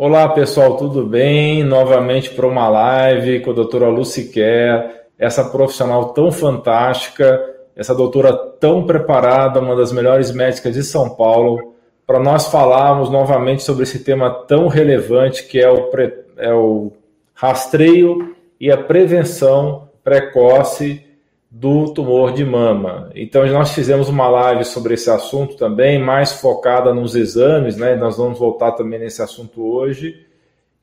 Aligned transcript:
Olá 0.00 0.28
pessoal, 0.28 0.76
tudo 0.76 1.04
bem? 1.04 1.64
Novamente 1.64 2.30
para 2.30 2.46
uma 2.46 2.68
live 2.68 3.40
com 3.40 3.50
a 3.50 3.52
doutora 3.52 3.88
Lucy 3.88 4.28
Kerr, 4.28 4.92
essa 5.18 5.46
profissional 5.46 6.12
tão 6.12 6.30
fantástica, 6.30 7.44
essa 7.74 7.96
doutora 7.96 8.32
tão 8.32 8.86
preparada, 8.86 9.58
uma 9.58 9.74
das 9.74 9.90
melhores 9.90 10.30
médicas 10.30 10.72
de 10.72 10.84
São 10.84 11.16
Paulo, 11.16 11.74
para 12.06 12.20
nós 12.20 12.46
falarmos 12.46 13.10
novamente 13.10 13.64
sobre 13.64 13.82
esse 13.82 14.04
tema 14.04 14.30
tão 14.46 14.68
relevante 14.68 15.42
que 15.42 15.58
é 15.58 15.68
o, 15.68 15.88
pre... 15.90 16.14
é 16.36 16.54
o 16.54 16.92
rastreio 17.34 18.36
e 18.60 18.70
a 18.70 18.76
prevenção 18.76 19.88
precoce 20.04 21.04
do 21.50 21.92
tumor 21.94 22.32
de 22.32 22.44
mama. 22.44 23.10
Então, 23.14 23.46
nós 23.46 23.72
fizemos 23.72 24.08
uma 24.08 24.28
live 24.28 24.64
sobre 24.64 24.94
esse 24.94 25.10
assunto 25.10 25.56
também, 25.56 25.98
mais 25.98 26.32
focada 26.32 26.92
nos 26.92 27.14
exames, 27.14 27.76
né? 27.76 27.96
Nós 27.96 28.18
vamos 28.18 28.38
voltar 28.38 28.72
também 28.72 28.98
nesse 28.98 29.22
assunto 29.22 29.62
hoje. 29.64 30.26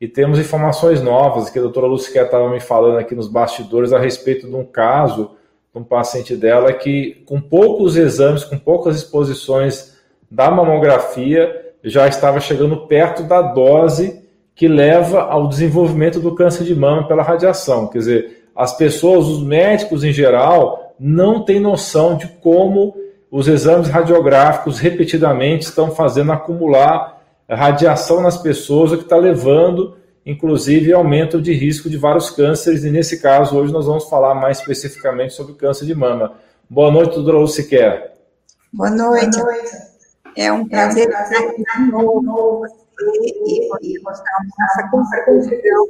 E 0.00 0.08
temos 0.08 0.38
informações 0.38 1.00
novas 1.00 1.48
que 1.48 1.58
a 1.58 1.62
doutora 1.62 1.86
Luciquer 1.86 2.26
estava 2.26 2.50
me 2.50 2.60
falando 2.60 2.98
aqui 2.98 3.14
nos 3.14 3.28
bastidores 3.28 3.92
a 3.92 3.98
respeito 3.98 4.46
de 4.46 4.54
um 4.54 4.64
caso 4.64 5.30
de 5.72 5.80
um 5.80 5.84
paciente 5.84 6.36
dela 6.36 6.72
que, 6.72 7.22
com 7.26 7.40
poucos 7.40 7.96
exames, 7.96 8.44
com 8.44 8.58
poucas 8.58 8.96
exposições 8.96 9.96
da 10.30 10.50
mamografia, 10.50 11.74
já 11.82 12.08
estava 12.08 12.40
chegando 12.40 12.86
perto 12.86 13.22
da 13.22 13.40
dose 13.40 14.22
que 14.54 14.66
leva 14.66 15.22
ao 15.22 15.48
desenvolvimento 15.48 16.18
do 16.18 16.34
câncer 16.34 16.64
de 16.64 16.74
mama 16.74 17.06
pela 17.06 17.22
radiação. 17.22 17.86
Quer 17.88 17.98
dizer, 17.98 18.45
as 18.56 18.76
pessoas, 18.76 19.26
os 19.26 19.42
médicos 19.42 20.02
em 20.02 20.12
geral, 20.12 20.94
não 20.98 21.44
têm 21.44 21.60
noção 21.60 22.16
de 22.16 22.26
como 22.26 22.96
os 23.30 23.48
exames 23.48 23.88
radiográficos 23.88 24.78
repetidamente 24.78 25.66
estão 25.66 25.90
fazendo 25.90 26.32
acumular 26.32 27.22
radiação 27.48 28.22
nas 28.22 28.36
pessoas, 28.36 28.92
o 28.92 28.96
que 28.96 29.04
está 29.04 29.16
levando, 29.16 29.96
inclusive, 30.24 30.92
aumento 30.92 31.40
de 31.40 31.52
risco 31.52 31.90
de 31.90 31.96
vários 31.96 32.30
cânceres. 32.30 32.82
E 32.82 32.90
nesse 32.90 33.20
caso, 33.20 33.56
hoje 33.56 33.72
nós 33.72 33.86
vamos 33.86 34.08
falar 34.08 34.34
mais 34.34 34.58
especificamente 34.58 35.34
sobre 35.34 35.52
o 35.52 35.56
câncer 35.56 35.84
de 35.84 35.94
mama. 35.94 36.34
Boa 36.68 36.90
noite, 36.90 37.14
doutora 37.14 37.38
Luciquer. 37.38 38.14
Boa 38.72 38.90
noite. 38.90 39.38
Boa 39.38 39.52
noite. 39.52 39.70
É 40.36 40.52
um 40.52 40.66
prazer 40.66 41.08
estar 41.08 41.20
aqui 41.20 41.62
de 41.62 41.90
novo 41.92 42.66
e, 43.82 44.00
mostrarmos 44.02 44.52
nossa 44.58 44.90
contribuição 44.90 45.86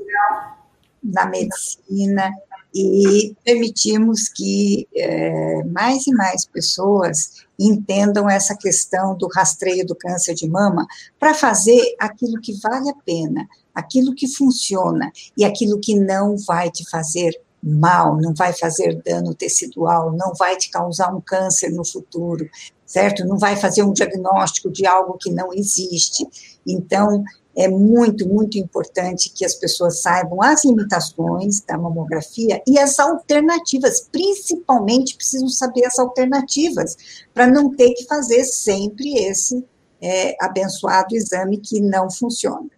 na 1.03 1.27
medicina 1.27 2.31
e 2.75 3.35
permitimos 3.45 4.29
que 4.29 4.87
é, 4.95 5.65
mais 5.65 6.07
e 6.07 6.13
mais 6.13 6.45
pessoas 6.47 7.47
entendam 7.59 8.29
essa 8.29 8.55
questão 8.55 9.17
do 9.17 9.29
rastreio 9.29 9.87
do 9.87 9.95
câncer 9.95 10.35
de 10.35 10.49
mama 10.49 10.87
para 11.19 11.33
fazer 11.33 11.95
aquilo 11.99 12.41
que 12.41 12.53
vale 12.61 12.91
a 12.91 12.95
pena, 13.05 13.49
aquilo 13.75 14.15
que 14.15 14.29
funciona 14.29 15.11
e 15.37 15.45
aquilo 15.45 15.81
que 15.81 15.99
não 15.99 16.37
vai 16.37 16.71
te 16.71 16.89
fazer 16.91 17.33
mal, 17.63 18.17
não 18.21 18.35
vai 18.35 18.53
fazer 18.53 19.03
dano 19.03 19.35
tecidual, 19.35 20.13
não 20.13 20.35
vai 20.35 20.57
te 20.57 20.71
causar 20.71 21.13
um 21.15 21.21
câncer 21.21 21.71
no 21.71 21.85
futuro, 21.85 22.49
certo? 22.85 23.25
Não 23.25 23.39
vai 23.39 23.57
fazer 23.57 23.83
um 23.83 23.93
diagnóstico 23.93 24.71
de 24.71 24.87
algo 24.87 25.19
que 25.19 25.31
não 25.31 25.53
existe. 25.53 26.27
Então, 26.67 27.25
é 27.57 27.69
muito, 27.69 28.29
muito 28.29 28.59
importante 28.59 29.31
que 29.31 29.45
as 29.45 29.55
pessoas 29.55 30.03
saibam 30.03 30.43
as 30.43 30.63
limitações 30.63 31.61
da 31.63 31.79
mamografia 31.79 32.63
e 32.67 32.79
as 32.79 32.99
alternativas, 32.99 34.07
principalmente 34.13 35.17
precisam 35.17 35.49
saber 35.49 35.87
as 35.87 35.99
alternativas, 35.99 36.97
para 37.33 37.47
não 37.47 37.75
ter 37.75 37.95
que 37.95 38.05
fazer 38.05 38.45
sempre 38.45 39.15
esse 39.15 39.65
é, 40.03 40.37
abençoado 40.39 41.17
exame 41.17 41.57
que 41.57 41.81
não 41.81 42.11
funciona, 42.11 42.69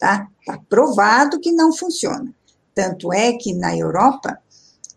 tá? 0.00 0.26
Está 0.40 0.58
provado 0.66 1.38
que 1.38 1.52
não 1.52 1.70
funciona. 1.70 2.34
Tanto 2.74 3.12
é 3.12 3.34
que 3.34 3.52
na 3.52 3.76
Europa, 3.76 4.38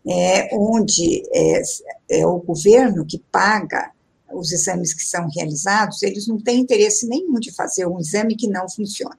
é, 0.08 0.48
onde 0.56 1.22
é, 1.30 1.62
é 2.08 2.26
o 2.26 2.38
governo 2.38 3.04
que 3.04 3.18
paga 3.30 3.92
os 4.32 4.50
exames 4.50 4.94
que 4.94 5.04
são 5.04 5.28
realizados, 5.28 6.02
eles 6.02 6.26
não 6.26 6.40
têm 6.40 6.60
interesse 6.60 7.06
nenhum 7.06 7.38
de 7.38 7.52
fazer 7.52 7.86
um 7.86 8.00
exame 8.00 8.34
que 8.34 8.48
não 8.48 8.66
funciona. 8.68 9.16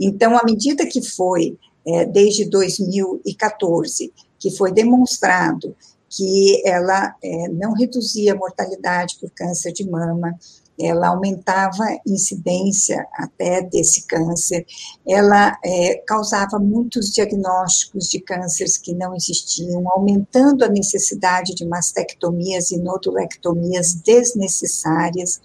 Então, 0.00 0.36
à 0.36 0.42
medida 0.44 0.86
que 0.86 1.02
foi, 1.02 1.58
é, 1.86 2.04
desde 2.04 2.44
2014, 2.44 4.12
que 4.38 4.50
foi 4.56 4.72
demonstrado 4.72 5.74
que 6.08 6.62
ela 6.66 7.14
é, 7.22 7.48
não 7.48 7.72
reduzia 7.74 8.32
a 8.32 8.36
mortalidade 8.36 9.16
por 9.20 9.30
câncer 9.30 9.72
de 9.72 9.88
mama, 9.88 10.34
ela 10.80 11.08
aumentava 11.08 11.82
a 11.82 11.98
incidência 12.06 13.04
até 13.14 13.62
desse 13.62 14.06
câncer, 14.06 14.64
ela 15.06 15.58
é, 15.64 15.96
causava 16.06 16.58
muitos 16.58 17.12
diagnósticos 17.12 18.08
de 18.08 18.20
cânceres 18.20 18.76
que 18.76 18.94
não 18.94 19.14
existiam, 19.14 19.82
aumentando 19.90 20.64
a 20.64 20.68
necessidade 20.68 21.54
de 21.54 21.66
mastectomias 21.66 22.70
e 22.70 22.78
nodulectomias 22.78 23.94
desnecessárias, 23.94 25.40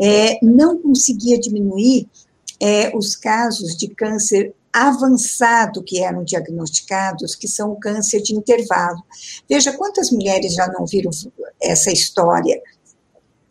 é, 0.00 0.38
não 0.42 0.80
conseguia 0.80 1.38
diminuir 1.38 2.08
é, 2.60 2.96
os 2.96 3.14
casos 3.14 3.76
de 3.76 3.88
câncer 3.88 4.54
avançado 4.72 5.82
que 5.82 6.02
eram 6.02 6.22
diagnosticados, 6.24 7.34
que 7.34 7.48
são 7.48 7.72
o 7.72 7.80
câncer 7.80 8.20
de 8.20 8.34
intervalo. 8.34 9.02
Veja 9.48 9.72
quantas 9.72 10.10
mulheres 10.10 10.54
já 10.54 10.66
não 10.68 10.86
viram 10.86 11.10
essa 11.60 11.90
história 11.90 12.60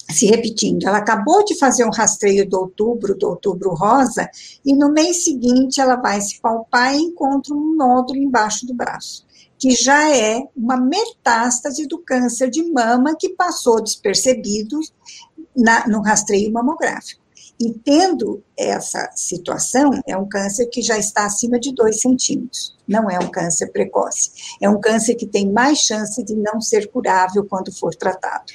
se 0.09 0.25
repetindo. 0.25 0.88
Ela 0.88 1.00
acabou 1.00 1.44
de 1.44 1.57
fazer 1.57 1.85
um 1.85 1.91
rastreio 1.91 2.47
do 2.47 2.57
outubro, 2.57 3.18
do 3.18 3.28
outubro 3.28 3.73
rosa, 3.73 4.29
e 4.66 4.73
no 4.73 4.91
mês 4.91 5.25
seguinte 5.25 5.81
ela 5.81 5.95
vai 5.95 6.22
se 6.22 6.39
palpar 6.39 6.95
e 6.95 7.01
encontra 7.01 7.53
um 7.53 7.75
nódulo 7.75 8.19
embaixo 8.19 8.66
do 8.66 8.74
braço, 8.74 9.25
que 9.57 9.72
já 9.72 10.16
é 10.16 10.47
uma 10.56 10.78
metástase 10.78 11.85
do 11.88 12.00
câncer 12.00 12.50
de 12.50 12.63
mama 12.72 13.16
que 13.19 13.29
passou 13.29 13.81
despercebido 13.81 14.79
na, 15.56 15.88
no 15.88 16.01
rastreio 16.01 16.51
mamográfico. 16.53 17.26
E 17.59 17.73
tendo 17.73 18.44
essa 18.56 19.09
situação, 19.16 19.90
é 20.07 20.16
um 20.16 20.28
câncer 20.28 20.68
que 20.68 20.81
já 20.81 20.97
está 20.97 21.25
acima 21.25 21.59
de 21.59 21.73
2 21.73 22.00
centímetros. 22.00 22.75
Não 22.88 23.09
é 23.09 23.18
um 23.18 23.29
câncer 23.29 23.68
precoce. 23.72 24.31
É 24.62 24.69
um 24.69 24.79
câncer 24.79 25.16
que 25.16 25.25
tem 25.25 25.51
mais 25.51 25.79
chance 25.79 26.23
de 26.23 26.35
não 26.35 26.62
ser 26.62 26.88
curável 26.91 27.45
quando 27.45 27.72
for 27.72 27.95
tratado. 27.95 28.45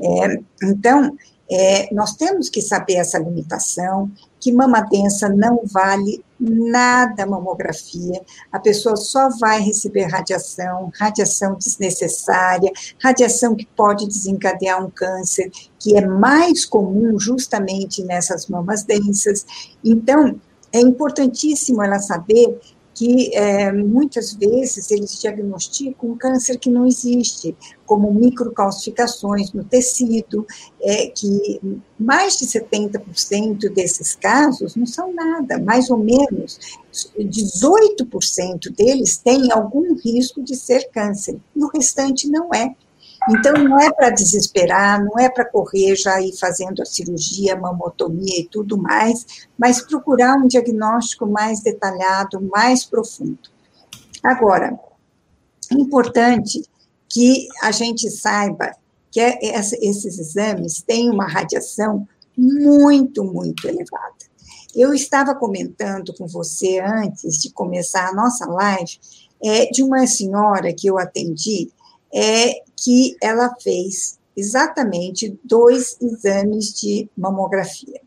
É, 0.00 0.40
então, 0.64 1.16
é, 1.50 1.92
nós 1.94 2.14
temos 2.14 2.48
que 2.48 2.60
saber 2.60 2.94
essa 2.94 3.18
limitação, 3.18 4.10
que 4.38 4.52
mama 4.52 4.80
densa 4.82 5.28
não 5.28 5.62
vale 5.64 6.22
nada 6.42 7.24
mamografia, 7.24 8.20
a 8.50 8.58
pessoa 8.58 8.96
só 8.96 9.28
vai 9.38 9.60
receber 9.60 10.04
radiação, 10.04 10.90
radiação 10.98 11.54
desnecessária, 11.54 12.72
radiação 13.00 13.54
que 13.54 13.66
pode 13.66 14.06
desencadear 14.06 14.84
um 14.84 14.90
câncer, 14.90 15.50
que 15.78 15.96
é 15.96 16.04
mais 16.04 16.64
comum 16.64 17.18
justamente 17.18 18.02
nessas 18.02 18.48
mamas 18.48 18.82
densas. 18.82 19.46
Então, 19.84 20.40
é 20.72 20.80
importantíssimo 20.80 21.82
ela 21.82 21.98
saber 21.98 22.58
que 23.02 23.34
é, 23.34 23.72
muitas 23.72 24.32
vezes 24.32 24.92
eles 24.92 25.20
diagnosticam 25.20 26.10
um 26.10 26.16
câncer 26.16 26.56
que 26.56 26.70
não 26.70 26.86
existe, 26.86 27.56
como 27.84 28.14
microcalcificações 28.14 29.52
no 29.52 29.64
tecido, 29.64 30.46
é, 30.80 31.08
que 31.08 31.60
mais 31.98 32.38
de 32.38 32.46
70% 32.46 33.74
desses 33.74 34.14
casos 34.14 34.76
não 34.76 34.86
são 34.86 35.12
nada, 35.12 35.58
mais 35.58 35.90
ou 35.90 35.98
menos 35.98 36.60
18% 37.18 38.72
deles 38.72 39.16
têm 39.16 39.50
algum 39.50 39.96
risco 39.96 40.40
de 40.40 40.54
ser 40.54 40.88
câncer, 40.90 41.40
e 41.56 41.64
o 41.64 41.68
restante 41.74 42.28
não 42.28 42.54
é. 42.54 42.72
Então, 43.30 43.54
não 43.54 43.78
é 43.80 43.92
para 43.92 44.10
desesperar, 44.10 45.02
não 45.04 45.18
é 45.18 45.28
para 45.28 45.44
correr 45.44 45.94
já 45.94 46.20
ir 46.20 46.36
fazendo 46.36 46.82
a 46.82 46.84
cirurgia, 46.84 47.56
mamotomia 47.56 48.40
e 48.40 48.48
tudo 48.48 48.76
mais, 48.76 49.46
mas 49.56 49.80
procurar 49.80 50.36
um 50.36 50.48
diagnóstico 50.48 51.26
mais 51.26 51.60
detalhado, 51.60 52.40
mais 52.40 52.84
profundo. 52.84 53.38
Agora, 54.22 54.78
é 55.70 55.74
importante 55.74 56.62
que 57.08 57.46
a 57.62 57.70
gente 57.70 58.10
saiba 58.10 58.74
que 59.10 59.20
é 59.20 59.38
esses 59.42 60.18
exames 60.18 60.82
têm 60.82 61.10
uma 61.10 61.26
radiação 61.26 62.08
muito, 62.36 63.22
muito 63.22 63.68
elevada. 63.68 64.32
Eu 64.74 64.94
estava 64.94 65.34
comentando 65.34 66.14
com 66.14 66.26
você 66.26 66.80
antes 66.80 67.36
de 67.38 67.52
começar 67.52 68.08
a 68.08 68.14
nossa 68.14 68.46
live 68.46 68.98
é, 69.44 69.66
de 69.66 69.82
uma 69.82 70.06
senhora 70.06 70.72
que 70.72 70.86
eu 70.86 70.98
atendi, 70.98 71.70
é 72.12 72.62
que 72.82 73.16
ela 73.22 73.54
fez 73.62 74.18
exatamente 74.36 75.38
dois 75.44 75.96
exames 76.00 76.72
de 76.72 77.08
mamografia. 77.16 78.00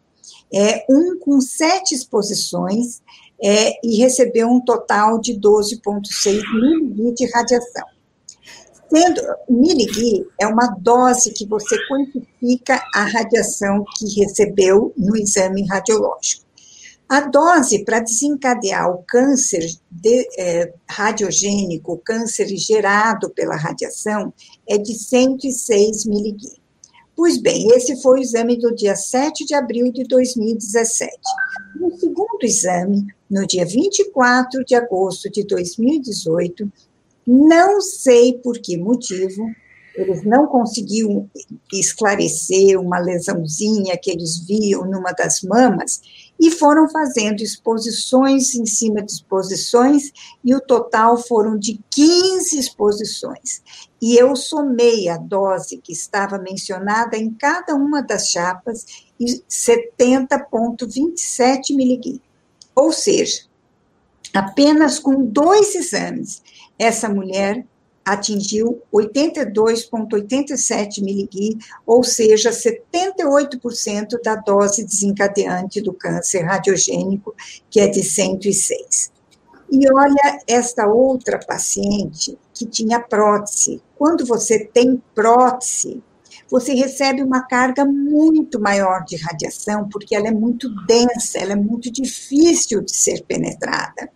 É, 0.53 0.85
um 0.89 1.17
com 1.19 1.39
sete 1.41 1.93
exposições 1.93 3.01
é, 3.43 3.73
e 3.85 3.97
recebeu 3.97 4.47
um 4.47 4.59
total 4.59 5.19
de 5.19 5.33
12,6 5.39 6.41
miligui 6.53 7.13
de 7.13 7.29
radiação. 7.31 7.85
Sendo, 8.89 9.21
miligui 9.49 10.25
é 10.39 10.47
uma 10.47 10.67
dose 10.79 11.31
que 11.31 11.45
você 11.45 11.75
quantifica 11.87 12.81
a 12.93 13.03
radiação 13.03 13.83
que 13.97 14.21
recebeu 14.21 14.93
no 14.95 15.17
exame 15.17 15.67
radiológico. 15.67 16.45
A 17.07 17.21
dose 17.21 17.83
para 17.83 17.99
desencadear 17.99 18.89
o 18.89 19.03
câncer 19.03 19.63
de, 19.91 20.27
é, 20.39 20.73
radiogênico, 20.89 21.93
o 21.93 21.97
câncer 21.97 22.47
gerado 22.47 23.29
pela 23.29 23.55
radiação, 23.55 24.33
é 24.67 24.77
de 24.77 24.93
106 24.93 26.05
miligui. 26.05 26.53
Pois 27.15 27.37
bem, 27.37 27.69
esse 27.69 28.01
foi 28.01 28.19
o 28.19 28.21
exame 28.21 28.57
do 28.57 28.75
dia 28.75 28.95
7 28.95 29.45
de 29.45 29.55
abril 29.55 29.91
de 29.91 30.03
2017. 30.03 31.11
No 31.79 31.97
segundo 31.97 32.43
exame, 32.43 33.07
no 33.29 33.47
dia 33.47 33.65
24 33.65 34.65
de 34.65 34.75
agosto 34.75 35.29
de 35.29 35.45
2018, 35.45 36.69
não 37.25 37.79
sei 37.79 38.33
por 38.33 38.59
que 38.59 38.77
motivo, 38.77 39.49
eles 39.95 40.23
não 40.23 40.45
conseguiam 40.47 41.29
esclarecer 41.71 42.79
uma 42.79 42.99
lesãozinha 42.99 43.97
que 43.97 44.11
eles 44.11 44.37
viam 44.45 44.85
numa 44.85 45.11
das 45.13 45.41
mamas 45.41 46.01
e 46.39 46.51
foram 46.51 46.87
fazendo 46.89 47.41
exposições 47.41 48.53
em 48.55 48.65
cima 48.65 49.01
de 49.01 49.11
exposições 49.11 50.13
e 50.43 50.53
o 50.53 50.61
total 50.61 51.17
foram 51.17 51.57
de 51.57 51.79
15 51.89 52.59
exposições. 52.59 53.63
E 54.01 54.17
eu 54.17 54.35
somei 54.35 55.07
a 55.07 55.15
dose 55.17 55.77
que 55.77 55.93
estava 55.93 56.37
mencionada 56.37 57.15
em 57.17 57.33
cada 57.33 57.73
uma 57.73 58.01
das 58.01 58.29
chapas 58.29 58.85
e 59.19 59.41
70,27 59.49 61.75
miligui. 61.75 62.21
Ou 62.75 62.91
seja, 62.91 63.43
apenas 64.33 64.99
com 64.99 65.25
dois 65.25 65.73
exames, 65.73 66.43
essa 66.77 67.07
mulher 67.07 67.65
atingiu 68.05 68.81
82,87 68.93 71.01
miligui, 71.01 71.57
ou 71.85 72.03
seja, 72.03 72.51
78% 72.51 74.21
da 74.23 74.35
dose 74.35 74.85
desencadeante 74.85 75.81
do 75.81 75.91
câncer 75.91 76.43
radiogênico, 76.43 77.33
que 77.69 77.79
é 77.79 77.87
de 77.87 78.03
106. 78.03 79.11
E 79.71 79.91
olha 79.91 80.39
esta 80.47 80.87
outra 80.87 81.39
paciente 81.39 82.37
que 82.53 82.67
tinha 82.67 82.99
prótese. 82.99 83.81
Quando 83.97 84.23
você 84.23 84.63
tem 84.63 85.01
prótese, 85.15 86.03
você 86.47 86.75
recebe 86.75 87.23
uma 87.23 87.41
carga 87.41 87.83
muito 87.83 88.59
maior 88.59 89.03
de 89.03 89.15
radiação, 89.15 89.89
porque 89.89 90.15
ela 90.15 90.27
é 90.27 90.31
muito 90.31 90.69
densa, 90.85 91.39
ela 91.39 91.53
é 91.53 91.55
muito 91.55 91.91
difícil 91.91 92.81
de 92.81 92.95
ser 92.95 93.23
penetrada. 93.23 94.11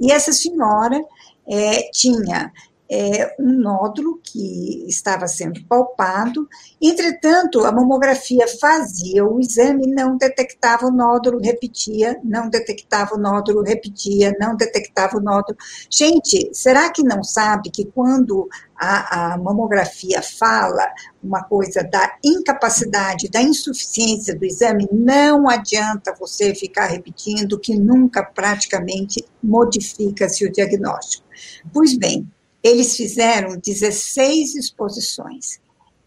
E 0.00 0.10
essa 0.10 0.32
senhora 0.32 1.00
é, 1.48 1.88
tinha 1.92 2.52
é, 2.90 3.36
um 3.38 3.52
nódulo 3.52 4.20
que 4.20 4.84
estava 4.88 5.28
sendo 5.28 5.64
palpado. 5.66 6.48
Entretanto, 6.82 7.64
a 7.64 7.70
mamografia 7.70 8.46
fazia 8.60 9.24
o 9.24 9.38
exame, 9.38 9.86
não 9.86 10.16
detectava 10.16 10.86
o 10.86 10.90
nódulo, 10.90 11.40
repetia, 11.40 12.20
não 12.24 12.50
detectava 12.50 13.14
o 13.14 13.18
nódulo, 13.18 13.62
repetia, 13.62 14.34
não 14.40 14.56
detectava 14.56 15.18
o 15.18 15.20
nódulo. 15.20 15.56
Gente, 15.88 16.50
será 16.52 16.90
que 16.90 17.04
não 17.04 17.22
sabe 17.22 17.70
que 17.70 17.84
quando 17.84 18.48
a, 18.76 19.34
a 19.34 19.38
mamografia 19.38 20.20
fala 20.20 20.84
uma 21.22 21.44
coisa 21.44 21.84
da 21.84 22.16
incapacidade, 22.24 23.30
da 23.30 23.40
insuficiência 23.40 24.34
do 24.34 24.44
exame, 24.44 24.88
não 24.90 25.48
adianta 25.48 26.16
você 26.18 26.54
ficar 26.54 26.86
repetindo 26.86 27.58
que 27.58 27.78
nunca 27.78 28.24
praticamente 28.24 29.24
modifica-se 29.40 30.44
o 30.44 30.52
diagnóstico. 30.52 31.24
Pois 31.72 31.96
bem, 31.96 32.26
eles 32.62 32.96
fizeram 32.96 33.58
16 33.58 34.54
exposições 34.54 35.58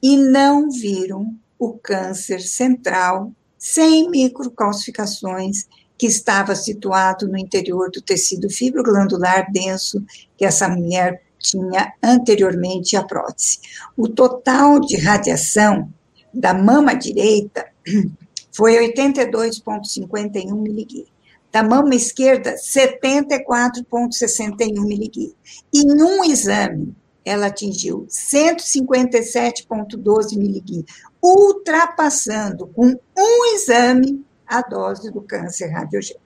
e 0.02 0.18
não 0.18 0.70
viram 0.70 1.36
o 1.58 1.74
câncer 1.74 2.42
central 2.42 3.32
sem 3.58 4.10
microcalcificações 4.10 5.68
que 5.98 6.06
estava 6.06 6.56
situado 6.56 7.28
no 7.28 7.38
interior 7.38 7.90
do 7.90 8.02
tecido 8.02 8.50
fibroglandular 8.50 9.50
denso 9.52 10.04
que 10.38 10.46
essa 10.46 10.68
mulher 10.68 11.24
tinha 11.40 11.94
anteriormente 12.02 12.96
à 12.98 13.04
prótese. 13.04 13.60
O 13.96 14.08
total 14.08 14.80
de 14.80 14.98
radiação 14.98 15.92
da 16.34 16.54
mama 16.54 16.94
direita 16.94 17.66
foi 18.52 18.76
82,51 18.94 20.54
miligui 20.56 21.13
da 21.54 21.62
mama 21.62 21.94
esquerda 21.94 22.56
74,61 22.56 24.88
miligui. 24.88 25.36
E 25.72 25.86
num 25.86 26.24
exame, 26.24 26.98
ela 27.24 27.46
atingiu 27.46 28.08
157,12 28.10 30.36
miligui, 30.36 30.84
ultrapassando 31.22 32.66
com 32.68 33.00
um 33.16 33.56
exame 33.56 34.26
a 34.48 34.62
dose 34.62 35.12
do 35.12 35.22
câncer 35.22 35.68
radiogênico. 35.68 36.24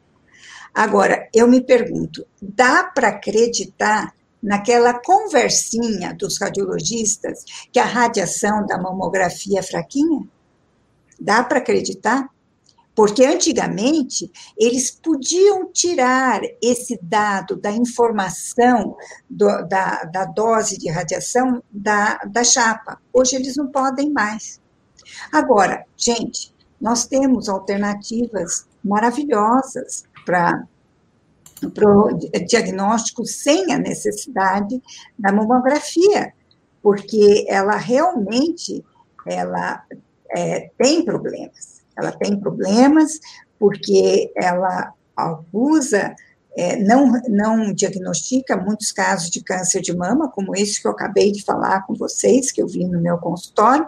Agora, 0.74 1.28
eu 1.34 1.46
me 1.46 1.60
pergunto, 1.60 2.26
dá 2.42 2.86
para 2.86 3.10
acreditar 3.10 4.16
naquela 4.42 4.94
conversinha 4.94 6.14
dos 6.14 6.40
radiologistas 6.40 7.44
que 7.70 7.80
a 7.80 7.86
radiação 7.86 8.66
da 8.66 8.78
mamografia 8.78 9.60
é 9.60 9.64
fraquinha? 9.64 10.26
Dá 11.20 11.44
para 11.44 11.58
acreditar? 11.58 12.30
Porque 12.98 13.24
antigamente 13.24 14.32
eles 14.58 14.90
podiam 14.90 15.72
tirar 15.72 16.42
esse 16.60 16.98
dado 17.00 17.56
da 17.56 17.70
informação 17.70 18.98
do, 19.30 19.46
da, 19.68 20.04
da, 20.06 20.26
dose 20.26 20.80
de 20.80 20.90
radiação 20.90 21.62
da, 21.70 22.18
da 22.26 22.44
chapa. 22.44 23.00
Hoje 23.14 23.36
eles 23.36 23.56
não 23.56 23.68
podem 23.68 24.12
mais. 24.12 24.60
Agora, 25.32 25.86
gente, 25.96 26.52
nós 26.82 27.06
temos 27.06 27.48
alternativas 27.48 28.68
maravilhosas 28.84 30.04
para 30.26 30.66
o 31.62 32.18
diagnóstico 32.48 33.24
sem 33.26 33.72
a 33.72 33.78
necessidade 33.78 34.82
da 35.20 35.32
mamografia, 35.32 36.34
porque 36.82 37.46
ela 37.48 37.76
realmente 37.76 38.84
ela 39.24 39.86
é, 40.36 40.72
tem 40.80 41.06
problemas 41.06 41.77
ela 41.98 42.12
tem 42.12 42.40
problemas 42.40 43.20
porque 43.60 44.32
ela 44.36 44.94
abusa, 45.16 46.16
é, 46.56 46.76
não, 46.78 47.12
não 47.28 47.74
diagnostica 47.74 48.58
muitos 48.58 48.92
casos 48.92 49.30
de 49.30 49.44
câncer 49.44 49.82
de 49.82 49.96
mama, 49.96 50.30
como 50.30 50.56
esse 50.56 50.82
que 50.82 50.88
eu 50.88 50.92
acabei 50.92 51.32
de 51.32 51.44
falar 51.44 51.86
com 51.86 51.94
vocês, 51.94 52.52
que 52.52 52.62
eu 52.62 52.68
vi 52.68 52.86
no 52.86 53.02
meu 53.02 53.18
consultório, 53.18 53.86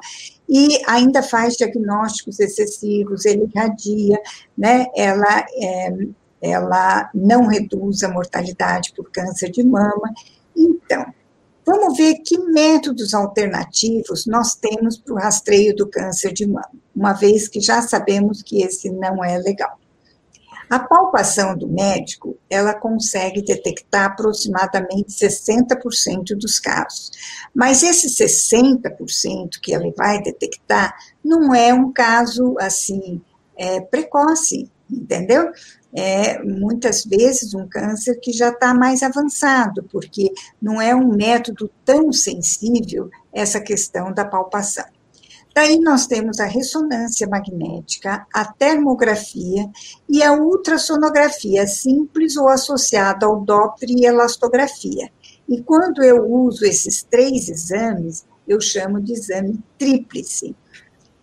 e 0.48 0.80
ainda 0.88 1.22
faz 1.22 1.56
diagnósticos 1.56 2.40
excessivos, 2.40 3.26
ele 3.26 3.50
irradia, 3.54 4.20
né, 4.58 4.88
ela, 4.96 5.46
é, 5.56 5.94
ela 6.42 7.10
não 7.14 7.48
reduz 7.48 8.04
a 8.04 8.10
mortalidade 8.10 8.94
por 8.96 9.10
câncer 9.12 9.50
de 9.50 9.64
mama. 9.64 10.14
Então, 10.56 11.06
Vamos 11.72 11.96
ver 11.96 12.16
que 12.26 12.36
métodos 12.36 13.14
alternativos 13.14 14.26
nós 14.26 14.56
temos 14.56 14.98
para 14.98 15.14
o 15.14 15.18
rastreio 15.18 15.76
do 15.76 15.88
câncer 15.88 16.34
de 16.34 16.48
mama, 16.48 16.72
uma 16.96 17.14
vez 17.14 17.48
que 17.48 17.62
já 17.62 17.80
sabemos 17.80 18.42
que 18.42 18.64
esse 18.64 18.90
não 18.90 19.24
é 19.24 19.38
legal. 19.38 19.80
A 20.68 20.80
palpação 20.80 21.56
do 21.56 21.68
médico, 21.68 22.36
ela 22.50 22.74
consegue 22.74 23.44
detectar 23.44 24.06
aproximadamente 24.06 25.12
60% 25.12 26.36
dos 26.36 26.60
casos. 26.60 27.12
Mas 27.54 27.84
esse 27.84 28.08
60% 28.08 29.60
que 29.62 29.72
ele 29.72 29.92
vai 29.96 30.24
detectar 30.24 30.96
não 31.24 31.54
é 31.54 31.72
um 31.72 31.94
caso 31.94 32.56
assim 32.60 33.22
é, 33.56 33.80
precoce, 33.80 34.68
entendeu? 34.90 35.52
É 35.94 36.42
muitas 36.44 37.04
vezes 37.04 37.54
um 37.54 37.68
câncer 37.68 38.20
que 38.20 38.32
já 38.32 38.50
está 38.50 38.74
mais 38.74 39.02
avançado, 39.02 39.84
porque 39.92 40.32
não 40.62 40.82
é 40.82 40.96
um 40.96 41.16
método 41.16 41.70
tão 41.84 42.12
sensível 42.12 43.10
essa 43.34 43.60
questão 43.60 44.14
da 44.14 44.26
palpação. 44.26 44.86
Daí 45.54 45.80
nós 45.80 46.06
temos 46.06 46.40
a 46.40 46.46
ressonância 46.46 47.28
magnética, 47.28 48.26
a 48.34 48.46
termografia 48.46 49.70
e 50.08 50.22
a 50.24 50.32
ultrassonografia 50.34 51.68
simples 51.68 52.38
ou 52.38 52.48
associada 52.48 53.26
ao 53.26 53.42
Doppler 53.42 53.90
e 53.90 54.06
elastografia. 54.06 55.12
E 55.48 55.62
quando 55.64 56.04
eu 56.04 56.24
uso 56.32 56.64
esses 56.64 57.02
três 57.04 57.50
exames, 57.50 58.26
eu 58.48 58.62
chamo 58.62 59.02
de 59.02 59.14
exame 59.14 59.60
tríplice. 59.78 60.56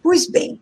Pois 0.02 0.28
bem, 0.28 0.60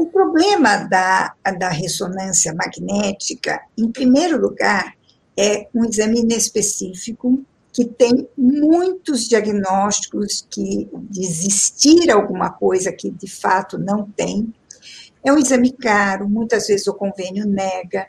o 0.00 0.06
problema 0.06 0.78
da, 0.78 1.34
da 1.58 1.68
ressonância 1.68 2.54
magnética, 2.54 3.60
em 3.76 3.92
primeiro 3.92 4.40
lugar, 4.40 4.94
é 5.38 5.68
um 5.74 5.84
exame 5.84 6.20
inespecífico 6.20 7.44
que 7.70 7.84
tem 7.84 8.26
muitos 8.36 9.28
diagnósticos 9.28 10.46
que 10.50 10.88
de 10.94 11.20
existir 11.20 12.10
alguma 12.10 12.50
coisa 12.50 12.90
que 12.90 13.10
de 13.10 13.30
fato 13.30 13.76
não 13.78 14.10
tem. 14.10 14.50
É 15.22 15.30
um 15.30 15.38
exame 15.38 15.70
caro, 15.70 16.26
muitas 16.26 16.68
vezes 16.68 16.86
o 16.86 16.94
convênio 16.94 17.46
nega. 17.46 18.06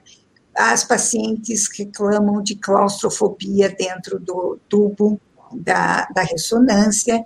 As 0.56 0.86
pacientes 0.86 1.68
reclamam 1.78 2.42
de 2.42 2.56
claustrofobia 2.56 3.68
dentro 3.70 4.18
do 4.18 4.58
tubo 4.70 5.20
da, 5.54 6.08
da 6.16 6.22
ressonância. 6.22 7.22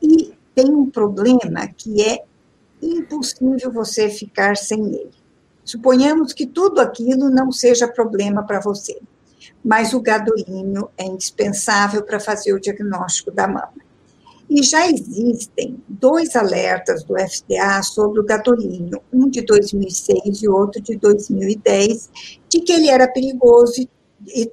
E 0.00 0.32
tem 0.54 0.70
um 0.70 0.88
problema 0.88 1.66
que 1.66 2.00
é 2.00 2.22
impossível 2.84 3.72
você 3.72 4.08
ficar 4.08 4.56
sem 4.56 4.80
ele. 4.86 5.10
Suponhamos 5.64 6.32
que 6.32 6.46
tudo 6.46 6.80
aquilo 6.80 7.30
não 7.30 7.50
seja 7.50 7.88
problema 7.88 8.44
para 8.44 8.60
você, 8.60 9.00
mas 9.64 9.94
o 9.94 10.00
gadolínio 10.00 10.90
é 10.96 11.04
indispensável 11.04 12.02
para 12.02 12.20
fazer 12.20 12.52
o 12.52 12.60
diagnóstico 12.60 13.30
da 13.30 13.46
mama. 13.46 13.72
E 14.48 14.62
já 14.62 14.86
existem 14.86 15.82
dois 15.88 16.36
alertas 16.36 17.02
do 17.02 17.14
FDA 17.14 17.82
sobre 17.82 18.20
o 18.20 18.24
gadolínio, 18.24 19.00
um 19.10 19.28
de 19.28 19.40
2006 19.42 20.42
e 20.42 20.48
outro 20.48 20.82
de 20.82 20.96
2010, 20.96 22.10
de 22.48 22.60
que 22.60 22.72
ele 22.72 22.90
era 22.90 23.08
perigoso 23.08 23.80
e 23.80 23.88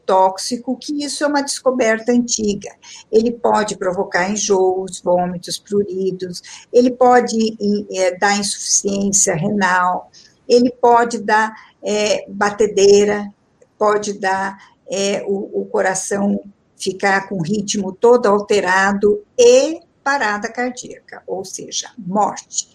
tóxico, 0.05 0.77
que 0.77 1.03
isso 1.03 1.23
é 1.23 1.27
uma 1.27 1.41
descoberta 1.41 2.11
antiga. 2.11 2.69
Ele 3.11 3.31
pode 3.31 3.77
provocar 3.77 4.29
enjoos, 4.29 5.01
vômitos, 5.01 5.57
pruridos, 5.57 6.41
ele 6.71 6.91
pode 6.91 7.57
é, 7.91 8.17
dar 8.17 8.37
insuficiência 8.37 9.35
renal, 9.35 10.11
ele 10.47 10.71
pode 10.71 11.19
dar 11.19 11.53
é, 11.83 12.25
batedeira, 12.29 13.31
pode 13.77 14.19
dar 14.19 14.57
é, 14.89 15.23
o, 15.27 15.61
o 15.61 15.65
coração 15.65 16.41
ficar 16.77 17.29
com 17.29 17.35
o 17.35 17.43
ritmo 17.43 17.93
todo 17.93 18.25
alterado 18.25 19.23
e 19.37 19.81
parada 20.03 20.51
cardíaca, 20.51 21.23
ou 21.27 21.45
seja, 21.45 21.91
morte. 21.97 22.69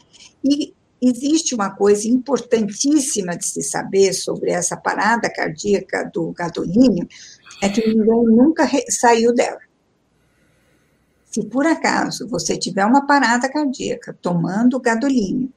E 0.45 0.75
existe 1.01 1.55
uma 1.55 1.71
coisa 1.71 2.09
importantíssima 2.09 3.37
de 3.37 3.47
se 3.47 3.63
saber 3.63 4.13
sobre 4.13 4.51
essa 4.51 4.77
parada 4.77 5.31
cardíaca 5.31 6.11
do 6.13 6.33
gadolínio, 6.33 7.07
é 7.63 7.69
que 7.69 7.87
ninguém 7.87 8.25
nunca 8.25 8.69
saiu 8.89 9.35
dela. 9.35 9.61
Se 11.31 11.45
por 11.45 11.67
acaso 11.67 12.27
você 12.29 12.57
tiver 12.57 12.87
uma 12.87 13.07
parada 13.07 13.49
cardíaca 13.49 14.17
tomando 14.23 14.81
gadolínio, 14.81 15.53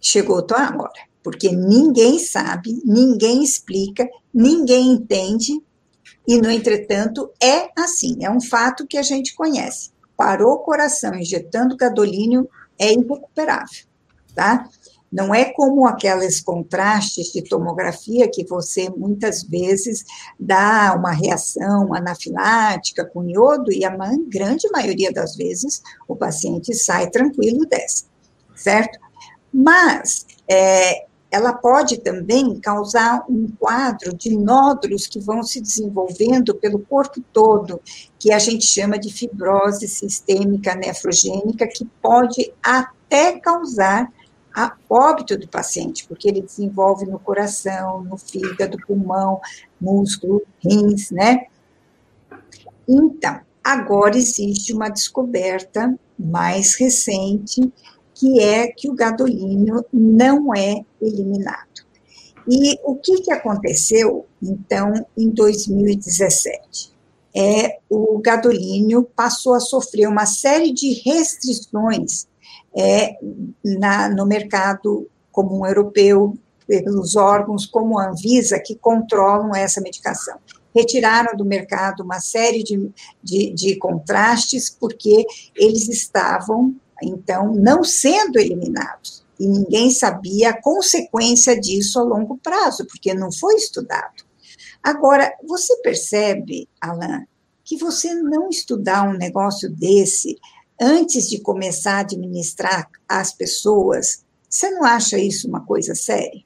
chegou 0.00 0.38
a 0.38 0.42
tua 0.42 0.76
hora, 0.76 1.08
porque 1.22 1.50
ninguém 1.50 2.18
sabe, 2.18 2.80
ninguém 2.84 3.42
explica, 3.42 4.08
ninguém 4.32 4.92
entende, 4.92 5.60
e, 6.26 6.40
no 6.40 6.50
entretanto, 6.50 7.30
é 7.42 7.70
assim, 7.76 8.24
é 8.24 8.30
um 8.30 8.40
fato 8.40 8.86
que 8.86 8.96
a 8.96 9.02
gente 9.02 9.34
conhece. 9.34 9.90
Parou 10.16 10.54
o 10.54 10.58
coração 10.58 11.14
injetando 11.14 11.76
gadolínio, 11.76 12.48
é 12.78 12.92
irrecuperável, 12.92 13.84
tá? 14.34 14.68
Não 15.14 15.32
é 15.32 15.44
como 15.44 15.86
aqueles 15.86 16.40
contrastes 16.40 17.32
de 17.32 17.42
tomografia 17.42 18.28
que 18.28 18.44
você 18.44 18.90
muitas 18.90 19.44
vezes 19.44 20.04
dá 20.40 20.92
uma 20.98 21.12
reação 21.12 21.94
anafilática 21.94 23.04
com 23.04 23.22
iodo 23.22 23.70
e 23.72 23.84
a 23.84 23.96
grande 24.28 24.68
maioria 24.72 25.12
das 25.12 25.36
vezes 25.36 25.80
o 26.08 26.16
paciente 26.16 26.74
sai 26.74 27.08
tranquilo 27.10 27.64
dessa, 27.64 28.06
certo? 28.56 28.98
Mas 29.52 30.26
é, 30.48 31.04
ela 31.34 31.52
pode 31.52 31.98
também 31.98 32.58
causar 32.60 33.24
um 33.28 33.46
quadro 33.58 34.16
de 34.16 34.36
nódulos 34.36 35.06
que 35.06 35.20
vão 35.20 35.44
se 35.44 35.60
desenvolvendo 35.60 36.56
pelo 36.56 36.80
corpo 36.80 37.20
todo, 37.32 37.80
que 38.18 38.32
a 38.32 38.38
gente 38.40 38.66
chama 38.66 38.98
de 38.98 39.12
fibrose 39.12 39.86
sistêmica 39.86 40.74
nefrogênica, 40.74 41.68
que 41.68 41.84
pode 42.00 42.52
até 42.60 43.38
causar 43.38 44.12
a 44.54 44.76
óbito 44.88 45.36
do 45.36 45.48
paciente, 45.48 46.06
porque 46.06 46.28
ele 46.28 46.40
desenvolve 46.40 47.06
no 47.06 47.18
coração, 47.18 48.04
no 48.04 48.16
fígado, 48.16 48.78
pulmão, 48.86 49.40
músculo, 49.80 50.42
rins, 50.64 51.10
né? 51.10 51.46
Então, 52.88 53.40
agora 53.62 54.16
existe 54.16 54.72
uma 54.72 54.88
descoberta 54.88 55.98
mais 56.16 56.74
recente 56.76 57.72
que 58.14 58.40
é 58.40 58.68
que 58.68 58.88
o 58.88 58.94
gadolínio 58.94 59.84
não 59.92 60.54
é 60.54 60.84
eliminado. 61.02 61.84
E 62.48 62.78
o 62.84 62.94
que, 62.94 63.22
que 63.22 63.32
aconteceu, 63.32 64.26
então, 64.40 64.92
em 65.16 65.30
2017? 65.30 66.94
É, 67.36 67.78
o 67.90 68.18
gadolínio 68.18 69.02
passou 69.16 69.54
a 69.54 69.60
sofrer 69.60 70.06
uma 70.06 70.26
série 70.26 70.72
de 70.72 70.92
restrições 71.04 72.28
é, 72.76 73.16
na, 73.64 74.08
no 74.08 74.26
mercado 74.26 75.08
comum 75.30 75.66
europeu, 75.66 76.36
pelos 76.66 77.14
órgãos 77.14 77.66
como 77.66 77.98
a 77.98 78.08
Anvisa, 78.08 78.58
que 78.58 78.74
controlam 78.74 79.54
essa 79.54 79.80
medicação. 79.80 80.38
Retiraram 80.74 81.36
do 81.36 81.44
mercado 81.44 82.02
uma 82.02 82.20
série 82.20 82.62
de, 82.62 82.90
de, 83.22 83.50
de 83.52 83.76
contrastes, 83.76 84.70
porque 84.70 85.26
eles 85.54 85.88
estavam 85.88 86.74
então, 87.02 87.54
não 87.54 87.84
sendo 87.84 88.38
eliminados. 88.38 89.24
E 89.38 89.46
ninguém 89.46 89.90
sabia 89.90 90.50
a 90.50 90.62
consequência 90.62 91.58
disso 91.58 91.98
a 91.98 92.02
longo 92.02 92.38
prazo, 92.38 92.86
porque 92.86 93.12
não 93.12 93.32
foi 93.32 93.56
estudado. 93.56 94.24
Agora, 94.82 95.32
você 95.46 95.76
percebe, 95.78 96.68
Alain, 96.80 97.26
que 97.64 97.76
você 97.76 98.14
não 98.14 98.48
estudar 98.48 99.08
um 99.08 99.16
negócio 99.16 99.70
desse 99.70 100.38
antes 100.84 101.28
de 101.30 101.40
começar 101.40 101.96
a 101.96 102.00
administrar 102.00 102.90
as 103.08 103.32
pessoas, 103.32 104.22
você 104.48 104.70
não 104.70 104.84
acha 104.84 105.18
isso 105.18 105.48
uma 105.48 105.64
coisa 105.64 105.94
séria? 105.94 106.44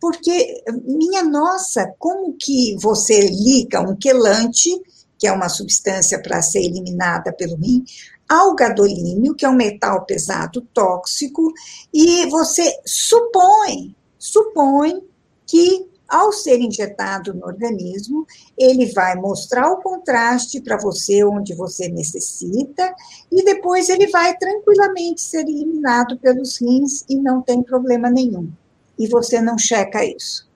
Porque, 0.00 0.62
minha 0.84 1.22
nossa, 1.22 1.94
como 1.98 2.34
que 2.34 2.76
você 2.80 3.28
liga 3.28 3.80
um 3.80 3.96
quelante, 3.96 4.70
que 5.18 5.26
é 5.26 5.32
uma 5.32 5.48
substância 5.48 6.20
para 6.20 6.42
ser 6.42 6.64
eliminada 6.64 7.32
pelo 7.32 7.56
rim, 7.56 7.84
ao 8.28 8.54
gadolínio, 8.54 9.34
que 9.34 9.46
é 9.46 9.48
um 9.48 9.54
metal 9.54 10.04
pesado 10.04 10.60
tóxico, 10.74 11.52
e 11.94 12.26
você 12.26 12.76
supõe, 12.84 13.94
supõe 14.18 15.00
que 15.46 15.86
ao 16.08 16.32
ser 16.32 16.60
injetado 16.60 17.34
no 17.34 17.46
organismo, 17.46 18.26
ele 18.56 18.92
vai 18.92 19.16
mostrar 19.16 19.70
o 19.70 19.82
contraste 19.82 20.60
para 20.60 20.76
você 20.76 21.24
onde 21.24 21.54
você 21.54 21.88
necessita, 21.88 22.94
e 23.30 23.44
depois 23.44 23.88
ele 23.88 24.06
vai 24.08 24.36
tranquilamente 24.36 25.20
ser 25.20 25.40
eliminado 25.40 26.18
pelos 26.18 26.60
rins 26.60 27.04
e 27.08 27.16
não 27.16 27.42
tem 27.42 27.62
problema 27.62 28.10
nenhum. 28.10 28.50
E 28.98 29.08
você 29.08 29.40
não 29.40 29.58
checa 29.58 30.04
isso. 30.04 30.48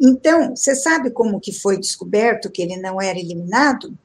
Então, 0.00 0.54
você 0.54 0.74
sabe 0.74 1.10
como 1.10 1.40
que 1.40 1.52
foi 1.52 1.78
descoberto 1.78 2.50
que 2.50 2.60
ele 2.60 2.76
não 2.76 3.00
era 3.00 3.18
eliminado? 3.18 3.96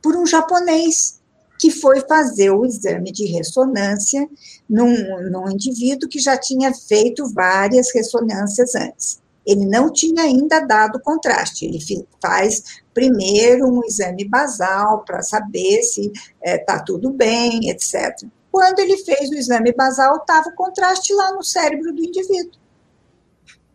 Por 0.00 0.16
um 0.16 0.26
japonês 0.26 1.20
que 1.58 1.70
foi 1.70 2.00
fazer 2.00 2.50
o 2.50 2.64
exame 2.64 3.10
de 3.10 3.26
ressonância 3.26 4.28
num, 4.68 5.30
num 5.30 5.50
indivíduo 5.50 6.08
que 6.08 6.18
já 6.18 6.36
tinha 6.36 6.72
feito 6.74 7.26
várias 7.32 7.92
ressonâncias 7.92 8.74
antes. 8.74 9.23
Ele 9.46 9.66
não 9.66 9.92
tinha 9.92 10.22
ainda 10.22 10.60
dado 10.60 11.00
contraste, 11.00 11.66
ele 11.66 11.78
faz 12.20 12.80
primeiro 12.92 13.66
um 13.66 13.84
exame 13.84 14.24
basal 14.24 15.04
para 15.04 15.22
saber 15.22 15.82
se 15.82 16.10
está 16.42 16.76
é, 16.76 16.84
tudo 16.84 17.10
bem, 17.10 17.68
etc. 17.68 18.26
Quando 18.50 18.78
ele 18.78 18.96
fez 18.98 19.30
o 19.30 19.34
exame 19.34 19.72
basal, 19.72 20.16
estava 20.16 20.48
o 20.48 20.54
contraste 20.54 21.12
lá 21.12 21.32
no 21.32 21.42
cérebro 21.42 21.92
do 21.92 22.04
indivíduo. 22.04 22.60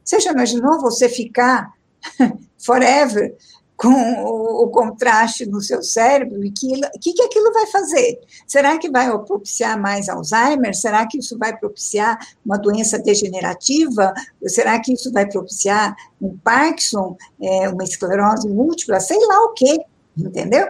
Você 0.03 0.19
já 0.19 0.31
imaginou 0.31 0.79
você 0.79 1.07
ficar 1.07 1.71
forever 2.57 3.37
com 3.79 3.93
o, 3.93 4.67
contraste 4.67 5.45
no 5.45 5.61
seu 5.61 5.81
cérebro, 5.81 6.43
e 6.43 6.51
que, 6.51 6.67
que, 6.99 7.13
que 7.13 7.21
aquilo 7.21 7.53
vai 7.53 7.65
fazer? 7.67 8.19
Será 8.45 8.77
que 8.77 8.91
vai 8.91 9.09
propiciar 9.19 9.79
mais 9.79 10.09
Alzheimer? 10.09 10.75
Será 10.75 11.07
que 11.07 11.17
isso 11.17 11.37
vai 11.37 11.57
propiciar 11.57 12.19
uma 12.45 12.57
doença 12.57 12.99
degenerativa? 12.99 14.13
Será 14.47 14.77
que 14.81 14.91
isso 14.91 15.13
vai 15.13 15.25
propiciar 15.25 15.95
um 16.21 16.37
Parkinson, 16.39 17.15
é, 17.41 17.69
uma 17.69 17.85
esclerose 17.85 18.49
múltipla? 18.49 18.99
Sei 18.99 19.17
lá 19.25 19.45
o 19.45 19.53
quê, 19.53 19.79
entendeu? 20.17 20.67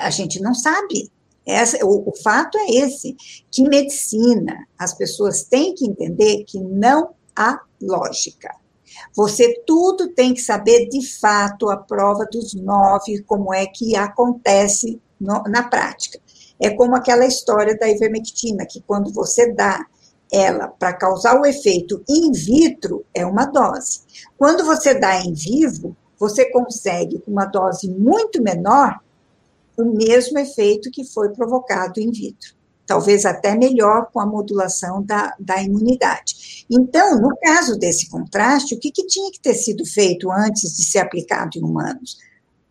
A 0.00 0.08
gente 0.08 0.40
não 0.40 0.54
sabe. 0.54 1.12
Essa, 1.44 1.84
o, 1.84 2.08
o 2.08 2.16
fato 2.22 2.56
é 2.56 2.70
esse, 2.70 3.14
que 3.50 3.68
medicina, 3.68 4.66
as 4.78 4.94
pessoas 4.94 5.42
têm 5.42 5.74
que 5.74 5.84
entender 5.84 6.44
que 6.44 6.58
não 6.58 7.10
há 7.36 7.60
lógica. 7.82 8.61
Você 9.14 9.62
tudo 9.66 10.08
tem 10.08 10.34
que 10.34 10.40
saber 10.40 10.88
de 10.88 11.06
fato 11.18 11.70
a 11.70 11.76
prova 11.76 12.26
dos 12.30 12.54
nove, 12.54 13.22
como 13.22 13.52
é 13.52 13.66
que 13.66 13.96
acontece 13.96 15.00
no, 15.20 15.42
na 15.44 15.62
prática. 15.62 16.18
É 16.60 16.70
como 16.70 16.96
aquela 16.96 17.26
história 17.26 17.76
da 17.76 17.88
ivermectina, 17.88 18.66
que 18.66 18.80
quando 18.80 19.12
você 19.12 19.52
dá 19.52 19.84
ela 20.32 20.68
para 20.68 20.94
causar 20.94 21.40
o 21.40 21.44
efeito 21.44 22.02
in 22.08 22.32
vitro, 22.32 23.04
é 23.14 23.26
uma 23.26 23.44
dose. 23.44 24.00
Quando 24.38 24.64
você 24.64 24.94
dá 24.94 25.20
em 25.20 25.34
vivo, 25.34 25.96
você 26.18 26.50
consegue, 26.50 27.18
com 27.18 27.32
uma 27.32 27.46
dose 27.46 27.90
muito 27.90 28.42
menor, 28.42 28.98
o 29.76 29.84
mesmo 29.84 30.38
efeito 30.38 30.90
que 30.90 31.04
foi 31.04 31.30
provocado 31.30 32.00
in 32.00 32.10
vitro 32.10 32.61
talvez 32.92 33.24
até 33.24 33.56
melhor 33.56 34.10
com 34.12 34.20
a 34.20 34.26
modulação 34.26 35.02
da, 35.02 35.34
da 35.40 35.62
imunidade. 35.62 36.66
Então, 36.70 37.18
no 37.18 37.34
caso 37.38 37.78
desse 37.78 38.10
contraste, 38.10 38.74
o 38.74 38.78
que, 38.78 38.90
que 38.90 39.06
tinha 39.06 39.32
que 39.32 39.40
ter 39.40 39.54
sido 39.54 39.86
feito 39.86 40.30
antes 40.30 40.76
de 40.76 40.84
ser 40.84 40.98
aplicado 40.98 41.58
em 41.58 41.64
humanos? 41.64 42.18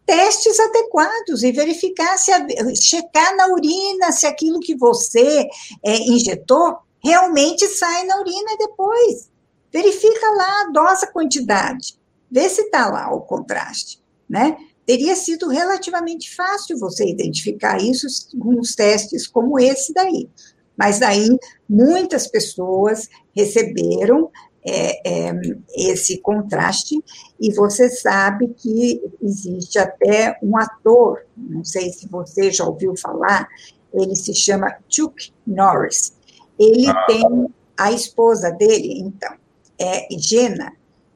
testes 0.04 0.60
adequados 0.60 1.42
e 1.42 1.54
verificar 1.54 2.18
se 2.18 2.32
checar 2.76 3.34
na 3.38 3.48
urina 3.48 4.12
se 4.12 4.28
aquilo 4.28 4.60
que 4.60 4.76
você 4.76 5.48
é, 5.86 5.98
injetou 6.00 6.80
realmente 7.02 7.66
sai 7.68 8.04
na 8.04 8.20
urina 8.20 8.58
depois. 8.60 9.30
verifica 9.72 10.30
lá 10.32 10.62
a 10.62 10.72
dose, 10.72 11.06
a 11.06 11.12
quantidade, 11.12 11.98
vê 12.30 12.50
se 12.50 12.64
está 12.64 12.90
lá 12.90 13.14
o 13.14 13.22
contraste, 13.22 14.04
né? 14.30 14.58
Teria 14.92 15.16
sido 15.16 15.48
relativamente 15.48 16.36
fácil 16.36 16.78
você 16.78 17.10
identificar 17.10 17.82
isso 17.82 18.06
com 18.38 18.60
os 18.60 18.76
testes 18.76 19.26
como 19.26 19.58
esse 19.58 19.94
daí. 19.94 20.30
Mas 20.76 21.00
daí 21.00 21.30
muitas 21.70 22.28
pessoas 22.28 23.08
receberam 23.34 24.30
é, 24.62 25.30
é, 25.30 25.42
esse 25.78 26.18
contraste, 26.18 27.02
e 27.40 27.54
você 27.54 27.90
sabe 27.90 28.50
que 28.50 29.02
existe 29.22 29.80
até 29.80 30.38
um 30.44 30.58
ator, 30.58 31.26
não 31.38 31.64
sei 31.64 31.94
se 31.94 32.06
você 32.10 32.52
já 32.52 32.66
ouviu 32.66 32.94
falar, 32.98 33.48
ele 33.94 34.18
se 34.18 34.36
chama 34.36 34.76
Chuck 34.90 35.32
Norris. 35.48 36.12
Ele 36.60 36.88
ah. 36.90 37.06
tem 37.06 37.48
a 37.78 37.94
esposa 37.94 38.52
dele, 38.52 39.00
então, 39.00 39.34
é 39.80 40.06
Jenna, 40.18 40.74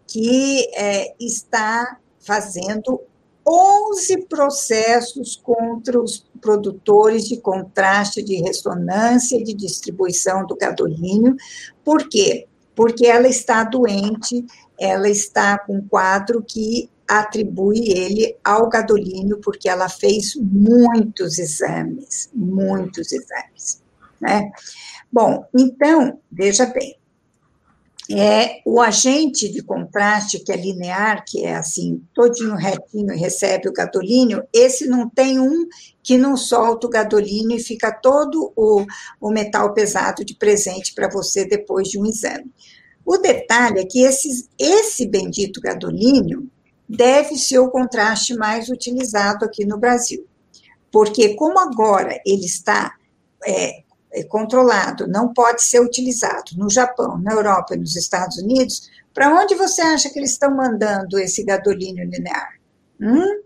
que 0.08 0.66
é, 0.78 1.14
está 1.20 1.98
fazendo 2.22 3.02
11 3.48 4.26
processos 4.28 5.36
contra 5.36 6.02
os 6.02 6.26
produtores 6.42 7.28
de 7.28 7.38
contraste 7.38 8.24
de 8.24 8.38
ressonância 8.38 9.38
e 9.38 9.44
de 9.44 9.54
distribuição 9.54 10.46
do 10.46 10.56
gadolínio. 10.56 11.36
Por 11.84 12.10
quê? 12.10 12.48
Porque 12.76 13.06
ela 13.06 13.28
está 13.28 13.64
doente, 13.64 14.46
ela 14.80 15.10
está 15.10 15.58
com 15.60 15.88
quadro 15.88 16.44
que 16.44 16.90
atribui 17.08 17.92
ele 17.92 18.36
ao 18.44 18.68
gadolínio, 18.68 19.40
porque 19.42 19.70
ela 19.70 19.88
fez 19.88 20.36
muitos 20.36 21.38
exames, 21.38 22.30
muitos 22.34 23.12
exames, 23.12 23.82
né? 24.20 24.52
Bom, 25.12 25.46
então, 25.56 26.20
veja 26.32 26.66
bem, 26.66 26.98
é 28.12 28.62
o 28.66 28.80
agente 28.80 29.50
de 29.50 29.64
contraste, 29.64 30.40
que 30.40 30.52
é 30.52 30.56
linear, 30.56 31.24
que 31.26 31.44
é 31.44 31.56
assim, 31.56 32.02
todinho 32.14 32.56
retinho 32.56 33.14
e 33.14 33.18
recebe 33.18 33.68
o 33.68 33.74
gadolínio, 33.74 34.44
esse 34.54 34.88
não 34.88 35.10
tem 35.10 35.40
um 35.40 35.68
que 36.04 36.18
não 36.18 36.38
solta 36.38 36.86
o 36.86 36.90
gadolínio 36.90 37.58
e 37.58 37.64
fica 37.64 37.92
todo 37.92 38.54
o, 38.56 38.86
o 39.20 39.32
metal 39.32 39.74
pesado 39.74 40.24
de 40.24 40.36
presente 40.36 40.94
para 40.94 41.10
você 41.10 41.46
depois 41.46 41.88
de 41.88 42.00
um 42.00 42.06
exame. 42.06 42.52
O 43.06 43.18
detalhe 43.18 43.80
é 43.80 43.86
que 43.86 44.02
esse, 44.02 44.48
esse 44.58 45.08
bendito 45.08 45.62
gadolínio 45.62 46.50
deve 46.88 47.36
ser 47.36 47.60
o 47.60 47.70
contraste 47.70 48.36
mais 48.36 48.70
utilizado 48.70 49.46
aqui 49.46 49.66
no 49.66 49.78
Brasil. 49.78 50.26
Porque, 50.92 51.36
como 51.36 51.60
agora 51.60 52.20
ele 52.26 52.46
está 52.46 52.94
é, 53.46 53.84
controlado, 54.24 55.08
não 55.08 55.34
pode 55.34 55.64
ser 55.64 55.80
utilizado 55.80 56.52
no 56.58 56.70
Japão, 56.70 57.18
na 57.18 57.34
Europa 57.34 57.76
e 57.76 57.80
nos 57.80 57.96
Estados 57.96 58.38
Unidos, 58.38 58.90
para 59.14 59.34
onde 59.34 59.56
você 59.56 59.82
acha 59.82 60.10
que 60.10 60.20
eles 60.20 60.32
estão 60.32 60.56
mandando 60.56 61.20
esse 61.20 61.44
gadolínio 61.44 62.10
linear? 62.10 62.56
Hum? 63.02 63.42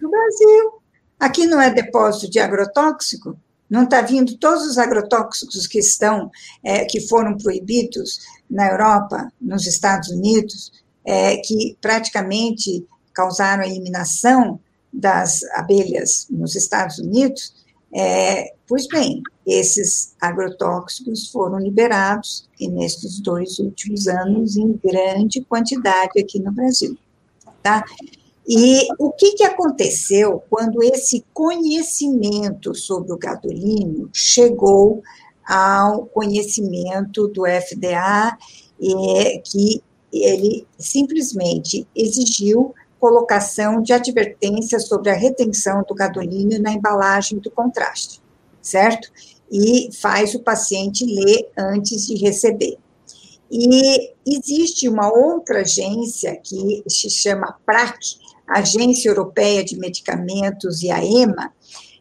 No 0.00 0.10
Brasil. 0.10 0.80
Aqui 1.18 1.46
não 1.46 1.60
é 1.60 1.70
depósito 1.70 2.30
de 2.30 2.38
agrotóxico? 2.38 3.38
Não 3.68 3.84
está 3.84 4.00
vindo 4.00 4.36
todos 4.38 4.66
os 4.66 4.78
agrotóxicos 4.78 5.66
que 5.66 5.78
estão, 5.78 6.30
é, 6.64 6.84
que 6.84 7.06
foram 7.08 7.36
proibidos 7.36 8.18
na 8.50 8.68
Europa, 8.68 9.30
nos 9.40 9.66
Estados 9.66 10.08
Unidos, 10.08 10.72
é, 11.04 11.36
que 11.36 11.76
praticamente 11.80 12.86
causaram 13.12 13.62
a 13.62 13.66
eliminação 13.66 14.58
das 14.92 15.44
abelhas 15.54 16.26
nos 16.30 16.56
Estados 16.56 16.98
Unidos, 16.98 17.54
é, 17.94 18.54
pois 18.66 18.86
bem, 18.88 19.22
esses 19.52 20.14
agrotóxicos 20.20 21.30
foram 21.30 21.58
liberados 21.58 22.48
e 22.58 22.68
nestes 22.68 23.20
dois 23.20 23.58
últimos 23.58 24.06
anos 24.06 24.56
em 24.56 24.72
grande 24.72 25.40
quantidade 25.42 26.20
aqui 26.20 26.38
no 26.38 26.52
Brasil, 26.52 26.96
tá? 27.62 27.84
E 28.48 28.88
o 28.98 29.12
que, 29.12 29.32
que 29.32 29.44
aconteceu 29.44 30.42
quando 30.50 30.82
esse 30.82 31.24
conhecimento 31.32 32.74
sobre 32.74 33.12
o 33.12 33.18
gadolínio 33.18 34.10
chegou 34.12 35.02
ao 35.46 36.06
conhecimento 36.06 37.28
do 37.28 37.44
FDA, 37.44 38.36
é, 38.82 39.38
que 39.38 39.82
ele 40.12 40.66
simplesmente 40.78 41.86
exigiu 41.94 42.74
colocação 42.98 43.80
de 43.80 43.92
advertência 43.92 44.78
sobre 44.78 45.10
a 45.10 45.14
retenção 45.14 45.82
do 45.88 45.94
gadolínio 45.94 46.60
na 46.60 46.72
embalagem 46.72 47.38
do 47.38 47.50
contraste, 47.50 48.20
certo? 48.60 49.10
E 49.50 49.90
faz 50.00 50.34
o 50.34 50.40
paciente 50.40 51.04
ler 51.04 51.50
antes 51.58 52.06
de 52.06 52.16
receber. 52.16 52.78
E 53.50 54.12
existe 54.24 54.88
uma 54.88 55.12
outra 55.12 55.60
agência 55.60 56.36
que 56.36 56.84
se 56.88 57.10
chama 57.10 57.58
PRAC, 57.66 57.98
Agência 58.48 59.08
Europeia 59.08 59.64
de 59.64 59.76
Medicamentos 59.76 60.82
e 60.82 60.90
a 60.90 61.04
EMA, 61.04 61.52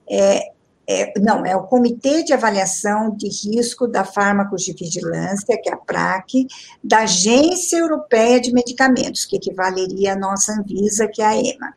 é, 0.09 0.51
é, 0.91 1.13
não, 1.19 1.45
é 1.45 1.55
o 1.55 1.67
Comitê 1.67 2.23
de 2.23 2.33
Avaliação 2.33 3.15
de 3.15 3.27
Risco 3.27 3.88
da 3.88 4.03
Farmacovigilância, 4.03 5.55
que 5.62 5.69
é 5.69 5.73
a 5.73 5.77
PRAC, 5.77 6.47
da 6.83 7.01
Agência 7.01 7.77
Europeia 7.77 8.41
de 8.41 8.51
Medicamentos, 8.51 9.23
que 9.23 9.35
equivaleria 9.35 10.13
à 10.13 10.15
nossa 10.15 10.51
Anvisa, 10.53 11.07
que 11.07 11.21
é 11.21 11.25
a 11.25 11.35
EMA. 11.35 11.75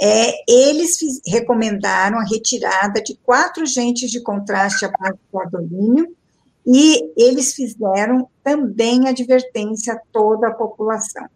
É, 0.00 0.32
eles 0.48 0.96
fiz, 0.96 1.20
recomendaram 1.26 2.18
a 2.18 2.24
retirada 2.24 3.02
de 3.02 3.16
quatro 3.16 3.64
agentes 3.64 4.10
de 4.10 4.22
contraste 4.22 4.84
a 4.84 4.90
base 4.90 5.14
de 5.14 5.30
cordolínio 5.30 6.16
e 6.64 7.12
eles 7.16 7.54
fizeram 7.54 8.28
também 8.44 9.08
advertência 9.08 9.94
a 9.94 10.00
toda 10.12 10.48
a 10.48 10.54
população. 10.54 11.26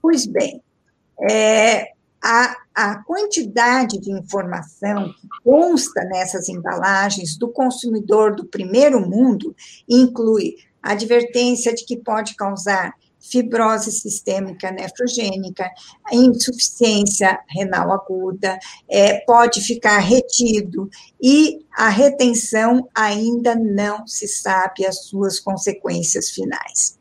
Pois 0.00 0.26
bem, 0.26 0.62
é, 1.28 1.92
a, 2.22 2.56
a 2.74 3.02
quantidade 3.02 3.98
de 3.98 4.12
informação 4.12 5.12
que 5.12 5.28
consta 5.42 6.04
nessas 6.04 6.48
embalagens 6.48 7.36
do 7.36 7.48
consumidor 7.48 8.36
do 8.36 8.44
primeiro 8.44 9.00
mundo 9.00 9.54
inclui 9.88 10.56
advertência 10.82 11.74
de 11.74 11.84
que 11.84 11.96
pode 11.96 12.34
causar 12.36 12.94
fibrose 13.20 13.92
sistêmica 13.92 14.70
nefrogênica, 14.70 15.70
insuficiência 16.12 17.38
renal 17.48 17.92
aguda, 17.92 18.58
é, 18.88 19.20
pode 19.20 19.60
ficar 19.60 19.98
retido, 19.98 20.88
e 21.20 21.58
a 21.76 21.88
retenção 21.88 22.88
ainda 22.94 23.54
não 23.54 24.06
se 24.06 24.26
sabe 24.26 24.86
as 24.86 25.04
suas 25.04 25.38
consequências 25.38 26.30
finais. 26.30 26.98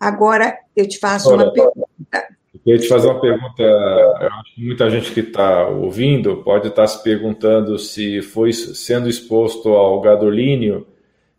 Agora, 0.00 0.58
eu 0.76 0.86
te 0.88 0.98
faço 0.98 1.32
uma 1.32 1.52
pergunta. 1.52 2.28
Queria 2.62 2.80
te 2.80 2.88
fazer 2.88 3.08
uma 3.08 3.20
pergunta. 3.20 3.62
Eu 3.62 4.28
acho 4.28 4.54
que 4.54 4.64
muita 4.64 4.90
gente 4.90 5.12
que 5.12 5.20
está 5.20 5.68
ouvindo 5.68 6.38
pode 6.38 6.68
estar 6.68 6.82
tá 6.82 6.88
se 6.88 7.02
perguntando 7.02 7.78
se 7.78 8.22
foi 8.22 8.52
sendo 8.52 9.08
exposto 9.08 9.68
ao 9.70 10.00
gadolínio. 10.00 10.86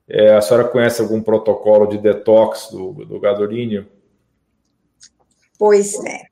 É, 0.07 0.35
a 0.35 0.41
senhora 0.41 0.67
conhece 0.67 1.01
algum 1.01 1.21
protocolo 1.21 1.87
de 1.87 1.97
detox 1.97 2.69
do, 2.71 2.93
do 3.05 3.19
gadolínio? 3.19 3.87
Pois 5.57 5.93
é. 6.05 6.23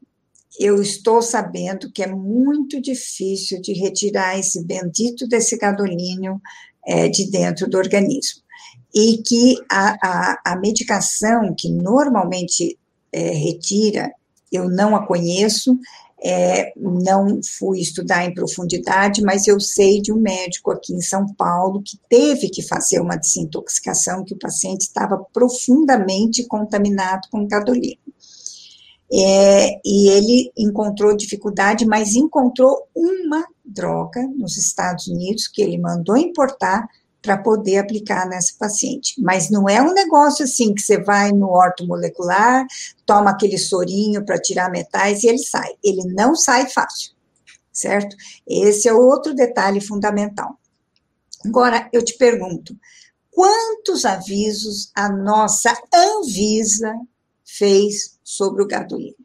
Eu 0.60 0.80
estou 0.82 1.22
sabendo 1.22 1.92
que 1.92 2.04
é 2.04 2.08
muito 2.08 2.80
difícil 2.80 3.60
de 3.60 3.74
retirar 3.74 4.38
esse 4.38 4.64
bendito 4.64 5.28
desse 5.28 5.58
gadolínio 5.58 6.40
é, 6.86 7.08
de 7.10 7.30
dentro 7.32 7.68
do 7.68 7.78
organismo. 7.78 8.44
E 8.94 9.18
que 9.18 9.56
a, 9.68 9.98
a, 10.02 10.42
a 10.46 10.56
medicação 10.56 11.56
que 11.58 11.72
normalmente 11.72 12.78
é, 13.12 13.32
retira 13.32 14.12
eu 14.52 14.70
não 14.70 14.96
a 14.96 15.06
conheço, 15.06 15.80
é, 16.26 16.72
não 16.78 17.42
fui 17.44 17.82
estudar 17.82 18.24
em 18.24 18.34
profundidade, 18.34 19.22
mas 19.22 19.46
eu 19.46 19.60
sei 19.60 20.02
de 20.02 20.14
um 20.14 20.16
médico 20.16 20.72
aqui 20.72 20.94
em 20.94 21.02
São 21.02 21.28
Paulo 21.36 21.82
que 21.84 22.00
teve 22.10 22.50
que 22.50 22.62
fazer 22.62 23.02
uma 23.02 23.18
desintoxicação, 23.18 24.24
que 24.24 24.34
o 24.34 24.40
paciente 24.40 24.82
estava 24.82 25.18
profundamente 25.34 26.46
contaminado 26.48 27.28
com 27.30 27.46
gadolina. 27.46 27.98
É, 29.12 29.80
e 29.86 30.10
ele 30.10 30.52
encontrou 30.58 31.16
dificuldade, 31.16 31.86
mas 31.86 32.16
encontrou 32.16 32.88
uma 32.96 33.46
droga 33.64 34.26
nos 34.36 34.58
Estados 34.58 35.08
Unidos 35.08 35.48
que 35.48 35.62
ele 35.62 35.78
mandou 35.78 36.18
importar 36.18 36.88
para 37.24 37.38
poder 37.38 37.78
aplicar 37.78 38.28
nessa 38.28 38.54
paciente. 38.60 39.20
Mas 39.20 39.50
não 39.50 39.68
é 39.68 39.82
um 39.82 39.94
negócio 39.94 40.44
assim 40.44 40.74
que 40.76 40.82
você 40.82 41.02
vai 41.02 41.32
no 41.32 41.50
ortomolecular, 41.50 42.68
toma 43.06 43.32
aquele 43.32 43.58
sorinho 43.58 44.24
para 44.26 44.38
tirar 44.38 44.70
metais 44.70 45.24
e 45.24 45.28
ele 45.28 45.40
sai. 45.40 45.72
Ele 45.82 46.04
não 46.14 46.36
sai 46.36 46.70
fácil, 46.70 47.14
certo? 47.72 48.16
Esse 48.46 48.90
é 48.90 48.94
outro 48.94 49.34
detalhe 49.34 49.80
fundamental. 49.80 50.60
Agora, 51.46 51.90
eu 51.94 52.04
te 52.04 52.18
pergunto, 52.18 52.78
quantos 53.32 54.04
avisos 54.04 54.92
a 54.94 55.10
nossa 55.10 55.74
Anvisa 55.94 56.94
fez 57.46 58.20
sobre 58.22 58.64
o 58.64 58.68
gadolino? 58.68 59.16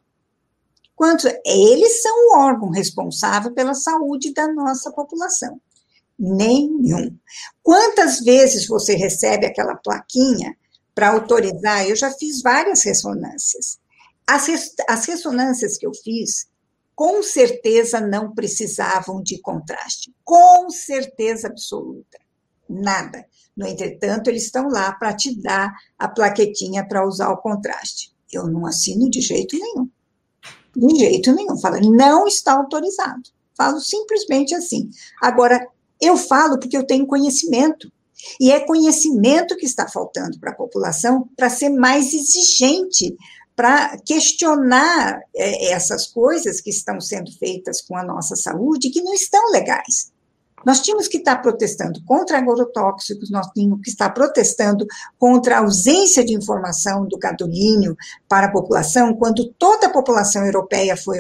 Quantos? 0.95 1.31
Eles 1.45 2.03
são 2.03 2.13
o 2.13 2.39
órgão 2.39 2.71
responsável 2.71 3.53
pela 3.53 3.75
saúde 3.75 4.33
da 4.33 4.53
nossa 4.53 4.93
população. 4.93 5.61
Nenhum. 6.19 7.17
Quantas 7.63 8.21
vezes 8.21 8.67
você 8.67 8.95
recebe 8.95 9.47
aquela 9.47 9.77
plaquinha 9.77 10.57
para 10.95 11.11
autorizar, 11.11 11.89
eu 11.89 11.95
já 11.95 12.11
fiz 12.11 12.43
várias 12.43 12.83
ressonâncias. 12.83 13.79
As, 14.27 14.49
as 14.89 15.05
ressonâncias 15.05 15.77
que 15.77 15.87
eu 15.87 15.93
fiz, 15.95 16.49
com 16.95 17.23
certeza 17.23 18.01
não 18.01 18.35
precisavam 18.35 19.23
de 19.23 19.41
contraste, 19.41 20.13
com 20.25 20.69
certeza 20.71 21.47
absoluta. 21.47 22.19
Nada. 22.69 23.25
No 23.57 23.67
entretanto, 23.67 24.29
eles 24.29 24.45
estão 24.45 24.69
lá 24.69 24.93
para 24.93 25.15
te 25.15 25.41
dar 25.41 25.73
a 25.99 26.09
plaquetinha 26.09 26.87
para 26.87 27.07
usar 27.07 27.31
o 27.31 27.39
contraste. 27.39 28.13
Eu 28.33 28.47
não 28.47 28.67
assino 28.67 29.09
de 29.09 29.21
jeito 29.21 29.57
nenhum. 29.57 29.89
De 30.77 30.99
jeito 30.99 31.33
nenhum. 31.33 31.59
Fala, 31.59 31.81
não 31.81 32.27
está 32.27 32.53
autorizado. 32.55 33.23
Falo 33.57 33.81
simplesmente 33.81 34.55
assim. 34.55 34.91
Agora, 35.21 35.67
eu 36.01 36.17
falo 36.17 36.59
porque 36.59 36.77
eu 36.77 36.87
tenho 36.87 37.07
conhecimento. 37.07 37.91
E 38.41 38.51
é 38.51 38.61
conhecimento 38.61 39.57
que 39.57 39.65
está 39.65 39.89
faltando 39.89 40.39
para 40.41 40.51
a 40.51 40.55
população 40.55 41.29
para 41.37 41.49
ser 41.49 41.69
mais 41.69 42.13
exigente, 42.13 43.17
para 43.55 43.97
questionar 43.99 45.21
é, 45.35 45.73
essas 45.73 46.07
coisas 46.07 46.61
que 46.61 46.71
estão 46.71 47.01
sendo 47.01 47.31
feitas 47.39 47.81
com 47.81 47.97
a 47.97 48.05
nossa 48.05 48.37
saúde 48.37 48.91
que 48.91 49.03
não 49.03 49.15
estão 49.15 49.51
legais. 49.51 50.13
Nós 50.67 50.81
tínhamos 50.81 51.09
que 51.09 51.19
estar 51.19 51.37
protestando 51.37 52.03
contra 52.05 52.39
agrotóxicos, 52.39 53.31
nós 53.31 53.47
tínhamos 53.53 53.81
que 53.83 53.91
estar 53.91 54.11
protestando 54.11 54.87
contra 55.19 55.57
a 55.57 55.61
ausência 55.61 56.25
de 56.25 56.35
informação 56.35 57.07
do 57.07 57.19
gadolínio 57.19 57.97
para 58.29 58.47
a 58.47 58.53
população, 58.53 59.15
quando 59.15 59.53
toda 59.59 59.87
a 59.87 59.93
população 59.93 60.45
europeia 60.45 60.97
foi, 60.97 61.19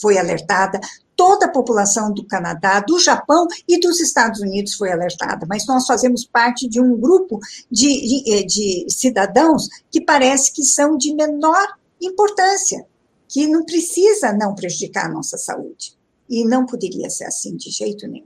foi 0.00 0.18
alertada, 0.18 0.80
toda 1.20 1.44
a 1.44 1.50
população 1.50 2.14
do 2.14 2.24
Canadá, 2.24 2.80
do 2.80 2.98
Japão 2.98 3.46
e 3.68 3.78
dos 3.78 4.00
Estados 4.00 4.40
Unidos 4.40 4.72
foi 4.72 4.90
alertada, 4.90 5.46
mas 5.46 5.66
nós 5.66 5.84
fazemos 5.84 6.24
parte 6.24 6.66
de 6.66 6.80
um 6.80 6.98
grupo 6.98 7.38
de, 7.70 8.22
de, 8.24 8.32
eh, 8.32 8.42
de 8.42 8.86
cidadãos 8.88 9.68
que 9.90 10.00
parece 10.00 10.50
que 10.50 10.64
são 10.64 10.96
de 10.96 11.14
menor 11.14 11.76
importância, 12.00 12.86
que 13.28 13.46
não 13.46 13.66
precisa 13.66 14.32
não 14.32 14.54
prejudicar 14.54 15.10
a 15.10 15.12
nossa 15.12 15.36
saúde. 15.36 15.94
E 16.26 16.42
não 16.42 16.64
poderia 16.64 17.10
ser 17.10 17.24
assim 17.24 17.54
de 17.54 17.68
jeito 17.70 18.08
nenhum. 18.08 18.24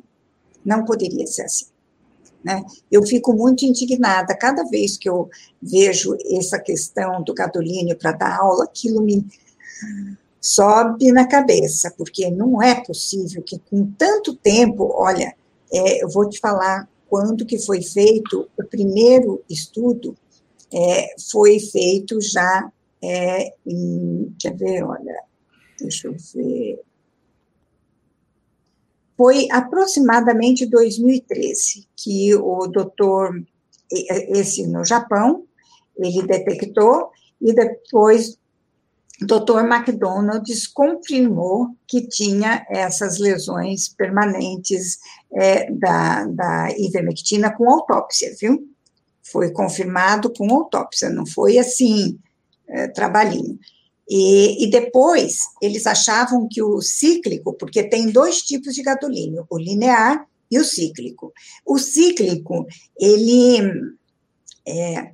Não 0.64 0.84
poderia 0.84 1.26
ser 1.26 1.42
assim. 1.42 1.66
Né? 2.44 2.62
Eu 2.92 3.02
fico 3.02 3.32
muito 3.32 3.64
indignada 3.64 4.36
cada 4.36 4.62
vez 4.62 4.96
que 4.96 5.08
eu 5.08 5.28
vejo 5.60 6.16
essa 6.30 6.60
questão 6.60 7.24
do 7.24 7.34
gadolínio 7.34 7.96
para 7.96 8.12
dar 8.12 8.38
aula, 8.38 8.62
aquilo 8.66 9.02
me 9.02 9.26
sobe 10.44 11.10
na 11.10 11.26
cabeça, 11.26 11.90
porque 11.96 12.30
não 12.30 12.62
é 12.62 12.74
possível 12.84 13.42
que 13.42 13.58
com 13.58 13.90
tanto 13.92 14.36
tempo, 14.36 14.92
olha, 14.94 15.34
é, 15.72 16.04
eu 16.04 16.10
vou 16.10 16.28
te 16.28 16.38
falar 16.38 16.86
quando 17.08 17.46
que 17.46 17.58
foi 17.58 17.80
feito 17.80 18.46
o 18.54 18.62
primeiro 18.62 19.42
estudo, 19.48 20.14
é, 20.70 21.14
foi 21.30 21.58
feito 21.58 22.20
já 22.20 22.70
é, 23.02 23.54
em, 23.66 24.36
quer 24.38 24.54
ver, 24.54 24.84
olha, 24.84 25.18
deixa 25.80 26.08
eu 26.08 26.14
ver, 26.34 26.78
foi 29.16 29.48
aproximadamente 29.50 30.66
2013 30.66 31.88
que 31.96 32.34
o 32.34 32.66
doutor, 32.66 33.42
esse 33.90 34.66
no 34.66 34.84
Japão, 34.84 35.44
ele 35.96 36.26
detectou, 36.26 37.10
e 37.40 37.54
depois 37.54 38.38
Dr. 39.26 39.60
McDonald's 39.60 40.66
confirmou 40.66 41.68
que 41.86 42.06
tinha 42.08 42.66
essas 42.68 43.18
lesões 43.18 43.88
permanentes 43.88 44.98
é, 45.32 45.70
da, 45.70 46.24
da 46.26 46.70
ivermectina 46.78 47.54
com 47.54 47.70
autópsia, 47.70 48.34
viu? 48.40 48.68
Foi 49.22 49.50
confirmado 49.52 50.32
com 50.32 50.52
autópsia, 50.52 51.08
não 51.10 51.26
foi 51.26 51.58
assim, 51.58 52.18
é, 52.68 52.88
trabalhinho. 52.88 53.58
E, 54.08 54.64
e, 54.64 54.70
depois 54.70 55.38
eles 55.62 55.86
achavam 55.86 56.46
que 56.50 56.62
o 56.62 56.80
cíclico, 56.82 57.54
porque 57.54 57.82
tem 57.82 58.10
dois 58.10 58.42
tipos 58.42 58.74
de 58.74 58.82
gadolínio, 58.82 59.46
o 59.48 59.56
linear 59.56 60.26
e 60.50 60.58
o 60.58 60.64
cíclico. 60.64 61.32
O 61.64 61.78
cíclico, 61.78 62.66
ele 63.00 63.58
é, 64.66 65.12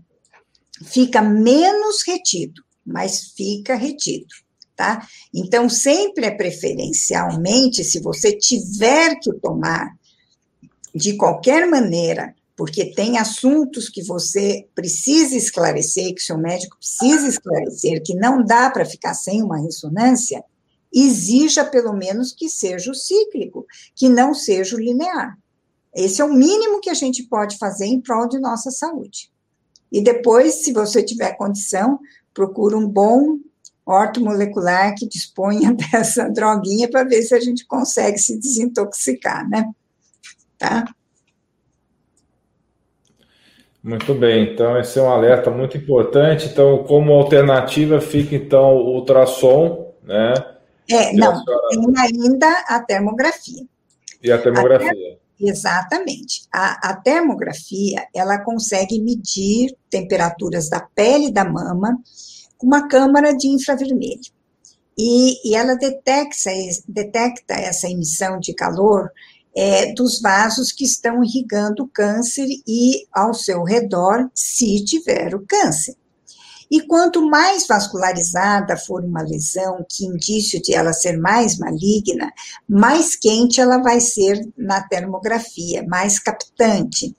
fica 0.85 1.23
menos 1.23 2.03
retido 2.05 2.62
mas 2.90 3.33
fica 3.37 3.74
retido, 3.74 4.35
tá? 4.74 5.07
Então, 5.33 5.68
sempre 5.68 6.26
é 6.26 6.31
preferencialmente, 6.31 7.85
se 7.85 8.00
você 8.00 8.37
tiver 8.37 9.16
que 9.20 9.33
tomar 9.35 9.94
de 10.94 11.16
qualquer 11.16 11.68
maneira, 11.68 12.35
porque 12.57 12.92
tem 12.92 13.16
assuntos 13.16 13.88
que 13.88 14.03
você 14.03 14.66
precisa 14.74 15.37
esclarecer, 15.37 16.14
que 16.14 16.22
seu 16.22 16.37
médico 16.37 16.76
precisa 16.76 17.26
esclarecer, 17.26 18.03
que 18.03 18.14
não 18.14 18.44
dá 18.44 18.68
para 18.70 18.85
ficar 18.85 19.14
sem 19.14 19.42
uma 19.42 19.59
ressonância, 19.59 20.44
exija 20.92 21.64
pelo 21.64 21.92
menos 21.92 22.33
que 22.33 22.48
seja 22.48 22.90
o 22.90 22.94
cíclico, 22.94 23.64
que 23.94 24.09
não 24.09 24.35
seja 24.35 24.76
o 24.76 24.81
linear. 24.81 25.38
Esse 25.94 26.20
é 26.20 26.24
o 26.24 26.33
mínimo 26.33 26.81
que 26.81 26.90
a 26.90 26.94
gente 26.94 27.22
pode 27.22 27.57
fazer 27.57 27.87
em 27.87 28.00
prol 28.00 28.29
de 28.29 28.38
nossa 28.38 28.70
saúde. 28.70 29.31
E 29.90 30.03
depois, 30.03 30.62
se 30.62 30.72
você 30.72 31.03
tiver 31.03 31.37
condição, 31.37 31.98
procura 32.33 32.77
um 32.77 32.88
bom 32.88 33.38
ortomolecular 33.85 34.95
que 34.95 35.09
disponha 35.09 35.75
dessa 35.93 36.29
droguinha 36.29 36.88
para 36.88 37.05
ver 37.05 37.23
se 37.23 37.35
a 37.35 37.40
gente 37.40 37.66
consegue 37.66 38.19
se 38.19 38.38
desintoxicar, 38.38 39.49
né? 39.49 39.71
Tá? 40.59 40.85
Muito 43.83 44.12
bem, 44.14 44.53
então 44.53 44.79
esse 44.79 44.99
é 44.99 45.03
um 45.03 45.09
alerta 45.09 45.51
muito 45.51 45.77
importante. 45.77 46.47
Então, 46.47 46.85
como 46.85 47.14
alternativa 47.14 47.99
fica 48.01 48.37
então 48.37 48.77
o 48.77 48.95
ultrassom, 48.97 49.95
né? 50.03 50.35
É, 50.90 51.12
não, 51.14 51.43
tem 51.71 51.85
ainda 51.97 52.64
a 52.69 52.81
termografia. 52.81 53.64
E 54.23 54.31
a 54.31 54.37
termografia. 54.37 55.19
Exatamente. 55.40 56.42
A, 56.53 56.90
a, 56.90 56.96
termografia, 56.96 58.07
ela 58.14 58.38
consegue 58.38 59.00
medir 59.00 59.74
temperaturas 59.88 60.68
da 60.68 60.81
pele 60.81 61.33
da 61.33 61.44
mama 61.44 61.98
com 62.59 62.66
uma 62.66 62.87
câmara 62.87 63.35
de 63.35 63.48
infravermelho. 63.48 64.20
E, 64.98 65.48
e 65.48 65.55
ela 65.55 65.74
detecta, 65.76 66.50
detecta 66.87 67.55
essa 67.55 67.88
emissão 67.88 68.38
de 68.38 68.53
calor 68.53 69.11
é, 69.57 69.94
dos 69.94 70.20
vasos 70.20 70.72
que 70.72 70.85
estão 70.85 71.24
irrigando 71.24 71.85
o 71.85 71.88
câncer 71.88 72.46
e 72.66 73.07
ao 73.11 73.33
seu 73.33 73.64
redor, 73.64 74.31
se 74.35 74.85
tiver 74.85 75.35
o 75.35 75.44
câncer. 75.46 75.96
E 76.70 76.80
quanto 76.83 77.28
mais 77.28 77.66
vascularizada 77.66 78.76
for 78.76 79.04
uma 79.04 79.22
lesão, 79.22 79.85
que 79.88 80.06
indício 80.06 80.62
de 80.62 80.72
ela 80.72 80.92
ser 80.92 81.18
mais 81.18 81.59
maligna, 81.59 82.33
mais 82.68 83.16
quente 83.16 83.61
ela 83.61 83.78
vai 83.78 84.00
ser 84.00 84.48
na 84.56 84.80
termografia, 84.80 85.85
mais 85.88 86.18
captante. 86.20 87.16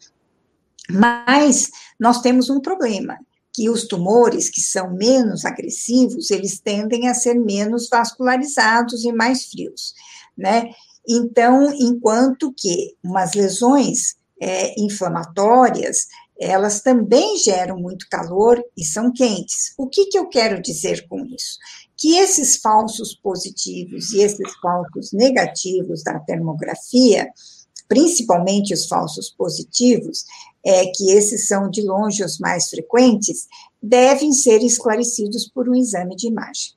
Mas 0.89 1.69
nós 1.99 2.21
temos 2.21 2.49
um 2.49 2.61
problema, 2.61 3.17
que 3.53 3.69
os 3.69 3.85
tumores 3.85 4.49
que 4.49 4.61
são 4.61 4.93
menos 4.93 5.43
agressivos, 5.43 6.31
eles 6.31 6.59
tendem 6.59 7.09
a 7.09 7.13
ser 7.13 7.35
menos 7.35 7.89
vascularizados 7.89 9.03
e 9.03 9.11
mais 9.11 9.45
frios, 9.45 9.93
né? 10.37 10.71
Então, 11.07 11.73
enquanto 11.73 12.53
que 12.55 12.95
umas 13.03 13.33
lesões 13.33 14.15
é, 14.41 14.79
inflamatórias, 14.79 16.07
elas 16.41 16.82
também 16.82 17.38
geram 17.38 17.77
muito 17.77 18.08
calor 18.10 18.60
e 18.75 18.84
são 18.84 19.13
quentes. 19.13 19.73
O 19.77 19.88
que, 19.88 20.08
que 20.08 20.17
eu 20.17 20.27
quero 20.27 20.60
dizer 20.60 21.08
com 21.08 21.23
isso? 21.27 21.60
Que 21.95 22.17
esses 22.17 22.58
falsos 22.58 23.13
positivos 23.13 24.12
e 24.12 24.21
esses 24.21 24.51
falsos 24.60 25.12
negativos 25.13 26.04
da 26.04 26.19
termografia, 26.19 27.30
principalmente 27.88 28.73
os 28.73 28.88
falsos 28.88 29.30
positivos, 29.30 30.25
é, 30.65 30.88
que 30.88 31.12
esses 31.12 31.47
são 31.47 31.69
de 31.69 31.84
longe 31.84 32.23
os 32.23 32.39
mais 32.39 32.69
frequentes, 32.69 33.47
devem 33.82 34.34
ser 34.34 34.63
esclarecidos 34.63 35.47
por 35.47 35.69
um 35.69 35.75
exame 35.75 36.15
de 36.15 36.27
imagem. 36.27 36.73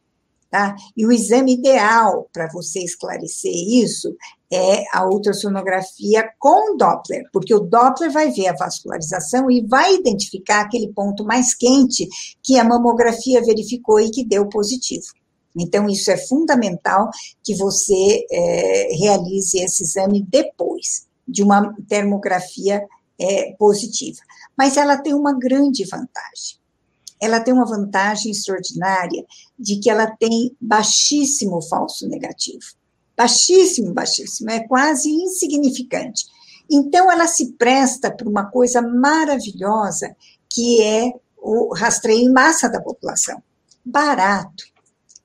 Tá? 0.51 0.77
E 0.97 1.07
o 1.07 1.11
exame 1.11 1.55
ideal 1.55 2.29
para 2.33 2.49
você 2.53 2.81
esclarecer 2.81 3.53
isso 3.53 4.15
é 4.55 4.85
a 4.93 5.07
ultrassonografia 5.07 6.31
com 6.39 6.77
Doppler, 6.77 7.25
porque 7.33 7.55
o 7.55 7.61
Doppler 7.61 8.11
vai 8.11 8.31
ver 8.31 8.49
a 8.49 8.57
vascularização 8.57 9.51
e 9.51 9.67
vai 9.67 9.95
identificar 9.95 10.61
aquele 10.61 10.93
ponto 10.93 11.25
mais 11.25 11.55
quente 11.55 12.09
que 12.43 12.59
a 12.59 12.65
mamografia 12.65 13.43
verificou 13.43 13.99
e 13.99 14.11
que 14.11 14.25
deu 14.25 14.49
positivo. 14.49 15.07
Então, 15.57 15.89
isso 15.89 16.11
é 16.11 16.17
fundamental 16.17 17.11
que 17.43 17.55
você 17.55 18.27
é, 18.31 18.89
realize 18.97 19.59
esse 19.59 19.85
exame 19.85 20.25
depois 20.29 21.07
de 21.27 21.43
uma 21.43 21.75
termografia 21.89 22.83
é, 23.19 23.53
positiva. 23.59 24.21
Mas 24.57 24.77
ela 24.77 24.97
tem 24.97 25.15
uma 25.15 25.33
grande 25.33 25.85
vantagem 25.85 26.59
ela 27.21 27.41
tem 27.41 27.55
uma 27.55 27.65
vantagem 27.65 28.31
extraordinária 28.31 29.25
de 29.59 29.79
que 29.79 29.89
ela 29.89 30.07
tem 30.07 30.55
baixíssimo 30.61 31.63
falso 31.63 32.07
negativo. 32.07 32.65
Baixíssimo, 33.17 33.93
baixíssimo, 33.93 34.51
é 34.51 34.67
quase 34.67 35.11
insignificante. 35.11 36.25
Então, 36.71 37.11
ela 37.11 37.27
se 37.27 37.53
presta 37.53 38.11
para 38.11 38.29
uma 38.29 38.47
coisa 38.47 38.81
maravilhosa, 38.83 40.17
que 40.49 40.83
é 40.83 41.13
o 41.37 41.75
rastreio 41.75 42.29
em 42.29 42.33
massa 42.33 42.69
da 42.69 42.81
população. 42.81 43.43
Barato, 43.85 44.65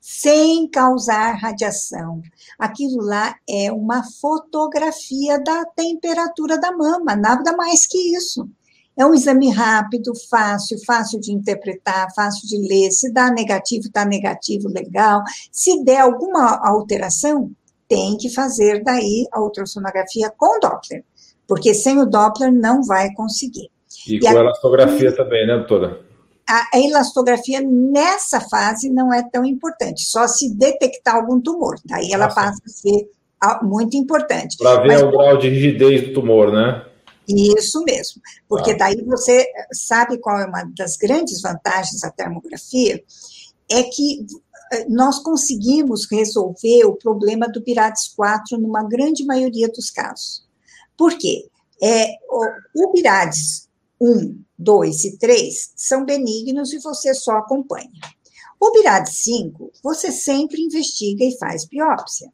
sem 0.02 0.67
causar 0.67 1.36
radiação. 1.36 2.21
Aquilo 2.58 3.02
lá 3.02 3.36
é 3.47 3.71
uma 3.71 4.04
fotografia 4.04 5.41
da 5.41 5.63
temperatura 5.65 6.60
da 6.60 6.75
mama, 6.75 7.15
nada 7.15 7.56
mais 7.56 7.88
que 7.88 8.15
isso. 8.15 8.49
É 8.97 9.06
um 9.06 9.13
exame 9.13 9.49
rápido, 9.49 10.12
fácil, 10.30 10.78
fácil 10.86 11.21
de 11.21 11.32
interpretar, 11.32 12.13
fácil 12.13 12.45
de 12.49 12.58
ler. 12.67 12.91
Se 12.91 13.13
dá 13.13 13.32
negativo, 13.32 13.88
está 13.88 14.04
negativo, 14.04 14.67
legal. 14.67 15.23
Se 15.54 15.82
der 15.86 16.02
alguma 16.02 16.60
alteração, 16.67 17.49
tem 17.89 18.15
que 18.15 18.30
fazer 18.30 18.84
daí 18.84 19.28
a 19.32 19.41
ultrassonografia 19.41 20.32
com 20.38 20.60
Doppler, 20.60 21.04
porque 21.47 21.73
sem 21.73 21.99
o 21.99 22.06
Doppler 22.06 22.54
não 22.54 22.84
vai 22.84 23.12
conseguir. 23.13 23.69
E, 24.08 24.15
e 24.15 24.19
com 24.19 24.28
a 24.30 24.34
elastografia 24.34 25.13
também, 25.13 25.47
né, 25.47 25.58
doutora? 25.58 26.02
A 26.47 26.80
elastografia 26.80 27.62
nessa 27.62 28.39
fase 28.41 28.89
não 28.89 29.13
é 29.13 29.23
tão 29.30 29.43
importante, 29.43 30.04
só 30.04 30.28
se 30.28 30.56
detectar 30.56 31.15
algum 31.15 31.41
tumor, 31.41 31.75
daí 31.86 32.12
ela 32.13 32.25
Nossa. 32.25 32.36
passa 32.36 32.62
a 32.65 32.69
ser 32.69 33.10
muito 33.63 33.97
importante. 33.97 34.58
Para 34.58 34.82
ver 34.82 34.88
Mas, 34.88 35.04
o 35.04 35.12
grau 35.12 35.38
de 35.38 35.49
rigidez 35.49 36.08
do 36.08 36.13
tumor, 36.13 36.52
né? 36.52 36.86
Isso 37.28 37.84
mesmo, 37.84 38.21
porque 38.47 38.71
ah. 38.71 38.78
daí 38.78 39.04
você 39.04 39.45
sabe 39.71 40.17
qual 40.17 40.39
é 40.39 40.45
uma 40.45 40.63
das 40.75 40.97
grandes 40.97 41.41
vantagens 41.41 42.02
da 42.02 42.10
termografia, 42.10 43.04
é 43.69 43.84
que 43.84 44.25
nós 44.88 45.19
conseguimos 45.19 46.08
resolver 46.10 46.86
o 46.86 46.95
problema 46.95 47.47
do 47.47 47.62
Pirates 47.62 48.08
4 48.10 48.58
numa 48.58 48.84
grande 48.84 49.25
maioria 49.25 49.67
dos 49.69 49.89
casos. 49.89 50.45
Por 50.97 51.17
quê? 51.17 51.47
É, 51.82 52.17
o, 52.29 52.86
o 52.86 52.91
Pirates 52.91 53.69
1, 54.01 54.41
2 54.58 55.05
e 55.05 55.17
3 55.17 55.73
são 55.75 56.05
benignos 56.05 56.73
e 56.73 56.79
você 56.79 57.13
só 57.13 57.38
acompanha. 57.38 57.89
O 58.60 58.71
Pirates 58.71 59.23
5, 59.23 59.71
você 59.82 60.12
sempre 60.12 60.62
investiga 60.62 61.23
e 61.23 61.38
faz 61.38 61.65
biópsia. 61.65 62.32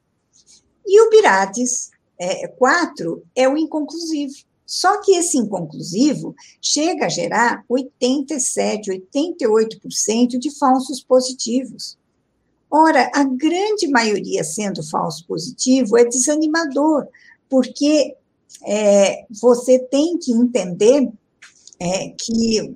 E 0.86 1.02
o 1.02 1.10
Pirates 1.10 1.92
é, 2.18 2.48
4 2.48 3.24
é 3.36 3.48
o 3.48 3.58
inconclusivo. 3.58 4.34
Só 4.66 5.00
que 5.02 5.16
esse 5.16 5.38
inconclusivo 5.38 6.36
chega 6.60 7.06
a 7.06 7.10
gerar 7.10 7.64
87, 7.70 8.90
88% 8.90 10.40
de 10.40 10.58
falsos 10.58 11.04
positivos. 11.04 11.98
Ora, 12.78 13.10
a 13.14 13.24
grande 13.24 13.88
maioria 13.88 14.44
sendo 14.44 14.84
falso 14.84 15.26
positivo 15.26 15.98
é 15.98 16.04
desanimador, 16.04 17.08
porque 17.50 18.18
é, 18.68 19.26
você 19.30 19.80
tem 19.80 20.18
que 20.18 20.34
entender 20.34 21.10
é, 21.80 22.10
que 22.10 22.76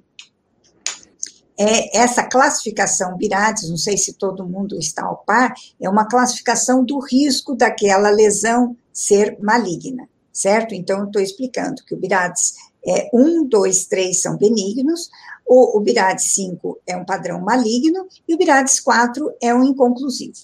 é, 1.57 1.97
essa 1.97 2.23
classificação 2.23 3.17
Birades, 3.17 3.69
não 3.69 3.75
sei 3.75 3.97
se 3.97 4.13
todo 4.13 4.47
mundo 4.47 4.77
está 4.77 5.03
ao 5.03 5.17
par, 5.17 5.53
é 5.81 5.89
uma 5.89 6.07
classificação 6.07 6.81
do 6.81 6.97
risco 6.99 7.53
daquela 7.53 8.09
lesão 8.09 8.77
ser 8.93 9.37
maligna 9.41 10.07
certo? 10.39 10.73
Então, 10.73 11.03
estou 11.03 11.21
explicando 11.21 11.83
que 11.83 11.93
o 11.93 11.97
Birades 11.97 12.53
é 12.87 13.09
1, 13.13 13.45
2, 13.47 13.85
3 13.87 14.21
são 14.21 14.37
benignos, 14.37 15.09
o, 15.49 15.77
o 15.77 15.81
Birades 15.81 16.35
5 16.35 16.79
é 16.85 16.95
um 16.95 17.03
padrão 17.03 17.41
maligno 17.41 18.07
e 18.27 18.35
o 18.35 18.37
Birades 18.37 18.79
4 18.79 19.33
é 19.41 19.51
um 19.51 19.63
inconclusivo. 19.63 20.37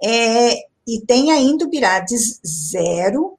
É, 0.00 0.54
e 0.86 1.00
tem 1.04 1.32
ainda 1.32 1.64
o 1.64 1.68
Birades 1.68 2.40
0, 2.46 3.36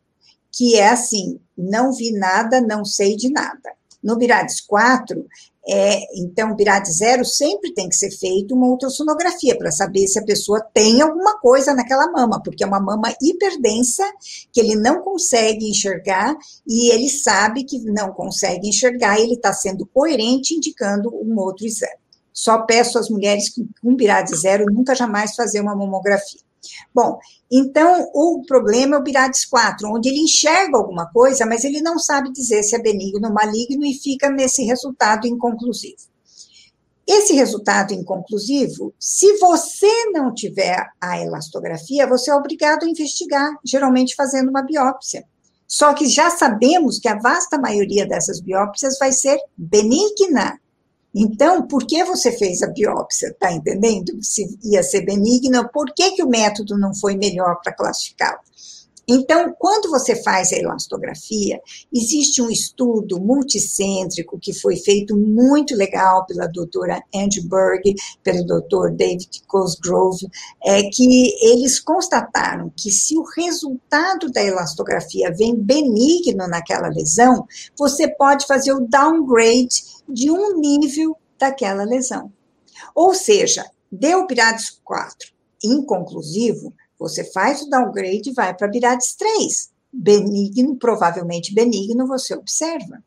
que 0.52 0.76
é 0.76 0.90
assim, 0.90 1.40
não 1.58 1.94
vi 1.94 2.12
nada, 2.12 2.60
não 2.60 2.84
sei 2.84 3.16
de 3.16 3.32
nada. 3.32 3.74
No 4.04 4.18
Birades 4.18 4.60
4, 4.60 5.26
é, 5.72 6.00
então, 6.16 6.56
BIRAD 6.56 6.92
zero 6.92 7.24
sempre 7.24 7.72
tem 7.74 7.88
que 7.88 7.96
ser 7.96 8.10
feito 8.10 8.56
uma 8.56 8.68
ultrassonografia 8.68 9.56
para 9.56 9.72
saber 9.72 10.08
se 10.08 10.18
a 10.18 10.26
pessoa 10.26 10.60
tem 10.74 11.00
alguma 11.02 11.40
coisa 11.40 11.76
naquela 11.76 12.12
mama, 12.12 12.42
porque 12.44 12.64
é 12.64 12.68
uma 12.68 12.80
mama 12.80 13.14
hiperdensa 13.22 14.04
que 14.52 14.60
ele 14.60 14.76
não 14.76 15.04
consegue 15.04 15.70
enxergar 15.70 16.36
e 16.68 16.92
ele 16.92 17.08
sabe 17.08 17.64
que 17.64 17.80
não 17.80 18.12
consegue 18.12 18.68
enxergar 18.68 19.20
e 19.20 19.24
ele 19.24 19.36
está 19.36 19.54
sendo 19.54 19.86
coerente 19.86 20.56
indicando 20.56 21.10
um 21.14 21.38
outro 21.38 21.66
exame. 21.66 21.94
Só 22.34 22.64
peço 22.64 22.98
às 22.98 23.10
mulheres 23.10 23.52
com 23.82 23.96
BIRAD 23.96 24.36
zero 24.36 24.66
nunca 24.74 24.96
jamais 24.96 25.36
fazer 25.36 25.62
uma 25.62 25.76
mamografia. 25.76 26.42
Bom, 26.94 27.20
então 27.52 28.10
o 28.14 28.44
problema 28.46 28.96
é 28.96 29.00
o 29.00 29.04
Birades 29.04 29.46
4, 29.46 29.90
onde 29.90 30.10
ele 30.10 30.20
enxerga 30.20 30.78
alguma 30.78 31.12
coisa, 31.12 31.46
mas 31.46 31.64
ele 31.64 31.82
não 31.82 31.98
sabe 31.98 32.32
dizer 32.32 32.62
se 32.62 32.76
é 32.76 32.82
benigno 32.82 33.28
ou 33.28 33.34
maligno 33.34 33.84
e 33.86 33.94
fica 33.94 34.30
nesse 34.30 34.64
resultado 34.64 35.28
inconclusivo. 35.28 36.10
Esse 37.08 37.34
resultado 37.34 37.92
inconclusivo, 37.92 38.94
se 39.00 39.40
você 39.40 40.12
não 40.12 40.32
tiver 40.32 40.88
a 41.02 41.20
elastografia, 41.20 42.06
você 42.06 42.30
é 42.30 42.36
obrigado 42.36 42.84
a 42.84 42.88
investigar, 42.88 43.52
geralmente 43.66 44.14
fazendo 44.14 44.50
uma 44.50 44.62
biópsia. 44.62 45.26
Só 45.68 45.92
que 45.96 46.08
já 46.08 46.30
sabemos 46.30 47.00
que 47.00 47.08
a 47.08 47.18
vasta 47.18 47.58
maioria 47.58 48.06
dessas 48.08 48.40
biópsias 48.40 49.00
vai 49.00 49.12
ser 49.12 49.40
benigna. 49.58 50.60
Então, 51.14 51.68
por 51.68 51.86
que 51.86 52.04
você 52.04 52.32
fez 52.32 52.62
a 52.62 52.68
biópsia? 52.68 53.30
Está 53.30 53.52
entendendo? 53.52 54.22
Se 54.22 54.58
ia 54.64 54.84
ser 54.84 55.02
benigna, 55.02 55.68
por 55.68 55.94
que, 55.94 56.12
que 56.12 56.24
o 56.24 56.30
método 56.30 56.78
não 56.78 56.94
foi 56.94 57.16
melhor 57.16 57.60
para 57.64 57.74
classificá-la? 57.74 58.42
Então, 59.12 59.52
quando 59.58 59.90
você 59.90 60.22
faz 60.22 60.54
a 60.54 60.58
elastografia, 60.58 61.60
existe 61.92 62.44
um 62.44 62.50
estudo 62.52 63.20
multicêntrico 63.20 64.38
que 64.40 64.54
foi 64.54 64.76
feito 64.76 65.18
muito 65.18 65.76
legal 65.76 66.28
pela 66.28 66.46
doutora 66.46 67.02
Angie 67.16 67.42
Berg, 67.42 67.96
pelo 68.22 68.46
doutor 68.46 68.92
David 68.92 69.42
Cosgrove, 69.48 70.30
é, 70.64 70.84
que 70.84 71.34
eles 71.42 71.80
constataram 71.80 72.72
que 72.78 72.92
se 72.92 73.18
o 73.18 73.24
resultado 73.36 74.32
da 74.32 74.44
elastografia 74.44 75.34
vem 75.36 75.56
benigno 75.56 76.48
naquela 76.48 76.90
lesão, 76.90 77.48
você 77.76 78.08
pode 78.08 78.46
fazer 78.46 78.74
o 78.74 78.88
downgrade 78.88 79.86
de 80.08 80.30
um 80.30 80.60
nível 80.60 81.18
daquela 81.40 81.84
lesão. 81.84 82.32
Ou 82.94 83.16
seja, 83.16 83.66
deu 83.92 84.28
Pirates 84.28 84.80
4 84.84 85.40
inconclusivo, 85.64 86.74
você 87.00 87.24
faz 87.32 87.62
o 87.62 87.70
downgrade 87.70 88.30
e 88.30 88.34
vai 88.34 88.54
para 88.54 88.68
Birades 88.68 89.16
3. 89.16 89.70
Benigno, 89.92 90.76
provavelmente 90.76 91.54
benigno, 91.54 92.06
você 92.06 92.36
observa. 92.36 93.02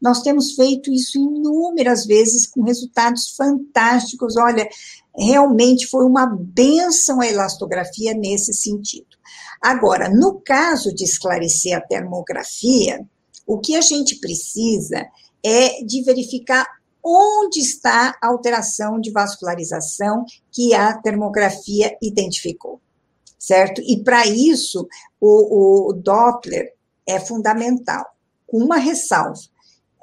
Nós 0.00 0.22
temos 0.22 0.52
feito 0.52 0.92
isso 0.92 1.18
inúmeras 1.18 2.06
vezes 2.06 2.46
com 2.46 2.62
resultados 2.62 3.30
fantásticos. 3.30 4.36
Olha, 4.36 4.68
realmente 5.16 5.86
foi 5.86 6.04
uma 6.04 6.26
benção 6.26 7.20
a 7.20 7.26
elastografia 7.26 8.14
nesse 8.14 8.52
sentido. 8.52 9.16
Agora, 9.60 10.08
no 10.08 10.40
caso 10.40 10.94
de 10.94 11.02
esclarecer 11.02 11.76
a 11.76 11.80
termografia, 11.80 13.04
o 13.44 13.58
que 13.58 13.74
a 13.74 13.80
gente 13.80 14.20
precisa 14.20 15.04
é 15.42 15.82
de 15.82 16.04
verificar 16.04 16.64
onde 17.02 17.58
está 17.58 18.14
a 18.22 18.28
alteração 18.28 19.00
de 19.00 19.10
vascularização 19.10 20.24
que 20.52 20.74
a 20.74 20.96
termografia 20.98 21.96
identificou 22.00 22.80
certo? 23.48 23.80
E 23.80 24.04
para 24.04 24.26
isso, 24.26 24.86
o, 25.18 25.88
o, 25.88 25.92
Doppler 25.94 26.74
é 27.06 27.18
fundamental, 27.18 28.04
com 28.46 28.58
uma 28.58 28.76
ressalva. 28.76 29.40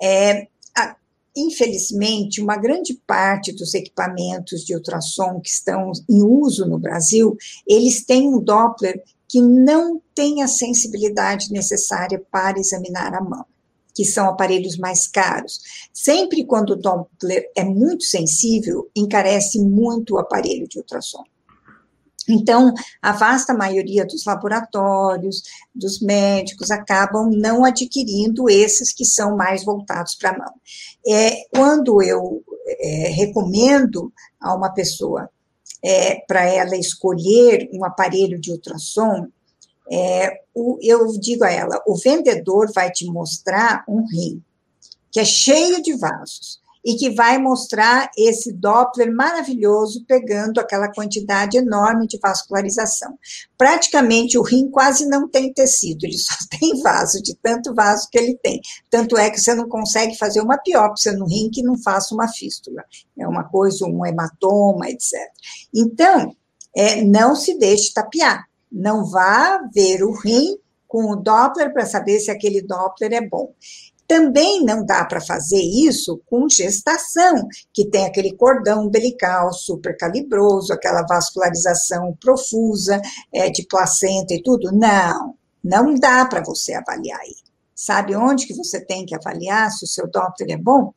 É, 0.02 0.48
a, 0.76 0.96
infelizmente, 1.38 2.42
uma 2.42 2.58
grande 2.58 2.96
parte 3.06 3.52
dos 3.52 3.76
equipamentos 3.76 4.66
de 4.66 4.74
ultrassom 4.74 5.40
que 5.40 5.50
estão 5.50 5.92
em 6.10 6.24
uso 6.24 6.66
no 6.66 6.80
Brasil, 6.80 7.38
eles 7.68 8.04
têm 8.04 8.28
um 8.28 8.40
Doppler 8.40 9.04
que 9.28 9.40
não 9.42 10.02
tem 10.16 10.42
a 10.42 10.48
sensibilidade 10.48 11.52
necessária 11.52 12.20
para 12.32 12.60
examinar 12.60 13.14
a 13.14 13.22
mão 13.22 13.46
que 13.94 14.04
são 14.04 14.28
aparelhos 14.28 14.78
mais 14.78 15.08
caros. 15.08 15.62
Sempre 15.94 16.44
quando 16.44 16.72
o 16.72 16.76
Doppler 16.76 17.50
é 17.56 17.64
muito 17.64 18.04
sensível, 18.04 18.92
encarece 18.94 19.58
muito 19.58 20.16
o 20.16 20.18
aparelho 20.18 20.68
de 20.68 20.80
ultrassom. 20.80 21.24
Então, 22.28 22.74
a 23.02 23.12
vasta 23.12 23.54
maioria 23.54 24.06
dos 24.06 24.26
laboratórios, 24.26 25.44
dos 25.74 26.00
médicos, 26.00 26.72
acabam 26.72 27.30
não 27.32 27.64
adquirindo 27.64 28.50
esses 28.50 28.92
que 28.92 29.06
são 29.06 29.36
mais 29.36 29.64
voltados 29.64 30.16
para 30.16 30.32
a 30.32 30.38
mão. 30.38 30.54
É, 31.08 31.46
quando 31.56 32.02
eu 32.02 32.44
é, 32.68 33.10
recomendo 33.10 34.12
a 34.40 34.56
uma 34.56 34.70
pessoa 34.70 35.30
é, 35.84 36.16
para 36.28 36.44
ela 36.46 36.76
escolher 36.76 37.70
um 37.72 37.86
aparelho 37.86 38.40
de 38.40 38.52
ultrassom, 38.52 39.28
é, 39.92 40.42
o, 40.54 40.80
eu 40.82 41.08
digo 41.20 41.44
a 41.44 41.52
ela: 41.52 41.84
o 41.88 41.96
vendedor 41.96 42.72
vai 42.74 42.92
te 42.92 43.06
mostrar 43.06 43.84
um 43.88 44.06
rim 44.08 44.42
que 45.12 45.20
é 45.20 45.26
cheio 45.26 45.82
de 45.82 45.94
vasos 45.94 46.60
e 46.86 46.96
que 46.96 47.10
vai 47.10 47.40
mostrar 47.40 48.12
esse 48.16 48.54
Doppler 48.54 49.12
maravilhoso 49.12 50.06
pegando 50.08 50.60
aquela 50.60 50.88
quantidade 50.94 51.58
enorme 51.58 52.06
de 52.06 52.20
vascularização. 52.20 53.18
Praticamente 53.58 54.38
o 54.38 54.44
rim 54.44 54.70
quase 54.70 55.08
não 55.08 55.28
tem 55.28 55.52
tecido, 55.52 56.06
ele 56.06 56.18
só 56.18 56.36
tem 56.60 56.80
vaso, 56.84 57.24
de 57.24 57.36
tanto 57.42 57.74
vaso 57.74 58.08
que 58.12 58.20
ele 58.20 58.38
tem. 58.38 58.62
Tanto 58.92 59.18
é 59.18 59.32
que 59.32 59.42
você 59.42 59.56
não 59.56 59.68
consegue 59.68 60.16
fazer 60.16 60.42
uma 60.42 60.60
biópsia 60.64 61.12
no 61.14 61.26
rim 61.26 61.50
que 61.52 61.64
não 61.64 61.76
faça 61.82 62.14
uma 62.14 62.28
fístula. 62.28 62.84
É 63.18 63.28
uma 63.28 63.46
coisa, 63.46 63.86
um 63.86 64.06
hematoma, 64.06 64.88
etc. 64.88 65.14
Então, 65.74 66.36
é, 66.76 67.02
não 67.02 67.36
se 67.36 67.58
deixe 67.58 67.94
tapear. 67.94 68.46
Não 68.72 69.06
vá 69.10 69.60
ver 69.74 70.04
o 70.04 70.12
rim 70.12 70.58
com 70.88 71.12
o 71.12 71.16
Doppler 71.16 71.74
para 71.74 71.86
saber 71.86 72.20
se 72.20 72.30
aquele 72.30 72.62
Doppler 72.62 73.14
é 73.14 73.22
bom. 73.28 73.54
Também 74.08 74.64
não 74.64 74.86
dá 74.86 75.04
para 75.06 75.20
fazer 75.20 75.62
isso 75.62 76.22
com 76.28 76.48
gestação, 76.48 77.48
que 77.74 77.90
tem 77.90 78.06
aquele 78.06 78.36
cordão 78.36 78.86
umbilical 78.86 79.52
supercalibroso, 79.52 80.72
aquela 80.72 81.02
vascularização 81.04 82.16
profusa 82.20 83.02
é, 83.34 83.50
de 83.50 83.66
placenta 83.68 84.34
e 84.34 84.44
tudo. 84.44 84.72
Não, 84.72 85.36
não 85.64 85.96
dá 85.96 86.26
para 86.26 86.44
você 86.44 86.74
avaliar 86.74 87.20
aí. 87.20 87.36
Sabe 87.74 88.16
onde 88.16 88.46
que 88.48 88.54
você 88.54 88.80
tem 88.80 89.06
que 89.06 89.16
avaliar 89.16 89.72
se 89.72 89.84
o 89.84 89.88
seu 89.88 90.10
Doppler 90.10 90.52
é 90.52 90.58
bom? 90.58 90.94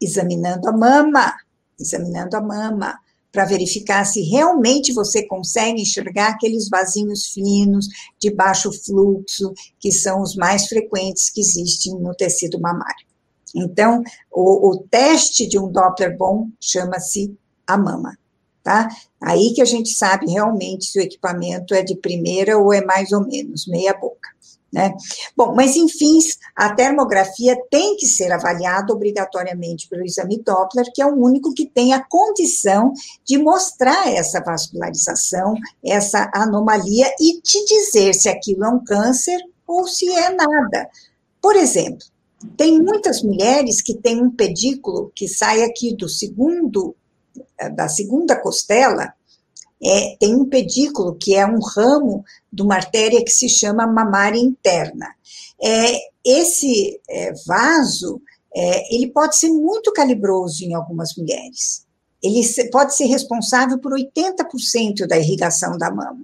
Examinando 0.00 0.68
a 0.68 0.72
mama, 0.72 1.34
examinando 1.78 2.36
a 2.36 2.40
mama 2.40 2.98
para 3.34 3.44
verificar 3.44 4.04
se 4.04 4.22
realmente 4.22 4.92
você 4.92 5.26
consegue 5.26 5.82
enxergar 5.82 6.28
aqueles 6.28 6.68
vasinhos 6.68 7.26
finos, 7.26 7.88
de 8.16 8.32
baixo 8.32 8.70
fluxo, 8.72 9.52
que 9.80 9.90
são 9.90 10.22
os 10.22 10.36
mais 10.36 10.68
frequentes 10.68 11.30
que 11.30 11.40
existem 11.40 11.98
no 11.98 12.14
tecido 12.14 12.60
mamário. 12.60 13.04
Então, 13.52 14.04
o, 14.30 14.70
o 14.70 14.78
teste 14.88 15.48
de 15.48 15.58
um 15.58 15.68
Doppler 15.68 16.16
bom 16.16 16.48
chama-se 16.60 17.36
a 17.66 17.76
mama, 17.76 18.16
tá? 18.62 18.88
Aí 19.20 19.52
que 19.52 19.60
a 19.60 19.64
gente 19.64 19.90
sabe 19.90 20.30
realmente 20.30 20.84
se 20.84 21.00
o 21.00 21.02
equipamento 21.02 21.74
é 21.74 21.82
de 21.82 21.96
primeira 21.96 22.56
ou 22.56 22.72
é 22.72 22.84
mais 22.84 23.10
ou 23.10 23.26
menos 23.26 23.66
meia 23.66 23.94
boca. 23.94 24.30
Né? 24.74 24.92
Bom, 25.36 25.54
mas 25.54 25.76
enfim, 25.76 26.18
a 26.56 26.74
termografia 26.74 27.56
tem 27.70 27.96
que 27.96 28.08
ser 28.08 28.32
avaliada 28.32 28.92
obrigatoriamente 28.92 29.88
pelo 29.88 30.04
exame 30.04 30.42
Doppler, 30.42 30.90
que 30.92 31.00
é 31.00 31.06
o 31.06 31.14
único 31.14 31.54
que 31.54 31.64
tem 31.64 31.92
a 31.92 32.02
condição 32.02 32.92
de 33.24 33.38
mostrar 33.38 34.12
essa 34.12 34.42
vascularização, 34.42 35.54
essa 35.84 36.28
anomalia 36.34 37.06
e 37.20 37.40
te 37.40 37.64
dizer 37.64 38.14
se 38.14 38.28
aquilo 38.28 38.64
é 38.64 38.68
um 38.68 38.82
câncer 38.82 39.38
ou 39.64 39.86
se 39.86 40.10
é 40.12 40.30
nada. 40.30 40.90
Por 41.40 41.54
exemplo, 41.54 42.04
tem 42.56 42.82
muitas 42.82 43.22
mulheres 43.22 43.80
que 43.80 43.94
têm 43.94 44.20
um 44.20 44.30
pedículo 44.30 45.12
que 45.14 45.28
sai 45.28 45.62
aqui 45.62 45.94
do 45.94 46.08
segundo 46.08 46.96
da 47.76 47.88
segunda 47.88 48.34
costela 48.34 49.14
é, 49.84 50.16
tem 50.18 50.34
um 50.34 50.48
pedículo, 50.48 51.14
que 51.14 51.34
é 51.34 51.46
um 51.46 51.60
ramo 51.60 52.24
de 52.52 52.62
uma 52.62 52.76
artéria 52.76 53.22
que 53.22 53.30
se 53.30 53.48
chama 53.48 53.86
mamária 53.86 54.38
interna. 54.38 55.06
É, 55.62 55.98
esse 56.24 57.00
é, 57.08 57.32
vaso, 57.46 58.20
é, 58.54 58.94
ele 58.94 59.08
pode 59.08 59.36
ser 59.36 59.50
muito 59.50 59.92
calibroso 59.92 60.64
em 60.64 60.74
algumas 60.74 61.14
mulheres. 61.16 61.84
Ele 62.22 62.40
pode 62.70 62.96
ser 62.96 63.04
responsável 63.04 63.78
por 63.78 63.92
80% 63.92 65.06
da 65.06 65.18
irrigação 65.18 65.76
da 65.76 65.90
mama. 65.90 66.22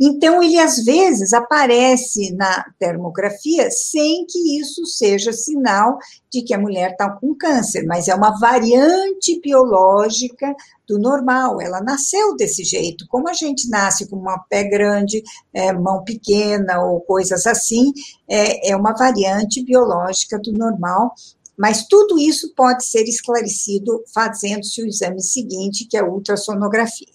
Então, 0.00 0.42
ele 0.42 0.58
às 0.58 0.82
vezes 0.84 1.32
aparece 1.32 2.32
na 2.34 2.64
termografia 2.78 3.70
sem 3.70 4.26
que 4.26 4.58
isso 4.58 4.84
seja 4.86 5.32
sinal 5.32 5.98
de 6.30 6.42
que 6.42 6.52
a 6.52 6.58
mulher 6.58 6.92
está 6.92 7.10
com 7.10 7.34
câncer, 7.34 7.84
mas 7.86 8.08
é 8.08 8.14
uma 8.14 8.38
variante 8.38 9.40
biológica 9.40 10.54
do 10.86 10.98
normal. 10.98 11.60
Ela 11.60 11.80
nasceu 11.80 12.34
desse 12.36 12.64
jeito, 12.64 13.06
como 13.08 13.28
a 13.28 13.32
gente 13.32 13.68
nasce 13.68 14.08
com 14.08 14.16
uma 14.16 14.38
pé 14.48 14.64
grande, 14.64 15.22
é, 15.52 15.72
mão 15.72 16.02
pequena 16.02 16.82
ou 16.82 17.00
coisas 17.00 17.46
assim, 17.46 17.92
é, 18.28 18.70
é 18.70 18.76
uma 18.76 18.92
variante 18.94 19.64
biológica 19.64 20.38
do 20.38 20.52
normal. 20.52 21.14
Mas 21.56 21.86
tudo 21.86 22.18
isso 22.18 22.52
pode 22.54 22.84
ser 22.84 23.04
esclarecido 23.04 24.02
fazendo-se 24.12 24.82
o 24.82 24.86
exame 24.86 25.22
seguinte, 25.22 25.86
que 25.88 25.96
é 25.96 26.00
a 26.00 26.04
ultrassonografia. 26.04 27.14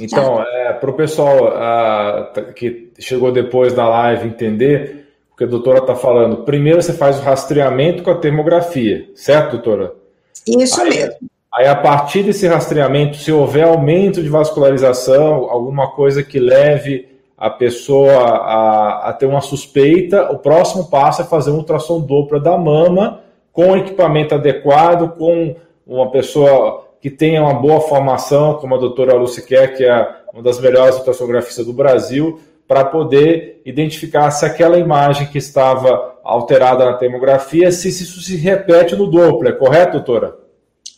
Então, 0.00 0.36
tá. 0.36 0.46
é, 0.48 0.72
para 0.72 0.90
o 0.90 0.94
pessoal 0.94 1.48
uh, 1.48 2.52
que 2.52 2.90
chegou 2.98 3.32
depois 3.32 3.72
da 3.72 3.88
live 3.88 4.28
entender 4.28 5.06
o 5.32 5.36
que 5.36 5.44
a 5.44 5.46
doutora 5.46 5.78
está 5.78 5.94
falando, 5.94 6.44
primeiro 6.44 6.80
você 6.82 6.92
faz 6.92 7.18
o 7.18 7.22
rastreamento 7.22 8.02
com 8.02 8.10
a 8.10 8.16
termografia, 8.16 9.08
certo, 9.14 9.52
doutora? 9.52 9.94
Isso 10.46 10.80
aí, 10.80 10.90
mesmo. 10.90 11.16
Aí, 11.52 11.66
a 11.66 11.74
partir 11.74 12.22
desse 12.22 12.46
rastreamento, 12.46 13.16
se 13.16 13.32
houver 13.32 13.64
aumento 13.64 14.22
de 14.22 14.28
vascularização, 14.28 15.50
alguma 15.50 15.90
coisa 15.90 16.22
que 16.22 16.38
leve 16.38 17.08
a 17.36 17.48
pessoa 17.48 18.12
a, 18.12 19.08
a 19.10 19.12
ter 19.12 19.26
uma 19.26 19.40
suspeita, 19.40 20.30
o 20.30 20.38
próximo 20.38 20.90
passo 20.90 21.22
é 21.22 21.24
fazer 21.24 21.50
um 21.50 21.56
ultrassom 21.56 22.00
dupla 22.00 22.40
da 22.40 22.58
mama 22.58 23.20
com 23.52 23.76
equipamento 23.76 24.34
adequado, 24.34 25.16
com 25.16 25.56
uma 25.86 26.10
pessoa 26.10 26.87
que 27.00 27.10
tenha 27.10 27.42
uma 27.42 27.54
boa 27.54 27.80
formação, 27.80 28.54
como 28.54 28.74
a 28.74 28.78
doutora 28.78 29.14
Lucy 29.14 29.42
Kerr, 29.42 29.76
que 29.76 29.84
é 29.84 30.16
uma 30.32 30.42
das 30.42 30.58
melhores 30.58 30.96
ultrassonografistas 30.96 31.64
do 31.64 31.72
Brasil, 31.72 32.40
para 32.66 32.84
poder 32.84 33.62
identificar 33.64 34.30
se 34.30 34.44
aquela 34.44 34.78
imagem 34.78 35.26
que 35.28 35.38
estava 35.38 36.18
alterada 36.22 36.84
na 36.84 36.94
termografia, 36.94 37.72
se 37.72 37.88
isso 37.88 38.20
se 38.20 38.36
repete 38.36 38.94
no 38.94 39.10
Doppler, 39.10 39.56
correto, 39.56 39.92
doutora? 39.92 40.36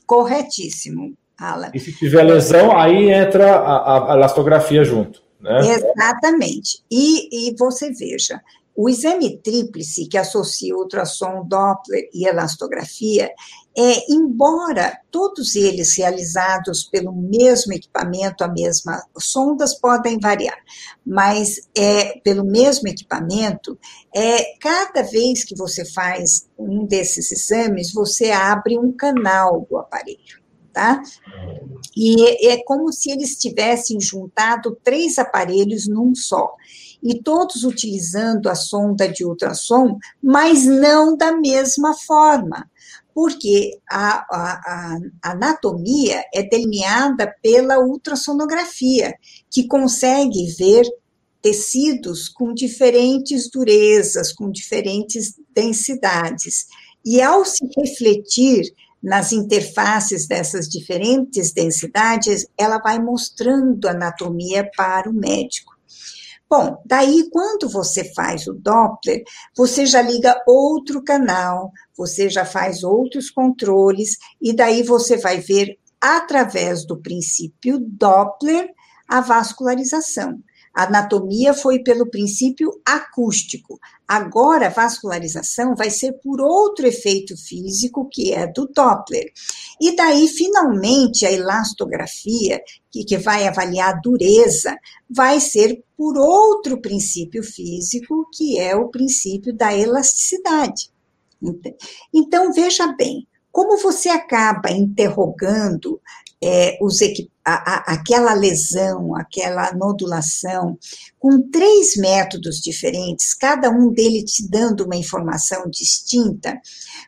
Corretíssimo, 0.04 1.14
Alan. 1.38 1.70
E 1.72 1.78
se 1.78 1.92
tiver 1.92 2.24
lesão, 2.24 2.76
aí 2.76 3.10
entra 3.10 3.54
a, 3.54 4.12
a 4.12 4.16
elastografia 4.16 4.82
junto. 4.82 5.22
Né? 5.40 5.60
Exatamente. 5.60 6.82
E, 6.90 7.48
e 7.50 7.56
você 7.56 7.92
veja, 7.92 8.40
o 8.74 8.88
exame 8.88 9.36
tríplice 9.38 10.08
que 10.08 10.18
associa 10.18 10.74
ultrassom, 10.74 11.44
Doppler 11.46 12.08
e 12.12 12.26
elastografia, 12.26 13.30
é, 13.82 14.04
embora 14.10 15.00
todos 15.10 15.56
eles 15.56 15.96
realizados 15.96 16.84
pelo 16.84 17.14
mesmo 17.14 17.72
equipamento, 17.72 18.44
a 18.44 18.48
mesma 18.48 19.02
sondas 19.18 19.72
podem 19.72 20.20
variar, 20.20 20.58
mas 21.04 21.66
é 21.74 22.18
pelo 22.18 22.44
mesmo 22.44 22.88
equipamento, 22.88 23.78
é 24.14 24.54
cada 24.58 25.00
vez 25.02 25.44
que 25.44 25.56
você 25.56 25.86
faz 25.86 26.46
um 26.58 26.84
desses 26.84 27.32
exames, 27.32 27.90
você 27.94 28.30
abre 28.30 28.78
um 28.78 28.92
canal 28.92 29.66
do 29.70 29.78
aparelho. 29.78 30.38
Tá? 30.72 31.02
E 31.96 32.48
é 32.48 32.62
como 32.62 32.92
se 32.92 33.10
eles 33.10 33.36
tivessem 33.36 34.00
juntado 34.00 34.78
três 34.84 35.18
aparelhos 35.18 35.88
num 35.88 36.14
só 36.14 36.54
e 37.02 37.20
todos 37.20 37.64
utilizando 37.64 38.48
a 38.48 38.54
sonda 38.54 39.08
de 39.08 39.24
ultrassom, 39.24 39.98
mas 40.22 40.64
não 40.64 41.16
da 41.16 41.32
mesma 41.32 41.92
forma 41.92 42.70
porque 43.20 43.78
a, 43.86 44.24
a, 44.30 44.96
a, 45.22 45.30
anatomia 45.30 46.24
é 46.32 46.42
delineada 46.42 47.30
pela 47.42 47.78
ultrassonografia, 47.78 49.14
que 49.50 49.66
consegue 49.66 50.46
ver 50.58 50.86
tecidos 51.42 52.30
com 52.30 52.54
diferentes 52.54 53.50
durezas, 53.50 54.32
com 54.32 54.50
diferentes 54.50 55.34
densidades. 55.54 56.64
E 57.04 57.20
ao 57.20 57.44
se 57.44 57.62
refletir 57.76 58.62
nas 59.02 59.32
interfaces 59.32 60.26
dessas 60.26 60.66
diferentes 60.66 61.52
densidades, 61.52 62.46
ela 62.56 62.78
vai 62.78 62.98
mostrando 62.98 63.86
anatomia 63.86 64.66
para 64.74 65.10
o 65.10 65.12
médico. 65.12 65.69
Bom, 66.50 66.82
daí 66.84 67.30
quando 67.30 67.68
você 67.68 68.12
faz 68.12 68.48
o 68.48 68.52
Doppler, 68.52 69.22
você 69.56 69.86
já 69.86 70.02
liga 70.02 70.42
outro 70.48 71.00
canal, 71.00 71.70
você 71.96 72.28
já 72.28 72.44
faz 72.44 72.82
outros 72.82 73.30
controles, 73.30 74.16
e 74.42 74.52
daí 74.52 74.82
você 74.82 75.16
vai 75.16 75.38
ver, 75.38 75.78
através 76.00 76.84
do 76.84 77.00
princípio 77.00 77.78
Doppler, 77.78 78.68
a 79.06 79.20
vascularização. 79.20 80.42
A 80.74 80.84
anatomia 80.84 81.54
foi 81.54 81.84
pelo 81.84 82.10
princípio 82.10 82.72
acústico. 82.84 83.78
Agora, 84.12 84.66
a 84.66 84.70
vascularização 84.70 85.76
vai 85.76 85.88
ser 85.88 86.14
por 86.14 86.40
outro 86.40 86.84
efeito 86.84 87.36
físico, 87.36 88.08
que 88.10 88.32
é 88.34 88.44
do 88.44 88.66
Doppler. 88.66 89.30
E 89.80 89.94
daí, 89.94 90.26
finalmente, 90.26 91.24
a 91.24 91.30
elastografia, 91.30 92.60
que, 92.90 93.04
que 93.04 93.16
vai 93.16 93.46
avaliar 93.46 93.90
a 93.94 94.00
dureza, 94.00 94.76
vai 95.08 95.38
ser 95.38 95.84
por 95.96 96.18
outro 96.18 96.80
princípio 96.80 97.44
físico, 97.44 98.28
que 98.34 98.58
é 98.58 98.74
o 98.74 98.88
princípio 98.88 99.56
da 99.56 99.72
elasticidade. 99.72 100.90
Então, 102.12 102.52
veja 102.52 102.88
bem, 102.88 103.28
como 103.52 103.78
você 103.78 104.08
acaba 104.08 104.72
interrogando 104.72 106.00
é, 106.42 106.78
os 106.80 107.00
a, 107.44 107.52
a, 107.52 107.94
aquela 107.94 108.32
lesão, 108.32 109.14
aquela 109.14 109.72
nodulação, 109.74 110.78
com 111.18 111.42
três 111.50 111.96
métodos 111.96 112.60
diferentes, 112.60 113.34
cada 113.34 113.70
um 113.70 113.92
deles 113.92 114.32
te 114.32 114.48
dando 114.48 114.84
uma 114.84 114.96
informação 114.96 115.68
distinta, 115.68 116.58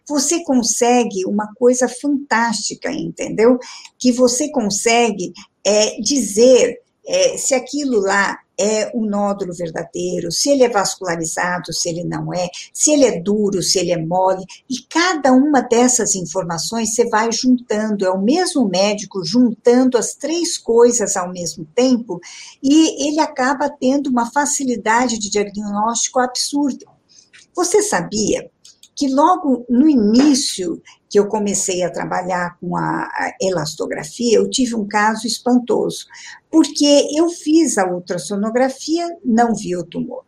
você 0.06 0.42
consegue 0.44 1.24
uma 1.26 1.52
coisa 1.54 1.88
fantástica, 1.88 2.90
entendeu? 2.92 3.58
Que 3.98 4.12
você 4.12 4.50
consegue 4.50 5.32
é, 5.64 6.00
dizer 6.00 6.80
é, 7.06 7.36
se 7.36 7.54
aquilo 7.54 8.00
lá 8.00 8.38
é 8.62 8.92
um 8.94 9.04
nódulo 9.04 9.52
verdadeiro, 9.52 10.30
se 10.30 10.48
ele 10.50 10.62
é 10.62 10.68
vascularizado, 10.68 11.72
se 11.72 11.88
ele 11.88 12.04
não 12.04 12.32
é, 12.32 12.48
se 12.72 12.92
ele 12.92 13.04
é 13.04 13.20
duro, 13.20 13.60
se 13.60 13.80
ele 13.80 13.90
é 13.90 13.96
mole, 13.96 14.44
e 14.70 14.76
cada 14.88 15.32
uma 15.32 15.60
dessas 15.60 16.14
informações 16.14 16.94
você 16.94 17.08
vai 17.08 17.32
juntando, 17.32 18.06
é 18.06 18.10
o 18.10 18.22
mesmo 18.22 18.68
médico 18.68 19.24
juntando 19.24 19.98
as 19.98 20.14
três 20.14 20.56
coisas 20.56 21.16
ao 21.16 21.32
mesmo 21.32 21.66
tempo, 21.74 22.20
e 22.62 23.08
ele 23.08 23.18
acaba 23.18 23.68
tendo 23.68 24.08
uma 24.08 24.30
facilidade 24.30 25.18
de 25.18 25.28
diagnóstico 25.28 26.20
absurda. 26.20 26.86
Você 27.54 27.82
sabia 27.82 28.48
que 28.94 29.08
logo 29.08 29.64
no 29.68 29.88
início 29.88 30.82
que 31.08 31.18
eu 31.18 31.26
comecei 31.26 31.82
a 31.82 31.90
trabalhar 31.90 32.56
com 32.60 32.76
a 32.76 33.08
elastografia, 33.40 34.36
eu 34.36 34.48
tive 34.48 34.74
um 34.74 34.86
caso 34.86 35.26
espantoso, 35.26 36.06
porque 36.50 37.08
eu 37.16 37.28
fiz 37.28 37.78
a 37.78 37.86
ultrassonografia, 37.86 39.06
não 39.24 39.54
vi 39.54 39.76
o 39.76 39.84
tumor. 39.84 40.24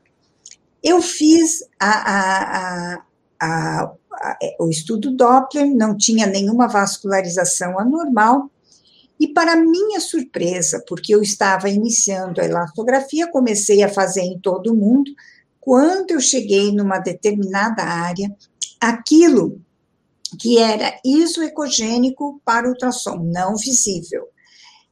Eu 0.82 1.00
fiz 1.00 1.64
a, 1.80 2.98
a, 2.98 3.02
a, 3.40 3.92
o 4.60 4.68
estudo 4.68 5.14
Doppler, 5.16 5.66
não 5.74 5.96
tinha 5.96 6.26
nenhuma 6.26 6.68
vascularização 6.68 7.78
anormal, 7.78 8.50
e 9.18 9.28
para 9.28 9.56
minha 9.56 10.00
surpresa, 10.00 10.84
porque 10.86 11.14
eu 11.14 11.22
estava 11.22 11.70
iniciando 11.70 12.40
a 12.40 12.44
elastografia, 12.44 13.30
comecei 13.30 13.82
a 13.82 13.88
fazer 13.88 14.22
em 14.22 14.38
todo 14.38 14.74
mundo, 14.74 15.10
quando 15.60 16.10
eu 16.10 16.20
cheguei 16.20 16.72
numa 16.72 16.98
determinada 16.98 17.82
área, 17.82 18.30
aquilo 18.88 19.60
que 20.38 20.58
era 20.58 20.98
isoecogênico 21.04 22.40
para 22.44 22.68
ultrassom, 22.68 23.16
não 23.24 23.56
visível. 23.56 24.28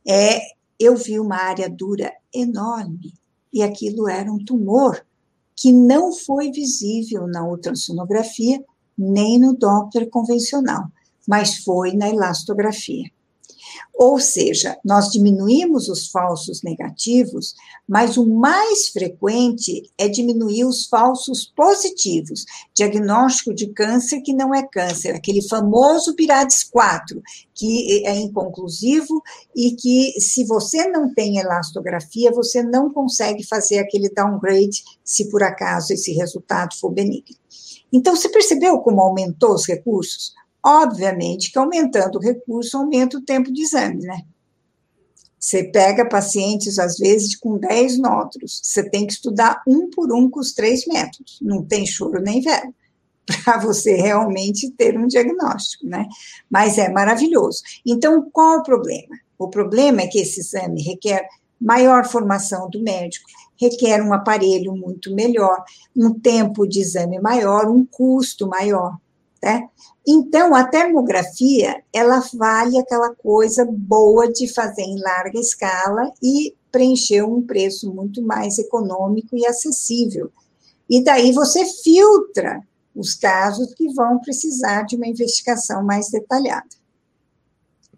É, 0.06 0.40
eu 0.78 0.96
vi 0.96 1.18
uma 1.18 1.36
área 1.36 1.68
dura 1.68 2.12
enorme 2.34 3.14
e 3.52 3.62
aquilo 3.62 4.08
era 4.08 4.30
um 4.30 4.42
tumor 4.44 5.04
que 5.54 5.72
não 5.72 6.12
foi 6.12 6.50
visível 6.50 7.26
na 7.26 7.46
ultrassonografia 7.46 8.64
nem 8.96 9.38
no 9.38 9.54
Doppler 9.54 10.08
convencional, 10.08 10.84
mas 11.26 11.58
foi 11.58 11.92
na 11.92 12.08
elastografia. 12.08 13.10
Ou 13.94 14.18
seja, 14.18 14.76
nós 14.84 15.10
diminuímos 15.10 15.88
os 15.88 16.08
falsos 16.08 16.62
negativos, 16.62 17.54
mas 17.88 18.16
o 18.16 18.26
mais 18.26 18.88
frequente 18.88 19.90
é 19.98 20.08
diminuir 20.08 20.64
os 20.64 20.86
falsos 20.86 21.44
positivos. 21.44 22.44
Diagnóstico 22.74 23.54
de 23.54 23.68
câncer 23.68 24.22
que 24.22 24.34
não 24.34 24.54
é 24.54 24.66
câncer, 24.66 25.14
aquele 25.14 25.46
famoso 25.46 26.14
Pirades 26.14 26.64
4, 26.64 27.22
que 27.54 28.04
é 28.06 28.16
inconclusivo 28.16 29.22
e 29.54 29.72
que, 29.72 30.20
se 30.20 30.44
você 30.44 30.88
não 30.88 31.12
tem 31.12 31.38
elastografia, 31.38 32.32
você 32.32 32.62
não 32.62 32.92
consegue 32.92 33.46
fazer 33.46 33.78
aquele 33.78 34.08
downgrade 34.08 34.82
se 35.04 35.30
por 35.30 35.42
acaso 35.42 35.92
esse 35.92 36.12
resultado 36.12 36.74
for 36.76 36.90
benigno. 36.90 37.36
Então, 37.92 38.16
você 38.16 38.28
percebeu 38.28 38.78
como 38.78 39.02
aumentou 39.02 39.54
os 39.54 39.66
recursos? 39.66 40.32
Obviamente 40.64 41.50
que 41.50 41.58
aumentando 41.58 42.18
o 42.18 42.22
recurso, 42.22 42.76
aumenta 42.76 43.18
o 43.18 43.22
tempo 43.22 43.52
de 43.52 43.62
exame, 43.62 44.02
né? 44.02 44.22
Você 45.38 45.64
pega 45.64 46.08
pacientes, 46.08 46.78
às 46.78 46.98
vezes, 46.98 47.34
com 47.34 47.58
10 47.58 47.98
nódulos, 47.98 48.60
você 48.62 48.88
tem 48.88 49.04
que 49.04 49.12
estudar 49.12 49.60
um 49.66 49.90
por 49.90 50.12
um 50.12 50.30
com 50.30 50.38
os 50.38 50.52
três 50.52 50.86
métodos, 50.86 51.38
não 51.42 51.64
tem 51.64 51.84
choro 51.84 52.22
nem 52.22 52.40
vela, 52.40 52.72
para 53.44 53.58
você 53.58 53.96
realmente 53.96 54.70
ter 54.70 54.96
um 54.96 55.08
diagnóstico, 55.08 55.84
né? 55.84 56.06
Mas 56.48 56.78
é 56.78 56.88
maravilhoso. 56.88 57.60
Então, 57.84 58.30
qual 58.30 58.58
o 58.58 58.62
problema? 58.62 59.18
O 59.36 59.48
problema 59.48 60.02
é 60.02 60.06
que 60.06 60.20
esse 60.20 60.38
exame 60.38 60.80
requer 60.80 61.26
maior 61.60 62.04
formação 62.04 62.70
do 62.70 62.80
médico, 62.80 63.28
requer 63.60 64.00
um 64.00 64.12
aparelho 64.12 64.76
muito 64.76 65.12
melhor, 65.12 65.64
um 65.96 66.14
tempo 66.14 66.66
de 66.68 66.80
exame 66.80 67.20
maior, 67.20 67.68
um 67.68 67.84
custo 67.84 68.46
maior, 68.48 68.96
né? 69.42 69.68
Então, 70.06 70.54
a 70.54 70.64
termografia, 70.64 71.82
ela 71.92 72.22
vale 72.34 72.78
aquela 72.78 73.14
coisa 73.14 73.66
boa 73.70 74.30
de 74.30 74.52
fazer 74.52 74.82
em 74.82 75.00
larga 75.00 75.38
escala 75.38 76.12
e 76.22 76.54
preencher 76.70 77.22
um 77.22 77.42
preço 77.42 77.92
muito 77.92 78.22
mais 78.22 78.58
econômico 78.58 79.36
e 79.36 79.46
acessível. 79.46 80.30
E 80.88 81.02
daí 81.02 81.32
você 81.32 81.64
filtra 81.64 82.60
os 82.94 83.14
casos 83.14 83.74
que 83.74 83.92
vão 83.94 84.18
precisar 84.18 84.82
de 84.82 84.96
uma 84.96 85.06
investigação 85.06 85.84
mais 85.84 86.10
detalhada. 86.10 86.68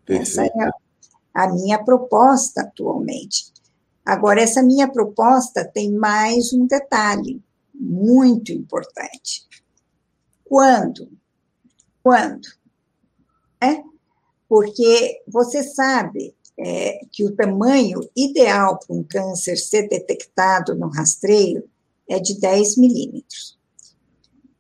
Perfeito. 0.05 0.23
Essa 0.23 0.45
é 0.45 0.71
a 1.33 1.53
minha 1.53 1.83
proposta 1.83 2.63
atualmente. 2.63 3.53
Agora, 4.05 4.43
essa 4.43 4.63
minha 4.63 4.87
proposta 4.87 5.65
tem 5.65 5.91
mais 5.91 6.53
um 6.53 6.67
detalhe 6.67 7.43
muito 7.75 8.53
importante. 8.53 9.47
Quando 10.45 11.09
quando? 12.05 12.47
É? 13.63 13.83
Porque 14.47 15.23
você 15.27 15.65
sabe 15.65 16.37
é, 16.59 17.01
que 17.11 17.25
o 17.25 17.35
tamanho 17.35 17.99
ideal 18.15 18.79
para 18.79 18.95
um 18.95 19.03
câncer 19.03 19.57
ser 19.57 19.89
detectado 19.89 20.75
no 20.75 20.89
rastreio 20.89 21.65
é 22.07 22.21
de 22.21 22.39
10 22.39 22.77
milímetros. 22.77 23.59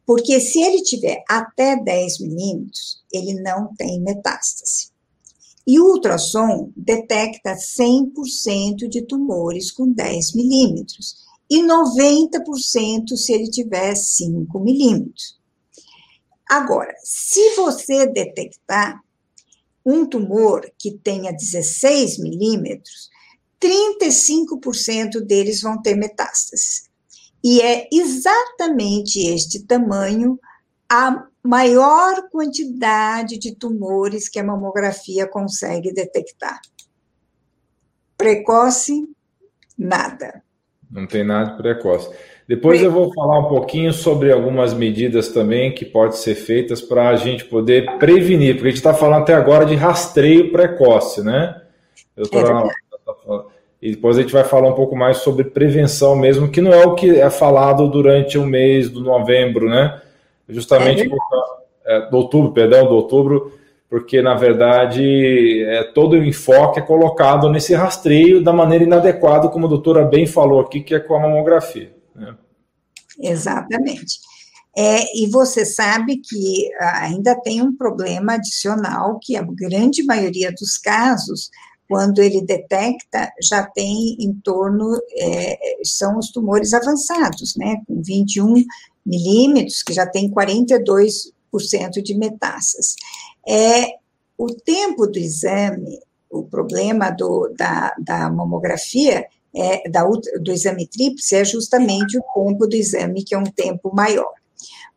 Porque 0.06 0.40
se 0.40 0.58
ele 0.60 0.82
tiver 0.82 1.22
até 1.28 1.76
10 1.76 2.20
milímetros, 2.20 3.02
ele 3.12 3.34
não 3.34 3.74
tem 3.74 4.00
metástase. 4.00 4.88
E 5.66 5.78
o 5.78 5.92
ultrassom 5.92 6.70
detecta 6.74 7.54
100% 7.54 8.88
de 8.88 9.02
tumores 9.02 9.70
com 9.70 9.90
10 9.90 10.34
milímetros 10.34 11.16
e 11.48 11.62
90% 11.62 13.16
se 13.16 13.32
ele 13.32 13.50
tiver 13.50 13.94
5 13.94 14.58
milímetros. 14.60 15.43
Agora, 16.48 16.94
se 17.02 17.56
você 17.56 18.06
detectar 18.06 19.00
um 19.84 20.06
tumor 20.06 20.70
que 20.78 20.92
tenha 20.92 21.32
16 21.32 22.18
milímetros, 22.18 23.10
35% 23.60 25.20
deles 25.20 25.60
vão 25.60 25.80
ter 25.80 25.94
metástases. 25.94 26.88
E 27.42 27.60
é 27.60 27.88
exatamente 27.92 29.20
este 29.20 29.62
tamanho 29.64 30.38
a 30.88 31.26
maior 31.42 32.28
quantidade 32.30 33.38
de 33.38 33.54
tumores 33.54 34.28
que 34.28 34.38
a 34.38 34.44
mamografia 34.44 35.26
consegue 35.26 35.92
detectar. 35.92 36.60
Precoce, 38.16 39.06
nada. 39.76 40.42
Não 40.90 41.06
tem 41.06 41.24
nada 41.24 41.56
precoce. 41.56 42.14
Depois 42.46 42.82
eu 42.82 42.90
vou 42.90 43.12
falar 43.14 43.38
um 43.38 43.48
pouquinho 43.48 43.92
sobre 43.92 44.30
algumas 44.30 44.74
medidas 44.74 45.28
também 45.28 45.72
que 45.72 45.84
podem 45.84 46.12
ser 46.12 46.34
feitas 46.34 46.82
para 46.82 47.08
a 47.08 47.16
gente 47.16 47.44
poder 47.46 47.98
prevenir, 47.98 48.54
porque 48.54 48.68
a 48.68 48.70
gente 48.70 48.78
está 48.78 48.92
falando 48.92 49.22
até 49.22 49.34
agora 49.34 49.64
de 49.64 49.74
rastreio 49.74 50.52
precoce, 50.52 51.22
né? 51.22 51.62
Doutora, 52.14 52.68
é 52.68 53.54
e 53.80 53.90
depois 53.90 54.16
a 54.16 54.22
gente 54.22 54.32
vai 54.32 54.44
falar 54.44 54.68
um 54.68 54.74
pouco 54.74 54.96
mais 54.96 55.18
sobre 55.18 55.44
prevenção 55.44 56.16
mesmo, 56.16 56.48
que 56.48 56.60
não 56.60 56.72
é 56.72 56.86
o 56.86 56.94
que 56.94 57.18
é 57.18 57.28
falado 57.28 57.86
durante 57.88 58.38
o 58.38 58.46
mês 58.46 58.88
do 58.88 59.00
novembro, 59.00 59.68
né? 59.68 60.00
Justamente 60.48 61.02
é 61.02 61.08
é, 61.84 62.00
do 62.08 62.16
outubro, 62.16 62.52
perdão, 62.52 62.86
do 62.86 62.94
outubro, 62.94 63.52
porque 63.88 64.22
na 64.22 64.34
verdade 64.34 65.62
é, 65.64 65.82
todo 65.82 66.14
o 66.14 66.24
enfoque 66.24 66.78
é 66.78 66.82
colocado 66.82 67.48
nesse 67.50 67.74
rastreio 67.74 68.42
da 68.42 68.52
maneira 68.52 68.84
inadequada, 68.84 69.48
como 69.48 69.66
a 69.66 69.68
doutora 69.68 70.02
bem 70.04 70.26
falou 70.26 70.60
aqui, 70.60 70.80
que 70.80 70.94
é 70.94 70.98
com 71.00 71.14
a 71.14 71.20
mamografia. 71.20 71.90
Exatamente. 73.18 74.18
É, 74.76 75.16
e 75.16 75.28
você 75.28 75.64
sabe 75.64 76.16
que 76.16 76.68
ainda 76.80 77.40
tem 77.40 77.62
um 77.62 77.76
problema 77.76 78.34
adicional, 78.34 79.20
que 79.22 79.36
a 79.36 79.42
grande 79.42 80.02
maioria 80.02 80.50
dos 80.50 80.76
casos, 80.76 81.48
quando 81.88 82.20
ele 82.20 82.42
detecta, 82.42 83.32
já 83.40 83.62
tem 83.64 84.16
em 84.18 84.34
torno, 84.34 85.00
é, 85.16 85.58
são 85.84 86.18
os 86.18 86.30
tumores 86.30 86.74
avançados, 86.74 87.54
né, 87.56 87.82
com 87.86 88.02
21 88.02 88.64
milímetros, 89.06 89.82
que 89.82 89.92
já 89.92 90.06
tem 90.06 90.28
42% 90.28 91.32
de 92.02 92.14
metástases. 92.16 92.96
É, 93.46 93.86
o 94.36 94.46
tempo 94.46 95.06
do 95.06 95.18
exame, 95.18 96.00
o 96.28 96.42
problema 96.42 97.10
do, 97.10 97.54
da, 97.56 97.94
da 97.96 98.28
mamografia 98.28 99.24
é, 99.54 99.88
da, 99.88 100.02
do 100.04 100.50
exame 100.50 100.86
tríplice 100.86 101.36
é 101.36 101.44
justamente 101.44 102.18
o 102.18 102.22
tempo 102.34 102.66
do 102.66 102.74
exame, 102.74 103.24
que 103.24 103.34
é 103.34 103.38
um 103.38 103.44
tempo 103.44 103.94
maior. 103.94 104.32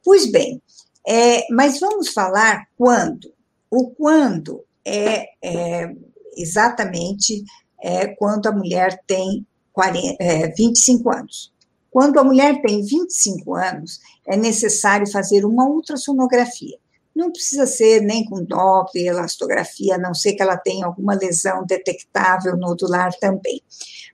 Pois 0.04 0.30
bem, 0.32 0.62
é, 1.08 1.46
mas 1.52 1.80
vamos 1.80 2.10
falar 2.10 2.68
quando. 2.78 3.34
O 3.70 3.90
quando 3.92 4.64
é, 4.86 5.26
é 5.42 5.92
exatamente 6.36 7.44
é, 7.82 8.08
quando 8.08 8.48
a 8.48 8.52
mulher 8.52 9.02
tem 9.06 9.46
40, 9.74 10.16
é, 10.20 10.48
25 10.50 11.10
anos. 11.12 11.54
Quando 11.92 12.20
a 12.20 12.24
mulher 12.24 12.62
tem 12.62 12.84
25 12.84 13.56
anos, 13.56 14.00
é 14.26 14.36
necessário 14.38 15.10
fazer 15.10 15.46
uma 15.46 15.66
ultrassonografia. 15.66 16.78
Não 17.18 17.32
precisa 17.32 17.66
ser 17.66 18.02
nem 18.02 18.24
com 18.24 18.44
Doppler, 18.44 19.08
elastografia, 19.08 19.96
a 19.96 19.98
não 19.98 20.14
ser 20.14 20.34
que 20.34 20.42
ela 20.44 20.56
tenha 20.56 20.86
alguma 20.86 21.16
lesão 21.16 21.66
detectável 21.66 22.56
nodular 22.56 23.12
também. 23.20 23.60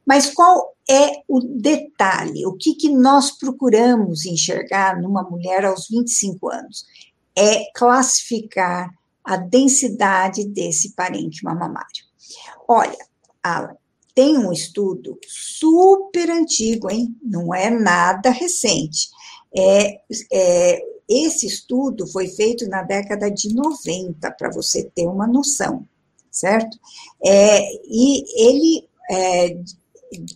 Mas 0.05 0.33
qual 0.33 0.73
é 0.89 1.21
o 1.27 1.41
detalhe? 1.41 2.45
O 2.45 2.53
que, 2.53 2.75
que 2.75 2.89
nós 2.89 3.29
procuramos 3.31 4.25
enxergar 4.25 5.01
numa 5.01 5.21
mulher 5.21 5.65
aos 5.65 5.89
25 5.89 6.49
anos? 6.49 6.85
É 7.37 7.65
classificar 7.75 8.89
a 9.21 9.35
densidade 9.35 10.45
desse 10.47 10.93
parênquima 10.93 11.53
mamário. 11.53 12.05
Olha, 12.65 12.97
Alan, 13.43 13.75
tem 14.15 14.37
um 14.37 14.53
estudo 14.53 15.19
super 15.27 16.29
antigo, 16.29 16.89
hein? 16.89 17.13
Não 17.21 17.53
é 17.53 17.69
nada 17.69 18.29
recente. 18.29 19.09
É, 19.53 19.99
é, 20.31 20.92
esse 21.07 21.45
estudo 21.45 22.07
foi 22.07 22.27
feito 22.27 22.67
na 22.67 22.81
década 22.81 23.29
de 23.29 23.53
90, 23.53 24.31
para 24.31 24.49
você 24.51 24.83
ter 24.95 25.07
uma 25.07 25.27
noção, 25.27 25.85
certo? 26.31 26.77
É, 27.23 27.61
e 27.87 28.23
ele 28.47 28.87
é, 29.11 29.57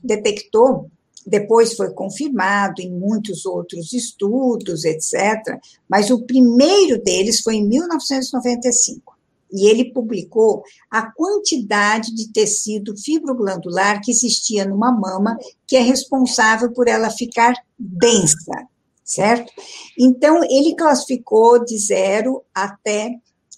detectou, 0.03 0.89
depois 1.25 1.73
foi 1.73 1.91
confirmado 1.91 2.81
em 2.81 2.91
muitos 2.91 3.45
outros 3.45 3.93
estudos, 3.93 4.85
etc., 4.85 5.59
mas 5.89 6.09
o 6.09 6.23
primeiro 6.23 7.01
deles 7.01 7.41
foi 7.41 7.55
em 7.55 7.67
1995 7.67 9.17
e 9.51 9.67
ele 9.67 9.91
publicou 9.91 10.63
a 10.91 11.09
quantidade 11.11 12.13
de 12.13 12.31
tecido 12.31 12.95
fibroglandular 12.97 14.01
que 14.01 14.11
existia 14.11 14.65
numa 14.65 14.91
mama, 14.91 15.37
que 15.65 15.75
é 15.75 15.81
responsável 15.81 16.71
por 16.71 16.87
ela 16.87 17.09
ficar 17.09 17.53
densa, 17.77 18.67
certo? 19.07 19.51
Então, 19.97 20.43
ele 20.43 20.75
classificou 20.75 21.63
de 21.63 21.77
0 21.79 22.43
até 22.53 23.15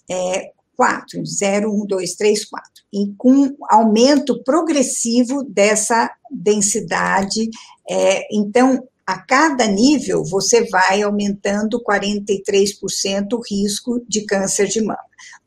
é, 0.08 0.52
4, 0.76 1.26
0, 1.26 1.74
1, 1.82 1.86
2, 1.86 2.14
3, 2.14 2.44
4, 2.44 2.70
e 2.92 3.12
com 3.18 3.54
aumento 3.68 4.42
progressivo 4.44 5.42
dessa 5.42 6.10
densidade. 6.30 7.50
É, 7.88 8.26
então, 8.32 8.86
a 9.04 9.18
cada 9.18 9.66
nível, 9.66 10.24
você 10.24 10.68
vai 10.70 11.02
aumentando 11.02 11.82
43% 11.82 13.32
o 13.32 13.42
risco 13.42 14.00
de 14.08 14.24
câncer 14.24 14.68
de 14.68 14.80
mama. 14.80 14.98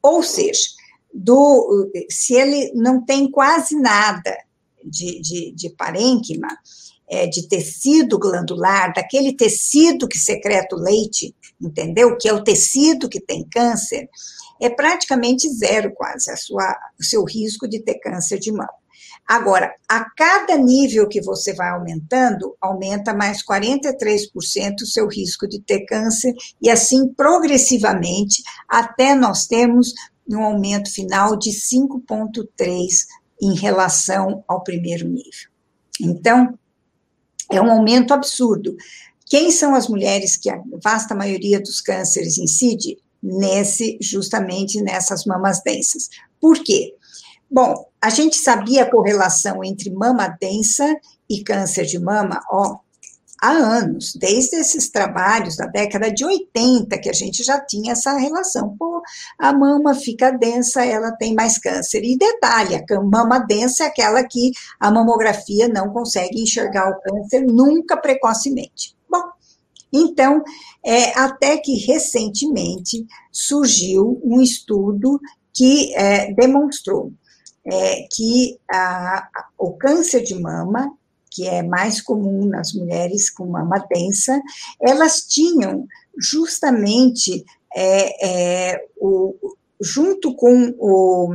Ou 0.01 0.22
seja, 0.22 0.68
do, 1.14 1.89
se 2.10 2.34
ele 2.34 2.74
não 2.76 3.06
tem 3.06 3.32
quase 3.32 3.76
nada 3.76 4.36
de, 4.84 5.22
de, 5.22 5.51
de 5.54 5.70
parênquima, 5.70 6.49
é, 7.10 7.28
de 7.28 7.47
tecido 7.47 8.18
glandular, 8.18 8.93
daquele 8.93 9.36
tecido 9.36 10.08
que 10.08 10.18
secreta 10.18 10.76
o 10.76 10.80
leite, 10.80 11.36
entendeu? 11.62 12.18
Que 12.18 12.30
é 12.30 12.34
o 12.34 12.43
tecido 12.43 13.10
que 13.10 13.20
tem 13.20 13.47
câncer, 13.51 14.10
é 14.62 14.70
praticamente 14.70 15.49
zero 15.49 15.93
quase 15.93 16.32
a 16.32 16.38
sua, 16.38 16.78
o 16.99 17.04
seu 17.04 17.24
risco 17.24 17.68
de 17.68 17.80
ter 17.82 17.95
câncer 17.99 18.39
de 18.39 18.51
mama. 18.51 18.70
Agora, 19.28 19.74
a 19.88 20.06
cada 20.18 20.58
nível 20.58 21.08
que 21.08 21.22
você 21.22 21.54
vai 21.54 21.70
aumentando, 21.70 22.56
aumenta 22.60 23.14
mais 23.14 23.43
43% 23.43 24.82
o 24.82 24.86
seu 24.86 25.08
risco 25.08 25.47
de 25.47 25.62
ter 25.62 25.86
câncer, 25.86 26.34
e 26.62 26.70
assim 26.70 27.08
progressivamente, 27.14 28.43
até 28.68 29.16
nós 29.16 29.45
temos 29.45 29.93
um 30.30 30.41
aumento 30.41 30.91
final 30.91 31.38
de 31.38 31.51
5,3% 31.51 32.47
em 33.41 33.56
relação 33.56 34.43
ao 34.47 34.64
primeiro 34.64 35.08
nível. 35.08 35.49
Então, 36.01 36.58
é 37.51 37.61
um 37.61 37.71
aumento 37.71 38.13
absurdo. 38.13 38.75
Quem 39.25 39.51
são 39.51 39.73
as 39.75 39.87
mulheres 39.87 40.35
que 40.35 40.49
a 40.49 40.61
vasta 40.83 41.15
maioria 41.15 41.59
dos 41.59 41.81
cânceres 41.81 42.37
incide? 42.37 42.97
Nesse, 43.21 43.97
justamente 44.01 44.81
nessas 44.81 45.25
mamas 45.25 45.63
densas. 45.63 46.09
Por 46.41 46.61
quê? 46.61 46.93
Bom, 47.49 47.73
a 48.01 48.09
gente 48.09 48.35
sabia 48.35 48.83
a 48.83 48.89
correlação 48.89 49.63
entre 49.63 49.89
mama 49.89 50.27
densa 50.27 50.93
e 51.29 51.43
câncer 51.43 51.85
de 51.85 51.97
mama, 51.97 52.41
ó, 52.51 52.79
há 53.43 53.51
anos, 53.51 54.13
desde 54.15 54.55
esses 54.55 54.89
trabalhos 54.89 55.57
da 55.57 55.65
década 55.65 56.09
de 56.09 56.23
80, 56.23 56.97
que 56.97 57.09
a 57.09 57.13
gente 57.13 57.43
já 57.43 57.59
tinha 57.59 57.91
essa 57.91 58.13
relação. 58.17 58.73
Pô, 58.79 59.01
a 59.37 59.51
mama 59.51 59.93
fica 59.93 60.31
densa, 60.31 60.85
ela 60.85 61.11
tem 61.11 61.35
mais 61.35 61.57
câncer. 61.57 62.01
E 62.05 62.17
detalhe, 62.17 62.75
a 62.75 63.01
mama 63.01 63.39
densa 63.39 63.83
é 63.83 63.87
aquela 63.87 64.23
que 64.23 64.51
a 64.79 64.89
mamografia 64.89 65.67
não 65.67 65.89
consegue 65.89 66.41
enxergar 66.41 66.89
o 66.89 67.01
câncer 67.01 67.45
nunca 67.45 67.97
precocemente. 67.97 68.95
Bom, 69.11 69.23
então, 69.91 70.41
é, 70.85 71.19
até 71.19 71.57
que 71.57 71.85
recentemente 71.85 73.05
surgiu 73.29 74.21
um 74.23 74.39
estudo 74.39 75.19
que 75.53 75.93
é, 75.95 76.33
demonstrou 76.33 77.11
é, 77.65 78.07
que 78.09 78.57
a, 78.71 79.27
o 79.57 79.73
câncer 79.73 80.23
de 80.23 80.39
mama, 80.39 80.89
que 81.34 81.47
é 81.47 81.63
mais 81.63 81.99
comum 81.99 82.45
nas 82.45 82.73
mulheres 82.73 83.29
com 83.29 83.47
mama 83.47 83.84
densa, 83.89 84.39
elas 84.79 85.21
tinham 85.21 85.88
justamente 86.17 87.43
é, 87.75 88.71
é, 88.71 88.86
o, 89.01 89.36
junto 89.81 90.36
com 90.36 90.73
o, 90.77 91.34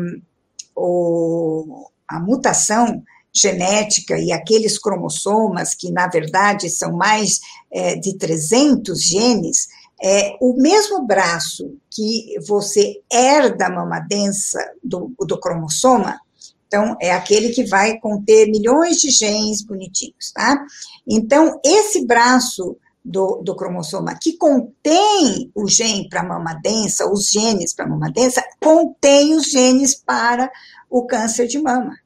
o, 0.77 1.91
a 2.07 2.21
mutação 2.21 3.03
genética 3.35 4.17
e 4.19 4.33
aqueles 4.33 4.79
cromossomas, 4.79 5.75
que 5.75 5.91
na 5.91 6.07
verdade 6.07 6.71
são 6.71 6.93
mais 6.93 7.41
é, 7.71 7.97
de 7.97 8.17
300 8.17 9.03
genes, 9.03 9.69
é, 10.01 10.37
o 10.41 10.55
mesmo 10.55 11.05
braço 11.05 11.77
que 11.91 12.37
você 12.47 13.01
herda 13.13 13.67
a 13.67 13.71
mama 13.71 13.99
densa 13.99 14.59
do, 14.83 15.13
do 15.19 15.41
cromossoma, 15.41 16.21
então, 16.69 16.95
é 17.01 17.13
aquele 17.13 17.49
que 17.49 17.65
vai 17.65 17.99
conter 17.99 18.47
milhões 18.51 18.99
de 18.99 19.11
genes 19.11 19.65
bonitinhos, 19.65 20.31
tá? 20.33 20.63
Então, 21.07 21.59
esse 21.65 22.07
braço 22.07 22.77
do, 23.03 23.41
do 23.43 23.57
cromossoma 23.57 24.15
que 24.21 24.37
contém 24.37 25.51
o 25.55 25.67
gene 25.67 26.07
para 26.11 26.23
mama 26.23 26.53
densa, 26.63 27.11
os 27.11 27.31
genes 27.31 27.75
para 27.75 27.89
mama 27.89 28.13
densa, 28.13 28.45
contém 28.63 29.35
os 29.35 29.47
genes 29.47 29.95
para 29.95 30.51
o 30.91 31.07
câncer 31.07 31.47
de 31.47 31.59
mama. 31.59 31.97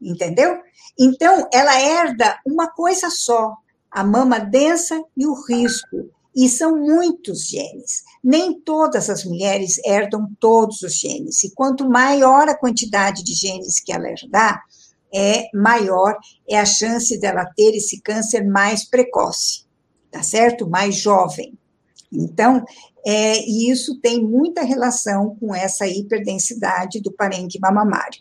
Entendeu? 0.00 0.58
Então, 0.98 1.48
ela 1.50 1.80
herda 1.80 2.38
uma 2.44 2.68
coisa 2.68 3.08
só, 3.08 3.56
a 3.90 4.04
mama 4.04 4.38
densa 4.38 5.02
e 5.16 5.26
o 5.26 5.32
risco. 5.48 6.10
E 6.36 6.48
são 6.50 6.76
muitos 6.76 7.48
genes. 7.48 8.04
Nem 8.22 8.60
todas 8.60 9.08
as 9.08 9.24
mulheres 9.24 9.78
herdam 9.84 10.28
todos 10.38 10.82
os 10.82 10.94
genes. 10.94 11.42
E 11.42 11.54
quanto 11.54 11.88
maior 11.88 12.46
a 12.48 12.54
quantidade 12.54 13.24
de 13.24 13.32
genes 13.32 13.80
que 13.80 13.90
ela 13.90 14.10
herdar, 14.10 14.62
é 15.14 15.48
maior 15.54 16.14
é 16.48 16.58
a 16.58 16.66
chance 16.66 17.18
dela 17.18 17.46
ter 17.56 17.74
esse 17.74 18.02
câncer 18.02 18.44
mais 18.44 18.84
precoce, 18.84 19.64
tá 20.10 20.22
certo? 20.22 20.68
Mais 20.68 20.94
jovem. 20.96 21.58
Então, 22.12 22.62
é, 23.06 23.40
e 23.40 23.70
isso 23.70 23.98
tem 24.00 24.22
muita 24.22 24.62
relação 24.62 25.36
com 25.40 25.54
essa 25.54 25.86
hiperdensidade 25.86 27.00
do 27.00 27.12
parênquima 27.12 27.70
mamário. 27.70 28.18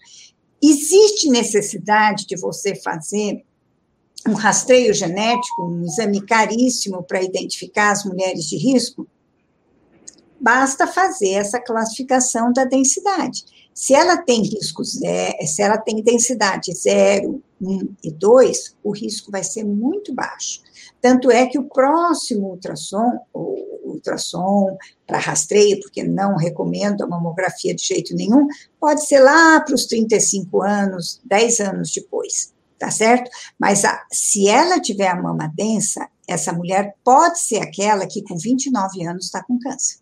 Existe 0.63 1.29
necessidade 1.29 2.25
de 2.25 2.37
você 2.37 2.75
fazer 2.75 3.43
um 4.27 4.33
rastreio 4.33 4.93
genético, 4.93 5.63
um 5.63 5.83
exame 5.83 6.21
caríssimo 6.25 7.03
para 7.03 7.21
identificar 7.21 7.91
as 7.91 8.03
mulheres 8.03 8.45
de 8.45 8.57
risco, 8.57 9.07
basta 10.39 10.87
fazer 10.87 11.31
essa 11.31 11.59
classificação 11.59 12.51
da 12.51 12.65
densidade. 12.65 13.45
Se 13.73 13.93
ela 13.93 14.17
tem 14.17 14.41
riscos, 14.41 14.93
se 14.93 15.61
ela 15.61 15.77
tem 15.77 16.01
densidade 16.01 16.73
0, 16.73 17.41
1 17.61 17.95
e 18.03 18.11
2, 18.11 18.75
o 18.83 18.91
risco 18.91 19.31
vai 19.31 19.43
ser 19.43 19.63
muito 19.63 20.13
baixo. 20.13 20.61
Tanto 21.01 21.29
é 21.29 21.45
que 21.45 21.59
o 21.59 21.65
próximo 21.65 22.49
ultrassom, 22.49 23.19
o 23.33 23.91
ultrassom 23.91 24.77
para 25.05 25.19
rastreio, 25.19 25.79
porque 25.81 26.03
não 26.03 26.35
recomendo 26.35 27.03
a 27.03 27.07
mamografia 27.07 27.75
de 27.75 27.83
jeito 27.83 28.15
nenhum, 28.15 28.47
pode 28.79 29.05
ser 29.05 29.19
lá 29.19 29.59
para 29.59 29.75
os 29.75 29.85
35 29.85 30.63
anos, 30.63 31.19
10 31.25 31.59
anos 31.59 31.91
depois 31.93 32.54
tá 32.77 32.91
certo? 32.91 33.29
Mas 33.59 33.85
a, 33.85 34.05
se 34.11 34.47
ela 34.47 34.79
tiver 34.79 35.07
a 35.07 35.21
mama 35.21 35.51
densa, 35.55 36.07
essa 36.27 36.51
mulher 36.51 36.95
pode 37.03 37.39
ser 37.39 37.61
aquela 37.61 38.07
que 38.07 38.21
com 38.23 38.37
29 38.37 39.05
anos 39.05 39.25
está 39.25 39.43
com 39.43 39.59
câncer. 39.59 39.99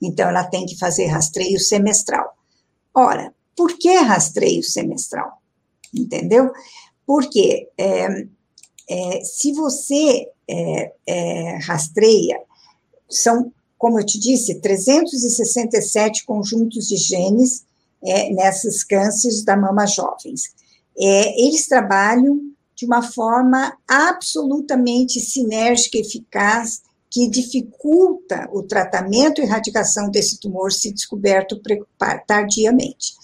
Então, 0.00 0.28
ela 0.28 0.44
tem 0.44 0.64
que 0.64 0.78
fazer 0.78 1.06
rastreio 1.06 1.58
semestral. 1.58 2.36
Ora, 2.94 3.34
por 3.56 3.76
que 3.76 3.94
rastreio 3.96 4.62
semestral? 4.62 5.42
Entendeu? 5.94 6.50
Porque 7.04 7.68
é, 7.76 8.06
é, 8.88 9.24
se 9.24 9.52
você 9.52 10.28
é, 10.48 10.92
é 11.06 11.58
rastreia, 11.58 12.40
são, 13.08 13.52
como 13.76 14.00
eu 14.00 14.06
te 14.06 14.18
disse, 14.18 14.60
367 14.60 16.24
conjuntos 16.24 16.88
de 16.88 16.96
genes 16.96 17.64
é, 18.02 18.32
nessas 18.32 18.82
cânceres 18.82 19.44
da 19.44 19.56
mama 19.56 19.86
jovens. 19.86 20.54
É, 21.00 21.40
eles 21.40 21.66
trabalham 21.66 22.40
de 22.76 22.86
uma 22.86 23.02
forma 23.02 23.76
absolutamente 23.88 25.20
sinérgica 25.20 25.98
eficaz 25.98 26.82
que 27.10 27.28
dificulta 27.28 28.48
o 28.52 28.62
tratamento 28.62 29.40
e 29.40 29.44
erradicação 29.44 30.10
desse 30.10 30.38
tumor 30.38 30.72
se 30.72 30.92
descoberto 30.92 31.60
tardiamente. 32.26 33.14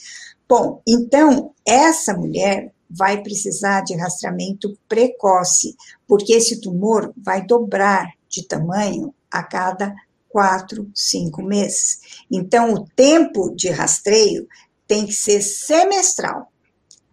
Bom, 0.49 0.83
então, 0.87 1.53
essa 1.65 2.13
mulher 2.15 2.73
vai 2.89 3.23
precisar 3.23 3.83
de 3.83 3.97
rastreamento 3.97 4.77
precoce, 4.89 5.75
porque 6.07 6.33
esse 6.33 6.61
tumor 6.61 7.13
vai 7.17 7.45
dobrar 7.45 8.13
de 8.29 8.47
tamanho 8.47 9.15
a 9.31 9.43
cada 9.43 9.95
quatro, 10.29 10.91
cinco 10.95 11.43
meses. 11.43 12.25
Então, 12.31 12.75
o 12.75 12.87
tempo 12.95 13.55
de 13.55 13.71
rastreio 13.71 14.47
tem 14.87 15.07
que 15.07 15.13
ser 15.13 15.41
semestral, 15.43 16.53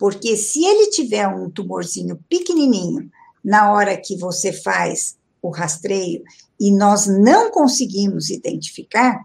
porque 0.03 0.35
se 0.35 0.65
ele 0.65 0.89
tiver 0.89 1.25
um 1.29 1.49
tumorzinho 1.49 2.19
pequenininho 2.27 3.09
na 3.41 3.71
hora 3.71 3.95
que 3.95 4.17
você 4.17 4.51
faz 4.51 5.17
o 5.41 5.49
rastreio 5.49 6.21
e 6.59 6.75
nós 6.75 7.07
não 7.07 7.49
conseguimos 7.49 8.29
identificar, 8.29 9.23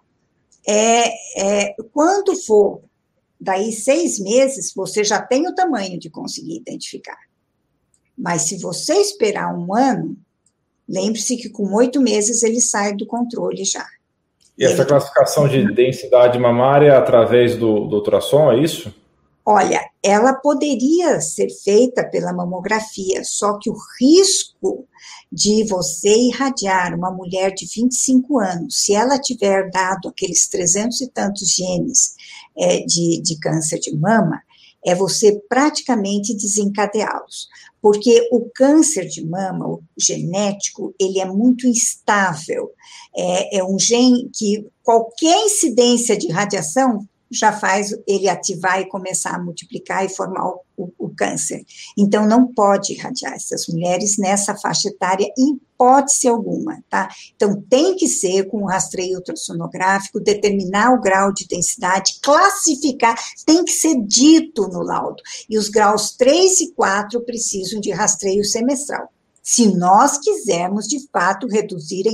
é, 0.65 1.09
é, 1.37 1.75
quando 1.93 2.37
for 2.37 2.81
daí 3.41 3.73
seis 3.73 4.21
meses, 4.21 4.73
você 4.73 5.03
já 5.03 5.21
tem 5.21 5.49
o 5.49 5.55
tamanho 5.57 5.99
de 5.99 6.09
conseguir 6.09 6.59
identificar. 6.59 7.19
Mas 8.17 8.43
se 8.43 8.57
você 8.61 8.95
esperar 8.99 9.53
um 9.53 9.75
ano, 9.75 10.17
lembre-se 10.89 11.39
que 11.39 11.49
com 11.49 11.75
oito 11.75 12.01
meses 12.01 12.45
ele 12.45 12.61
sai 12.61 12.95
do 12.95 13.05
controle 13.05 13.65
já. 13.65 13.85
E 14.57 14.65
essa 14.65 14.85
classificação 14.85 15.49
de 15.49 15.75
densidade 15.75 16.39
mamária 16.39 16.97
através 16.97 17.57
do, 17.57 17.89
do 17.89 17.97
ultrassom, 17.97 18.53
é 18.53 18.63
isso? 18.63 18.95
Olha, 19.51 19.81
ela 20.03 20.35
poderia 20.35 21.23
ser 21.23 21.49
feita 21.65 22.07
pela 22.07 22.35
mamografia, 22.35 23.25
só 23.25 23.59
que 23.59 23.71
o 23.71 23.77
risco 23.99 24.87
de 25.33 25.67
você 25.67 26.15
irradiar 26.15 26.95
uma 26.95 27.11
mulher 27.11 27.55
de 27.55 27.65
25 27.65 28.39
anos, 28.41 28.85
se 28.85 28.95
ela 28.95 29.19
tiver 29.19 29.71
dado 29.71 30.11
aqueles 30.11 30.47
300 30.49 31.01
e 31.01 31.11
tantos 31.11 31.49
genes 31.49 32.15
é, 32.59 32.81
de, 32.81 33.23
de 33.23 33.39
câncer 33.39 33.79
de 33.79 33.97
mama, 33.97 34.39
é 34.85 34.95
você 34.95 35.41
praticamente 35.49 36.37
desencadeá-los. 36.37 37.49
Porque 37.81 38.29
o 38.31 38.51
câncer 38.55 39.09
de 39.09 39.25
mama, 39.25 39.67
o 39.67 39.83
genético, 39.99 40.95
ele 41.01 41.21
é 41.21 41.25
muito 41.25 41.67
instável. 41.67 42.71
É, 43.17 43.61
é 43.61 43.65
um 43.65 43.79
gene 43.79 44.29
que 44.31 44.67
qualquer 44.83 45.43
incidência 45.47 46.19
de 46.19 46.31
radiação 46.31 47.09
já 47.31 47.53
faz 47.53 47.95
ele 48.07 48.29
ativar 48.29 48.81
e 48.81 48.89
começar 48.89 49.35
a 49.35 49.43
multiplicar 49.43 50.05
e 50.05 50.09
formar 50.09 50.49
o, 50.77 50.93
o, 50.99 51.09
câncer. 51.11 51.65
Então, 51.97 52.27
não 52.27 52.53
pode 52.53 52.93
irradiar 52.93 53.35
essas 53.35 53.67
mulheres 53.67 54.17
nessa 54.17 54.57
faixa 54.57 54.89
etária, 54.89 55.27
em 55.37 55.55
hipótese 55.55 56.29
alguma, 56.29 56.83
tá? 56.89 57.09
Então, 57.35 57.63
tem 57.69 57.97
que 57.97 58.09
ser 58.09 58.49
com 58.49 58.63
o 58.63 58.67
rastreio 58.67 59.17
ultrassonográfico, 59.17 60.21
determinar 60.21 60.93
o 60.93 61.01
grau 61.01 61.33
de 61.33 61.47
densidade, 61.47 62.19
classificar, 62.23 63.17
tem 63.45 63.65
que 63.65 63.73
ser 63.73 64.01
dito 64.03 64.69
no 64.69 64.83
laudo. 64.83 65.23
E 65.49 65.59
os 65.59 65.69
graus 65.69 66.13
3 66.17 66.61
e 66.61 66.73
4 66.73 67.21
precisam 67.23 67.81
de 67.81 67.91
rastreio 67.91 68.45
semestral 68.45 69.09
se 69.49 69.75
nós 69.75 70.19
quisermos, 70.19 70.87
de 70.87 71.09
fato, 71.11 71.47
reduzir 71.47 72.05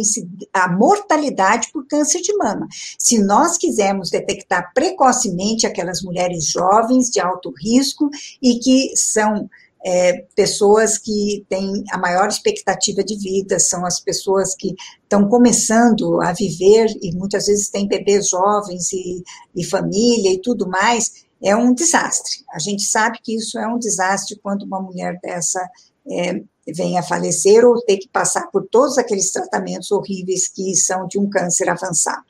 a 0.53 0.69
mortalidade 0.69 1.69
por 1.73 1.85
câncer 1.85 2.21
de 2.21 2.33
mama. 2.37 2.69
Se 2.97 3.19
nós 3.19 3.59
quisermos 3.59 4.09
detectar 4.09 4.71
precocemente 4.73 5.67
aquelas 5.67 6.01
mulheres 6.01 6.47
jovens 6.47 7.11
de 7.11 7.19
alto 7.19 7.53
risco 7.61 8.09
e 8.41 8.61
que 8.61 8.97
são 8.97 9.51
é, 9.85 10.25
pessoas 10.37 10.97
que 10.97 11.45
têm 11.49 11.83
a 11.91 11.99
maior 11.99 12.29
expectativa 12.29 13.03
de 13.03 13.17
vida, 13.17 13.59
são 13.59 13.85
as 13.85 13.99
pessoas 13.99 14.55
que 14.55 14.73
estão 15.03 15.29
começando 15.29 16.23
a 16.23 16.33
viver 16.33 16.87
e 17.03 17.13
muitas 17.17 17.47
vezes 17.47 17.69
têm 17.69 17.89
bebês 17.89 18.29
jovens 18.29 18.93
e, 18.93 19.25
e 19.57 19.65
família 19.65 20.33
e 20.33 20.41
tudo 20.41 20.69
mais, 20.69 21.25
é 21.43 21.57
um 21.57 21.75
desastre. 21.75 22.45
A 22.53 22.61
gente 22.61 22.85
sabe 22.85 23.19
que 23.21 23.35
isso 23.35 23.59
é 23.59 23.67
um 23.67 23.77
desastre 23.77 24.39
quando 24.41 24.63
uma 24.63 24.81
mulher 24.81 25.19
dessa 25.21 25.69
é, 26.09 26.41
venha 26.73 27.01
a 27.01 27.03
falecer 27.03 27.65
ou 27.65 27.81
ter 27.83 27.99
que 27.99 28.09
passar 28.09 28.51
por 28.51 28.67
todos 28.69 28.97
aqueles 28.99 29.31
tratamentos 29.31 29.91
horríveis 29.91 30.49
que 30.49 30.75
são 30.75 31.07
de 31.07 31.19
um 31.19 31.29
câncer 31.29 31.69
avançado. 31.69 32.25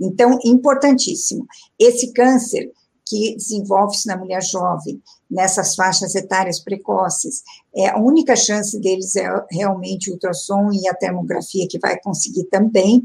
Então, 0.00 0.38
importantíssimo. 0.44 1.46
Esse 1.78 2.12
câncer 2.12 2.70
que 3.06 3.36
desenvolve-se 3.36 4.06
na 4.06 4.16
mulher 4.16 4.42
jovem, 4.42 5.02
nessas 5.30 5.74
faixas 5.74 6.14
etárias 6.14 6.60
precoces, 6.60 7.42
é, 7.74 7.88
a 7.90 7.98
única 7.98 8.34
chance 8.34 8.78
deles 8.80 9.16
é 9.16 9.28
realmente 9.50 10.10
o 10.10 10.14
ultrassom 10.14 10.70
e 10.72 10.88
a 10.88 10.94
termografia, 10.94 11.66
que 11.68 11.78
vai 11.78 11.98
conseguir 12.00 12.44
também, 12.44 13.04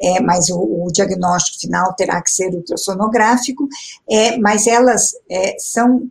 é, 0.00 0.20
mas 0.20 0.48
o, 0.50 0.58
o, 0.58 0.90
diagnóstico 0.92 1.60
final 1.60 1.94
terá 1.94 2.20
que 2.22 2.30
ser 2.30 2.54
ultrassonográfico, 2.54 3.68
é, 4.08 4.36
mas 4.38 4.66
elas 4.66 5.12
é, 5.30 5.56
são 5.58 6.10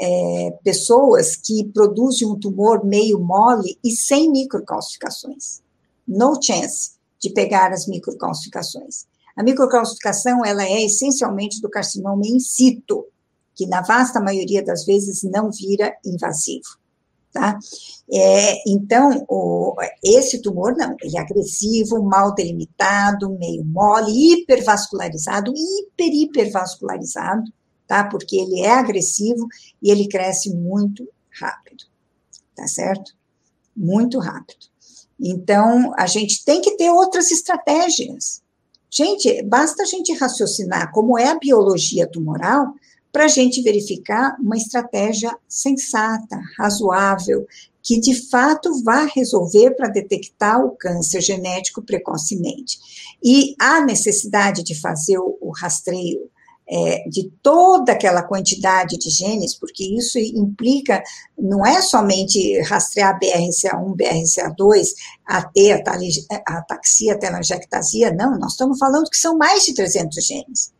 é, 0.00 0.58
pessoas 0.64 1.36
que 1.36 1.64
produzem 1.74 2.26
um 2.26 2.38
tumor 2.38 2.84
meio 2.84 3.20
mole 3.20 3.78
e 3.84 3.90
sem 3.90 4.30
microcalcificações. 4.30 5.60
No 6.08 6.40
chance 6.42 6.92
de 7.20 7.30
pegar 7.30 7.72
as 7.72 7.86
microcalcificações. 7.86 9.06
A 9.36 9.42
microcalcificação, 9.42 10.44
ela 10.44 10.64
é 10.64 10.84
essencialmente 10.84 11.60
do 11.60 11.68
carcinoma 11.68 12.26
in 12.26 12.40
situ, 12.40 13.06
que 13.54 13.66
na 13.66 13.82
vasta 13.82 14.20
maioria 14.20 14.64
das 14.64 14.84
vezes 14.84 15.22
não 15.22 15.50
vira 15.50 15.94
invasivo. 16.04 16.80
Tá? 17.32 17.58
É, 18.12 18.68
então, 18.68 19.24
o, 19.28 19.76
esse 20.02 20.42
tumor 20.42 20.74
não, 20.76 20.96
ele 21.00 21.16
é 21.16 21.20
agressivo, 21.20 22.02
mal 22.02 22.34
delimitado, 22.34 23.30
meio 23.38 23.64
mole, 23.64 24.10
hipervascularizado, 24.10 25.52
hiper, 25.54 26.12
hipervascularizado, 26.12 27.52
tá? 27.90 28.04
Porque 28.04 28.36
ele 28.36 28.60
é 28.60 28.70
agressivo 28.70 29.48
e 29.82 29.90
ele 29.90 30.06
cresce 30.06 30.54
muito 30.54 31.08
rápido, 31.28 31.82
tá 32.54 32.64
certo? 32.68 33.16
Muito 33.76 34.20
rápido. 34.20 34.66
Então, 35.18 35.92
a 35.98 36.06
gente 36.06 36.44
tem 36.44 36.60
que 36.60 36.76
ter 36.76 36.88
outras 36.88 37.32
estratégias. 37.32 38.42
Gente, 38.88 39.42
basta 39.42 39.82
a 39.82 39.86
gente 39.86 40.12
raciocinar 40.12 40.92
como 40.92 41.18
é 41.18 41.30
a 41.30 41.38
biologia 41.38 42.06
tumoral 42.06 42.74
para 43.10 43.24
a 43.24 43.28
gente 43.28 43.60
verificar 43.60 44.36
uma 44.38 44.56
estratégia 44.56 45.36
sensata, 45.48 46.40
razoável, 46.56 47.44
que 47.82 47.98
de 47.98 48.14
fato 48.30 48.84
vá 48.84 49.04
resolver 49.04 49.72
para 49.72 49.88
detectar 49.88 50.64
o 50.64 50.76
câncer 50.76 51.20
genético 51.20 51.82
precocemente. 51.82 52.78
E 53.20 53.56
a 53.58 53.84
necessidade 53.84 54.62
de 54.62 54.80
fazer 54.80 55.18
o, 55.18 55.36
o 55.40 55.50
rastreio 55.50 56.30
é, 56.70 57.08
de 57.08 57.28
toda 57.42 57.90
aquela 57.90 58.22
quantidade 58.22 58.96
de 58.96 59.10
genes, 59.10 59.58
porque 59.58 59.84
isso 59.84 60.18
implica, 60.18 61.02
não 61.36 61.66
é 61.66 61.82
somente 61.82 62.60
rastrear 62.60 63.18
BRCA1, 63.18 63.96
BRCA2, 63.96 64.86
AT, 65.26 65.52
a 66.46 66.58
ataxia, 66.58 67.14
a 67.14 67.18
telangiectasia, 67.18 68.12
não, 68.12 68.38
nós 68.38 68.52
estamos 68.52 68.78
falando 68.78 69.10
que 69.10 69.16
são 69.16 69.36
mais 69.36 69.64
de 69.64 69.74
300 69.74 70.24
genes. 70.24 70.72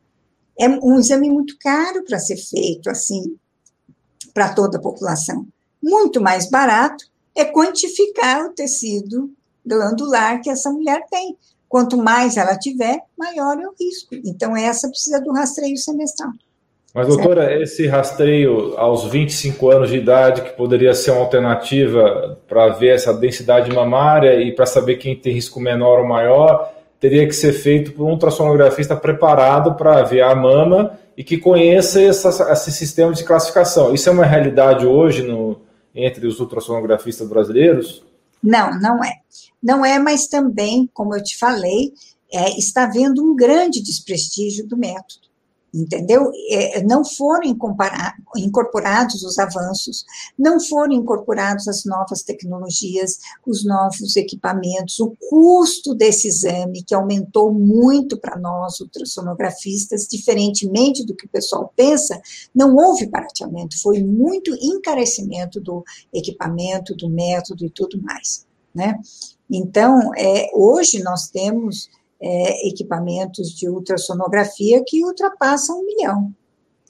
É 0.57 0.68
um 0.68 1.01
exame 1.01 1.28
muito 1.28 1.57
caro 1.59 2.05
para 2.05 2.20
ser 2.20 2.36
feito, 2.36 2.88
assim, 2.88 3.36
para 4.32 4.55
toda 4.55 4.78
a 4.78 4.80
população. 4.80 5.45
Muito 5.82 6.20
mais 6.20 6.49
barato 6.49 7.05
é 7.34 7.45
quantificar 7.45 8.47
o 8.47 8.53
tecido 8.53 9.32
glandular 9.66 10.41
que 10.41 10.51
essa 10.51 10.70
mulher 10.70 11.05
tem. 11.11 11.36
Quanto 11.71 11.97
mais 11.97 12.37
ela 12.37 12.59
tiver, 12.59 12.99
maior 13.16 13.57
é 13.57 13.64
o 13.64 13.73
risco. 13.79 14.16
Então, 14.27 14.57
essa 14.57 14.89
precisa 14.89 15.21
do 15.21 15.33
rastreio 15.33 15.77
semestral. 15.77 16.31
Mas, 16.93 17.07
doutora, 17.07 17.45
certo? 17.45 17.62
esse 17.62 17.87
rastreio 17.87 18.77
aos 18.77 19.05
25 19.05 19.71
anos 19.71 19.89
de 19.89 19.99
idade, 19.99 20.43
que 20.43 20.51
poderia 20.51 20.93
ser 20.93 21.12
uma 21.12 21.21
alternativa 21.21 22.37
para 22.49 22.71
ver 22.71 22.97
essa 22.97 23.14
densidade 23.14 23.73
mamária 23.73 24.43
e 24.43 24.51
para 24.51 24.66
saber 24.66 24.97
quem 24.97 25.14
tem 25.14 25.33
risco 25.33 25.61
menor 25.61 26.01
ou 26.01 26.09
maior, 26.09 26.73
teria 26.99 27.25
que 27.25 27.33
ser 27.33 27.53
feito 27.53 27.93
por 27.93 28.05
um 28.05 28.11
ultrassonografista 28.11 28.97
preparado 28.97 29.75
para 29.75 30.03
ver 30.03 30.23
a 30.23 30.35
mama 30.35 30.99
e 31.16 31.23
que 31.23 31.39
conheça 31.39 32.03
essa, 32.03 32.53
esse 32.53 32.73
sistema 32.73 33.12
de 33.12 33.23
classificação. 33.23 33.95
Isso 33.95 34.09
é 34.09 34.12
uma 34.12 34.27
realidade 34.27 34.85
hoje 34.85 35.23
no, 35.23 35.61
entre 35.95 36.27
os 36.27 36.41
ultrassonografistas 36.41 37.29
brasileiros? 37.29 38.03
Não, 38.43 38.78
não 38.78 39.05
é. 39.05 39.20
Não 39.62 39.84
é, 39.84 39.99
mas 39.99 40.26
também, 40.26 40.88
como 40.93 41.14
eu 41.14 41.22
te 41.22 41.36
falei, 41.36 41.93
é, 42.32 42.59
está 42.59 42.84
havendo 42.84 43.22
um 43.22 43.34
grande 43.34 43.82
desprestígio 43.82 44.66
do 44.66 44.76
método. 44.76 45.30
Entendeu? 45.73 46.31
É, 46.51 46.83
não 46.83 47.05
foram 47.05 47.57
incorporados 48.37 49.23
os 49.23 49.39
avanços, 49.39 50.05
não 50.39 50.61
foram 50.61 50.95
incorporados 50.95 51.68
as 51.68 51.85
novas 51.85 52.23
tecnologias, 52.23 53.18
os 53.47 53.64
novos 53.64 54.16
equipamentos, 54.16 54.99
o 55.01 55.14
custo 55.29 55.95
desse 55.95 56.29
exame, 56.29 56.83
que 56.83 56.95
aumentou 56.95 57.53
muito 57.53 58.18
para 58.18 58.39
nós, 58.39 58.81
ultrassonografistas, 58.81 60.07
diferentemente 60.11 61.05
do 61.05 61.14
que 61.14 61.27
o 61.27 61.31
pessoal 61.31 61.73
pensa, 61.77 62.21
não 62.55 62.77
houve 62.77 63.07
barateamento, 63.07 63.81
foi 63.81 64.03
muito 64.03 64.55
encarecimento 64.61 65.61
do 65.61 65.85
equipamento, 66.12 66.95
do 66.97 67.09
método 67.09 67.64
e 67.64 67.71
tudo 67.71 68.01
mais, 68.03 68.47
né? 68.75 68.99
Então, 69.51 70.14
é, 70.16 70.49
hoje 70.55 71.03
nós 71.03 71.29
temos 71.29 71.89
é, 72.21 72.68
equipamentos 72.68 73.51
de 73.57 73.68
ultrassonografia 73.68 74.83
que 74.87 75.05
ultrapassam 75.05 75.81
um 75.81 75.87
milhão 75.87 76.35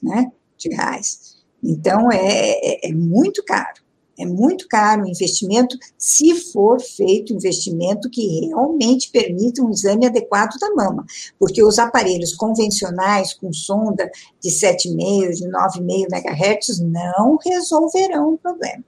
né, 0.01 0.31
de 0.57 0.69
reais. 0.69 1.37
Então, 1.63 2.11
é, 2.11 2.17
é, 2.17 2.89
é 2.89 2.93
muito 2.93 3.43
caro. 3.43 3.81
É 4.21 4.25
muito 4.25 4.67
caro 4.67 5.03
o 5.03 5.09
investimento, 5.09 5.75
se 5.97 6.35
for 6.51 6.79
feito 6.79 7.33
investimento 7.33 8.07
que 8.07 8.45
realmente 8.45 9.09
permita 9.09 9.63
um 9.63 9.71
exame 9.71 10.05
adequado 10.05 10.59
da 10.59 10.69
mama, 10.75 11.05
porque 11.39 11.63
os 11.63 11.79
aparelhos 11.79 12.35
convencionais 12.35 13.33
com 13.33 13.51
sonda 13.51 14.11
de 14.39 14.49
7,5, 14.51 15.31
de 15.33 15.47
9,5 15.47 16.07
MHz 16.11 16.79
não 16.81 17.37
resolverão 17.43 18.33
o 18.33 18.37
problema, 18.37 18.83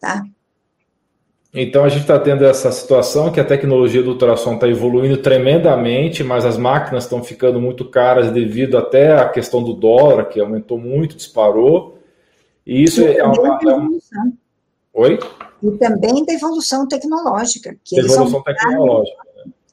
tá? 0.00 0.24
Então 1.54 1.84
a 1.84 1.88
gente 1.88 2.00
está 2.00 2.18
tendo 2.18 2.44
essa 2.44 2.72
situação 2.72 3.30
que 3.30 3.38
a 3.38 3.44
tecnologia 3.44 4.02
do 4.02 4.10
ultrassom 4.10 4.54
está 4.54 4.68
evoluindo 4.68 5.18
tremendamente, 5.18 6.24
mas 6.24 6.44
as 6.44 6.58
máquinas 6.58 7.04
estão 7.04 7.22
ficando 7.22 7.60
muito 7.60 7.84
caras 7.84 8.32
devido 8.32 8.76
até 8.76 9.16
à 9.16 9.28
questão 9.28 9.62
do 9.62 9.72
dólar, 9.72 10.24
que 10.24 10.40
aumentou 10.40 10.80
muito, 10.80 11.14
disparou. 11.14 11.96
E 12.66 12.82
isso 12.82 13.02
e 13.02 13.16
é 13.16 13.24
uma. 13.24 13.34
É 13.34 14.32
Oi? 14.94 15.18
E 15.62 15.70
também 15.78 16.24
da 16.24 16.32
evolução 16.32 16.88
tecnológica. 16.88 17.76
Que 17.84 18.00
evolução 18.00 18.42
tecnológica. 18.42 19.22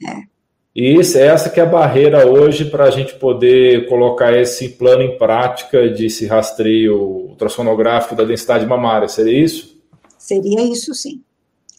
Né? 0.03 0.27
É. 0.27 0.32
E 0.73 0.99
isso, 0.99 1.17
essa 1.17 1.49
que 1.49 1.59
é 1.59 1.63
a 1.63 1.65
barreira 1.65 2.27
hoje 2.27 2.65
para 2.65 2.86
a 2.86 2.91
gente 2.91 3.15
poder 3.15 3.89
colocar 3.89 4.38
esse 4.38 4.69
plano 4.69 5.01
em 5.01 5.17
prática 5.17 5.89
de 5.89 6.05
esse 6.05 6.27
rastreio 6.27 6.95
ultrassonográfico 6.95 8.15
da 8.15 8.23
densidade 8.23 8.67
mamária. 8.67 9.07
Seria 9.07 9.43
isso? 9.43 9.82
Seria 10.17 10.61
isso 10.61 10.93
sim 10.93 11.21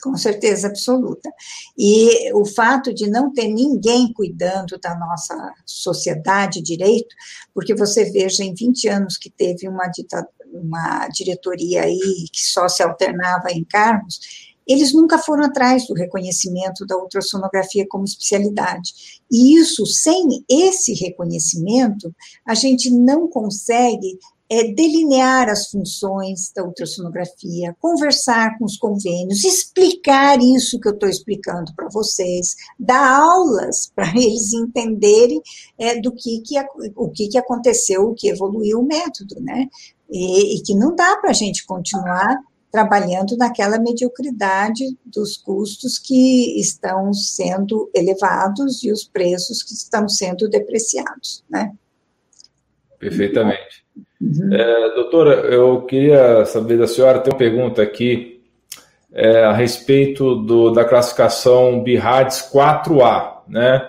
com 0.02 0.16
certeza 0.16 0.66
absoluta. 0.66 1.30
E 1.78 2.32
o 2.34 2.44
fato 2.44 2.92
de 2.92 3.08
não 3.08 3.32
ter 3.32 3.48
ninguém 3.48 4.12
cuidando 4.12 4.78
da 4.78 4.98
nossa 4.98 5.34
sociedade 5.64 6.60
direito, 6.60 7.14
porque 7.54 7.74
você 7.74 8.10
veja 8.10 8.42
em 8.42 8.54
20 8.54 8.88
anos 8.88 9.16
que 9.16 9.30
teve 9.30 9.68
uma, 9.68 9.90
uma 10.52 11.08
diretoria 11.08 11.82
aí 11.82 12.26
que 12.32 12.42
só 12.42 12.68
se 12.68 12.82
alternava 12.82 13.50
em 13.50 13.64
cargos, 13.64 14.50
eles 14.66 14.92
nunca 14.92 15.18
foram 15.18 15.44
atrás 15.44 15.86
do 15.86 15.94
reconhecimento 15.94 16.86
da 16.86 16.96
ultrassonografia 16.96 17.86
como 17.88 18.04
especialidade. 18.04 18.92
E 19.30 19.56
isso, 19.56 19.84
sem 19.86 20.44
esse 20.48 20.94
reconhecimento, 20.94 22.14
a 22.46 22.54
gente 22.54 22.90
não 22.90 23.28
consegue 23.28 24.18
é, 24.52 24.64
delinear 24.64 25.48
as 25.48 25.70
funções 25.70 26.52
da 26.54 26.62
ultrassonografia, 26.62 27.74
conversar 27.80 28.58
com 28.58 28.66
os 28.66 28.76
convênios, 28.76 29.44
explicar 29.44 30.38
isso 30.42 30.78
que 30.78 30.88
eu 30.88 30.92
estou 30.92 31.08
explicando 31.08 31.74
para 31.74 31.88
vocês, 31.88 32.54
dar 32.78 33.18
aulas 33.18 33.90
para 33.94 34.08
eles 34.14 34.52
entenderem 34.52 35.40
é, 35.78 35.98
do 35.98 36.12
que, 36.12 36.42
que 36.42 36.54
o 36.94 37.08
que, 37.08 37.28
que 37.28 37.38
aconteceu, 37.38 38.02
o 38.02 38.14
que 38.14 38.28
evoluiu 38.28 38.80
o 38.80 38.86
método, 38.86 39.40
né? 39.40 39.70
E, 40.10 40.58
e 40.58 40.62
que 40.62 40.74
não 40.74 40.94
dá 40.94 41.16
para 41.16 41.30
a 41.30 41.34
gente 41.34 41.64
continuar 41.64 42.38
trabalhando 42.70 43.38
naquela 43.38 43.78
mediocridade 43.78 44.84
dos 45.04 45.38
custos 45.38 45.98
que 45.98 46.60
estão 46.60 47.10
sendo 47.14 47.90
elevados 47.94 48.82
e 48.82 48.92
os 48.92 49.04
preços 49.04 49.62
que 49.62 49.72
estão 49.72 50.06
sendo 50.10 50.46
depreciados, 50.46 51.42
né? 51.48 51.72
Perfeitamente. 52.98 53.81
Uhum. 54.22 54.54
É, 54.54 54.94
doutora, 54.94 55.32
eu 55.46 55.82
queria 55.82 56.44
saber 56.44 56.78
da 56.78 56.86
senhora, 56.86 57.18
tem 57.18 57.32
uma 57.32 57.38
pergunta 57.38 57.82
aqui 57.82 58.40
é, 59.12 59.44
a 59.44 59.52
respeito 59.52 60.36
do, 60.36 60.70
da 60.70 60.84
classificação 60.84 61.82
BIRADS 61.82 62.48
4A, 62.54 63.32
né? 63.48 63.88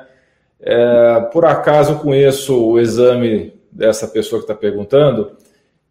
É, 0.60 1.20
por 1.32 1.46
acaso 1.46 1.94
eu 1.94 2.00
conheço 2.00 2.58
o 2.58 2.80
exame 2.80 3.54
dessa 3.72 4.08
pessoa 4.08 4.40
que 4.40 4.46
está 4.46 4.56
perguntando, 4.56 5.34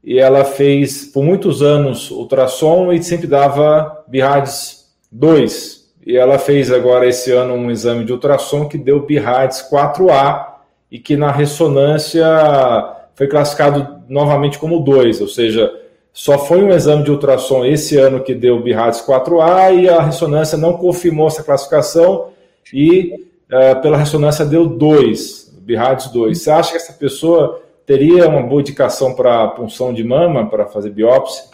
e 0.03 0.19
ela 0.19 0.45
fez 0.45 1.05
por 1.05 1.23
muitos 1.23 1.63
anos 1.63 2.11
ultrassom 2.11 2.93
e 2.93 3.01
sempre 3.03 3.29
dava 3.29 4.05
BIRADS 4.09 4.89
2. 5.11 5.83
E 6.05 6.17
ela 6.17 6.37
fez 6.37 6.73
agora 6.73 7.07
esse 7.07 7.31
ano 7.31 7.55
um 7.55 7.71
exame 7.71 8.05
de 8.05 8.13
ultrassom 8.13 8.69
que 8.69 8.77
deu 8.77 9.07
BIRADS 9.07 9.69
4A 9.71 10.47
e 10.91 10.99
que 10.99 11.17
na 11.17 11.31
ressonância 11.31 12.27
foi 13.15 13.29
classificado 13.29 14.02
novamente 14.13 14.59
como 14.59 14.81
2, 14.81 15.23
ou 15.23 15.29
seja, 15.29 15.73
só 16.13 16.39
foi 16.39 16.63
um 16.63 16.69
exame 16.69 17.03
de 17.03 17.11
ultrassom 17.11 17.65
esse 17.65 17.97
ano 17.97 18.23
que 18.23 18.35
deu 18.35 18.63
BIRADS 18.63 19.01
4A 19.07 19.75
e 19.75 19.89
a 19.89 20.03
ressonância 20.03 20.59
não 20.59 20.75
confirmou 20.77 21.29
essa 21.29 21.43
classificação 21.43 22.29
e 22.73 23.15
uh, 23.15 23.81
pela 23.81 23.97
ressonância 23.97 24.45
deu 24.45 24.67
2, 24.67 25.55
BIRADS 25.63 26.09
2. 26.09 26.43
Você 26.43 26.51
acha 26.51 26.73
que 26.73 26.77
essa 26.77 26.93
pessoa 26.93 27.63
teria 27.87 28.29
uma 28.29 28.43
boa 28.43 28.61
indicação 28.61 29.15
para 29.15 29.49
punção 29.49 29.95
de 29.95 30.05
mama, 30.05 30.49
para 30.49 30.67
fazer 30.67 30.91
biópsia? 30.91 31.45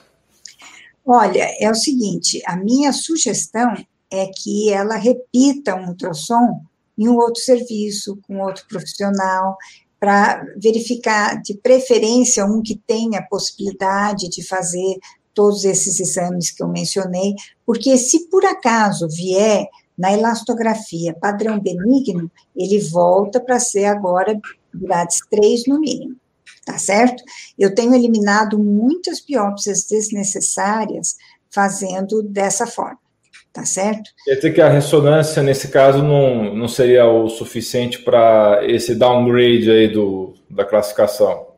Olha, 1.06 1.46
é 1.60 1.70
o 1.70 1.74
seguinte, 1.74 2.42
a 2.44 2.56
minha 2.56 2.92
sugestão 2.92 3.72
é 4.10 4.26
que 4.26 4.70
ela 4.72 4.96
repita 4.96 5.76
um 5.76 5.90
ultrassom 5.90 6.60
em 6.98 7.08
um 7.08 7.16
outro 7.16 7.40
serviço, 7.40 8.18
com 8.26 8.40
outro 8.40 8.66
profissional, 8.68 9.56
para 9.98 10.44
verificar, 10.56 11.40
de 11.42 11.54
preferência, 11.54 12.44
um 12.44 12.62
que 12.62 12.80
tenha 12.86 13.22
possibilidade 13.22 14.28
de 14.28 14.46
fazer 14.46 14.98
todos 15.34 15.64
esses 15.64 16.00
exames 16.00 16.50
que 16.50 16.62
eu 16.62 16.68
mencionei, 16.68 17.34
porque 17.64 17.96
se 17.96 18.28
por 18.28 18.44
acaso 18.44 19.08
vier 19.08 19.66
na 19.96 20.12
elastografia 20.12 21.14
padrão 21.14 21.60
benigno, 21.60 22.30
ele 22.56 22.80
volta 22.80 23.40
para 23.40 23.58
ser 23.58 23.86
agora 23.86 24.40
grades 24.72 25.18
3 25.30 25.66
no 25.66 25.80
mínimo, 25.80 26.16
tá 26.64 26.78
certo? 26.78 27.22
Eu 27.58 27.74
tenho 27.74 27.94
eliminado 27.94 28.58
muitas 28.58 29.20
biópsias 29.20 29.84
desnecessárias 29.84 31.16
fazendo 31.50 32.22
dessa 32.22 32.66
forma 32.66 33.07
tá 33.52 33.64
certo? 33.64 34.10
Quer 34.24 34.36
dizer 34.36 34.52
que 34.52 34.60
a 34.60 34.68
ressonância, 34.68 35.42
nesse 35.42 35.68
caso, 35.68 36.02
não, 36.02 36.54
não 36.54 36.68
seria 36.68 37.06
o 37.06 37.28
suficiente 37.28 38.00
para 38.00 38.60
esse 38.62 38.94
downgrade 38.94 39.70
aí 39.70 39.88
do, 39.88 40.34
da 40.48 40.64
classificação? 40.64 41.48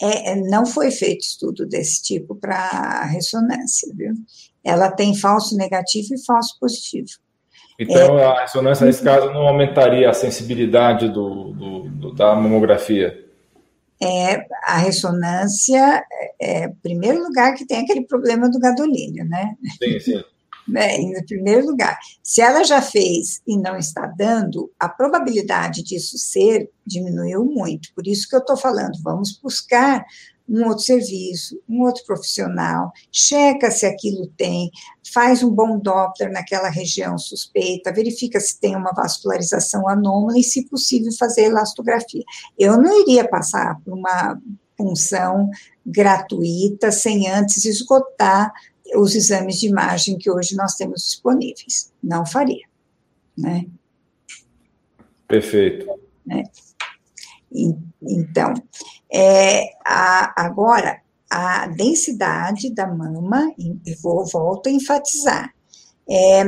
É, 0.00 0.32
é 0.32 0.36
não 0.36 0.66
foi 0.66 0.90
feito 0.90 1.20
estudo 1.20 1.66
desse 1.66 2.02
tipo 2.02 2.34
para 2.34 3.04
ressonância, 3.04 3.92
viu? 3.94 4.14
Ela 4.62 4.90
tem 4.90 5.14
falso 5.14 5.56
negativo 5.56 6.14
e 6.14 6.24
falso 6.24 6.56
positivo. 6.58 7.10
Então, 7.78 8.18
é, 8.18 8.24
a 8.24 8.40
ressonância, 8.42 8.86
nesse 8.86 9.02
caso, 9.02 9.32
não 9.32 9.48
aumentaria 9.48 10.08
a 10.08 10.14
sensibilidade 10.14 11.08
do, 11.08 11.52
do, 11.52 11.80
do 11.88 12.14
da 12.14 12.34
mamografia? 12.34 13.24
É, 14.00 14.46
a 14.64 14.78
ressonância, 14.78 16.04
é, 16.40 16.66
em 16.66 16.74
primeiro 16.74 17.22
lugar, 17.22 17.54
que 17.54 17.66
tem 17.66 17.78
aquele 17.78 18.02
problema 18.02 18.48
do 18.48 18.58
gadolínio, 18.60 19.24
né? 19.24 19.54
Sim, 19.82 19.98
sim 19.98 20.24
né, 20.66 20.96
em 20.96 21.24
primeiro 21.24 21.66
lugar. 21.66 21.98
Se 22.22 22.40
ela 22.40 22.64
já 22.64 22.80
fez 22.80 23.40
e 23.46 23.56
não 23.56 23.76
está 23.76 24.06
dando, 24.06 24.70
a 24.78 24.88
probabilidade 24.88 25.82
disso 25.82 26.18
ser 26.18 26.70
diminuiu 26.86 27.44
muito. 27.44 27.92
Por 27.94 28.06
isso 28.06 28.28
que 28.28 28.34
eu 28.34 28.40
estou 28.40 28.56
falando, 28.56 29.00
vamos 29.02 29.38
buscar 29.38 30.04
um 30.48 30.66
outro 30.66 30.84
serviço, 30.84 31.58
um 31.68 31.82
outro 31.82 32.04
profissional, 32.04 32.92
checa 33.10 33.70
se 33.70 33.86
aquilo 33.86 34.26
tem, 34.36 34.70
faz 35.12 35.42
um 35.42 35.50
bom 35.50 35.78
Doppler 35.78 36.30
naquela 36.30 36.68
região 36.68 37.16
suspeita, 37.16 37.92
verifica 37.92 38.38
se 38.38 38.60
tem 38.60 38.76
uma 38.76 38.92
vascularização 38.92 39.88
anômala 39.88 40.38
e, 40.38 40.44
se 40.44 40.66
possível, 40.66 41.10
fazer 41.18 41.44
elastografia. 41.44 42.22
Eu 42.58 42.76
não 42.76 43.00
iria 43.00 43.26
passar 43.26 43.80
por 43.80 43.94
uma 43.94 44.38
punção 44.76 45.48
gratuita 45.86 46.90
sem 46.90 47.30
antes 47.30 47.64
esgotar 47.64 48.52
os 48.96 49.14
exames 49.14 49.58
de 49.58 49.68
imagem 49.68 50.18
que 50.18 50.30
hoje 50.30 50.56
nós 50.56 50.74
temos 50.74 51.04
disponíveis. 51.04 51.92
Não 52.02 52.26
faria. 52.26 52.66
Né? 53.36 53.66
Perfeito. 55.26 55.86
Né? 56.26 56.44
Então, 58.02 58.52
é, 59.12 59.70
a, 59.84 60.44
agora, 60.44 61.00
a 61.30 61.66
densidade 61.68 62.70
da 62.70 62.86
mama, 62.86 63.52
e 63.58 63.94
vou, 64.02 64.26
volto 64.26 64.68
a 64.68 64.72
enfatizar, 64.72 65.54
é, 66.08 66.40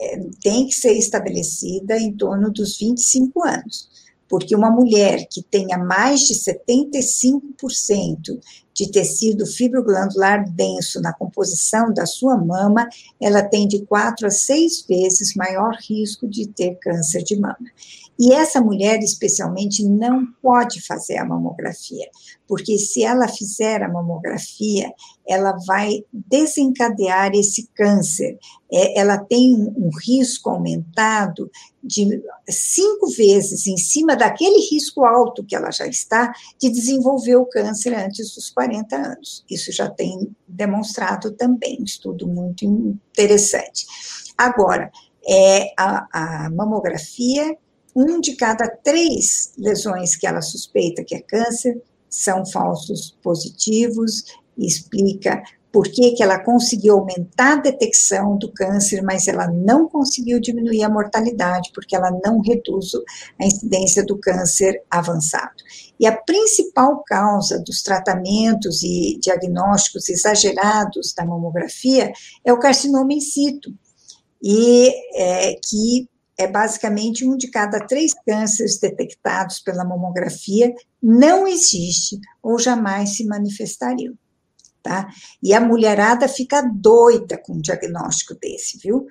é, 0.00 0.20
tem 0.42 0.66
que 0.66 0.74
ser 0.74 0.92
estabelecida 0.92 1.96
em 1.96 2.14
torno 2.16 2.50
dos 2.50 2.78
25 2.78 3.44
anos. 3.44 3.88
Porque 4.28 4.54
uma 4.54 4.70
mulher 4.70 5.26
que 5.30 5.42
tenha 5.42 5.78
mais 5.78 6.20
de 6.20 6.34
75% 6.34 8.38
de 8.74 8.92
tecido 8.92 9.46
fibroglandular 9.46 10.46
denso 10.52 11.00
na 11.00 11.12
composição 11.12 11.92
da 11.92 12.06
sua 12.06 12.36
mama, 12.36 12.88
ela 13.20 13.42
tem 13.42 13.66
de 13.66 13.84
4 13.86 14.28
a 14.28 14.30
6 14.30 14.84
vezes 14.88 15.34
maior 15.34 15.76
risco 15.88 16.28
de 16.28 16.46
ter 16.46 16.76
câncer 16.76 17.24
de 17.24 17.36
mama. 17.36 17.56
E 18.18 18.32
essa 18.32 18.60
mulher, 18.60 18.98
especialmente, 19.00 19.84
não 19.84 20.26
pode 20.42 20.84
fazer 20.84 21.18
a 21.18 21.24
mamografia, 21.24 22.10
porque 22.48 22.76
se 22.76 23.04
ela 23.04 23.28
fizer 23.28 23.80
a 23.80 23.88
mamografia, 23.88 24.92
ela 25.26 25.56
vai 25.64 26.04
desencadear 26.12 27.30
esse 27.34 27.68
câncer. 27.74 28.36
É, 28.72 28.98
ela 28.98 29.18
tem 29.18 29.54
um 29.54 29.88
risco 30.04 30.50
aumentado 30.50 31.48
de 31.82 32.20
cinco 32.48 33.08
vezes 33.10 33.68
em 33.68 33.76
cima 33.76 34.16
daquele 34.16 34.68
risco 34.68 35.04
alto 35.04 35.44
que 35.44 35.54
ela 35.54 35.70
já 35.70 35.86
está 35.86 36.32
de 36.58 36.68
desenvolver 36.70 37.36
o 37.36 37.46
câncer 37.46 37.94
antes 37.94 38.34
dos 38.34 38.50
40 38.50 38.96
anos. 38.96 39.44
Isso 39.48 39.70
já 39.70 39.88
tem 39.88 40.34
demonstrado 40.46 41.30
também, 41.30 41.78
um 41.80 41.84
estudo 41.84 42.26
muito 42.26 42.64
interessante. 42.64 43.86
Agora, 44.36 44.90
é, 45.26 45.72
a, 45.78 46.46
a 46.46 46.50
mamografia 46.50 47.56
um 47.98 48.20
de 48.20 48.36
cada 48.36 48.68
três 48.68 49.52
lesões 49.58 50.14
que 50.14 50.26
ela 50.26 50.40
suspeita 50.40 51.02
que 51.02 51.16
é 51.16 51.20
câncer 51.20 51.82
são 52.08 52.46
falsos 52.46 53.18
positivos, 53.22 54.24
e 54.56 54.66
explica 54.66 55.42
por 55.70 55.84
que, 55.84 56.12
que 56.12 56.22
ela 56.22 56.38
conseguiu 56.38 56.94
aumentar 56.94 57.52
a 57.52 57.60
detecção 57.60 58.38
do 58.38 58.50
câncer, 58.52 59.02
mas 59.02 59.28
ela 59.28 59.46
não 59.48 59.86
conseguiu 59.86 60.40
diminuir 60.40 60.82
a 60.82 60.88
mortalidade, 60.88 61.70
porque 61.74 61.94
ela 61.94 62.10
não 62.24 62.40
reduz 62.40 62.92
a 63.38 63.44
incidência 63.44 64.04
do 64.04 64.18
câncer 64.18 64.82
avançado. 64.90 65.62
E 66.00 66.06
a 66.06 66.16
principal 66.16 67.02
causa 67.04 67.58
dos 67.60 67.82
tratamentos 67.82 68.82
e 68.82 69.18
diagnósticos 69.20 70.08
exagerados 70.08 71.12
da 71.12 71.24
mamografia 71.24 72.12
é 72.44 72.52
o 72.52 72.58
carcinoma 72.58 73.12
in 73.12 73.20
situ, 73.20 73.74
e 74.42 74.92
é, 75.14 75.54
que 75.68 76.08
é 76.38 76.46
basicamente 76.46 77.26
um 77.26 77.36
de 77.36 77.50
cada 77.50 77.80
três 77.80 78.12
cânceres 78.14 78.78
detectados 78.78 79.58
pela 79.58 79.84
mamografia 79.84 80.72
não 81.02 81.48
existe 81.48 82.18
ou 82.40 82.58
jamais 82.58 83.16
se 83.16 83.26
manifestariam. 83.26 84.14
Tá? 84.80 85.08
E 85.42 85.52
a 85.52 85.60
mulherada 85.60 86.28
fica 86.28 86.62
doida 86.62 87.36
com 87.36 87.54
um 87.54 87.60
diagnóstico 87.60 88.34
desse, 88.40 88.78
viu? 88.78 89.06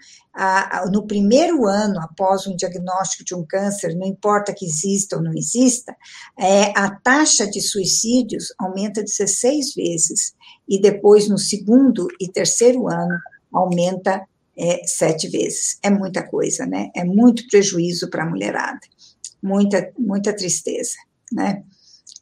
No 0.91 1.05
primeiro 1.05 1.67
ano 1.67 1.99
após 1.99 2.47
um 2.47 2.55
diagnóstico 2.55 3.25
de 3.25 3.35
um 3.35 3.45
câncer, 3.45 3.93
não 3.93 4.07
importa 4.07 4.53
que 4.53 4.65
exista 4.65 5.17
ou 5.17 5.21
não 5.21 5.33
exista, 5.33 5.95
é, 6.39 6.71
a 6.75 6.89
taxa 6.89 7.45
de 7.45 7.61
suicídios 7.61 8.53
aumenta 8.57 9.03
16 9.03 9.75
vezes, 9.75 10.33
e 10.67 10.79
depois 10.79 11.27
no 11.27 11.37
segundo 11.37 12.07
e 12.19 12.31
terceiro 12.31 12.87
ano 12.87 13.19
aumenta 13.53 14.25
é, 14.57 14.81
sete 14.85 15.29
vezes. 15.29 15.77
É 15.83 15.89
muita 15.89 16.23
coisa, 16.23 16.65
né? 16.65 16.89
É 16.95 17.03
muito 17.03 17.47
prejuízo 17.47 18.09
para 18.09 18.23
a 18.23 18.29
mulherada, 18.29 18.79
muita, 19.41 19.91
muita 19.97 20.35
tristeza, 20.35 20.95
né? 21.31 21.63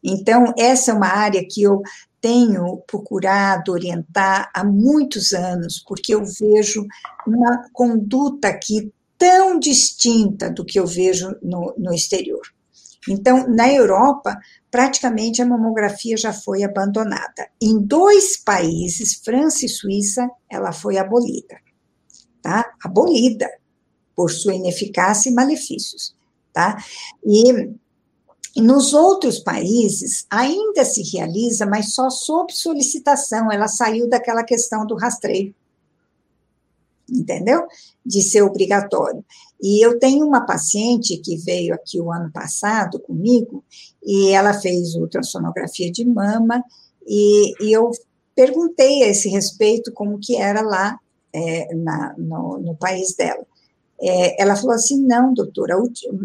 Então, 0.03 0.53
essa 0.57 0.91
é 0.91 0.93
uma 0.93 1.07
área 1.07 1.45
que 1.49 1.63
eu 1.63 1.81
tenho 2.21 2.77
procurado 2.85 3.71
orientar 3.71 4.51
há 4.53 4.63
muitos 4.63 5.33
anos, 5.33 5.83
porque 5.87 6.13
eu 6.13 6.23
vejo 6.25 6.85
uma 7.25 7.69
conduta 7.71 8.49
aqui 8.49 8.91
tão 9.17 9.57
distinta 9.57 10.49
do 10.49 10.65
que 10.65 10.79
eu 10.79 10.85
vejo 10.85 11.35
no, 11.41 11.73
no 11.77 11.93
exterior. 11.93 12.41
Então, 13.07 13.47
na 13.47 13.71
Europa, 13.71 14.37
praticamente 14.69 15.41
a 15.41 15.45
mamografia 15.45 16.17
já 16.17 16.33
foi 16.33 16.63
abandonada. 16.63 17.47
Em 17.61 17.79
dois 17.79 18.37
países, 18.37 19.21
França 19.23 19.65
e 19.65 19.69
Suíça, 19.69 20.27
ela 20.49 20.71
foi 20.71 20.97
abolida 20.97 21.55
tá? 22.45 22.63
Abolida 22.83 23.49
por 24.15 24.29
sua 24.29 24.53
ineficácia 24.53 25.31
e 25.31 25.33
malefícios, 25.33 26.15
tá? 26.53 26.77
E, 27.25 27.73
nos 28.61 28.93
outros 28.93 29.39
países 29.39 30.27
ainda 30.29 30.85
se 30.85 31.01
realiza, 31.11 31.65
mas 31.65 31.93
só 31.93 32.09
sob 32.11 32.53
solicitação. 32.53 33.51
Ela 33.51 33.67
saiu 33.67 34.07
daquela 34.07 34.43
questão 34.43 34.85
do 34.85 34.95
rastreio, 34.95 35.53
entendeu? 37.09 37.65
De 38.05 38.21
ser 38.21 38.43
obrigatório. 38.43 39.25
E 39.59 39.83
eu 39.83 39.97
tenho 39.97 40.25
uma 40.25 40.45
paciente 40.45 41.17
que 41.17 41.35
veio 41.37 41.73
aqui 41.73 41.99
o 41.99 42.11
ano 42.11 42.31
passado 42.31 42.99
comigo, 42.99 43.63
e 44.03 44.29
ela 44.29 44.53
fez 44.53 44.93
ultrassonografia 44.93 45.91
de 45.91 46.05
mama, 46.05 46.63
e, 47.07 47.53
e 47.65 47.73
eu 47.73 47.89
perguntei 48.35 49.01
a 49.01 49.07
esse 49.07 49.29
respeito 49.29 49.91
como 49.91 50.19
que 50.19 50.35
era 50.37 50.61
lá 50.61 50.97
é, 51.35 51.75
na, 51.75 52.15
no, 52.17 52.57
no, 52.59 52.75
país 52.75 53.13
dela. 53.15 53.45
É, 54.01 54.41
ela 54.41 54.55
falou 54.55 54.73
assim: 54.73 55.01
não, 55.05 55.33
doutora, 55.33 55.75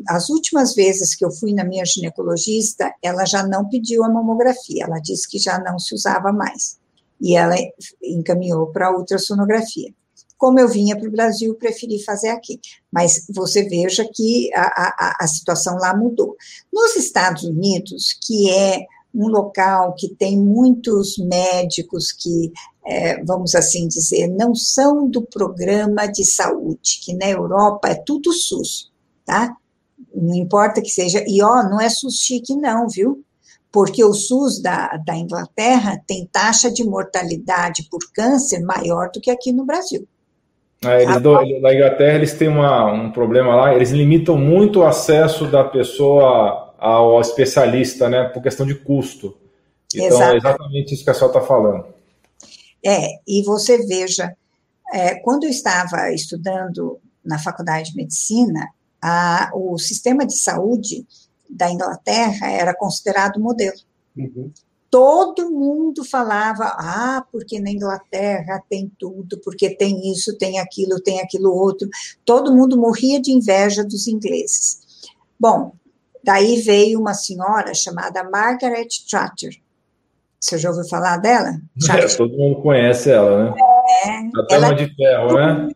as 0.09 0.29
últimas 0.29 0.75
vezes 0.75 1.15
que 1.15 1.25
eu 1.25 1.31
fui 1.31 1.53
na 1.53 1.65
minha 1.65 1.85
ginecologista, 1.85 2.95
ela 3.03 3.25
já 3.25 3.47
não 3.47 3.69
pediu 3.69 4.05
a 4.05 4.09
mamografia, 4.09 4.85
ela 4.85 5.01
disse 5.01 5.29
que 5.29 5.39
já 5.39 5.59
não 5.59 5.79
se 5.79 5.95
usava 5.95 6.33
mais. 6.33 6.79
E 7.21 7.37
ela 7.37 7.55
encaminhou 8.03 8.69
para 8.69 8.89
a 8.89 8.97
ultrassonografia. 8.97 9.93
Como 10.39 10.59
eu 10.59 10.67
vinha 10.69 10.97
para 10.97 11.07
o 11.07 11.13
Brasil, 11.13 11.55
preferi 11.57 12.03
fazer 12.03 12.31
aqui. 12.31 12.59
Mas 12.91 13.27
você 13.29 13.63
veja 13.65 14.09
que 14.11 14.51
a, 14.55 14.63
a, 14.63 15.17
a 15.21 15.27
situação 15.27 15.77
lá 15.77 15.95
mudou. 15.95 16.35
Nos 16.73 16.97
Estados 16.97 17.43
Unidos, 17.43 18.17
que 18.27 18.51
é 18.51 18.87
um 19.15 19.29
local 19.29 19.95
que 19.95 20.09
tem 20.09 20.39
muitos 20.39 21.19
médicos 21.19 22.11
que, 22.13 22.53
é, 22.91 23.23
vamos 23.25 23.55
assim 23.55 23.87
dizer, 23.87 24.27
não 24.27 24.53
são 24.53 25.09
do 25.09 25.23
programa 25.23 26.07
de 26.07 26.25
saúde, 26.25 26.99
que 27.05 27.15
na 27.15 27.29
Europa 27.29 27.89
é 27.89 27.95
tudo 27.95 28.33
SUS, 28.33 28.91
tá? 29.25 29.55
Não 30.13 30.35
importa 30.35 30.83
que 30.83 30.91
seja, 30.91 31.23
e 31.25 31.41
ó, 31.41 31.63
não 31.63 31.81
é 31.81 31.89
SUS 31.89 32.17
chique 32.17 32.57
não, 32.57 32.89
viu? 32.89 33.23
Porque 33.71 34.05
o 34.05 34.13
SUS 34.13 34.61
da, 34.61 34.89
da 35.07 35.17
Inglaterra 35.17 36.03
tem 36.05 36.29
taxa 36.33 36.69
de 36.69 36.83
mortalidade 36.83 37.87
por 37.89 38.01
câncer 38.13 38.59
maior 38.61 39.09
do 39.15 39.21
que 39.21 39.31
aqui 39.31 39.53
no 39.53 39.65
Brasil. 39.65 40.05
É, 40.85 41.05
eles 41.05 41.21
do, 41.21 41.35
na 41.61 41.73
Inglaterra 41.73 42.17
eles 42.17 42.33
têm 42.33 42.49
uma, 42.49 42.91
um 42.93 43.13
problema 43.13 43.55
lá, 43.55 43.73
eles 43.73 43.91
limitam 43.91 44.37
muito 44.37 44.81
o 44.81 44.85
acesso 44.85 45.47
da 45.47 45.63
pessoa 45.63 46.75
ao 46.77 47.21
especialista, 47.21 48.09
né, 48.09 48.25
por 48.25 48.43
questão 48.43 48.67
de 48.67 48.75
custo. 48.75 49.37
Então, 49.95 50.07
Exato. 50.09 50.33
é 50.33 50.37
exatamente 50.37 50.95
isso 50.95 51.05
que 51.05 51.11
a 51.11 51.15
senhora 51.15 51.39
está 51.39 51.47
falando. 51.47 52.00
É, 52.85 53.21
e 53.27 53.43
você 53.43 53.79
veja, 53.87 54.35
é, 54.93 55.15
quando 55.17 55.45
eu 55.45 55.51
estava 55.51 56.13
estudando 56.13 56.99
na 57.25 57.39
faculdade 57.39 57.91
de 57.91 57.97
medicina, 57.97 58.69
a, 59.03 59.51
o 59.55 59.79
sistema 59.79 60.27
de 60.27 60.37
saúde 60.37 61.07
da 61.49 61.71
Inglaterra 61.71 62.51
era 62.51 62.75
considerado 62.75 63.41
modelo. 63.41 63.77
Uhum. 64.17 64.51
Todo 64.91 65.51
mundo 65.51 66.05
falava, 66.05 66.65
ah, 66.65 67.25
porque 67.31 67.61
na 67.61 67.71
Inglaterra 67.71 68.61
tem 68.69 68.91
tudo, 68.99 69.39
porque 69.39 69.71
tem 69.71 70.11
isso, 70.11 70.37
tem 70.37 70.59
aquilo, 70.59 71.01
tem 71.01 71.21
aquilo 71.21 71.55
outro. 71.55 71.89
Todo 72.25 72.55
mundo 72.55 72.77
morria 72.77 73.21
de 73.21 73.31
inveja 73.31 73.85
dos 73.85 74.09
ingleses. 74.09 74.81
Bom, 75.39 75.73
Daí 76.23 76.61
veio 76.61 77.01
uma 77.01 77.15
senhora 77.15 77.75
chamada 77.75 78.29
Margaret 78.29 78.89
Thatcher. 79.11 79.60
Você 80.41 80.57
já 80.57 80.71
ouviu 80.71 80.89
falar 80.89 81.19
dela? 81.19 81.61
É, 81.91 82.07
todo 82.17 82.37
mundo 82.37 82.63
conhece 82.63 83.11
ela, 83.11 83.51
né? 83.51 83.55
É, 84.07 84.09
a 84.19 84.47
ela 84.51 84.73
de 84.73 84.95
ferro, 84.95 85.35
né? 85.35 85.69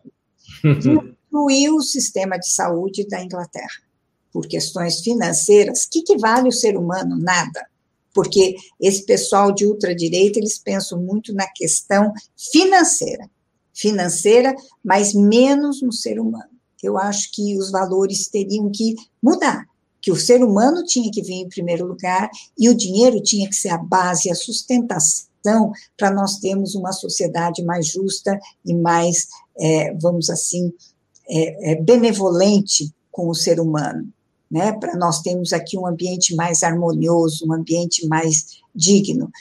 Destruiu 0.73 1.75
o 1.75 1.81
sistema 1.81 2.39
de 2.39 2.49
saúde 2.49 3.07
da 3.07 3.23
Inglaterra 3.23 3.85
por 4.33 4.47
questões 4.47 5.01
financeiras. 5.01 5.83
O 5.83 5.89
que, 5.91 6.01
que 6.01 6.17
vale 6.17 6.49
o 6.49 6.51
ser 6.51 6.75
humano? 6.77 7.17
Nada. 7.19 7.67
Porque 8.13 8.55
esse 8.81 9.05
pessoal 9.05 9.51
de 9.51 9.65
ultradireita, 9.65 10.39
eles 10.39 10.57
pensam 10.57 10.99
muito 10.99 11.33
na 11.33 11.47
questão 11.47 12.11
financeira. 12.35 13.29
Financeira, 13.73 14.55
mas 14.83 15.13
menos 15.13 15.81
no 15.81 15.91
ser 15.91 16.19
humano. 16.19 16.49
Eu 16.81 16.97
acho 16.97 17.29
que 17.33 17.57
os 17.57 17.71
valores 17.71 18.27
teriam 18.29 18.71
que 18.71 18.95
mudar 19.21 19.65
que 20.05 20.11
o 20.11 20.15
ser 20.15 20.43
humano 20.43 20.83
tinha 20.83 21.09
que 21.09 21.23
vir 21.23 21.41
em 21.41 21.49
primeiro 21.49 21.83
lugar 21.83 22.29
e 22.55 22.69
o 22.69 22.77
dinheiro 22.77 23.19
tinha 23.19 23.49
que 23.49 23.55
ser 23.55 23.69
a 23.69 23.77
base, 23.79 24.29
a 24.29 24.35
sustentação 24.35 25.71
para 25.97 26.11
nós 26.11 26.37
termos 26.37 26.75
uma 26.75 26.91
sociedade 26.91 27.63
mais 27.63 27.87
justa 27.87 28.39
e 28.63 28.75
mais, 28.75 29.27
é, 29.57 29.95
vamos 29.95 30.29
assim, 30.29 30.71
é, 31.27 31.71
é, 31.71 31.81
benevolente 31.81 32.93
com 33.11 33.29
o 33.29 33.33
ser 33.33 33.59
humano, 33.59 34.07
né? 34.49 34.73
Para 34.73 34.95
nós 34.95 35.23
termos 35.23 35.51
aqui 35.51 35.75
um 35.75 35.87
ambiente 35.87 36.35
mais 36.35 36.61
harmonioso, 36.61 37.47
um 37.47 37.53
ambiente 37.53 38.07
mais 38.07 38.59
digno. 38.75 39.31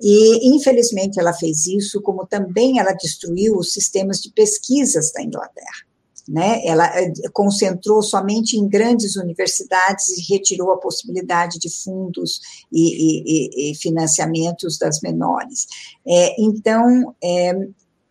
E, 0.00 0.54
infelizmente, 0.54 1.18
ela 1.18 1.32
fez 1.32 1.66
isso, 1.66 2.00
como 2.00 2.28
também 2.28 2.78
ela 2.78 2.92
destruiu 2.92 3.56
os 3.56 3.72
sistemas 3.72 4.20
de 4.20 4.30
pesquisas 4.30 5.10
da 5.12 5.20
Inglaterra. 5.20 5.91
Né? 6.28 6.64
Ela 6.64 6.86
eh, 6.98 7.12
concentrou 7.32 8.02
somente 8.02 8.56
em 8.56 8.68
grandes 8.68 9.16
universidades 9.16 10.08
e 10.08 10.32
retirou 10.32 10.70
a 10.72 10.78
possibilidade 10.78 11.58
de 11.58 11.68
fundos 11.68 12.40
e, 12.70 13.70
e, 13.70 13.72
e 13.72 13.74
financiamentos 13.74 14.78
das 14.78 15.00
menores. 15.00 15.66
É, 16.06 16.40
então, 16.40 17.14
é, 17.22 17.52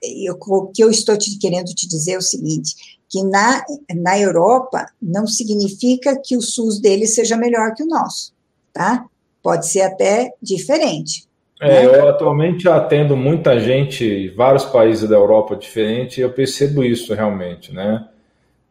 eu, 0.02 0.38
o 0.40 0.68
que 0.68 0.84
eu 0.84 0.90
estou 0.90 1.18
te, 1.18 1.38
querendo 1.38 1.74
te 1.74 1.88
dizer 1.88 2.14
é 2.14 2.18
o 2.18 2.22
seguinte: 2.22 3.00
que 3.10 3.24
na, 3.24 3.64
na 3.96 4.20
Europa 4.20 4.86
não 5.02 5.28
significa 5.28 6.20
que 6.20 6.36
o 6.36 6.42
SUS 6.42 6.80
deles 6.80 7.16
seja 7.16 7.38
melhor 7.38 7.74
que 7.74 7.84
o 7.84 7.88
nosso, 7.88 8.34
tá? 8.74 9.06
Pode 9.44 9.68
ser 9.68 9.82
até 9.82 10.34
diferente. 10.42 11.28
É, 11.62 11.86
né? 11.86 11.86
eu 11.86 12.10
atualmente 12.10 12.68
atendo 12.68 13.16
muita 13.16 13.60
gente, 13.60 14.30
vários 14.30 14.66
países 14.66 15.08
da 15.08 15.16
Europa 15.16 15.56
diferentes, 15.56 16.18
e 16.18 16.22
eu 16.22 16.34
percebo 16.34 16.84
isso 16.84 17.14
realmente, 17.14 17.72
né? 17.72 18.08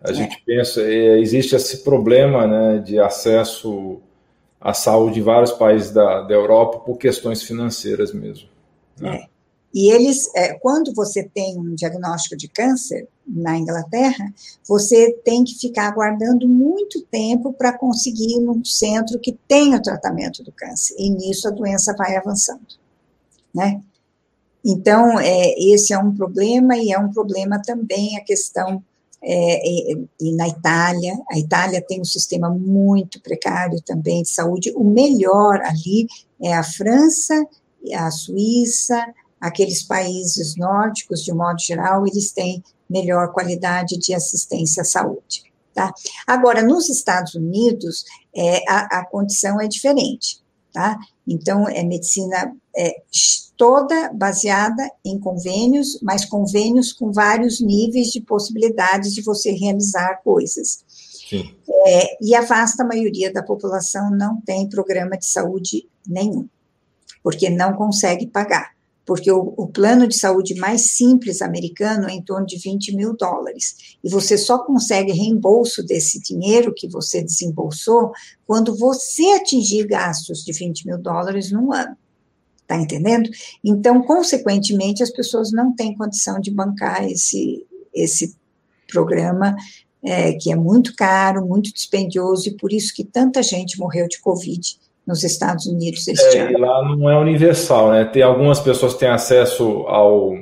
A 0.03 0.11
é. 0.11 0.15
gente 0.15 0.43
pensa, 0.45 0.83
é, 0.83 1.21
existe 1.21 1.55
esse 1.55 1.85
problema 1.85 2.49
né, 2.49 2.79
de 2.79 2.99
acesso 2.99 4.01
à 4.61 4.75
saúde 4.75 5.21
em 5.21 5.23
vários 5.23 5.53
países 5.53 5.93
da, 5.93 6.23
da 6.23 6.35
Europa 6.35 6.81
por 6.81 6.99
questões 6.99 7.43
financeiras 7.45 8.13
mesmo. 8.13 8.49
Né? 8.99 9.21
É. 9.25 9.31
E 9.73 9.93
eles, 9.93 10.29
é, 10.35 10.55
quando 10.55 10.93
você 10.93 11.23
tem 11.23 11.57
um 11.57 11.75
diagnóstico 11.77 12.37
de 12.37 12.49
câncer 12.49 13.07
na 13.27 13.57
Inglaterra, 13.57 14.33
você 14.67 15.13
tem 15.25 15.45
que 15.45 15.55
ficar 15.55 15.87
aguardando 15.87 16.49
muito 16.49 17.01
tempo 17.03 17.53
para 17.53 17.79
conseguir 17.79 18.37
ir 18.37 18.41
num 18.41 18.65
centro 18.65 19.19
que 19.21 19.39
tenha 19.47 19.77
o 19.77 19.83
tratamento 19.83 20.43
do 20.43 20.51
câncer. 20.51 20.97
E 20.99 21.09
nisso 21.09 21.47
a 21.47 21.53
doença 21.53 21.95
vai 21.97 22.17
avançando, 22.17 22.67
né? 23.55 23.81
Então, 24.65 25.19
é, 25.19 25.55
esse 25.59 25.93
é 25.93 25.99
um 25.99 26.15
problema, 26.15 26.77
e 26.77 26.93
é 26.93 26.99
um 26.99 27.11
problema 27.11 27.61
também 27.63 28.17
a 28.17 28.25
questão 28.25 28.83
é, 29.23 29.69
e, 29.69 30.09
e, 30.21 30.33
na 30.35 30.49
Itália, 30.49 31.19
a 31.31 31.39
Itália 31.39 31.85
tem 31.87 32.01
um 32.01 32.05
sistema 32.05 32.49
muito 32.49 33.21
precário 33.21 33.81
também 33.83 34.23
de 34.23 34.31
saúde. 34.31 34.73
O 34.75 34.83
melhor 34.83 35.61
ali 35.63 36.07
é 36.43 36.55
a 36.55 36.63
França, 36.63 37.35
a 37.95 38.11
Suíça, 38.11 39.07
aqueles 39.39 39.83
países 39.83 40.57
nórdicos, 40.57 41.23
de 41.23 41.33
modo 41.33 41.61
geral, 41.61 42.07
eles 42.07 42.33
têm 42.33 42.63
melhor 42.89 43.33
qualidade 43.33 43.99
de 43.99 44.15
assistência 44.15 44.83
à 44.83 44.85
saúde. 44.85 45.45
Tá? 45.75 45.93
Agora, 46.27 46.63
nos 46.63 46.89
Estados 46.89 47.35
Unidos, 47.35 48.05
é, 48.35 48.63
a, 48.69 49.01
a 49.01 49.07
condição 49.07 49.61
é 49.61 49.69
diferente. 49.69 50.41
Tá? 50.73 50.99
Então, 51.31 51.69
é 51.69 51.85
medicina 51.85 52.57
é, 52.77 53.03
toda 53.57 54.13
baseada 54.13 54.91
em 55.05 55.17
convênios, 55.17 55.97
mas 56.03 56.25
convênios 56.25 56.93
com 56.93 57.13
vários 57.13 57.61
níveis 57.61 58.09
de 58.09 58.21
possibilidades 58.21 59.15
de 59.15 59.23
você 59.23 59.53
realizar 59.53 60.21
coisas. 60.25 60.85
É, 61.87 62.17
e 62.21 62.35
a 62.35 62.41
vasta 62.41 62.85
maioria 62.85 63.33
da 63.33 63.45
população 63.45 64.11
não 64.11 64.41
tem 64.41 64.69
programa 64.69 65.17
de 65.17 65.27
saúde 65.27 65.89
nenhum, 66.05 66.49
porque 67.23 67.49
não 67.49 67.75
consegue 67.75 68.27
pagar 68.27 68.73
porque 69.11 69.33
o, 69.33 69.55
o, 69.57 69.67
plano 69.67 70.07
de 70.07 70.17
saúde 70.17 70.55
mais 70.55 70.93
simples 70.93 71.43
americano 71.43 72.09
é 72.09 72.13
em 72.13 72.23
torno 72.23 72.47
de 72.47 72.57
20 72.57 72.95
mil 72.95 73.17
dólares. 73.17 73.97
E 74.05 74.09
você 74.09 74.39
só 74.39 74.61
consegue 74.61 75.11
reembolso 75.11 75.85
desse 75.85 76.23
dinheiro 76.23 76.73
que 76.73 76.87
você 76.87 77.21
desembolsou 77.21 78.13
quando 78.47 78.73
você 78.77 79.25
atingir 79.33 79.85
gastos 79.89 80.45
de 80.45 80.53
20 80.53 80.87
mil 80.87 80.97
dólares 80.97 81.51
num 81.51 81.73
ano. 81.73 81.97
Está 82.63 82.77
entendendo? 82.77 83.29
Então, 83.65 84.01
consequentemente, 84.01 85.03
as 85.03 85.11
pessoas 85.11 85.51
não 85.51 85.75
têm 85.75 85.97
condição 85.97 86.39
de 86.39 86.53
bancar 86.53 87.05
esse, 87.05 87.67
esse 87.93 88.37
programa, 88.87 89.57
é, 90.05 90.35
que 90.35 90.53
é 90.53 90.55
muito 90.55 90.95
caro, 90.95 91.45
muito 91.45 91.75
dispendioso, 91.75 92.49
e 92.49 92.57
por 92.57 92.73
isso 92.73 92.95
que 92.95 93.03
tanta 93.03 93.43
gente 93.43 93.77
morreu 93.77 94.07
de 94.07 94.21
Covid 94.21 94.79
nos 95.07 95.25
Estados 95.25 95.67
Unidos 95.67 96.07
este 96.07 96.37
é, 96.37 96.49
ano. 96.49 96.59
Lá 96.59 96.97
não 96.97 97.11
é 97.11 97.19
universal, 97.19 97.91
né? 97.91 98.05
Tem 98.05 98.23
algumas 98.23 98.61
pessoas 98.61 98.95
que 98.95 99.01
têm 99.01 99.09
acesso 99.09 99.65
ao 99.87 100.39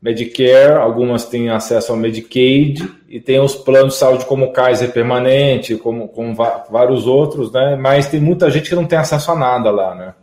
Medicare, 0.00 0.80
algumas 0.80 1.24
têm 1.26 1.48
acesso 1.48 1.92
ao 1.92 1.98
Medicaid 1.98 2.92
e 3.08 3.20
tem 3.20 3.38
os 3.38 3.54
planos 3.54 3.94
de 3.94 4.00
saúde 4.00 4.26
como 4.26 4.46
o 4.46 4.52
Kaiser 4.52 4.92
permanente, 4.92 5.76
como, 5.76 6.08
como 6.08 6.34
vários 6.34 7.06
outros, 7.06 7.52
né? 7.52 7.76
Mas 7.76 8.08
tem 8.08 8.20
muita 8.20 8.50
gente 8.50 8.68
que 8.68 8.74
não 8.74 8.86
tem 8.86 8.98
acesso 8.98 9.30
a 9.30 9.36
nada 9.36 9.70
lá, 9.70 9.94
né? 9.94 10.14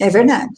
É 0.00 0.08
verdade, 0.08 0.54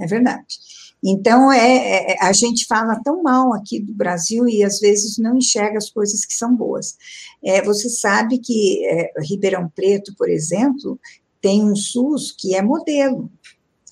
é 0.00 0.06
verdade. 0.06 0.62
Então, 1.04 1.50
é, 1.50 2.12
é, 2.12 2.16
a 2.20 2.32
gente 2.32 2.64
fala 2.64 3.00
tão 3.02 3.24
mal 3.24 3.52
aqui 3.52 3.80
do 3.80 3.92
Brasil 3.92 4.48
e 4.48 4.62
às 4.62 4.78
vezes 4.78 5.18
não 5.18 5.36
enxerga 5.36 5.76
as 5.76 5.90
coisas 5.90 6.24
que 6.24 6.32
são 6.32 6.54
boas. 6.54 6.96
É, 7.44 7.60
você 7.60 7.88
sabe 7.88 8.38
que 8.38 8.86
é, 8.86 9.12
Ribeirão 9.18 9.68
Preto, 9.74 10.14
por 10.16 10.28
exemplo, 10.28 11.00
tem 11.42 11.62
um 11.64 11.76
SUS 11.76 12.32
que 12.32 12.54
é 12.54 12.62
modelo 12.62 13.30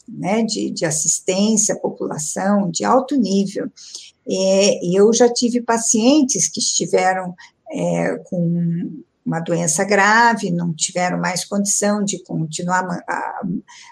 né, 0.09 0.43
de, 0.43 0.71
de 0.71 0.87
assistência 0.87 1.75
à 1.75 1.79
população 1.79 2.71
de 2.71 2.85
alto 2.85 3.17
nível. 3.17 3.71
É, 4.27 4.97
eu 4.97 5.13
já 5.13 5.31
tive 5.31 5.61
pacientes 5.61 6.49
que 6.49 6.61
estiveram 6.61 7.35
é, 7.71 8.17
com 8.25 9.03
uma 9.27 9.41
doença 9.41 9.85
grave, 9.85 10.51
não 10.51 10.73
tiveram 10.73 11.19
mais 11.19 11.45
condição 11.45 12.03
de 12.03 12.23
continuar 12.25 12.87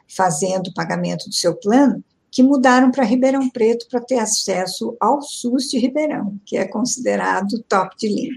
fazendo 0.09 0.68
o 0.68 0.74
pagamento 0.74 1.28
do 1.28 1.34
seu 1.34 1.54
plano, 1.54 2.02
que 2.30 2.42
mudaram 2.42 2.90
para 2.90 3.04
Ribeirão 3.04 3.48
Preto 3.50 3.86
para 3.88 4.00
ter 4.00 4.18
acesso 4.18 4.96
ao 5.00 5.22
SUS 5.22 5.70
de 5.70 5.78
Ribeirão, 5.78 6.38
que 6.44 6.56
é 6.56 6.66
considerado 6.66 7.62
top 7.68 7.96
de 7.96 8.09
linha. 8.09 8.36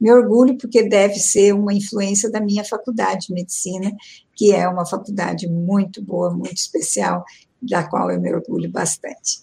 Me 0.00 0.12
orgulho 0.12 0.56
porque 0.56 0.88
deve 0.88 1.16
ser 1.16 1.52
uma 1.52 1.74
influência 1.74 2.30
da 2.30 2.40
minha 2.40 2.64
faculdade 2.64 3.26
de 3.26 3.34
medicina, 3.34 3.92
que 4.38 4.54
é 4.54 4.68
uma 4.68 4.86
faculdade 4.86 5.48
muito 5.48 6.00
boa, 6.00 6.30
muito 6.30 6.54
especial, 6.54 7.24
da 7.60 7.82
qual 7.82 8.08
eu 8.08 8.20
me 8.20 8.32
orgulho 8.32 8.70
bastante. 8.70 9.40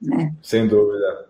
Né? 0.00 0.34
Sem 0.42 0.68
dúvida. 0.68 1.24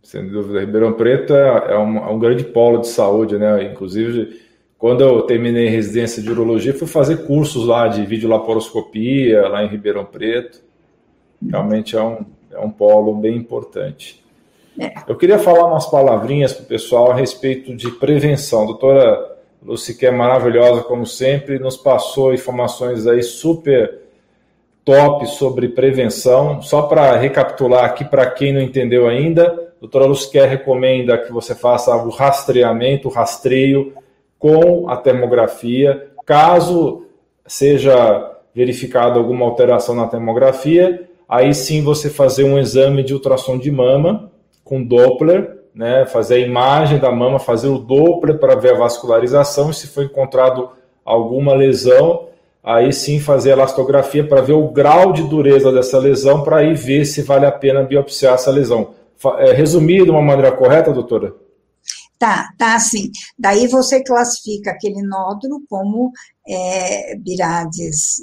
Sem 0.00 0.28
dúvida. 0.28 0.60
Ribeirão 0.60 0.92
Preto 0.92 1.34
é, 1.34 1.72
é 1.72 1.76
um, 1.78 1.98
é 1.98 2.08
um 2.08 2.18
grande 2.18 2.44
polo 2.44 2.78
de 2.78 2.86
saúde, 2.86 3.36
né? 3.36 3.64
Inclusive, 3.64 4.40
quando 4.78 5.00
eu 5.00 5.22
terminei 5.22 5.68
residência 5.68 6.22
de 6.22 6.30
urologia, 6.30 6.72
fui 6.72 6.86
fazer 6.86 7.26
cursos 7.26 7.66
lá 7.66 7.88
de 7.88 8.06
videolaparoscopia, 8.06 9.48
lá 9.48 9.64
em 9.64 9.68
Ribeirão 9.68 10.04
Preto. 10.04 10.62
Realmente 11.44 11.96
é 11.96 12.02
um, 12.02 12.24
é 12.52 12.60
um 12.60 12.70
polo 12.70 13.16
bem 13.16 13.36
importante. 13.36 14.24
É. 14.78 14.92
Eu 15.08 15.16
queria 15.16 15.40
falar 15.40 15.66
umas 15.66 15.86
palavrinhas 15.86 16.52
para 16.52 16.62
o 16.62 16.66
pessoal 16.66 17.10
a 17.10 17.14
respeito 17.16 17.74
de 17.74 17.90
prevenção. 17.90 18.64
Doutora 18.64 19.33
Lucy, 19.64 19.96
é 20.04 20.10
maravilhosa, 20.10 20.82
como 20.82 21.06
sempre, 21.06 21.58
nos 21.58 21.76
passou 21.76 22.34
informações 22.34 23.06
aí 23.06 23.22
super 23.22 24.02
top 24.84 25.26
sobre 25.26 25.68
prevenção. 25.70 26.60
Só 26.60 26.82
para 26.82 27.16
recapitular 27.16 27.84
aqui, 27.84 28.04
para 28.04 28.30
quem 28.30 28.52
não 28.52 28.60
entendeu 28.60 29.08
ainda, 29.08 29.46
a 29.48 29.80
doutora 29.80 30.04
Luciquer 30.04 30.48
recomenda 30.48 31.16
que 31.16 31.32
você 31.32 31.54
faça 31.54 31.96
o 31.96 32.10
rastreamento, 32.10 33.08
o 33.08 33.10
rastreio 33.10 33.94
com 34.38 34.90
a 34.90 34.96
termografia. 34.98 36.08
Caso 36.26 37.06
seja 37.46 38.32
verificada 38.54 39.18
alguma 39.18 39.46
alteração 39.46 39.94
na 39.94 40.06
termografia, 40.06 41.08
aí 41.26 41.54
sim 41.54 41.82
você 41.82 42.10
fazer 42.10 42.44
um 42.44 42.58
exame 42.58 43.02
de 43.02 43.14
ultrassom 43.14 43.58
de 43.58 43.70
mama, 43.70 44.30
com 44.62 44.82
Doppler, 44.82 45.63
né, 45.74 46.06
fazer 46.06 46.36
a 46.36 46.46
imagem 46.46 46.98
da 46.98 47.10
mama, 47.10 47.38
fazer 47.38 47.68
o 47.68 47.78
Doppler 47.78 48.38
para 48.38 48.54
ver 48.54 48.74
a 48.74 48.78
vascularização, 48.78 49.70
e 49.70 49.74
se 49.74 49.88
for 49.88 50.04
encontrado 50.04 50.70
alguma 51.04 51.54
lesão, 51.54 52.28
aí 52.62 52.92
sim 52.92 53.18
fazer 53.18 53.50
a 53.50 53.54
elastografia 53.54 54.26
para 54.26 54.40
ver 54.40 54.52
o 54.52 54.68
grau 54.68 55.12
de 55.12 55.24
dureza 55.24 55.72
dessa 55.72 55.98
lesão, 55.98 56.42
para 56.42 56.58
aí 56.58 56.74
ver 56.74 57.04
se 57.04 57.22
vale 57.22 57.44
a 57.44 57.52
pena 57.52 57.82
biopsiar 57.82 58.34
essa 58.34 58.50
lesão. 58.50 58.94
É, 59.38 59.52
resumido 59.52 60.04
de 60.04 60.10
uma 60.10 60.22
maneira 60.22 60.52
correta, 60.52 60.92
doutora? 60.92 61.34
Tá, 62.18 62.50
tá 62.56 62.74
assim. 62.74 63.10
Daí 63.38 63.66
você 63.66 64.02
classifica 64.02 64.70
aquele 64.70 65.02
nódulo 65.02 65.62
como 65.68 66.12
é, 66.48 67.16
Birades 67.16 68.22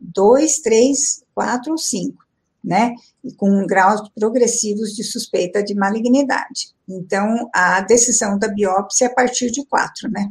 2, 0.00 0.58
3, 0.60 0.98
4 1.34 1.72
ou 1.72 1.78
5 1.78 2.25
né? 2.66 2.92
E 3.24 3.32
com 3.32 3.64
graus 3.64 4.02
progressivos 4.14 4.90
de 4.94 5.04
suspeita 5.04 5.62
de 5.62 5.74
malignidade. 5.74 6.74
Então, 6.88 7.48
a 7.54 7.80
decisão 7.80 8.36
da 8.38 8.48
biópsia 8.48 9.06
é 9.06 9.08
a 9.08 9.14
partir 9.14 9.50
de 9.52 9.64
quatro, 9.64 10.10
né? 10.10 10.28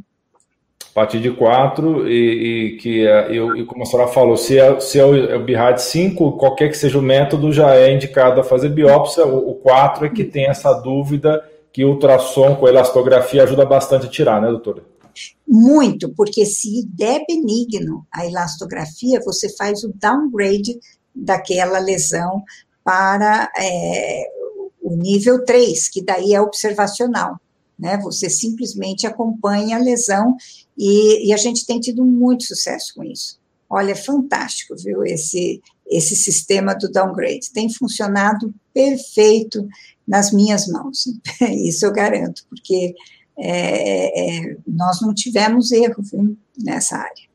A 0.92 0.94
partir 0.94 1.20
de 1.20 1.32
quatro, 1.32 2.08
e, 2.08 2.74
e 2.74 2.78
que, 2.78 3.08
é, 3.08 3.36
eu, 3.36 3.56
e 3.56 3.66
como 3.66 3.84
a 3.84 3.86
senhora 3.86 4.10
falou, 4.10 4.38
se 4.38 4.60
é, 4.60 4.80
se 4.80 5.00
é 5.00 5.06
o, 5.06 5.16
é 5.16 5.36
o 5.36 5.44
BIRAD 5.44 5.82
5, 5.82 6.34
qualquer 6.34 6.70
que 6.70 6.78
seja 6.78 7.00
o 7.00 7.02
método, 7.02 7.52
já 7.52 7.74
é 7.76 7.94
indicado 7.94 8.40
a 8.40 8.44
fazer 8.44 8.70
biópsia. 8.70 9.26
O, 9.26 9.52
o 9.52 9.56
4 9.56 10.06
é 10.06 10.10
que 10.10 10.24
tem 10.24 10.48
essa 10.48 10.74
dúvida 10.74 11.44
que 11.72 11.84
o 11.84 11.90
ultrassom 11.90 12.56
com 12.56 12.68
elastografia 12.68 13.44
ajuda 13.44 13.66
bastante 13.66 14.06
a 14.06 14.10
tirar, 14.10 14.42
né, 14.42 14.48
doutora? 14.48 14.84
Muito, 15.48 16.10
porque 16.16 16.46
se 16.46 16.86
der 16.88 17.24
benigno 17.28 18.06
a 18.12 18.26
elastografia, 18.26 19.20
você 19.24 19.54
faz 19.56 19.84
o 19.84 19.94
downgrade 19.94 20.78
daquela 21.16 21.80
lesão 21.80 22.44
para 22.84 23.52
é, 23.58 24.28
o 24.82 24.96
nível 24.96 25.44
3, 25.44 25.90
que 25.90 26.04
daí 26.04 26.34
é 26.34 26.42
observacional. 26.42 27.40
né? 27.78 27.98
Você 28.04 28.30
simplesmente 28.30 29.08
acompanha 29.08 29.78
a 29.78 29.80
lesão 29.80 30.36
e, 30.78 31.28
e 31.28 31.34
a 31.34 31.38
gente 31.38 31.66
tem 31.66 31.80
tido 31.80 32.06
muito 32.06 32.44
sucesso 32.44 32.94
com 32.96 33.04
isso. 33.04 33.40
Olha, 33.70 33.94
é 33.94 33.96
fantástico, 33.96 34.76
viu, 34.78 35.04
esse, 35.04 35.62
esse 35.88 36.16
sistema 36.16 36.76
do 36.76 36.92
downgrade. 36.92 37.52
Tem 37.52 37.72
funcionado 37.74 38.54
perfeito 38.74 39.68
nas 40.08 40.32
minhas 40.32 40.68
mãos, 40.68 41.06
isso 41.66 41.86
eu 41.86 41.92
garanto, 41.92 42.46
porque 42.48 42.94
é, 43.38 44.50
é, 44.52 44.58
nós 44.68 45.02
não 45.02 45.14
tivemos 45.14 45.72
erro 45.72 46.04
viu, 46.04 46.38
nessa 46.58 46.98
área. 46.98 47.35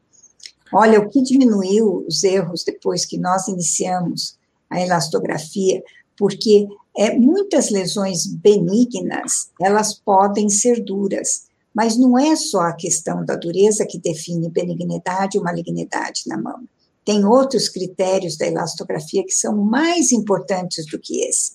Olha, 0.73 1.01
o 1.01 1.09
que 1.09 1.23
diminuiu 1.23 2.05
os 2.07 2.23
erros 2.23 2.64
depois 2.64 3.05
que 3.05 3.18
nós 3.18 3.49
iniciamos 3.49 4.39
a 4.68 4.81
elastografia, 4.81 5.83
porque 6.16 6.68
é, 6.97 7.16
muitas 7.16 7.71
lesões 7.71 8.27
benignas, 8.27 9.51
elas 9.61 9.95
podem 9.95 10.49
ser 10.49 10.85
duras, 10.85 11.47
mas 11.75 11.97
não 11.97 12.18
é 12.18 12.37
só 12.37 12.61
a 12.62 12.73
questão 12.73 13.25
da 13.25 13.37
dureza 13.37 13.87
que 13.87 13.99
define 13.99 14.51
benignidade 14.51 15.39
ou 15.39 15.45
malignidade 15.45 16.23
na 16.27 16.37
mão. 16.37 16.64
Tem 17.05 17.25
outros 17.25 17.68
critérios 17.68 18.37
da 18.37 18.47
elastografia 18.47 19.25
que 19.25 19.33
são 19.33 19.57
mais 19.57 20.12
importantes 20.12 20.87
do 20.87 20.99
que 20.99 21.23
esse. 21.25 21.53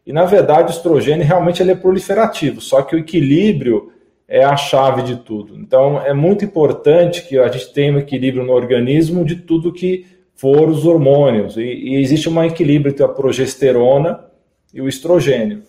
E 0.05 0.13
na 0.13 0.25
verdade 0.25 0.73
o 0.73 0.75
estrogênio 0.75 1.25
realmente 1.25 1.63
ele 1.63 1.71
é 1.71 1.77
proliferativo, 1.77 2.61
só 2.61 2.83
que 2.83 2.97
o 2.97 2.99
equilíbrio 2.99 3.93
é 4.33 4.43
a 4.43 4.57
chave 4.57 5.03
de 5.03 5.17
tudo. 5.17 5.59
Então, 5.59 6.01
é 6.01 6.15
muito 6.15 6.43
importante 6.43 7.29
que 7.29 7.39
a 7.39 7.49
gente 7.49 7.71
tenha 7.75 7.93
um 7.93 7.99
equilíbrio 7.99 8.43
no 8.43 8.55
organismo 8.55 9.27
de 9.27 9.37
tudo 9.37 9.71
que 9.71 10.07
for 10.35 10.71
os 10.71 10.87
hormônios. 10.87 11.59
E, 11.59 11.61
e 11.61 11.97
existe 11.97 12.31
um 12.31 12.43
equilíbrio 12.43 12.93
entre 12.93 13.05
a 13.05 13.09
progesterona 13.09 14.25
e 14.73 14.81
o 14.81 14.89
estrogênio. 14.89 15.65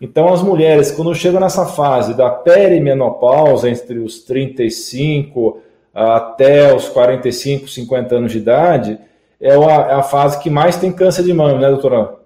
Então, 0.00 0.32
as 0.32 0.42
mulheres, 0.42 0.90
quando 0.90 1.14
chegam 1.14 1.38
nessa 1.38 1.66
fase 1.66 2.16
da 2.16 2.30
perimenopausa, 2.30 3.68
entre 3.68 3.98
os 3.98 4.20
35 4.20 5.60
até 5.92 6.74
os 6.74 6.88
45, 6.88 7.68
50 7.68 8.16
anos 8.16 8.32
de 8.32 8.38
idade, 8.38 8.98
é 9.38 9.52
a, 9.52 9.90
é 9.90 9.94
a 9.94 10.02
fase 10.02 10.38
que 10.42 10.48
mais 10.48 10.76
tem 10.76 10.90
câncer 10.90 11.22
de 11.22 11.34
mama, 11.34 11.58
né, 11.58 11.68
doutora? 11.68 12.16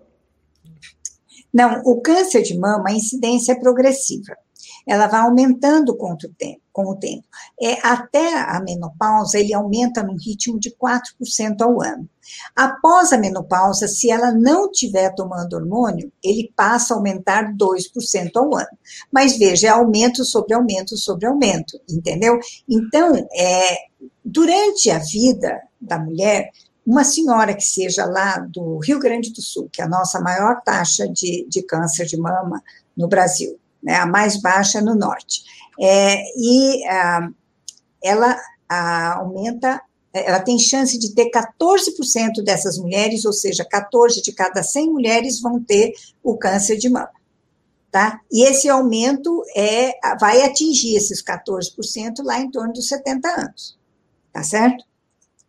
Não, 1.52 1.82
o 1.84 2.00
câncer 2.00 2.42
de 2.42 2.56
mama, 2.56 2.84
a 2.86 2.92
incidência 2.92 3.54
é 3.54 3.58
progressiva 3.58 4.36
ela 4.86 5.06
vai 5.06 5.20
aumentando 5.20 5.96
com 5.96 6.12
o 6.12 6.16
tempo. 6.16 6.60
Com 6.72 6.84
o 6.86 6.96
tempo. 6.96 7.24
É, 7.60 7.84
até 7.86 8.38
a 8.38 8.60
menopausa, 8.60 9.38
ele 9.38 9.52
aumenta 9.52 10.02
num 10.02 10.16
ritmo 10.16 10.58
de 10.58 10.70
4% 10.70 11.60
ao 11.60 11.82
ano. 11.82 12.08
Após 12.54 13.12
a 13.12 13.18
menopausa, 13.18 13.88
se 13.88 14.10
ela 14.10 14.32
não 14.32 14.70
estiver 14.70 15.12
tomando 15.14 15.54
hormônio, 15.54 16.12
ele 16.22 16.52
passa 16.54 16.94
a 16.94 16.96
aumentar 16.96 17.52
2% 17.54 18.30
ao 18.36 18.54
ano. 18.54 18.78
Mas 19.12 19.36
veja, 19.36 19.66
é 19.66 19.70
aumento 19.70 20.24
sobre 20.24 20.54
aumento 20.54 20.96
sobre 20.96 21.26
aumento, 21.26 21.80
entendeu? 21.88 22.38
Então, 22.68 23.14
é, 23.34 23.76
durante 24.24 24.90
a 24.90 24.98
vida 24.98 25.60
da 25.80 25.98
mulher, 25.98 26.50
uma 26.86 27.04
senhora 27.04 27.54
que 27.54 27.64
seja 27.64 28.04
lá 28.04 28.38
do 28.38 28.78
Rio 28.78 28.98
Grande 28.98 29.32
do 29.32 29.42
Sul, 29.42 29.68
que 29.72 29.80
é 29.80 29.84
a 29.84 29.88
nossa 29.88 30.20
maior 30.20 30.60
taxa 30.62 31.08
de, 31.08 31.46
de 31.48 31.62
câncer 31.62 32.06
de 32.06 32.16
mama 32.16 32.62
no 32.96 33.06
Brasil, 33.06 33.58
né, 33.82 33.96
a 33.96 34.06
mais 34.06 34.36
baixa 34.40 34.80
no 34.80 34.94
norte. 34.94 35.42
É, 35.80 36.22
e 36.36 36.84
ah, 36.86 37.28
ela 38.02 38.36
ah, 38.68 39.14
aumenta, 39.18 39.80
ela 40.12 40.40
tem 40.40 40.58
chance 40.58 40.98
de 40.98 41.14
ter 41.14 41.30
14% 41.30 42.42
dessas 42.44 42.78
mulheres, 42.78 43.24
ou 43.24 43.32
seja, 43.32 43.64
14 43.64 44.22
de 44.22 44.32
cada 44.32 44.62
100 44.62 44.90
mulheres 44.90 45.40
vão 45.40 45.62
ter 45.62 45.92
o 46.22 46.36
câncer 46.36 46.76
de 46.76 46.88
mama. 46.88 47.10
Tá? 47.90 48.20
E 48.30 48.44
esse 48.44 48.68
aumento 48.68 49.42
é, 49.56 49.92
vai 50.18 50.42
atingir 50.42 50.94
esses 50.94 51.22
14% 51.22 52.22
lá 52.22 52.40
em 52.40 52.50
torno 52.50 52.72
dos 52.72 52.86
70 52.86 53.28
anos. 53.28 53.76
Tá 54.32 54.44
certo? 54.44 54.84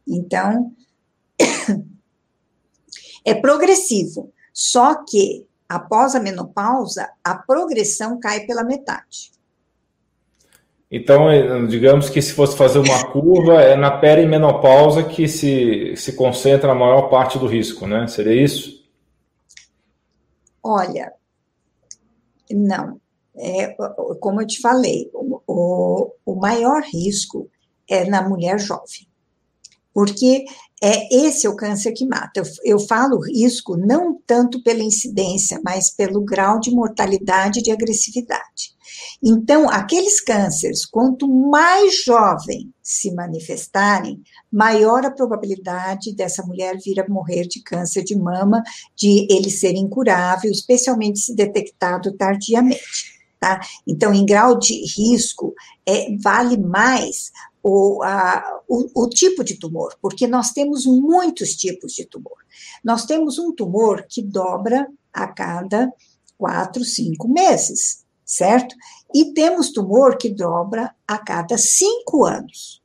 Então, 0.08 0.74
é 3.24 3.36
progressivo. 3.36 4.34
Só 4.52 4.96
que 5.06 5.46
Após 5.72 6.16
a 6.16 6.20
menopausa, 6.20 7.10
a 7.24 7.34
progressão 7.34 8.20
cai 8.20 8.42
pela 8.42 8.62
metade. 8.62 9.32
Então, 10.92 11.30
digamos 11.66 12.10
que 12.10 12.22
se 12.22 12.34
fosse 12.34 12.58
fazer 12.58 12.80
uma 12.80 13.10
curva, 13.10 13.62
é 13.62 13.78
na 13.78 13.90
perimenopausa 13.90 15.02
que 15.02 15.30
se, 15.30 15.96
se 15.96 16.12
concentra 16.18 16.74
a 16.74 16.76
maior 16.76 17.04
parte 17.04 17.40
do 17.40 17.48
risco, 17.48 17.88
né? 17.88 18.06
Seria 18.08 18.44
isso? 18.44 18.86
Olha, 20.62 21.14
não. 22.52 23.00
É, 23.34 23.74
como 24.20 24.42
eu 24.42 24.48
te 24.48 24.60
falei, 24.60 25.10
o, 25.14 25.42
o, 25.48 26.12
o 26.26 26.36
maior 26.36 26.82
risco 26.84 27.50
é 27.90 28.04
na 28.04 28.28
mulher 28.28 28.60
jovem 28.60 29.10
porque 29.94 30.46
é 30.84 31.14
esse 31.14 31.46
é 31.46 31.50
o 31.50 31.56
câncer 31.56 31.92
que 31.92 32.08
mata. 32.08 32.40
Eu, 32.40 32.44
eu 32.64 32.80
falo 32.80 33.20
risco 33.20 33.78
não 33.78 34.20
tanto 34.26 34.64
pela 34.64 34.84
incidência, 34.84 35.62
mas 35.64 35.92
pelo 35.92 36.22
grau 36.22 36.60
de 36.60 36.72
mortalidade 36.72 37.60
e 37.60 37.62
de 37.64 37.72
agressividade. 37.72 38.72
Então, 39.24 39.70
aqueles 39.70 40.20
cânceres, 40.20 40.86
quanto 40.86 41.28
mais 41.28 42.04
jovem 42.04 42.74
se 42.82 43.14
manifestarem, 43.14 44.20
maior 44.52 45.06
a 45.06 45.12
probabilidade 45.12 46.16
dessa 46.16 46.44
mulher 46.44 46.78
vir 46.84 47.00
a 47.00 47.08
morrer 47.08 47.48
de 47.48 47.62
câncer 47.62 48.04
de 48.04 48.16
mama, 48.16 48.64
de 48.96 49.28
ele 49.30 49.52
ser 49.52 49.76
incurável, 49.76 50.52
especialmente 50.52 51.20
se 51.20 51.36
detectado 51.36 52.12
tardiamente. 52.18 53.22
Tá? 53.40 53.60
Então, 53.88 54.14
em 54.14 54.26
grau 54.26 54.58
de 54.58 54.74
risco, 54.96 55.54
é, 55.86 56.16
vale 56.18 56.58
mais 56.58 57.32
o, 57.64 58.02
a, 58.04 58.62
o, 58.68 59.04
o, 59.04 59.10
tipo 59.10 59.44
de 59.44 59.56
tumor, 59.56 59.96
porque 60.02 60.28
nós 60.28 60.52
temos 60.52 60.86
muitos 60.86 61.56
tipos 61.56 61.94
de 61.94 62.06
tumor. 62.06 62.38
Nós 62.84 63.06
temos 63.06 63.38
um 63.38 63.54
tumor 63.54 64.06
que 64.10 64.22
dobra 64.22 64.88
a 65.14 65.28
cada 65.28 65.92
quatro, 66.38 66.84
cinco 66.84 67.28
meses, 67.28 68.04
certo? 68.26 68.76
E 69.14 69.34
temos 69.34 69.72
tumor 69.72 70.18
que 70.18 70.30
dobra 70.30 70.96
a 71.08 71.18
cada 71.18 71.58
cinco 71.58 72.26
anos, 72.26 72.82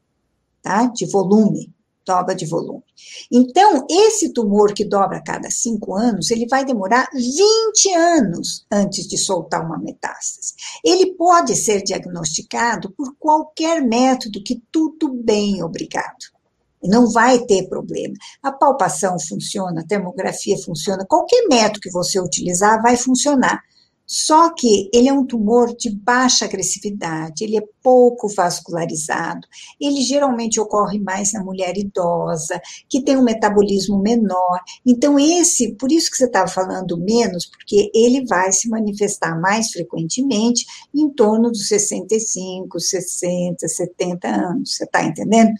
tá? 0.61 0.86
De 0.86 1.07
volume, 1.07 1.73
dobra 2.07 2.35
de 2.35 2.47
volume. 2.47 2.85
Então, 3.31 3.85
esse 3.91 4.33
tumor 4.33 4.73
que 4.73 4.85
dobra 4.85 5.19
a 5.19 5.23
cada 5.23 5.51
cinco 5.51 5.95
anos, 5.95 6.31
ele 6.31 6.47
vai 6.47 6.65
demorar 6.65 7.09
20 7.12 7.93
anos 7.95 8.65
antes 8.70 9.09
de 9.09 9.19
soltar 9.19 9.65
uma 9.65 9.78
metástase. 9.78 10.55
Ele 10.85 11.15
pode 11.15 11.57
ser 11.57 11.83
diagnosticado 11.83 12.91
por 12.93 13.16
qualquer 13.19 13.83
método 13.83 14.43
que 14.43 14.62
tudo 14.70 15.12
bem, 15.12 15.62
obrigado. 15.62 16.37
Não 16.83 17.11
vai 17.11 17.41
ter 17.41 17.69
problema. 17.69 18.15
A 18.41 18.53
palpação 18.53 19.19
funciona, 19.19 19.81
a 19.81 19.87
termografia 19.87 20.57
funciona, 20.59 21.05
qualquer 21.05 21.49
método 21.49 21.81
que 21.81 21.91
você 21.91 22.20
utilizar 22.20 22.81
vai 22.81 22.97
funcionar. 22.97 23.61
Só 24.07 24.55
que 24.55 24.89
ele 24.95 25.09
é 25.09 25.12
um 25.12 25.27
tumor 25.27 25.74
de 25.77 25.91
baixa 25.91 26.45
agressividade, 26.45 27.43
ele 27.43 27.59
é 27.59 27.62
pouco 27.83 28.28
vascularizado, 28.28 29.47
ele 29.81 30.01
geralmente 30.03 30.61
ocorre 30.61 30.99
mais 30.99 31.33
na 31.33 31.43
mulher 31.43 31.77
idosa, 31.77 32.61
que 32.89 33.03
tem 33.03 33.16
um 33.16 33.24
metabolismo 33.24 33.99
menor. 33.99 34.61
Então, 34.85 35.19
esse, 35.19 35.73
por 35.74 35.91
isso 35.91 36.11
que 36.11 36.16
você 36.16 36.27
estava 36.27 36.49
falando 36.49 36.99
menos, 36.99 37.47
porque 37.47 37.91
ele 37.95 38.24
vai 38.27 38.53
se 38.53 38.69
manifestar 38.69 39.41
mais 39.41 39.70
frequentemente 39.70 40.65
em 40.95 41.09
torno 41.11 41.51
dos 41.51 41.66
65, 41.66 42.78
60, 42.78 43.66
70 43.66 44.28
anos, 44.28 44.77
você 44.77 44.85
está 44.85 45.03
entendendo? 45.03 45.51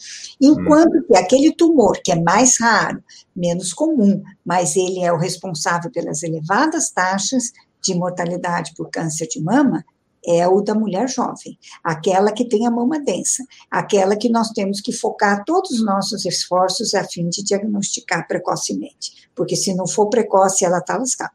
Enquanto 0.40 1.05
que 1.06 1.16
aquele 1.16 1.52
tumor 1.52 2.01
que 2.02 2.12
é 2.12 2.20
mais 2.20 2.59
raro, 2.60 3.02
menos 3.35 3.73
comum, 3.73 4.23
mas 4.44 4.77
ele 4.77 5.01
é 5.01 5.12
o 5.12 5.18
responsável 5.18 5.90
pelas 5.90 6.23
elevadas 6.23 6.90
taxas 6.90 7.52
de 7.86 7.94
mortalidade 7.94 8.74
por 8.76 8.90
câncer 8.90 9.26
de 9.28 9.40
mama 9.40 9.84
é 10.26 10.46
o 10.48 10.60
da 10.60 10.74
mulher 10.74 11.08
jovem, 11.08 11.56
aquela 11.84 12.32
que 12.32 12.44
tem 12.44 12.66
a 12.66 12.70
mama 12.70 12.98
densa, 12.98 13.44
aquela 13.70 14.16
que 14.16 14.28
nós 14.28 14.50
temos 14.50 14.80
que 14.80 14.92
focar 14.92 15.44
todos 15.44 15.70
os 15.70 15.84
nossos 15.84 16.26
esforços 16.26 16.94
a 16.94 17.04
fim 17.04 17.28
de 17.28 17.44
diagnosticar 17.44 18.26
precocemente, 18.26 19.30
porque 19.34 19.54
se 19.54 19.72
não 19.74 19.86
for 19.86 20.08
precoce, 20.08 20.64
ela 20.64 20.78
está 20.78 20.96
lascada, 20.96 21.32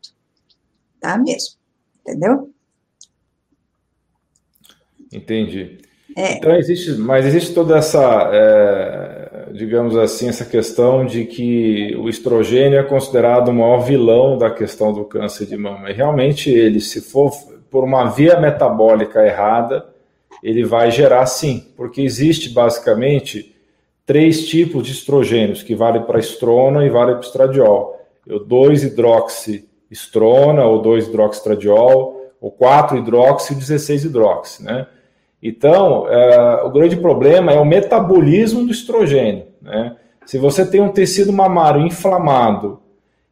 tá 0.99 1.18
mesmo, 1.18 1.56
entendeu? 2.02 2.53
Entendi. 5.11 5.80
É. 6.15 6.34
Então 6.34 6.53
existe, 6.56 6.91
mas 6.94 7.26
existe 7.26 7.53
toda 7.53 7.78
essa, 7.78 8.30
é, 8.34 9.20
digamos 9.53 9.98
assim, 9.98 10.30
essa 10.30 10.45
questão 10.45 11.06
de 11.06 11.26
que 11.26 11.94
o 11.98 12.07
estrogênio 12.10 12.80
é 12.80 12.84
considerado 12.84 13.49
o 13.49 13.53
maior 13.53 13.80
vilão 13.80 14.38
da 14.38 14.49
questão 14.49 14.94
do 14.94 15.03
câncer 15.06 15.45
de 15.45 15.57
mama. 15.57 15.90
E 15.90 15.94
realmente 15.94 16.49
ele, 16.49 16.80
se 16.80 17.02
for 17.02 17.32
por 17.69 17.84
uma 17.84 18.06
via 18.06 18.40
metabólica 18.40 19.26
errada, 19.26 19.86
ele 20.44 20.64
vai 20.64 20.91
gerar 20.91 21.26
sim, 21.26 21.73
porque 21.78 22.02
existe 22.02 22.49
basicamente 22.49 23.56
três 24.06 24.48
tipos 24.48 24.84
de 24.84 24.91
estrogênios 24.91 25.64
que 25.64 25.73
valem 25.76 26.03
para 26.03 26.19
estrona 26.19 26.86
e 26.86 26.90
valem 26.90 27.15
para 27.15 27.26
estradiol. 27.26 27.99
O 28.28 28.40
2-hidroxiestrona, 28.40 30.65
ou 30.65 30.82
2-hidroxistradiol, 30.82 32.32
o 32.40 32.52
4-hidroxi 32.52 33.52
e 33.52 33.56
o 33.56 33.60
16-hidroxi, 33.60 34.64
né? 34.64 34.88
Então, 35.41 36.07
é, 36.07 36.61
o 36.63 36.69
grande 36.69 36.95
problema 36.95 37.51
é 37.51 37.59
o 37.59 37.65
metabolismo 37.65 38.63
do 38.63 38.72
estrogênio. 38.72 39.45
Né? 39.61 39.95
Se 40.26 40.38
você 40.38 40.65
tem 40.65 40.81
um 40.81 40.89
tecido 40.89 41.34
mamário 41.34 41.81
inflamado 41.81 42.80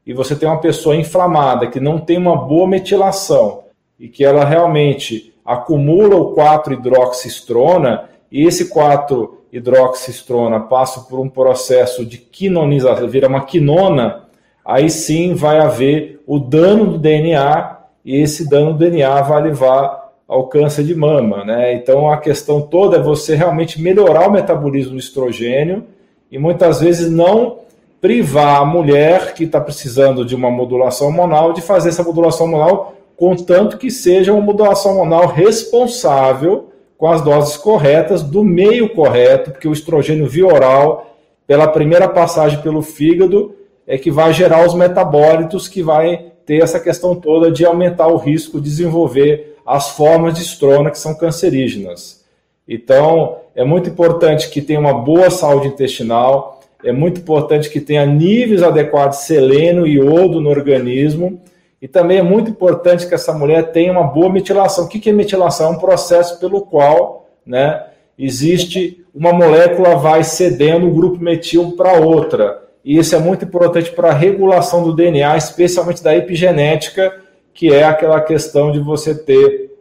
e 0.05 0.13
você 0.13 0.35
tem 0.35 0.49
uma 0.49 0.59
pessoa 0.59 0.95
inflamada 0.95 1.67
que 1.67 1.79
não 1.79 1.99
tem 1.99 2.17
uma 2.17 2.35
boa 2.35 2.67
metilação 2.67 3.65
e 3.99 4.07
que 4.07 4.25
ela 4.25 4.43
realmente 4.43 5.33
acumula 5.45 6.15
o 6.15 6.35
4-hidroxistrona 6.35 8.05
e 8.31 8.45
esse 8.45 8.73
4-hidroxistrona 8.73 10.67
passa 10.67 11.01
por 11.01 11.19
um 11.19 11.29
processo 11.29 12.03
de 12.05 12.17
quinonização, 12.17 13.07
vira 13.07 13.27
uma 13.27 13.45
quinona, 13.45 14.23
aí 14.65 14.89
sim 14.89 15.35
vai 15.35 15.59
haver 15.59 16.21
o 16.25 16.39
dano 16.39 16.85
do 16.85 16.97
DNA 16.97 17.77
e 18.03 18.15
esse 18.15 18.49
dano 18.49 18.73
do 18.73 18.79
DNA 18.79 19.21
vai 19.21 19.43
levar 19.43 20.08
ao 20.29 20.45
câncer 20.45 20.83
de 20.83 20.93
mama, 20.93 21.43
né? 21.43 21.73
Então 21.73 22.07
a 22.07 22.17
questão 22.17 22.61
toda 22.61 22.97
é 22.97 23.01
você 23.01 23.35
realmente 23.35 23.81
melhorar 23.81 24.29
o 24.29 24.31
metabolismo 24.31 24.91
do 24.91 24.99
estrogênio 24.99 25.85
e 26.31 26.37
muitas 26.37 26.79
vezes 26.79 27.09
não 27.09 27.57
privar 27.99 28.61
a 28.61 28.65
mulher 28.65 29.33
que 29.33 29.45
está 29.45 29.59
precisando 29.59 30.23
de 30.23 30.35
uma 30.35 30.51
modulação 30.51 31.07
hormonal 31.07 31.51
de 31.51 31.61
fazer 31.61 31.89
essa 31.89 32.03
modulação 32.03 32.45
hormonal, 32.45 32.93
contanto 33.17 33.79
que 33.79 33.89
seja 33.89 34.31
uma 34.31 34.41
modulação 34.41 34.91
hormonal 34.91 35.25
responsável 35.25 36.69
com 36.95 37.07
as 37.07 37.21
doses 37.23 37.57
corretas, 37.57 38.21
do 38.21 38.43
meio 38.43 38.89
correto, 38.89 39.51
porque 39.51 39.67
o 39.67 39.73
estrogênio 39.73 40.27
via 40.27 40.45
oral, 40.45 41.17
pela 41.47 41.67
primeira 41.67 42.07
passagem 42.07 42.61
pelo 42.61 42.83
fígado, 42.83 43.55
é 43.87 43.97
que 43.97 44.11
vai 44.11 44.31
gerar 44.31 44.65
os 44.65 44.75
metabólitos 44.75 45.67
que 45.67 45.81
vai 45.81 46.25
ter 46.45 46.61
essa 46.61 46.79
questão 46.79 47.15
toda 47.15 47.51
de 47.51 47.65
aumentar 47.65 48.07
o 48.07 48.17
risco 48.17 48.59
de 48.59 48.69
desenvolver 48.69 49.57
as 49.69 49.89
formas 49.89 50.33
de 50.33 50.41
estrona 50.41 50.89
que 50.89 50.97
são 50.97 51.13
cancerígenas. 51.13 52.25
Então, 52.67 53.37
é 53.53 53.63
muito 53.63 53.87
importante 53.87 54.49
que 54.49 54.61
tenha 54.61 54.79
uma 54.79 54.93
boa 54.93 55.29
saúde 55.29 55.67
intestinal, 55.67 56.59
é 56.83 56.91
muito 56.91 57.19
importante 57.21 57.69
que 57.69 57.79
tenha 57.79 58.05
níveis 58.05 58.63
adequados 58.63 59.19
de 59.19 59.23
selênio 59.25 59.85
e 59.85 59.95
iodo 59.95 60.41
no 60.41 60.49
organismo, 60.49 61.39
e 61.79 61.87
também 61.87 62.17
é 62.17 62.23
muito 62.23 62.49
importante 62.49 63.07
que 63.07 63.13
essa 63.13 63.31
mulher 63.31 63.71
tenha 63.71 63.91
uma 63.91 64.03
boa 64.03 64.29
metilação. 64.29 64.85
O 64.85 64.87
que 64.87 65.07
é 65.09 65.13
metilação? 65.13 65.67
É 65.67 65.75
um 65.75 65.79
processo 65.79 66.39
pelo 66.39 66.61
qual 66.61 67.27
né, 67.45 67.85
existe 68.17 69.05
uma 69.13 69.31
molécula 69.31 69.95
vai 69.95 70.23
cedendo 70.23 70.87
o 70.87 70.93
grupo 70.93 71.23
metil 71.23 71.73
para 71.77 71.93
outra. 71.93 72.63
E 72.83 72.97
isso 72.97 73.15
é 73.15 73.19
muito 73.19 73.45
importante 73.45 73.91
para 73.91 74.09
a 74.09 74.13
regulação 74.13 74.83
do 74.83 74.95
DNA, 74.95 75.37
especialmente 75.37 76.03
da 76.03 76.15
epigenética, 76.15 77.13
que 77.59 77.73
é 77.73 77.83
aquela 77.83 78.21
questão 78.21 78.71
de 78.71 78.79
você 78.79 79.13
ter 79.13 79.75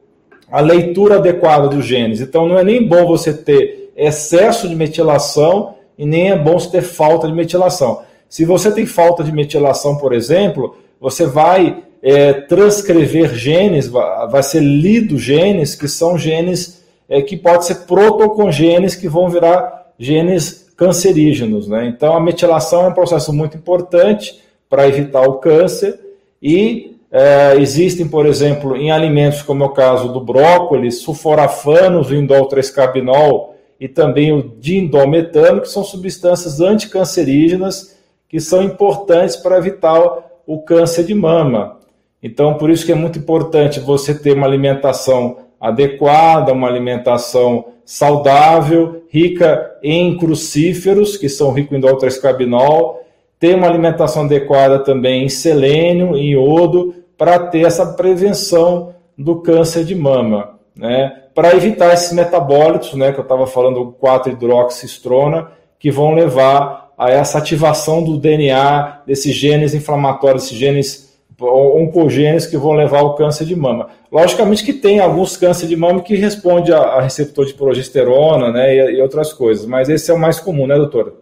a 0.50 0.60
leitura 0.60 1.14
adequada 1.14 1.68
dos 1.68 1.84
genes. 1.84 2.20
Então, 2.20 2.48
não 2.48 2.59
é 2.59 2.64
nem 2.64 2.84
bom 2.84 3.06
você 3.06 3.32
ter 3.32 3.92
excesso 3.96 4.68
de 4.68 4.74
metilação 4.74 5.76
e 5.96 6.05
nem 6.05 6.32
é 6.32 6.36
bom 6.36 6.59
você 6.59 6.70
ter 6.72 6.82
falta 6.82 7.28
de 7.28 7.32
metilação. 7.32 8.02
Se 8.28 8.44
você 8.44 8.72
tem 8.72 8.84
falta 8.84 9.22
de 9.22 9.30
metilação, 9.30 9.96
por 9.96 10.12
exemplo, 10.12 10.76
você 11.00 11.24
vai 11.24 11.84
é, 12.02 12.32
transcrever 12.32 13.32
genes, 13.36 13.86
vai 13.86 14.42
ser 14.42 14.60
lido 14.60 15.16
genes 15.16 15.76
que 15.76 15.86
são 15.86 16.18
genes 16.18 16.82
é, 17.09 17.22
que 17.22 17.36
pode 17.36 17.64
ser 17.64 17.86
protocongenes 17.86 18.96
que 18.96 19.09
vão 19.09 19.28
virar 19.28 19.92
genes 19.96 20.68
cancerígenos. 20.76 21.68
Né? 21.68 21.86
Então, 21.86 22.16
a 22.16 22.20
metilação 22.20 22.86
é 22.86 22.88
um 22.88 22.92
processo 22.92 23.32
muito 23.32 23.56
importante 23.56 24.42
para 24.68 24.88
evitar 24.88 25.22
o 25.22 25.34
câncer 25.34 25.96
e 26.42 26.88
é, 27.10 27.56
existem, 27.56 28.06
por 28.06 28.26
exemplo, 28.26 28.76
em 28.76 28.90
alimentos 28.90 29.43
como 29.43 29.62
é 29.64 29.66
o 29.66 29.70
caso 29.70 30.12
do 30.12 30.20
brócolis, 30.20 31.01
sulforafanos, 31.01 32.10
o 32.10 32.14
indol 32.14 32.48
3-carbinol 32.48 33.55
e 33.80 33.89
também 33.89 34.32
o 34.32 34.43
dindometano, 34.59 35.62
que 35.62 35.68
são 35.68 35.82
substâncias 35.82 36.60
anticancerígenas 36.60 37.97
que 38.28 38.40
são 38.40 38.62
importantes 38.62 39.36
para 39.36 39.56
evitar 39.56 40.01
o 40.47 40.60
câncer 40.60 41.05
de 41.05 41.14
mama. 41.14 41.78
Então, 42.22 42.55
por 42.55 42.68
isso 42.68 42.85
que 42.85 42.93
é 42.93 42.94
muito 42.94 43.18
importante 43.18 43.80
você 43.80 44.12
ter 44.14 44.35
uma 44.35 44.47
alimentação 44.47 45.39
adequada, 45.59 46.52
uma 46.52 46.68
alimentação 46.68 47.66
saudável, 47.85 49.05
rica 49.09 49.78
em 49.82 50.16
crucíferos, 50.18 51.16
que 51.16 51.28
são 51.28 51.52
ricos 51.52 51.72
em 51.72 51.78
indol 51.78 51.97
3-carbinol, 51.97 53.01
ter 53.39 53.55
uma 53.55 53.66
alimentação 53.66 54.24
adequada 54.24 54.81
também 54.81 55.24
em 55.24 55.28
selênio 55.28 56.16
e 56.16 56.32
iodo 56.32 56.94
para 57.16 57.39
ter 57.39 57.65
essa 57.65 57.86
prevenção 57.94 58.94
do 59.16 59.36
câncer 59.40 59.85
de 59.85 59.94
mama, 59.94 60.59
né? 60.77 61.24
Para 61.35 61.55
evitar 61.55 61.93
esses 61.93 62.12
metabólitos, 62.12 62.94
né, 62.94 63.12
que 63.12 63.19
eu 63.19 63.23
estava 63.23 63.47
falando, 63.47 63.94
4-hidroxistrona, 64.01 65.48
que 65.78 65.90
vão 65.90 66.15
levar 66.15 66.93
a 66.98 67.10
essa 67.10 67.39
ativação 67.39 68.02
do 68.02 68.16
DNA 68.16 69.02
desses 69.06 69.35
genes 69.35 69.73
inflamatórios, 69.73 70.44
esses 70.44 70.56
genes 70.56 71.09
oncogenes 71.40 72.44
que 72.44 72.56
vão 72.56 72.73
levar 72.73 72.98
ao 72.98 73.15
câncer 73.15 73.44
de 73.44 73.55
mama. 73.55 73.89
Logicamente 74.10 74.65
que 74.65 74.73
tem 74.73 74.98
alguns 74.98 75.36
cânceres 75.36 75.69
de 75.69 75.77
mama 75.77 76.02
que 76.02 76.16
respondem 76.16 76.74
a, 76.74 76.78
a 76.78 77.01
receptor 77.01 77.47
de 77.47 77.55
progesterona, 77.55 78.51
né, 78.51 78.74
e, 78.74 78.97
e 78.97 79.01
outras 79.01 79.32
coisas, 79.32 79.65
mas 79.65 79.89
esse 79.89 80.10
é 80.10 80.15
o 80.15 80.19
mais 80.19 80.40
comum, 80.40 80.66
né, 80.66 80.77
doutora? 80.77 81.12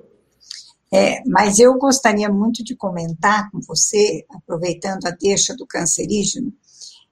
É, 0.92 1.20
mas 1.26 1.58
eu 1.58 1.76
gostaria 1.78 2.28
muito 2.28 2.62
de 2.62 2.76
comentar 2.76 3.50
com 3.50 3.60
você, 3.60 4.24
aproveitando 4.30 5.06
a 5.06 5.10
deixa 5.10 5.54
do 5.56 5.66
cancerígeno, 5.66 6.52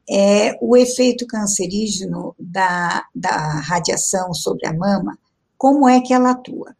é, 0.08 0.56
o 0.60 0.76
efeito 0.76 1.26
cancerígeno 1.26 2.34
da, 2.38 3.04
da 3.14 3.60
radiação 3.60 4.32
sobre 4.32 4.66
a 4.66 4.72
mama, 4.72 5.18
como 5.56 5.88
é 5.88 6.00
que 6.00 6.12
ela 6.12 6.30
atua. 6.32 6.76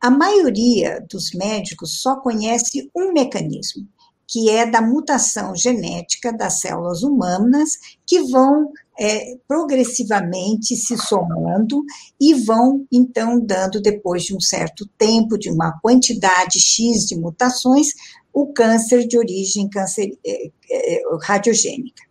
A 0.00 0.10
maioria 0.10 1.04
dos 1.10 1.32
médicos 1.32 2.02
só 2.02 2.16
conhece 2.16 2.90
um 2.94 3.12
mecanismo, 3.12 3.86
que 4.26 4.50
é 4.50 4.66
da 4.66 4.82
mutação 4.82 5.54
genética 5.54 6.32
das 6.32 6.60
células 6.60 7.02
humanas, 7.02 7.78
que 8.06 8.20
vão 8.30 8.72
é, 8.98 9.36
progressivamente 9.46 10.76
se 10.76 10.96
somando 10.96 11.82
e 12.20 12.34
vão, 12.34 12.86
então, 12.92 13.40
dando, 13.40 13.80
depois 13.80 14.24
de 14.24 14.36
um 14.36 14.40
certo 14.40 14.88
tempo, 14.98 15.38
de 15.38 15.50
uma 15.50 15.78
quantidade 15.80 16.60
X 16.60 17.06
de 17.06 17.16
mutações, 17.16 17.88
o 18.32 18.46
câncer 18.52 19.06
de 19.06 19.16
origem 19.16 19.68
câncer, 19.68 20.16
é, 20.26 20.50
é, 20.70 21.02
radiogênica. 21.22 22.02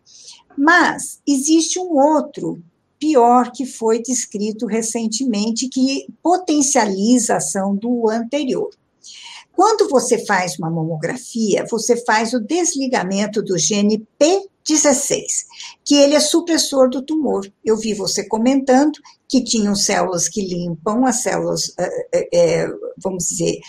Mas 0.56 1.20
existe 1.26 1.78
um 1.78 1.98
outro 1.98 2.62
pior 2.98 3.50
que 3.52 3.66
foi 3.66 4.00
descrito 4.00 4.66
recentemente, 4.66 5.68
que 5.68 6.06
potencializa 6.22 7.34
a 7.34 7.36
ação 7.36 7.76
do 7.76 8.08
anterior. 8.08 8.70
Quando 9.52 9.88
você 9.88 10.24
faz 10.24 10.58
uma 10.58 10.70
mamografia, 10.70 11.66
você 11.70 12.02
faz 12.04 12.32
o 12.32 12.40
desligamento 12.40 13.42
do 13.42 13.58
gene 13.58 14.06
P16, 14.66 15.44
que 15.84 15.94
ele 15.94 16.14
é 16.14 16.20
supressor 16.20 16.88
do 16.88 17.02
tumor. 17.02 17.46
Eu 17.64 17.76
vi 17.76 17.92
você 17.92 18.26
comentando 18.26 18.98
que 19.28 19.42
tinham 19.42 19.74
células 19.74 20.28
que 20.28 20.40
limpam 20.40 21.04
as 21.04 21.22
células, 21.22 21.72
é, 22.32 22.66
vamos 22.96 23.24
dizer, 23.28 23.60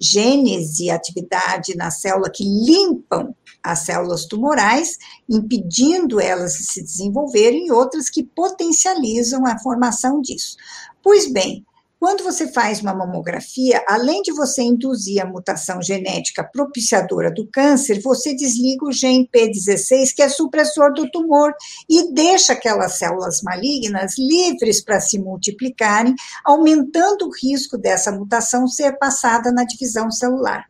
genes 0.00 0.78
e 0.80 0.90
atividade 0.90 1.76
na 1.76 1.90
célula 1.90 2.30
que 2.30 2.44
limpam 2.44 3.34
as 3.62 3.80
células 3.80 4.26
tumorais, 4.26 4.98
impedindo 5.28 6.20
elas 6.20 6.54
de 6.54 6.64
se 6.64 6.82
desenvolverem, 6.82 7.66
e 7.66 7.72
outras 7.72 8.10
que 8.10 8.22
potencializam 8.22 9.46
a 9.46 9.58
formação 9.58 10.20
disso. 10.20 10.56
Pois 11.02 11.32
bem, 11.32 11.64
quando 12.04 12.22
você 12.22 12.52
faz 12.52 12.82
uma 12.82 12.92
mamografia, 12.92 13.82
além 13.88 14.20
de 14.20 14.30
você 14.30 14.60
induzir 14.60 15.22
a 15.22 15.26
mutação 15.26 15.80
genética 15.80 16.44
propiciadora 16.44 17.32
do 17.32 17.48
câncer, 17.50 18.02
você 18.02 18.34
desliga 18.34 18.84
o 18.84 18.92
gene 18.92 19.26
P16, 19.34 20.12
que 20.14 20.20
é 20.20 20.28
supressor 20.28 20.92
do 20.92 21.10
tumor, 21.10 21.54
e 21.88 22.12
deixa 22.12 22.52
aquelas 22.52 22.98
células 22.98 23.40
malignas 23.40 24.18
livres 24.18 24.84
para 24.84 25.00
se 25.00 25.18
multiplicarem, 25.18 26.14
aumentando 26.44 27.26
o 27.26 27.32
risco 27.32 27.78
dessa 27.78 28.12
mutação 28.12 28.68
ser 28.68 28.98
passada 28.98 29.50
na 29.50 29.64
divisão 29.64 30.10
celular. 30.10 30.66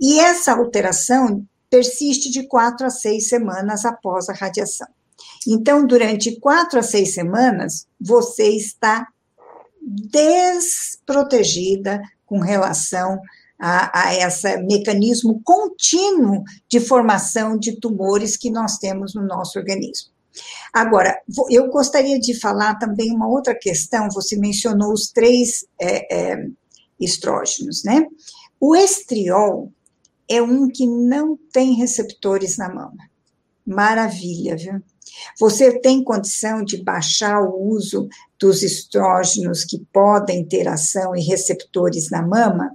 E 0.00 0.18
essa 0.18 0.50
alteração 0.50 1.46
persiste 1.70 2.28
de 2.28 2.48
quatro 2.48 2.88
a 2.88 2.90
seis 2.90 3.28
semanas 3.28 3.84
após 3.84 4.28
a 4.28 4.32
radiação. 4.32 4.88
Então, 5.46 5.86
durante 5.86 6.40
quatro 6.40 6.80
a 6.80 6.82
seis 6.82 7.14
semanas, 7.14 7.86
você 8.00 8.48
está 8.48 9.06
desprotegida 9.82 12.00
com 12.24 12.38
relação 12.38 13.20
a, 13.58 14.06
a 14.06 14.14
esse 14.14 14.56
mecanismo 14.58 15.40
contínuo 15.44 16.44
de 16.68 16.80
formação 16.80 17.58
de 17.58 17.80
tumores 17.80 18.36
que 18.36 18.50
nós 18.50 18.78
temos 18.78 19.14
no 19.14 19.26
nosso 19.26 19.58
organismo. 19.58 20.12
Agora, 20.72 21.20
eu 21.50 21.68
gostaria 21.68 22.18
de 22.18 22.38
falar 22.38 22.76
também 22.76 23.14
uma 23.14 23.28
outra 23.28 23.54
questão. 23.54 24.08
Você 24.10 24.36
mencionou 24.36 24.92
os 24.92 25.10
três 25.10 25.66
é, 25.78 26.32
é, 26.32 26.46
estrógenos, 26.98 27.84
né? 27.84 28.06
O 28.58 28.74
estriol 28.74 29.70
é 30.28 30.40
um 30.40 30.68
que 30.68 30.86
não 30.86 31.36
tem 31.52 31.74
receptores 31.74 32.56
na 32.56 32.68
mama. 32.68 33.10
Maravilha, 33.66 34.56
viu? 34.56 34.82
Você 35.38 35.78
tem 35.80 36.02
condição 36.02 36.64
de 36.64 36.82
baixar 36.82 37.40
o 37.40 37.68
uso 37.68 38.08
dos 38.38 38.62
estrógenos 38.62 39.64
que 39.64 39.78
podem 39.92 40.44
ter 40.44 40.68
ação 40.68 41.14
e 41.14 41.22
receptores 41.22 42.10
na 42.10 42.22
mama, 42.22 42.70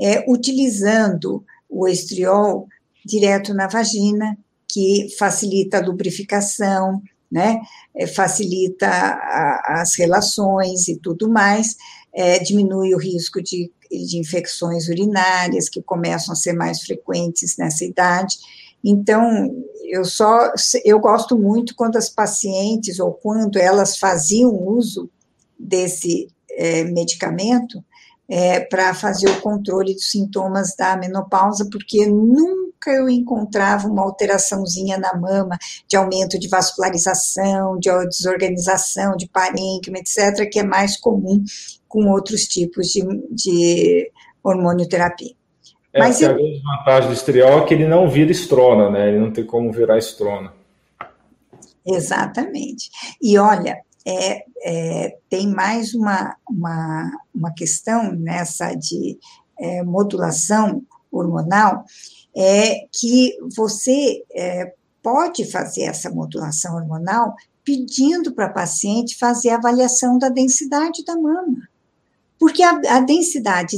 é, 0.00 0.24
utilizando 0.28 1.44
o 1.68 1.86
estriol 1.86 2.66
direto 3.04 3.54
na 3.54 3.66
vagina, 3.66 4.36
que 4.68 5.08
facilita 5.18 5.78
a 5.78 5.86
lubrificação, 5.86 7.00
né? 7.30 7.60
É, 7.96 8.06
facilita 8.06 8.88
a, 8.88 9.80
as 9.80 9.94
relações 9.96 10.88
e 10.88 10.96
tudo 10.98 11.28
mais, 11.28 11.76
é, 12.12 12.38
diminui 12.38 12.94
o 12.94 12.98
risco 12.98 13.42
de, 13.42 13.70
de 13.90 14.18
infecções 14.18 14.88
urinárias, 14.88 15.68
que 15.68 15.82
começam 15.82 16.32
a 16.32 16.36
ser 16.36 16.52
mais 16.52 16.82
frequentes 16.82 17.56
nessa 17.56 17.84
idade. 17.84 18.36
Então, 18.84 19.50
eu 19.84 20.04
só 20.04 20.52
eu 20.84 20.98
gosto 20.98 21.38
muito 21.38 21.74
quando 21.74 21.96
as 21.96 22.08
pacientes 22.08 22.98
ou 22.98 23.12
quando 23.12 23.58
elas 23.58 23.96
faziam 23.98 24.50
uso 24.50 25.10
desse 25.58 26.28
é, 26.50 26.84
medicamento 26.84 27.84
é, 28.28 28.60
para 28.60 28.94
fazer 28.94 29.28
o 29.28 29.40
controle 29.40 29.94
dos 29.94 30.10
sintomas 30.10 30.74
da 30.76 30.96
menopausa, 30.96 31.68
porque 31.70 32.06
nunca 32.06 32.90
eu 32.90 33.08
encontrava 33.08 33.88
uma 33.88 34.02
alteraçãozinha 34.02 34.98
na 34.98 35.14
mama 35.14 35.58
de 35.86 35.96
aumento 35.96 36.38
de 36.38 36.48
vascularização, 36.48 37.78
de 37.78 37.90
desorganização, 38.08 39.16
de 39.16 39.28
parênquima, 39.28 39.98
etc., 39.98 40.48
que 40.50 40.58
é 40.58 40.64
mais 40.64 40.96
comum 40.96 41.42
com 41.88 42.10
outros 42.10 42.46
tipos 42.46 42.88
de, 42.88 43.02
de 43.30 44.10
hormonioterapia. 44.42 45.34
É, 45.94 46.00
Mas 46.00 46.20
a 46.22 46.32
grande 46.32 46.60
vantagem 46.60 47.08
do 47.08 47.14
estriol 47.14 47.60
é 47.60 47.64
que 47.64 47.72
ele 47.72 47.86
não 47.86 48.10
vira 48.10 48.32
estrona, 48.32 48.90
né? 48.90 49.08
Ele 49.08 49.20
não 49.20 49.30
tem 49.30 49.46
como 49.46 49.72
virar 49.72 49.96
estrona. 49.96 50.52
Exatamente. 51.86 52.90
E 53.22 53.38
olha, 53.38 53.80
é, 54.04 54.44
é, 54.64 55.16
tem 55.30 55.46
mais 55.46 55.94
uma, 55.94 56.36
uma, 56.50 57.10
uma 57.32 57.54
questão 57.54 58.12
nessa 58.12 58.74
de 58.74 59.18
é, 59.58 59.84
modulação 59.84 60.82
hormonal, 61.12 61.84
é 62.36 62.86
que 62.92 63.38
você 63.56 64.24
é, 64.34 64.72
pode 65.00 65.48
fazer 65.48 65.82
essa 65.82 66.10
modulação 66.10 66.74
hormonal 66.74 67.34
pedindo 67.64 68.34
para 68.34 68.46
a 68.46 68.52
paciente 68.52 69.16
fazer 69.16 69.50
a 69.50 69.56
avaliação 69.56 70.18
da 70.18 70.28
densidade 70.28 71.04
da 71.04 71.14
mama. 71.14 71.68
Porque 72.38 72.62
a, 72.62 72.80
a 72.88 73.00
densidade 73.00 73.76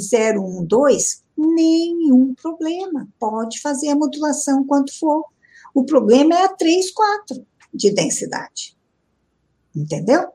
012, 0.66 1.25
nenhum 1.36 2.34
problema, 2.34 3.08
pode 3.18 3.60
fazer 3.60 3.88
a 3.88 3.96
modulação 3.96 4.64
quanto 4.64 4.96
for. 4.98 5.24
O 5.74 5.84
problema 5.84 6.34
é 6.34 6.44
a 6.44 6.48
3, 6.48 6.90
4 6.90 7.46
de 7.72 7.92
densidade. 7.92 8.76
Entendeu? 9.74 10.28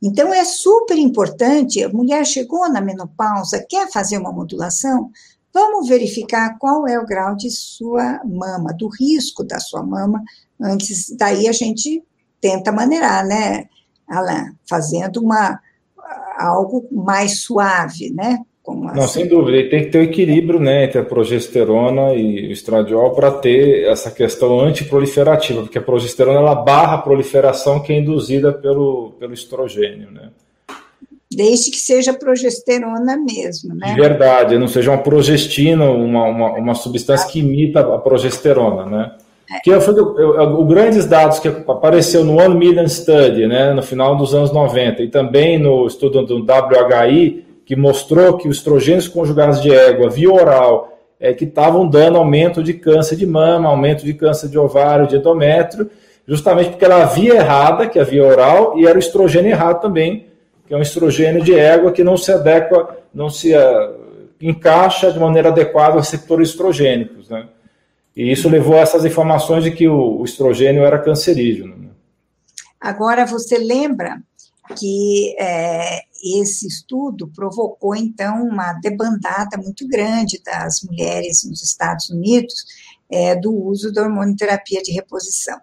Então 0.00 0.32
é 0.32 0.44
super 0.44 0.98
importante, 0.98 1.82
a 1.82 1.88
mulher 1.88 2.24
chegou 2.26 2.68
na 2.70 2.80
menopausa, 2.80 3.64
quer 3.68 3.90
fazer 3.90 4.18
uma 4.18 4.32
modulação, 4.32 5.10
vamos 5.52 5.88
verificar 5.88 6.58
qual 6.58 6.86
é 6.86 6.98
o 6.98 7.06
grau 7.06 7.34
de 7.34 7.50
sua 7.50 8.20
mama, 8.24 8.74
do 8.74 8.88
risco 8.88 9.42
da 9.42 9.58
sua 9.58 9.82
mama, 9.82 10.22
antes 10.60 11.10
daí 11.16 11.48
a 11.48 11.52
gente 11.52 12.04
tenta 12.40 12.70
maneirar, 12.70 13.26
né, 13.26 13.68
Alain, 14.06 14.54
fazendo 14.68 15.22
uma 15.22 15.58
algo 16.36 16.86
mais 16.92 17.40
suave, 17.40 18.10
né? 18.10 18.44
Como 18.64 18.84
Não, 18.84 19.04
assim. 19.04 19.20
sem 19.20 19.28
dúvida, 19.28 19.58
e 19.58 19.68
tem 19.68 19.84
que 19.84 19.90
ter 19.90 19.98
um 19.98 20.02
equilíbrio 20.04 20.58
né, 20.58 20.84
entre 20.84 20.98
a 20.98 21.04
progesterona 21.04 22.14
e 22.14 22.48
o 22.48 22.50
estradiol 22.50 23.10
para 23.10 23.30
ter 23.30 23.84
essa 23.84 24.10
questão 24.10 24.58
antiproliferativa, 24.58 25.60
porque 25.60 25.76
a 25.76 25.82
progesterona 25.82 26.38
ela 26.38 26.54
barra 26.54 26.94
a 26.94 26.98
proliferação 26.98 27.80
que 27.80 27.92
é 27.92 27.98
induzida 27.98 28.54
pelo, 28.54 29.12
pelo 29.20 29.34
estrogênio. 29.34 30.10
Né? 30.10 30.30
Desde 31.30 31.70
que 31.70 31.76
seja 31.76 32.14
progesterona 32.14 33.18
mesmo, 33.18 33.74
né? 33.74 33.92
De 33.92 34.00
verdade, 34.00 34.56
não 34.56 34.66
seja 34.66 34.92
uma 34.92 35.02
progestina, 35.02 35.84
uma, 35.90 36.24
uma, 36.24 36.52
uma 36.54 36.74
substância 36.74 37.28
que 37.28 37.40
imita 37.40 37.80
a 37.80 37.98
progesterona, 37.98 38.86
né? 38.86 39.12
É. 39.50 39.60
Que 39.60 39.78
foi 39.78 39.94
o, 39.94 40.64
grandes 40.64 41.04
dados 41.04 41.38
que 41.38 41.48
apareceu 41.48 42.24
no 42.24 42.40
One 42.40 42.54
Million 42.54 42.88
Study, 42.88 43.46
né, 43.46 43.74
no 43.74 43.82
final 43.82 44.16
dos 44.16 44.34
anos 44.34 44.50
90, 44.50 45.02
e 45.02 45.08
também 45.08 45.58
no 45.58 45.86
estudo 45.86 46.24
do 46.24 46.38
WHI, 46.38 47.43
que 47.64 47.74
mostrou 47.74 48.36
que 48.36 48.48
os 48.48 48.58
estrogênios 48.58 49.08
conjugados 49.08 49.60
de 49.62 49.72
égua 49.74 50.10
via 50.10 50.32
oral 50.32 50.98
é, 51.18 51.32
que 51.32 51.44
estavam 51.44 51.88
dando 51.88 52.18
aumento 52.18 52.62
de 52.62 52.74
câncer 52.74 53.16
de 53.16 53.26
mama, 53.26 53.68
aumento 53.68 54.04
de 54.04 54.12
câncer 54.12 54.48
de 54.48 54.58
ovário, 54.58 55.06
de 55.06 55.16
endométrio, 55.16 55.90
justamente 56.26 56.70
porque 56.70 56.84
era 56.84 57.02
a 57.02 57.06
via 57.06 57.34
errada, 57.36 57.88
que 57.88 57.98
é 57.98 58.02
a 58.02 58.04
via 58.04 58.24
oral, 58.24 58.78
e 58.78 58.86
era 58.86 58.96
o 58.96 59.00
estrogênio 59.00 59.50
errado 59.50 59.80
também, 59.80 60.26
que 60.66 60.74
é 60.74 60.76
um 60.76 60.82
estrogênio 60.82 61.42
de 61.42 61.54
égua 61.54 61.92
que 61.92 62.04
não 62.04 62.16
se 62.16 62.32
adequa, 62.32 62.96
não 63.12 63.30
se 63.30 63.54
uh, 63.54 63.94
encaixa 64.40 65.12
de 65.12 65.18
maneira 65.18 65.48
adequada 65.48 65.94
aos 65.94 66.10
receptores 66.10 66.50
estrogênicos, 66.50 67.28
né? 67.28 67.48
E 68.16 68.30
isso 68.30 68.48
levou 68.48 68.76
a 68.76 68.80
essas 68.80 69.04
informações 69.04 69.64
de 69.64 69.72
que 69.72 69.88
o, 69.88 70.20
o 70.20 70.24
estrogênio 70.24 70.84
era 70.84 71.00
cancerígeno. 71.00 71.76
Né? 71.76 71.88
Agora, 72.80 73.26
você 73.26 73.58
lembra 73.58 74.20
que 74.78 75.34
é, 75.38 76.02
esse 76.24 76.66
estudo 76.66 77.28
provocou, 77.28 77.94
então, 77.94 78.44
uma 78.44 78.72
debandada 78.74 79.58
muito 79.58 79.86
grande 79.86 80.40
das 80.42 80.82
mulheres 80.82 81.44
nos 81.44 81.62
Estados 81.62 82.08
Unidos 82.08 82.54
é, 83.10 83.34
do 83.36 83.52
uso 83.52 83.92
da 83.92 84.02
hormonoterapia 84.02 84.82
de 84.82 84.92
reposição. 84.92 85.60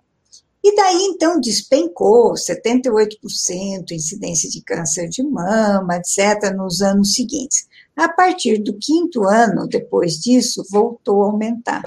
E 0.63 0.75
daí, 0.75 1.01
então, 1.05 1.39
despencou 1.39 2.33
78% 2.33 3.91
incidência 3.91 4.47
de 4.47 4.61
câncer 4.61 5.09
de 5.09 5.23
mama, 5.23 5.97
etc., 5.97 6.53
nos 6.55 6.81
anos 6.81 7.15
seguintes. 7.15 7.67
A 7.95 8.07
partir 8.07 8.59
do 8.59 8.77
quinto 8.77 9.23
ano, 9.27 9.67
depois 9.67 10.13
disso, 10.19 10.63
voltou 10.69 11.23
a 11.23 11.27
aumentar. 11.27 11.81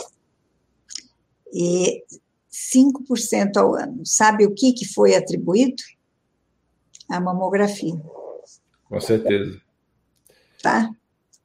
e 1.52 2.02
5% 2.50 3.56
ao 3.56 3.74
ano. 3.74 4.04
Sabe 4.04 4.44
o 4.44 4.54
que, 4.54 4.72
que 4.72 4.84
foi 4.84 5.14
atribuído? 5.14 5.82
A 7.08 7.20
mamografia. 7.20 7.94
Com 8.94 9.00
certeza. 9.00 9.60
Tá? 10.62 10.88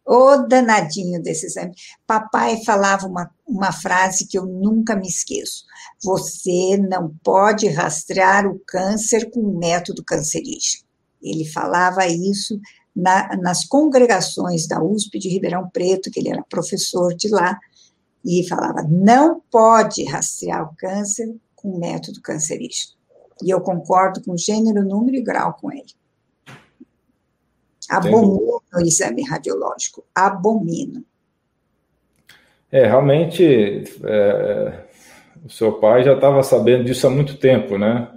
O 0.05 0.37
danadinho 0.47 1.19
desse 1.19 1.47
exame. 1.47 1.73
Papai 2.05 2.63
falava 2.63 3.07
uma, 3.07 3.31
uma 3.47 3.71
frase 3.71 4.27
que 4.27 4.37
eu 4.37 4.45
nunca 4.45 4.95
me 4.95 5.07
esqueço. 5.07 5.65
Você 6.03 6.77
não 6.77 7.11
pode 7.23 7.67
rastrear 7.67 8.45
o 8.45 8.61
câncer 8.67 9.31
com 9.31 9.39
o 9.39 9.57
método 9.57 10.03
cancerígeno. 10.03 10.83
Ele 11.23 11.43
falava 11.43 12.05
isso 12.05 12.61
na, 12.95 13.35
nas 13.37 13.65
congregações 13.65 14.67
da 14.67 14.83
USP 14.83 15.17
de 15.17 15.29
Ribeirão 15.29 15.67
Preto, 15.71 16.11
que 16.11 16.19
ele 16.19 16.29
era 16.29 16.45
professor 16.47 17.15
de 17.15 17.29
lá, 17.29 17.59
e 18.23 18.47
falava: 18.47 18.83
não 18.83 19.41
pode 19.49 20.03
rastrear 20.03 20.69
o 20.69 20.75
câncer 20.77 21.35
com 21.55 21.71
o 21.71 21.79
método 21.79 22.21
cancerígeno. 22.21 22.93
E 23.41 23.49
eu 23.49 23.59
concordo 23.59 24.21
com 24.23 24.37
gênero, 24.37 24.85
número 24.85 25.17
e 25.17 25.23
grau 25.23 25.57
com 25.59 25.71
ele. 25.71 25.98
Abomino 27.89 28.61
o 28.73 28.81
exame 28.81 29.23
radiológico, 29.23 30.03
abomino. 30.13 31.03
É, 32.71 32.85
realmente, 32.85 33.83
é, 34.03 34.83
o 35.43 35.49
seu 35.49 35.73
pai 35.79 36.03
já 36.03 36.13
estava 36.13 36.43
sabendo 36.43 36.83
disso 36.83 37.07
há 37.07 37.09
muito 37.09 37.37
tempo, 37.37 37.77
né? 37.77 38.07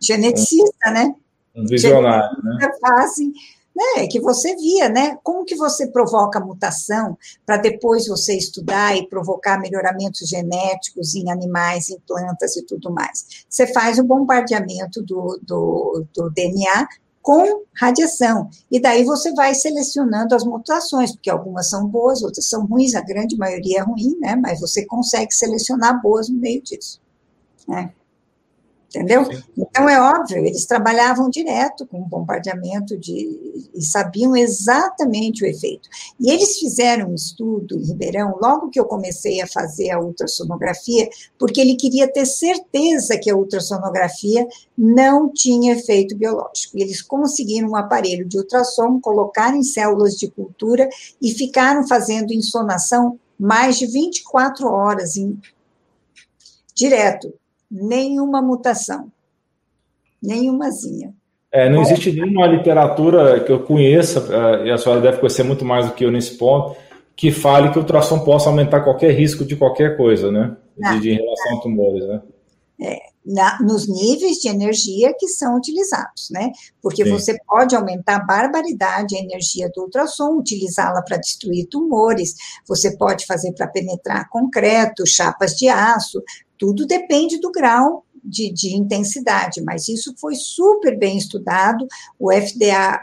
Geneticista, 0.00 0.88
um, 0.88 0.92
né? 0.92 1.14
Um 1.54 1.64
visionário, 1.64 2.28
Geneticista 2.42 2.66
né? 2.66 2.78
Fazem, 2.80 3.32
né? 3.76 4.08
Que 4.08 4.20
você 4.20 4.56
via, 4.56 4.88
né? 4.88 5.16
Como 5.22 5.44
que 5.44 5.54
você 5.54 5.86
provoca 5.86 6.40
mutação 6.40 7.16
para 7.46 7.56
depois 7.56 8.08
você 8.08 8.36
estudar 8.36 8.96
e 8.96 9.06
provocar 9.06 9.60
melhoramentos 9.60 10.28
genéticos 10.28 11.14
em 11.14 11.30
animais, 11.30 11.88
em 11.88 12.00
plantas 12.00 12.56
e 12.56 12.66
tudo 12.66 12.90
mais. 12.90 13.44
Você 13.48 13.72
faz 13.72 14.00
o 14.00 14.04
bombardeamento 14.04 15.02
do, 15.02 15.38
do, 15.40 16.04
do 16.12 16.30
DNA 16.30 16.88
com 17.22 17.64
radiação. 17.74 18.48
E 18.70 18.80
daí 18.80 19.04
você 19.04 19.32
vai 19.34 19.54
selecionando 19.54 20.34
as 20.34 20.44
mutações, 20.44 21.12
porque 21.12 21.30
algumas 21.30 21.68
são 21.68 21.86
boas, 21.86 22.22
outras 22.22 22.48
são 22.48 22.66
ruins, 22.66 22.94
a 22.94 23.00
grande 23.00 23.36
maioria 23.36 23.80
é 23.80 23.82
ruim, 23.82 24.16
né? 24.20 24.36
Mas 24.36 24.60
você 24.60 24.84
consegue 24.86 25.32
selecionar 25.32 26.00
boas 26.00 26.28
no 26.28 26.38
meio 26.38 26.62
disso. 26.62 27.00
Né? 27.68 27.92
Entendeu? 28.90 29.24
Sim. 29.24 29.42
Então 29.56 29.88
é 29.88 30.00
óbvio, 30.00 30.38
eles 30.38 30.66
trabalhavam 30.66 31.30
direto 31.30 31.86
com 31.86 32.00
bombardeamento 32.00 32.98
de, 32.98 33.70
e 33.72 33.82
sabiam 33.82 34.34
exatamente 34.34 35.44
o 35.44 35.46
efeito. 35.46 35.88
E 36.18 36.28
eles 36.28 36.58
fizeram 36.58 37.10
um 37.10 37.14
estudo 37.14 37.78
em 37.78 37.86
Ribeirão, 37.86 38.36
logo 38.42 38.68
que 38.68 38.80
eu 38.80 38.84
comecei 38.84 39.40
a 39.40 39.46
fazer 39.46 39.90
a 39.90 40.00
ultrassonografia, 40.00 41.08
porque 41.38 41.60
ele 41.60 41.76
queria 41.76 42.12
ter 42.12 42.26
certeza 42.26 43.16
que 43.16 43.30
a 43.30 43.36
ultrassonografia 43.36 44.48
não 44.76 45.32
tinha 45.32 45.74
efeito 45.74 46.16
biológico. 46.16 46.76
E 46.76 46.82
eles 46.82 47.00
conseguiram 47.00 47.70
um 47.70 47.76
aparelho 47.76 48.26
de 48.26 48.38
ultrassom, 48.38 48.98
colocar 49.00 49.54
em 49.54 49.62
células 49.62 50.14
de 50.16 50.28
cultura 50.28 50.88
e 51.22 51.30
ficaram 51.30 51.86
fazendo 51.86 52.32
insonação 52.32 53.20
mais 53.38 53.78
de 53.78 53.86
24 53.86 54.66
horas 54.66 55.16
em, 55.16 55.38
direto 56.74 57.32
nenhuma 57.70 58.42
mutação. 58.42 59.10
Nenhumazinha. 60.22 61.14
É, 61.52 61.68
não 61.68 61.82
existe 61.82 62.12
nenhuma 62.12 62.46
literatura 62.46 63.40
que 63.40 63.50
eu 63.50 63.60
conheça, 63.60 64.28
é, 64.30 64.68
e 64.68 64.70
a 64.70 64.78
senhora 64.78 65.00
deve 65.00 65.18
conhecer 65.18 65.42
muito 65.42 65.64
mais 65.64 65.86
do 65.86 65.92
que 65.92 66.04
eu 66.04 66.10
nesse 66.10 66.36
ponto, 66.36 66.76
que 67.16 67.32
fale 67.32 67.70
que 67.70 67.78
o 67.78 67.82
ultrassom 67.82 68.20
possa 68.20 68.48
aumentar 68.48 68.80
qualquer 68.82 69.12
risco 69.12 69.44
de 69.44 69.56
qualquer 69.56 69.96
coisa, 69.96 70.30
né? 70.30 70.56
De, 70.76 71.00
de, 71.00 71.10
em 71.10 71.16
relação 71.16 71.58
a 71.58 71.60
tumores, 71.60 72.06
né? 72.06 72.22
É, 72.82 72.98
na, 73.26 73.60
nos 73.60 73.86
níveis 73.86 74.38
de 74.38 74.48
energia 74.48 75.12
que 75.18 75.28
são 75.28 75.56
utilizados, 75.56 76.30
né? 76.30 76.50
Porque 76.80 77.04
Sim. 77.04 77.10
você 77.10 77.36
pode 77.46 77.76
aumentar 77.76 78.16
a 78.16 78.24
barbaridade 78.24 79.16
a 79.16 79.20
energia 79.20 79.68
do 79.74 79.82
ultrassom, 79.82 80.38
utilizá-la 80.38 81.02
para 81.02 81.18
destruir 81.18 81.66
tumores, 81.66 82.34
você 82.66 82.96
pode 82.96 83.26
fazer 83.26 83.52
para 83.52 83.66
penetrar 83.66 84.28
concreto, 84.30 85.06
chapas 85.06 85.52
de 85.56 85.68
aço, 85.68 86.22
tudo 86.60 86.86
depende 86.86 87.40
do 87.40 87.50
grau 87.50 88.04
de, 88.22 88.52
de 88.52 88.76
intensidade, 88.76 89.62
mas 89.62 89.88
isso 89.88 90.14
foi 90.18 90.34
super 90.34 90.96
bem 90.98 91.16
estudado. 91.16 91.88
O 92.18 92.30
FDA 92.30 93.00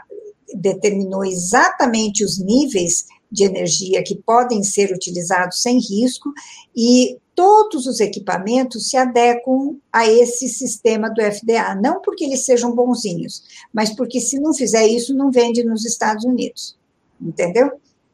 determinou 0.54 1.24
exatamente 1.24 2.24
os 2.24 2.38
níveis 2.38 3.04
de 3.30 3.42
energia 3.42 4.02
que 4.02 4.14
podem 4.14 4.62
ser 4.62 4.92
utilizados 4.92 5.60
sem 5.60 5.78
risco 5.80 6.32
e 6.74 7.18
todos 7.34 7.86
os 7.86 7.98
equipamentos 7.98 8.88
se 8.88 8.96
adequam 8.96 9.76
a 9.92 10.06
esse 10.06 10.48
sistema 10.48 11.10
do 11.10 11.20
FDA, 11.20 11.74
não 11.74 12.00
porque 12.00 12.24
eles 12.24 12.44
sejam 12.44 12.72
bonzinhos, 12.72 13.42
mas 13.72 13.90
porque 13.90 14.20
se 14.20 14.38
não 14.38 14.54
fizer 14.54 14.86
isso, 14.86 15.14
não 15.14 15.32
vende 15.32 15.64
nos 15.64 15.84
Estados 15.84 16.24
Unidos. 16.24 16.78
Entendeu? 17.20 17.72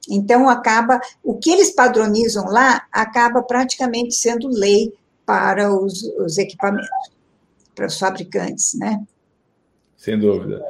Então 0.09 0.49
acaba 0.49 1.01
o 1.23 1.35
que 1.35 1.51
eles 1.51 1.71
padronizam 1.71 2.47
lá 2.47 2.87
acaba 2.91 3.43
praticamente 3.43 4.15
sendo 4.15 4.49
lei 4.49 4.93
para 5.27 5.73
os, 5.73 6.03
os 6.19 6.39
equipamentos, 6.39 6.89
para 7.75 7.87
os 7.87 7.99
fabricantes, 7.99 8.75
né? 8.79 9.03
Sem 9.97 10.19
dúvida. 10.19 10.63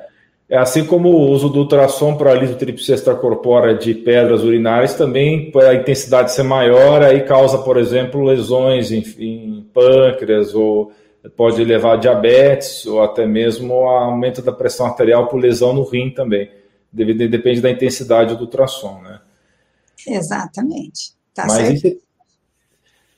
É 0.49 0.59
assim 0.59 0.85
como 0.85 1.09
o 1.09 1.31
uso 1.31 1.49
do 1.49 1.61
ultrassom 1.61 2.17
para 2.17 2.31
a 2.31 2.35
lisotripsia 2.35 2.95
extracorpórea 2.95 3.75
de 3.75 3.95
pedras 3.95 4.43
urinárias 4.43 4.95
também, 4.95 5.51
por 5.51 5.65
a 5.65 5.75
intensidade 5.75 6.33
ser 6.33 6.43
maior, 6.43 7.03
aí 7.03 7.23
causa, 7.23 7.59
por 7.59 7.79
exemplo, 7.79 8.23
lesões 8.23 8.93
em, 8.93 9.03
em 9.19 9.67
pâncreas, 9.73 10.55
ou 10.55 10.93
pode 11.37 11.65
levar 11.65 11.95
a 11.95 11.97
diabetes, 11.97 12.85
ou 12.87 13.03
até 13.03 13.27
mesmo 13.27 13.89
a 13.89 14.05
aumento 14.05 14.43
da 14.43 14.53
pressão 14.53 14.87
arterial 14.87 15.29
por 15.29 15.39
lesão 15.39 15.73
no 15.73 15.83
rim 15.83 16.11
também. 16.11 16.51
Depende 16.93 17.61
da 17.61 17.71
intensidade 17.71 18.37
do 18.37 18.43
ultrassom, 18.43 19.01
né? 19.01 19.21
Exatamente. 20.07 21.15
Tá 21.35 21.47
Mas 21.49 21.81
certo. 21.81 22.04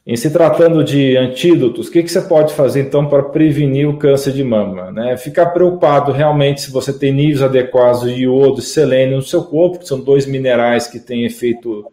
Em 0.07 0.15
se 0.15 0.31
tratando 0.31 0.85
de 0.85 1.17
antídotos, 1.17 1.89
o 1.89 1.91
que, 1.91 2.01
que 2.01 2.09
você 2.09 2.21
pode 2.21 2.55
fazer 2.55 2.81
então 2.81 3.09
para 3.09 3.25
prevenir 3.25 3.89
o 3.89 3.97
câncer 3.97 4.33
de 4.33 4.45
mama? 4.45 4.93
Né? 4.93 5.17
Ficar 5.17 5.47
preocupado 5.47 6.13
realmente 6.13 6.61
se 6.61 6.71
você 6.71 6.97
tem 6.97 7.13
níveis 7.13 7.43
adequados 7.43 8.03
de 8.03 8.23
iodo 8.23 8.61
e 8.61 8.63
selênio 8.63 9.17
no 9.17 9.23
seu 9.23 9.43
corpo, 9.43 9.81
que 9.81 9.89
são 9.89 9.99
dois 9.99 10.25
minerais 10.25 10.87
que 10.87 11.01
têm 11.01 11.25
efeito 11.25 11.91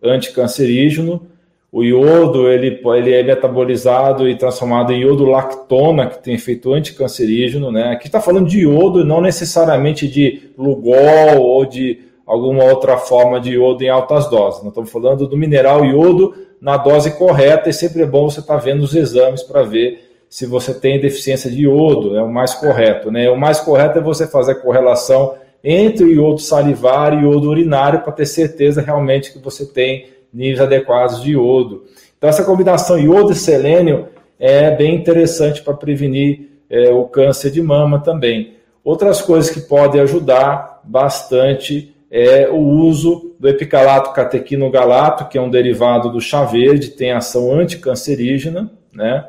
anticancerígeno. 0.00 1.26
O 1.72 1.82
iodo 1.82 2.48
ele, 2.48 2.80
ele 2.96 3.12
é 3.12 3.24
metabolizado 3.24 4.28
e 4.28 4.36
transformado 4.36 4.92
em 4.92 5.00
iodo 5.00 5.24
lactona, 5.24 6.06
que 6.06 6.22
tem 6.22 6.34
efeito 6.34 6.72
anticancerígeno. 6.72 7.72
Né? 7.72 7.90
Aqui 7.90 8.06
está 8.06 8.20
falando 8.20 8.46
de 8.48 8.60
iodo, 8.60 9.04
não 9.04 9.20
necessariamente 9.20 10.06
de 10.06 10.50
Lugol 10.56 11.40
ou 11.40 11.66
de 11.66 11.98
alguma 12.24 12.62
outra 12.62 12.96
forma 12.96 13.40
de 13.40 13.54
iodo 13.54 13.82
em 13.82 13.88
altas 13.88 14.30
doses. 14.30 14.60
Nós 14.60 14.68
estamos 14.68 14.88
falando 14.88 15.26
do 15.26 15.36
mineral 15.36 15.84
iodo 15.84 16.45
na 16.60 16.76
dose 16.76 17.12
correta 17.12 17.68
e 17.68 17.72
sempre 17.72 18.02
é 18.02 18.06
bom 18.06 18.28
você 18.28 18.40
estar 18.40 18.54
tá 18.54 18.60
vendo 18.60 18.82
os 18.82 18.94
exames 18.94 19.42
para 19.42 19.62
ver 19.62 20.06
se 20.28 20.46
você 20.46 20.74
tem 20.74 21.00
deficiência 21.00 21.50
de 21.50 21.62
iodo, 21.62 22.16
é 22.16 22.22
o 22.22 22.28
mais 22.28 22.54
correto. 22.54 23.10
Né? 23.10 23.30
O 23.30 23.36
mais 23.36 23.60
correto 23.60 23.98
é 23.98 24.02
você 24.02 24.26
fazer 24.26 24.52
a 24.52 24.56
correlação 24.56 25.34
entre 25.62 26.04
o 26.04 26.12
iodo 26.12 26.40
salivar 26.40 27.12
e 27.12 27.24
o 27.24 27.32
iodo 27.32 27.48
urinário 27.48 28.00
para 28.00 28.12
ter 28.12 28.26
certeza 28.26 28.80
realmente 28.80 29.32
que 29.32 29.38
você 29.38 29.64
tem 29.64 30.06
níveis 30.32 30.60
adequados 30.60 31.22
de 31.22 31.32
iodo. 31.32 31.84
Então, 32.16 32.28
essa 32.28 32.44
combinação 32.44 32.98
iodo 32.98 33.32
e 33.32 33.34
selênio 33.34 34.08
é 34.38 34.70
bem 34.70 34.94
interessante 34.94 35.62
para 35.62 35.74
prevenir 35.74 36.50
é, 36.68 36.90
o 36.90 37.04
câncer 37.04 37.50
de 37.50 37.62
mama 37.62 38.00
também. 38.00 38.54
Outras 38.84 39.20
coisas 39.22 39.50
que 39.50 39.60
podem 39.60 40.00
ajudar 40.02 40.80
bastante 40.84 41.94
é 42.10 42.48
o 42.48 42.58
uso 42.58 43.25
do 43.38 43.48
epicalato 43.48 44.12
catequinogalato, 44.12 45.28
que 45.28 45.36
é 45.36 45.40
um 45.40 45.50
derivado 45.50 46.10
do 46.10 46.20
chá 46.20 46.44
verde, 46.44 46.90
tem 46.90 47.12
ação 47.12 47.52
anticancerígena, 47.52 48.70
né? 48.92 49.26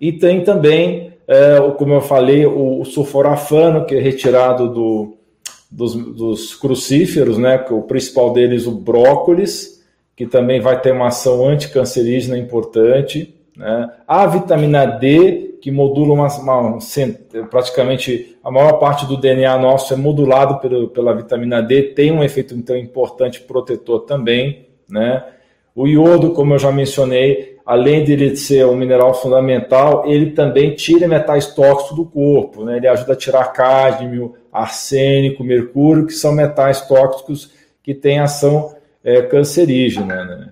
E 0.00 0.12
tem 0.12 0.42
também, 0.42 1.12
é, 1.26 1.58
como 1.78 1.94
eu 1.94 2.00
falei, 2.00 2.44
o, 2.44 2.84
sulforafano, 2.84 3.86
que 3.86 3.94
é 3.94 4.00
retirado 4.00 4.68
do, 4.68 5.16
dos, 5.70 5.94
dos, 5.94 6.54
crucíferos, 6.54 7.38
né? 7.38 7.64
O 7.70 7.82
principal 7.82 8.32
deles, 8.32 8.66
o 8.66 8.72
brócolis, 8.72 9.82
que 10.16 10.26
também 10.26 10.60
vai 10.60 10.80
ter 10.80 10.92
uma 10.92 11.08
ação 11.08 11.46
anticancerígena 11.48 12.36
importante. 12.36 13.34
Né? 13.56 13.90
A 14.06 14.26
vitamina 14.26 14.84
D, 14.84 15.53
que 15.64 15.70
modula 15.70 16.12
uma, 16.12 16.28
uma, 16.40 16.78
praticamente 17.48 18.36
a 18.44 18.50
maior 18.50 18.74
parte 18.74 19.06
do 19.06 19.16
DNA 19.16 19.56
nosso 19.56 19.94
é 19.94 19.96
modulado 19.96 20.58
pelo, 20.58 20.88
pela 20.88 21.16
vitamina 21.16 21.62
D, 21.62 21.84
tem 21.94 22.12
um 22.12 22.22
efeito 22.22 22.54
então 22.54 22.76
importante 22.76 23.40
protetor 23.40 24.00
também, 24.00 24.68
né? 24.86 25.24
O 25.74 25.86
iodo, 25.86 26.32
como 26.32 26.52
eu 26.52 26.58
já 26.58 26.70
mencionei, 26.70 27.56
além 27.64 28.04
de 28.04 28.12
ele 28.12 28.36
ser 28.36 28.66
um 28.66 28.76
mineral 28.76 29.14
fundamental, 29.14 30.04
ele 30.06 30.32
também 30.32 30.74
tira 30.74 31.08
metais 31.08 31.54
tóxicos 31.54 31.96
do 31.96 32.04
corpo, 32.04 32.62
né? 32.62 32.76
Ele 32.76 32.86
ajuda 32.86 33.14
a 33.14 33.16
tirar 33.16 33.44
cádmio, 33.54 34.34
arsênico, 34.52 35.42
mercúrio, 35.42 36.04
que 36.04 36.12
são 36.12 36.32
metais 36.32 36.86
tóxicos 36.86 37.50
que 37.82 37.94
têm 37.94 38.18
ação 38.18 38.76
é, 39.02 39.22
cancerígena, 39.22 40.24
né? 40.26 40.48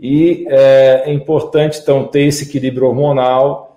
E 0.00 0.46
é, 0.48 1.04
é 1.06 1.12
importante, 1.12 1.78
então, 1.80 2.08
ter 2.08 2.22
esse 2.22 2.42
equilíbrio 2.42 2.88
hormonal, 2.88 3.67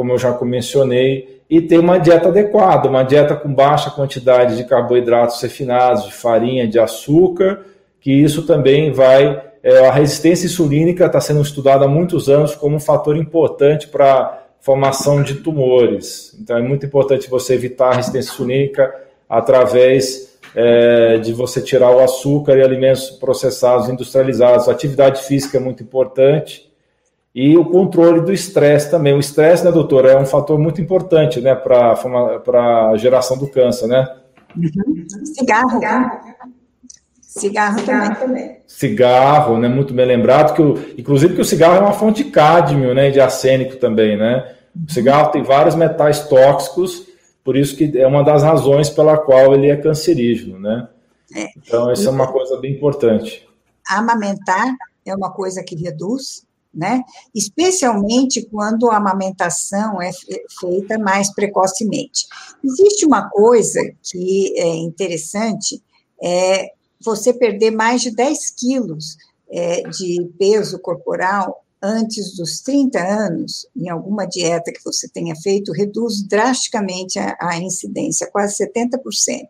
como 0.00 0.12
eu 0.12 0.18
já 0.18 0.34
mencionei, 0.40 1.42
e 1.50 1.60
ter 1.60 1.78
uma 1.78 1.98
dieta 1.98 2.28
adequada, 2.28 2.88
uma 2.88 3.02
dieta 3.02 3.36
com 3.36 3.52
baixa 3.52 3.90
quantidade 3.90 4.56
de 4.56 4.64
carboidratos 4.64 5.42
refinados, 5.42 6.06
de 6.06 6.14
farinha, 6.14 6.66
de 6.66 6.78
açúcar, 6.78 7.66
que 8.00 8.10
isso 8.10 8.46
também 8.46 8.92
vai. 8.92 9.42
É, 9.62 9.86
a 9.86 9.92
resistência 9.92 10.46
insulínica 10.46 11.04
está 11.04 11.20
sendo 11.20 11.42
estudada 11.42 11.84
há 11.84 11.88
muitos 11.88 12.30
anos 12.30 12.54
como 12.54 12.76
um 12.76 12.80
fator 12.80 13.14
importante 13.14 13.88
para 13.88 14.42
formação 14.58 15.22
de 15.22 15.34
tumores. 15.34 16.34
Então 16.40 16.56
é 16.56 16.62
muito 16.62 16.86
importante 16.86 17.28
você 17.28 17.52
evitar 17.52 17.90
a 17.90 17.96
resistência 17.96 18.30
insulínica 18.30 18.94
através 19.28 20.40
é, 20.54 21.18
de 21.18 21.34
você 21.34 21.60
tirar 21.60 21.94
o 21.94 22.00
açúcar 22.00 22.56
e 22.56 22.62
alimentos 22.62 23.10
processados, 23.10 23.86
industrializados. 23.90 24.66
A 24.66 24.72
atividade 24.72 25.24
física 25.24 25.58
é 25.58 25.60
muito 25.60 25.82
importante 25.82 26.69
e 27.34 27.56
o 27.56 27.64
controle 27.64 28.20
do 28.20 28.32
estresse 28.32 28.90
também. 28.90 29.14
O 29.14 29.20
estresse, 29.20 29.64
né, 29.64 29.70
doutora, 29.70 30.12
é 30.12 30.18
um 30.18 30.26
fator 30.26 30.58
muito 30.58 30.80
importante 30.80 31.40
né, 31.40 31.54
para 31.54 32.90
a 32.90 32.96
geração 32.96 33.38
do 33.38 33.48
câncer, 33.48 33.86
né? 33.86 34.16
Uhum. 34.56 35.06
Cigarro. 35.24 35.70
Cigarro. 35.70 36.20
Cigarro 37.20 37.82
também. 37.84 38.14
também. 38.14 38.56
Cigarro, 38.66 39.58
né? 39.58 39.68
Muito 39.68 39.94
bem 39.94 40.04
lembrado 40.04 40.54
que, 40.54 40.60
o, 40.60 40.74
inclusive, 40.98 41.34
que 41.36 41.40
o 41.40 41.44
cigarro 41.44 41.76
é 41.76 41.80
uma 41.80 41.92
fonte 41.92 42.24
de 42.24 42.30
cádmio, 42.30 42.92
né? 42.92 43.10
De 43.10 43.20
arsênico 43.20 43.76
também, 43.76 44.16
né? 44.16 44.56
O 44.88 44.90
cigarro 44.92 45.30
tem 45.30 45.42
vários 45.42 45.76
metais 45.76 46.26
tóxicos, 46.28 47.06
por 47.44 47.56
isso 47.56 47.76
que 47.76 47.96
é 47.96 48.06
uma 48.06 48.24
das 48.24 48.42
razões 48.42 48.90
pela 48.90 49.16
qual 49.16 49.54
ele 49.54 49.68
é 49.68 49.76
cancerígeno, 49.76 50.58
né? 50.58 50.88
É. 51.34 51.46
Então, 51.56 51.92
isso 51.92 52.08
é 52.08 52.10
uma 52.10 52.26
coisa 52.26 52.58
bem 52.58 52.72
importante. 52.72 53.48
Amamentar 53.88 54.74
é 55.06 55.14
uma 55.14 55.30
coisa 55.30 55.62
que 55.62 55.76
reduz, 55.76 56.44
né? 56.72 57.02
Especialmente 57.34 58.46
quando 58.46 58.90
a 58.90 58.96
amamentação 58.96 60.00
é 60.00 60.10
feita 60.60 60.98
mais 60.98 61.32
precocemente. 61.34 62.26
Existe 62.62 63.04
uma 63.04 63.28
coisa 63.28 63.80
que 64.02 64.54
é 64.56 64.76
interessante, 64.76 65.82
é 66.22 66.72
você 67.02 67.32
perder 67.32 67.70
mais 67.70 68.02
de 68.02 68.10
10 68.10 68.50
quilos 68.50 69.16
é, 69.50 69.82
de 69.88 70.30
peso 70.38 70.78
corporal 70.78 71.64
antes 71.82 72.36
dos 72.36 72.60
30 72.60 72.98
anos, 72.98 73.66
em 73.74 73.88
alguma 73.88 74.26
dieta 74.26 74.70
que 74.70 74.84
você 74.84 75.08
tenha 75.08 75.34
feito, 75.34 75.72
reduz 75.72 76.22
drasticamente 76.22 77.18
a, 77.18 77.36
a 77.40 77.58
incidência, 77.58 78.28
quase 78.30 78.62
70%. 78.64 79.48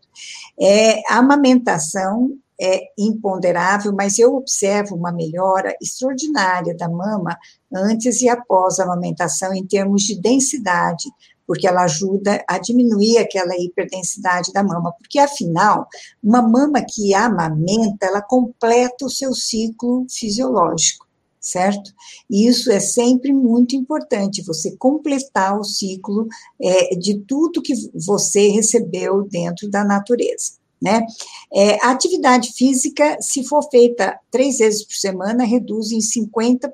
É, 0.59 1.01
a 1.11 1.17
amamentação 1.17 2.37
é 2.61 2.83
imponderável, 2.95 3.91
mas 3.91 4.19
eu 4.19 4.35
observo 4.35 4.95
uma 4.95 5.11
melhora 5.11 5.75
extraordinária 5.81 6.77
da 6.77 6.87
mama 6.87 7.35
antes 7.73 8.21
e 8.21 8.29
após 8.29 8.79
a 8.79 8.83
amamentação 8.83 9.51
em 9.55 9.65
termos 9.65 10.03
de 10.03 10.21
densidade, 10.21 11.09
porque 11.47 11.67
ela 11.67 11.83
ajuda 11.83 12.43
a 12.47 12.59
diminuir 12.59 13.17
aquela 13.17 13.57
hiperdensidade 13.57 14.53
da 14.53 14.63
mama, 14.63 14.93
porque 14.93 15.17
afinal, 15.17 15.87
uma 16.23 16.41
mama 16.41 16.85
que 16.87 17.15
amamenta, 17.15 18.05
ela 18.05 18.21
completa 18.21 19.05
o 19.05 19.09
seu 19.09 19.33
ciclo 19.33 20.05
fisiológico, 20.07 21.07
certo? 21.39 21.91
E 22.29 22.47
isso 22.47 22.71
é 22.71 22.79
sempre 22.79 23.33
muito 23.33 23.75
importante, 23.75 24.45
você 24.45 24.77
completar 24.77 25.59
o 25.59 25.63
ciclo 25.63 26.27
é, 26.61 26.95
de 26.95 27.19
tudo 27.21 27.61
que 27.61 27.73
você 27.95 28.49
recebeu 28.49 29.23
dentro 29.23 29.67
da 29.67 29.83
natureza. 29.83 30.60
Né? 30.81 31.05
É, 31.53 31.85
a 31.85 31.91
atividade 31.91 32.53
física, 32.53 33.17
se 33.21 33.43
for 33.43 33.61
feita 33.69 34.19
três 34.31 34.57
vezes 34.57 34.83
por 34.83 34.95
semana, 34.95 35.43
reduz 35.43 35.91
em 35.91 35.99
50%, 35.99 36.71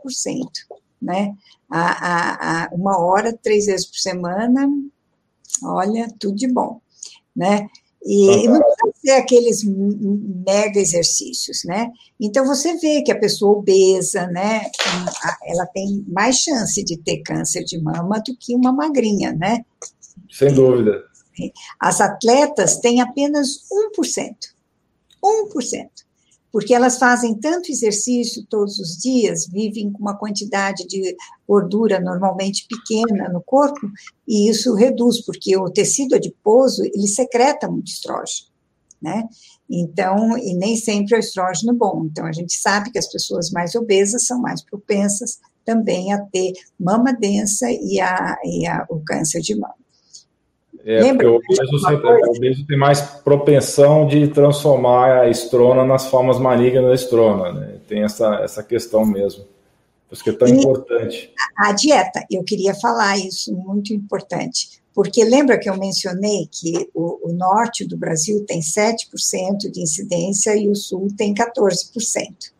né? 1.01 1.35
a, 1.69 1.81
a, 1.81 2.65
a 2.65 2.69
uma 2.71 2.97
hora, 2.97 3.33
três 3.33 3.65
vezes 3.65 3.85
por 3.85 3.97
semana, 3.97 4.69
olha, 5.63 6.07
tudo 6.19 6.35
de 6.35 6.47
bom, 6.47 6.79
né? 7.35 7.67
E 8.05 8.47
não 8.47 8.61
precisa 8.61 8.93
ser 9.01 9.11
aqueles 9.11 9.63
mega 9.65 10.79
exercícios, 10.79 11.63
né? 11.65 11.91
Então 12.19 12.45
você 12.45 12.77
vê 12.77 13.01
que 13.01 13.11
a 13.11 13.19
pessoa 13.19 13.57
obesa, 13.57 14.27
né? 14.27 14.61
Ela 15.43 15.65
tem 15.65 16.05
mais 16.07 16.37
chance 16.37 16.81
de 16.83 16.97
ter 16.97 17.21
câncer 17.21 17.65
de 17.65 17.81
mama 17.81 18.21
do 18.25 18.35
que 18.37 18.55
uma 18.55 18.71
magrinha, 18.71 19.33
né? 19.33 19.65
Sem 20.31 20.53
dúvida. 20.53 21.03
As 21.79 22.01
atletas 22.01 22.77
têm 22.77 23.01
apenas 23.01 23.63
1%. 23.97 24.35
1% 25.23 25.89
porque 26.57 26.73
elas 26.73 26.97
fazem 26.97 27.35
tanto 27.35 27.71
exercício 27.71 28.45
todos 28.49 28.79
os 28.79 28.97
dias, 28.97 29.45
vivem 29.47 29.91
com 29.91 29.99
uma 29.99 30.17
quantidade 30.17 30.87
de 30.87 31.15
gordura 31.47 31.99
normalmente 31.99 32.65
pequena 32.67 33.29
no 33.29 33.41
corpo, 33.41 33.87
e 34.27 34.49
isso 34.49 34.73
reduz, 34.73 35.21
porque 35.23 35.57
o 35.57 35.69
tecido 35.69 36.15
adiposo, 36.15 36.83
ele 36.83 37.07
secreta 37.07 37.69
muito 37.69 37.89
estrógeno, 37.89 38.47
né? 38.99 39.27
Então, 39.69 40.37
e 40.37 40.53
nem 40.55 40.77
sempre 40.77 41.13
é 41.13 41.17
o 41.17 41.19
estrógeno 41.19 41.73
bom. 41.73 42.05
Então, 42.05 42.25
a 42.25 42.31
gente 42.31 42.53
sabe 42.53 42.89
que 42.89 42.97
as 42.97 43.07
pessoas 43.07 43.51
mais 43.51 43.75
obesas 43.75 44.25
são 44.25 44.41
mais 44.41 44.63
propensas 44.63 45.39
também 45.65 46.13
a 46.13 46.21
ter 46.21 46.53
mama 46.79 47.13
densa 47.13 47.69
e, 47.69 47.99
a, 47.99 48.37
e 48.43 48.65
a, 48.65 48.85
o 48.89 49.01
câncer 49.01 49.41
de 49.41 49.53
mama. 49.53 49.75
É, 50.87 51.01
Lembra 51.01 51.29
porque 51.29 51.53
o 51.53 52.29
obeso, 52.29 52.65
tem 52.65 52.77
mais 52.77 53.01
propensão 53.01 54.07
de 54.07 54.29
transformar 54.29 55.23
a 55.23 55.29
estrona 55.29 55.83
nas 55.83 56.07
formas 56.07 56.39
malignas 56.39 56.85
da 56.85 56.95
estrona, 56.95 57.51
né? 57.51 57.75
Tem 57.89 58.03
essa, 58.03 58.35
essa 58.35 58.63
questão 58.63 59.05
mesmo. 59.05 59.43
Por 60.07 60.15
isso 60.15 60.23
que 60.23 60.29
é 60.29 60.33
tão 60.33 60.47
e 60.47 60.51
importante. 60.51 61.29
A, 61.57 61.67
a 61.67 61.71
dieta, 61.73 62.25
eu 62.31 62.41
queria 62.41 62.73
falar 62.73 63.17
isso, 63.17 63.53
muito 63.53 63.93
importante. 63.93 64.81
Porque 64.93 65.25
lembra 65.25 65.59
que 65.59 65.69
eu 65.69 65.77
mencionei 65.77 66.47
que 66.49 66.89
o, 66.93 67.29
o 67.29 67.33
norte 67.33 67.83
do 67.83 67.97
Brasil 67.97 68.45
tem 68.45 68.61
7% 68.61 69.69
de 69.69 69.81
incidência 69.81 70.55
e 70.55 70.69
o 70.69 70.75
sul 70.75 71.09
tem 71.17 71.33
14%. 71.33 72.53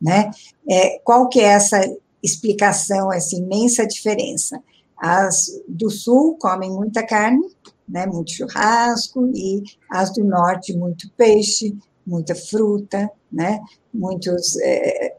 Né? 0.00 0.30
É, 0.66 0.98
qual 1.00 1.28
que 1.28 1.38
é 1.38 1.48
essa 1.48 1.78
explicação, 2.22 3.12
essa 3.12 3.36
imensa 3.36 3.86
diferença? 3.86 4.58
As 4.96 5.50
do 5.68 5.90
sul 5.90 6.38
comem 6.38 6.70
muita 6.70 7.02
carne, 7.02 7.44
né, 7.88 8.06
muito 8.06 8.32
churrasco, 8.32 9.30
e 9.34 9.62
as 9.90 10.12
do 10.12 10.24
norte, 10.24 10.76
muito 10.76 11.10
peixe, 11.16 11.76
muita 12.06 12.34
fruta, 12.34 13.10
né, 13.30 13.60
muitos 13.92 14.56
é, 14.60 15.16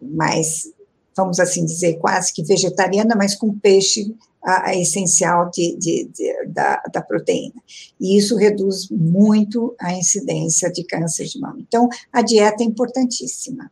mais, 0.00 0.70
vamos 1.16 1.40
assim 1.40 1.64
dizer, 1.64 1.98
quase 1.98 2.32
que 2.32 2.42
vegetariana, 2.42 3.14
mas 3.16 3.34
com 3.34 3.58
peixe 3.58 4.14
a, 4.42 4.70
a 4.70 4.76
essencial 4.76 5.50
de, 5.50 5.76
de, 5.76 6.10
de, 6.12 6.46
da, 6.46 6.82
da 6.92 7.02
proteína. 7.02 7.60
E 8.00 8.16
isso 8.16 8.36
reduz 8.36 8.88
muito 8.90 9.74
a 9.80 9.92
incidência 9.94 10.70
de 10.70 10.84
câncer 10.84 11.26
de 11.26 11.40
mama. 11.40 11.58
Então, 11.60 11.88
a 12.12 12.22
dieta 12.22 12.62
é 12.62 12.66
importantíssima, 12.66 13.70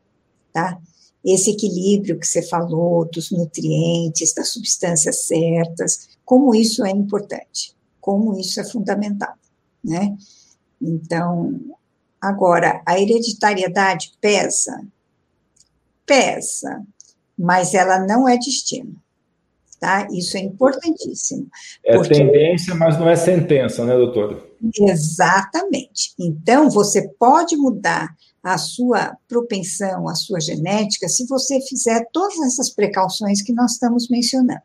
tá? 0.52 0.78
Esse 1.24 1.50
equilíbrio 1.50 2.18
que 2.18 2.26
você 2.26 2.40
falou 2.40 3.04
dos 3.04 3.32
nutrientes, 3.32 4.32
das 4.32 4.48
substâncias 4.48 5.24
certas, 5.24 6.08
como 6.24 6.54
isso 6.54 6.84
é 6.84 6.90
importante 6.90 7.75
como 8.06 8.38
isso 8.38 8.60
é 8.60 8.64
fundamental, 8.64 9.34
né? 9.82 10.16
Então, 10.80 11.60
agora, 12.20 12.80
a 12.86 13.00
hereditariedade 13.00 14.12
pesa? 14.20 14.86
Pesa, 16.06 16.86
mas 17.36 17.74
ela 17.74 17.98
não 18.06 18.28
é 18.28 18.38
destino, 18.38 18.94
tá? 19.80 20.06
Isso 20.12 20.36
é 20.36 20.40
importantíssimo. 20.40 21.48
É 21.84 21.96
porque... 21.96 22.14
tendência, 22.14 22.76
mas 22.76 22.96
não 22.96 23.10
é 23.10 23.16
sentença, 23.16 23.84
né, 23.84 23.92
doutora? 23.96 24.40
Exatamente. 24.78 26.14
Então, 26.16 26.70
você 26.70 27.08
pode 27.18 27.56
mudar 27.56 28.14
a 28.40 28.56
sua 28.56 29.16
propensão, 29.26 30.08
a 30.08 30.14
sua 30.14 30.38
genética, 30.38 31.08
se 31.08 31.26
você 31.26 31.60
fizer 31.62 32.08
todas 32.12 32.38
essas 32.38 32.70
precauções 32.70 33.42
que 33.42 33.52
nós 33.52 33.72
estamos 33.72 34.08
mencionando. 34.08 34.62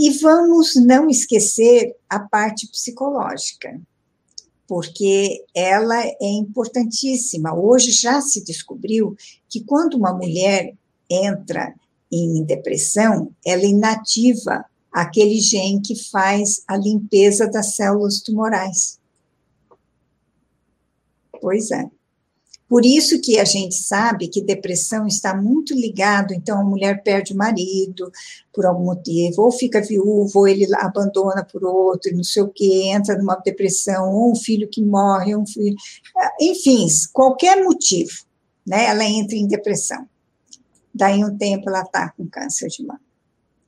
E 0.00 0.10
vamos 0.10 0.76
não 0.76 1.10
esquecer 1.10 1.96
a 2.08 2.20
parte 2.20 2.68
psicológica, 2.68 3.80
porque 4.64 5.44
ela 5.52 6.00
é 6.04 6.30
importantíssima. 6.34 7.52
Hoje 7.52 7.90
já 7.90 8.20
se 8.20 8.44
descobriu 8.44 9.16
que 9.48 9.64
quando 9.64 9.94
uma 9.94 10.12
mulher 10.12 10.72
entra 11.10 11.74
em 12.12 12.44
depressão, 12.44 13.34
ela 13.44 13.64
inativa 13.64 14.64
aquele 14.92 15.40
gene 15.40 15.82
que 15.82 15.96
faz 15.96 16.62
a 16.68 16.76
limpeza 16.76 17.48
das 17.48 17.74
células 17.74 18.20
tumorais. 18.20 19.00
Pois 21.40 21.72
é. 21.72 21.90
Por 22.68 22.84
isso 22.84 23.20
que 23.20 23.38
a 23.38 23.44
gente 23.44 23.74
sabe 23.76 24.28
que 24.28 24.42
depressão 24.42 25.06
está 25.06 25.34
muito 25.34 25.74
ligado, 25.74 26.34
então 26.34 26.60
a 26.60 26.64
mulher 26.64 27.02
perde 27.02 27.32
o 27.32 27.36
marido 27.36 28.12
por 28.52 28.66
algum 28.66 28.84
motivo, 28.84 29.42
ou 29.42 29.50
fica 29.50 29.80
viúvo, 29.80 30.40
ou 30.40 30.46
ele 30.46 30.66
abandona 30.74 31.46
por 31.50 31.64
outro, 31.64 32.14
não 32.14 32.22
sei 32.22 32.42
o 32.42 32.48
que, 32.48 32.90
entra 32.90 33.16
numa 33.16 33.36
depressão, 33.36 34.12
ou 34.12 34.32
um 34.32 34.36
filho 34.36 34.68
que 34.68 34.82
morre, 34.82 35.34
um 35.34 35.46
filho, 35.46 35.76
enfim, 36.38 36.86
qualquer 37.12 37.64
motivo, 37.64 38.12
né, 38.66 38.86
ela 38.86 39.04
entra 39.04 39.34
em 39.34 39.48
depressão. 39.48 40.06
daí 40.94 41.24
um 41.24 41.38
tempo 41.38 41.70
ela 41.70 41.82
está 41.82 42.10
com 42.10 42.26
câncer 42.26 42.68
de 42.68 42.84
mama. 42.84 43.00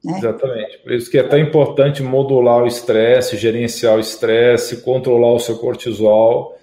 Né? 0.05 0.18
Exatamente. 0.18 0.78
Por 0.78 0.93
isso 0.93 1.10
que 1.10 1.18
é 1.18 1.22
tão 1.22 1.39
importante 1.39 2.02
modular 2.02 2.62
o 2.62 2.66
estresse, 2.66 3.36
gerenciar 3.36 3.97
o 3.97 4.01
estresse, 4.01 4.78
controlar 4.78 5.35
o 5.35 5.39
seu 5.39 5.59
cortisol 5.59 6.59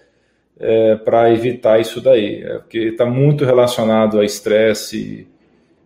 é, 0.59 0.95
para 0.95 1.31
evitar 1.31 1.79
isso 1.79 2.01
daí. 2.01 2.43
É, 2.43 2.59
porque 2.59 2.79
está 2.79 3.05
muito 3.05 3.45
relacionado 3.45 4.19
a 4.19 4.25
estresse 4.25 5.27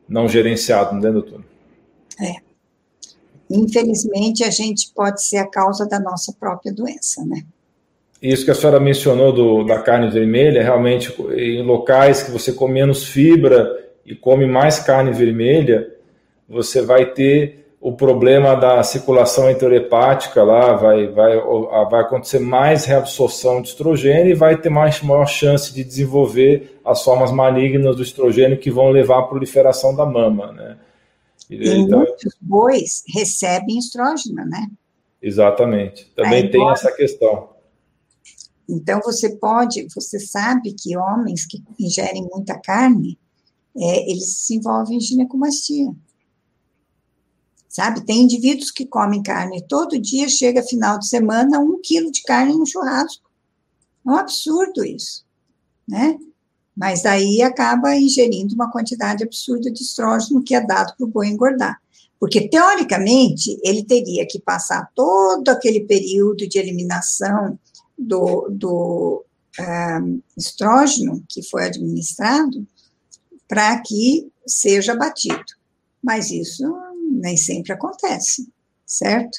não 0.07 0.27
gerenciado, 0.27 0.95
né, 0.95 1.11
doutor? 1.11 1.41
É. 2.19 2.35
Infelizmente, 3.49 4.43
a 4.43 4.49
gente 4.49 4.91
pode 4.93 5.23
ser 5.23 5.37
a 5.37 5.47
causa 5.47 5.85
da 5.85 5.99
nossa 5.99 6.33
própria 6.39 6.73
doença, 6.73 7.23
né? 7.25 7.43
Isso 8.21 8.45
que 8.45 8.51
a 8.51 8.55
senhora 8.55 8.79
mencionou 8.79 9.33
do, 9.33 9.63
da 9.63 9.79
carne 9.79 10.09
vermelha, 10.09 10.61
realmente 10.61 11.11
em 11.35 11.63
locais 11.63 12.21
que 12.21 12.31
você 12.31 12.53
come 12.53 12.75
menos 12.75 13.03
fibra 13.03 13.67
e 14.05 14.15
come 14.15 14.45
mais 14.45 14.79
carne 14.79 15.11
vermelha, 15.11 15.91
você 16.47 16.81
vai 16.81 17.07
ter 17.13 17.60
o 17.81 17.91
problema 17.91 18.55
da 18.55 18.83
circulação 18.83 19.49
enterohepática 19.49 20.43
lá, 20.43 20.73
vai, 20.73 21.07
vai, 21.07 21.35
vai 21.89 22.01
acontecer 22.01 22.37
mais 22.37 22.85
reabsorção 22.85 23.59
de 23.59 23.69
estrogênio 23.69 24.31
e 24.31 24.35
vai 24.35 24.55
ter 24.55 24.69
mais, 24.69 25.01
maior 25.01 25.25
chance 25.25 25.73
de 25.73 25.83
desenvolver 25.83 26.79
as 26.85 27.03
formas 27.03 27.31
malignas 27.31 27.95
do 27.95 28.03
estrogênio 28.03 28.59
que 28.59 28.69
vão 28.69 28.91
levar 28.91 29.17
à 29.17 29.23
proliferação 29.23 29.95
da 29.95 30.05
mama, 30.05 30.51
né? 30.51 30.77
E, 31.49 31.69
então, 31.79 31.99
muitos 31.99 32.37
bois 32.39 33.03
recebem 33.07 33.79
estrógeno, 33.79 34.45
né? 34.45 34.67
Exatamente. 35.19 36.05
Também 36.15 36.51
tem 36.51 36.69
essa 36.69 36.91
questão. 36.91 37.49
Então, 38.69 39.01
você 39.03 39.37
pode, 39.37 39.87
você 39.93 40.19
sabe 40.19 40.73
que 40.73 40.95
homens 40.95 41.47
que 41.47 41.57
ingerem 41.79 42.29
muita 42.31 42.59
carne, 42.59 43.17
é, 43.75 44.11
eles 44.11 44.37
se 44.37 44.55
envolvem 44.55 44.97
em 44.97 45.01
ginecomastia. 45.01 45.91
Sabe, 47.71 48.05
tem 48.05 48.23
indivíduos 48.23 48.69
que 48.69 48.85
comem 48.85 49.23
carne 49.23 49.65
todo 49.65 49.97
dia, 49.97 50.27
chega 50.27 50.61
final 50.61 50.99
de 50.99 51.07
semana, 51.07 51.57
um 51.57 51.79
quilo 51.81 52.11
de 52.11 52.21
carne 52.23 52.53
no 52.53 52.67
churrasco. 52.67 53.23
É 54.05 54.09
um 54.09 54.17
absurdo 54.17 54.83
isso, 54.83 55.23
né? 55.87 56.19
Mas 56.75 57.05
aí 57.05 57.41
acaba 57.41 57.95
ingerindo 57.95 58.53
uma 58.55 58.69
quantidade 58.69 59.23
absurda 59.23 59.71
de 59.71 59.83
estrógeno 59.83 60.43
que 60.43 60.53
é 60.53 60.59
dado 60.59 60.93
para 60.97 61.05
o 61.05 61.09
boi 61.09 61.27
engordar. 61.29 61.81
Porque, 62.19 62.49
teoricamente, 62.49 63.57
ele 63.63 63.85
teria 63.85 64.27
que 64.27 64.37
passar 64.37 64.91
todo 64.93 65.47
aquele 65.47 65.85
período 65.85 66.45
de 66.49 66.59
eliminação 66.59 67.57
do, 67.97 68.49
do 68.51 69.23
um, 69.57 70.21
estrógeno 70.37 71.23
que 71.29 71.41
foi 71.41 71.67
administrado 71.67 72.67
para 73.47 73.79
que 73.79 74.29
seja 74.45 74.93
batido. 74.93 75.45
Mas 76.03 76.31
isso 76.31 76.65
nem 77.11 77.35
sempre 77.37 77.73
acontece, 77.73 78.47
certo? 78.85 79.37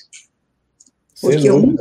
Porque, 1.20 1.51
um, 1.51 1.77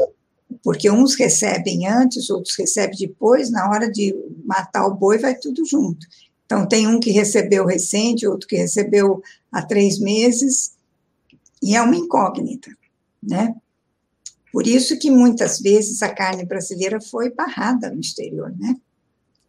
porque 0.63 0.89
uns 0.89 1.15
recebem 1.15 1.87
antes, 1.87 2.29
outros 2.29 2.55
recebem 2.55 2.97
depois, 2.97 3.49
na 3.49 3.69
hora 3.69 3.91
de 3.91 4.15
matar 4.45 4.85
o 4.85 4.93
boi 4.93 5.17
vai 5.17 5.35
tudo 5.35 5.65
junto. 5.65 6.05
Então, 6.45 6.67
tem 6.67 6.87
um 6.87 6.99
que 6.99 7.11
recebeu 7.11 7.65
recente, 7.65 8.27
outro 8.27 8.47
que 8.47 8.57
recebeu 8.57 9.21
há 9.51 9.61
três 9.61 9.99
meses, 9.99 10.73
e 11.61 11.75
é 11.75 11.81
uma 11.81 11.95
incógnita, 11.95 12.69
né? 13.21 13.55
Por 14.51 14.67
isso 14.67 14.99
que 14.99 15.09
muitas 15.09 15.59
vezes 15.59 16.01
a 16.01 16.13
carne 16.13 16.45
brasileira 16.45 16.99
foi 16.99 17.31
barrada 17.33 17.89
no 17.89 18.01
exterior, 18.01 18.53
né? 18.57 18.75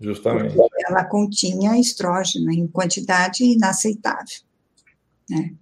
Justamente. 0.01 0.55
Porque 0.55 0.85
ela 0.86 1.05
continha 1.05 1.78
estrógeno 1.78 2.52
em 2.52 2.66
quantidade 2.66 3.44
inaceitável, 3.44 4.40
né? 5.28 5.55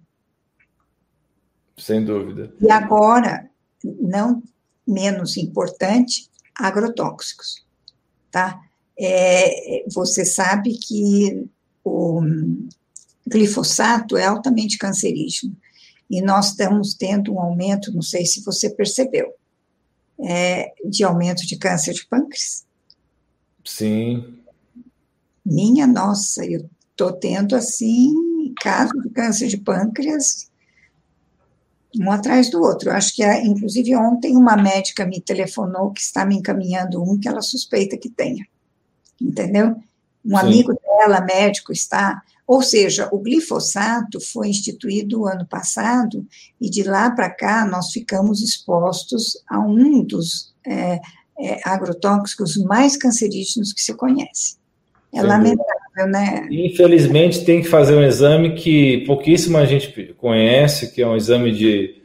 Sem 1.77 2.03
dúvida. 2.03 2.53
E 2.59 2.69
agora, 2.69 3.49
não 3.83 4.43
menos 4.87 5.37
importante, 5.37 6.29
agrotóxicos, 6.55 7.65
tá? 8.29 8.61
É, 8.97 9.85
você 9.89 10.25
sabe 10.25 10.77
que 10.77 11.47
o 11.83 12.21
glifosato 13.25 14.17
é 14.17 14.25
altamente 14.25 14.77
cancerígeno 14.77 15.55
e 16.09 16.21
nós 16.21 16.49
estamos 16.49 16.93
tendo 16.93 17.33
um 17.33 17.39
aumento, 17.39 17.93
não 17.93 18.01
sei 18.01 18.25
se 18.25 18.43
você 18.43 18.69
percebeu, 18.69 19.33
é, 20.19 20.73
de 20.85 21.03
aumento 21.03 21.47
de 21.47 21.57
câncer 21.57 21.93
de 21.93 22.05
pâncreas. 22.05 22.65
Sim. 23.63 24.37
Minha 25.43 25.87
nossa, 25.87 26.45
eu 26.45 26.69
estou 26.91 27.13
tendo, 27.13 27.55
assim, 27.55 28.13
caso 28.61 28.91
de 29.01 29.09
câncer 29.09 29.47
de 29.47 29.57
pâncreas 29.57 30.50
um 31.99 32.11
atrás 32.11 32.49
do 32.49 32.61
outro. 32.61 32.89
Eu 32.89 32.93
acho 32.93 33.15
que, 33.15 33.23
inclusive, 33.41 33.95
ontem 33.95 34.35
uma 34.35 34.55
médica 34.55 35.05
me 35.05 35.19
telefonou 35.19 35.91
que 35.91 36.01
está 36.01 36.25
me 36.25 36.35
encaminhando 36.35 37.01
um 37.01 37.19
que 37.19 37.27
ela 37.27 37.41
suspeita 37.41 37.97
que 37.97 38.09
tenha. 38.09 38.45
Entendeu? 39.19 39.75
Um 40.23 40.37
Sim. 40.37 40.45
amigo 40.45 40.73
dela, 40.73 41.21
médico, 41.21 41.71
está 41.71 42.21
ou 42.51 42.61
seja, 42.61 43.07
o 43.13 43.17
glifosato 43.17 44.19
foi 44.19 44.49
instituído 44.49 45.25
ano 45.25 45.45
passado 45.45 46.27
e 46.59 46.69
de 46.69 46.83
lá 46.83 47.09
para 47.09 47.29
cá 47.29 47.65
nós 47.65 47.93
ficamos 47.93 48.41
expostos 48.41 49.41
a 49.47 49.57
um 49.57 50.03
dos 50.03 50.53
é, 50.67 50.99
é, 51.39 51.61
agrotóxicos 51.63 52.57
mais 52.57 52.97
cancerígenos 52.97 53.71
que 53.71 53.81
se 53.81 53.93
conhece. 53.93 54.57
É 55.13 55.21
Sem 55.21 55.29
lamentável, 55.29 55.80
né? 56.05 56.47
Infelizmente 56.51 57.43
tem 57.45 57.61
que 57.61 57.67
fazer 57.67 57.95
um 57.95 58.03
exame 58.03 58.53
que 58.53 58.99
pouquíssima 59.05 59.65
gente 59.65 60.13
conhece, 60.17 60.93
que 60.93 61.01
é 61.01 61.07
um 61.07 61.15
exame 61.15 61.51
de 61.51 62.01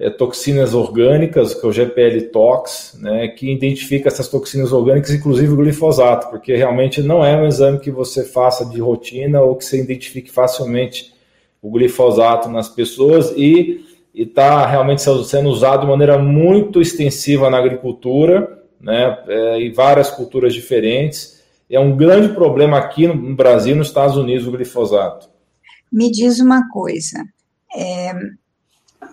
é, 0.00 0.08
toxinas 0.08 0.72
orgânicas, 0.72 1.52
que 1.52 1.64
é 1.64 1.68
o 1.68 1.72
GPL 1.72 2.22
Tox, 2.32 2.98
né, 2.98 3.28
que 3.28 3.52
identifica 3.52 4.08
essas 4.08 4.28
toxinas 4.28 4.72
orgânicas, 4.72 5.10
inclusive 5.10 5.52
o 5.52 5.56
glifosato, 5.56 6.30
porque 6.30 6.56
realmente 6.56 7.02
não 7.02 7.22
é 7.22 7.36
um 7.36 7.46
exame 7.46 7.78
que 7.78 7.90
você 7.90 8.24
faça 8.24 8.64
de 8.64 8.80
rotina 8.80 9.42
ou 9.42 9.54
que 9.54 9.64
você 9.64 9.78
identifique 9.78 10.30
facilmente 10.30 11.12
o 11.60 11.70
glifosato 11.70 12.48
nas 12.48 12.66
pessoas 12.66 13.30
e 13.36 13.84
está 14.14 14.66
realmente 14.66 15.02
sendo 15.02 15.50
usado 15.50 15.82
de 15.82 15.86
maneira 15.86 16.18
muito 16.18 16.80
extensiva 16.80 17.50
na 17.50 17.58
agricultura, 17.58 18.58
né, 18.80 19.18
é, 19.28 19.60
em 19.60 19.70
várias 19.70 20.10
culturas 20.10 20.54
diferentes. 20.54 21.39
É 21.70 21.78
um 21.78 21.96
grande 21.96 22.30
problema 22.34 22.78
aqui 22.78 23.06
no 23.06 23.36
Brasil, 23.36 23.76
nos 23.76 23.88
Estados 23.88 24.16
Unidos, 24.16 24.46
o 24.46 24.50
glifosato. 24.50 25.28
Me 25.92 26.10
diz 26.10 26.40
uma 26.40 26.68
coisa, 26.68 27.24
é, 27.74 28.12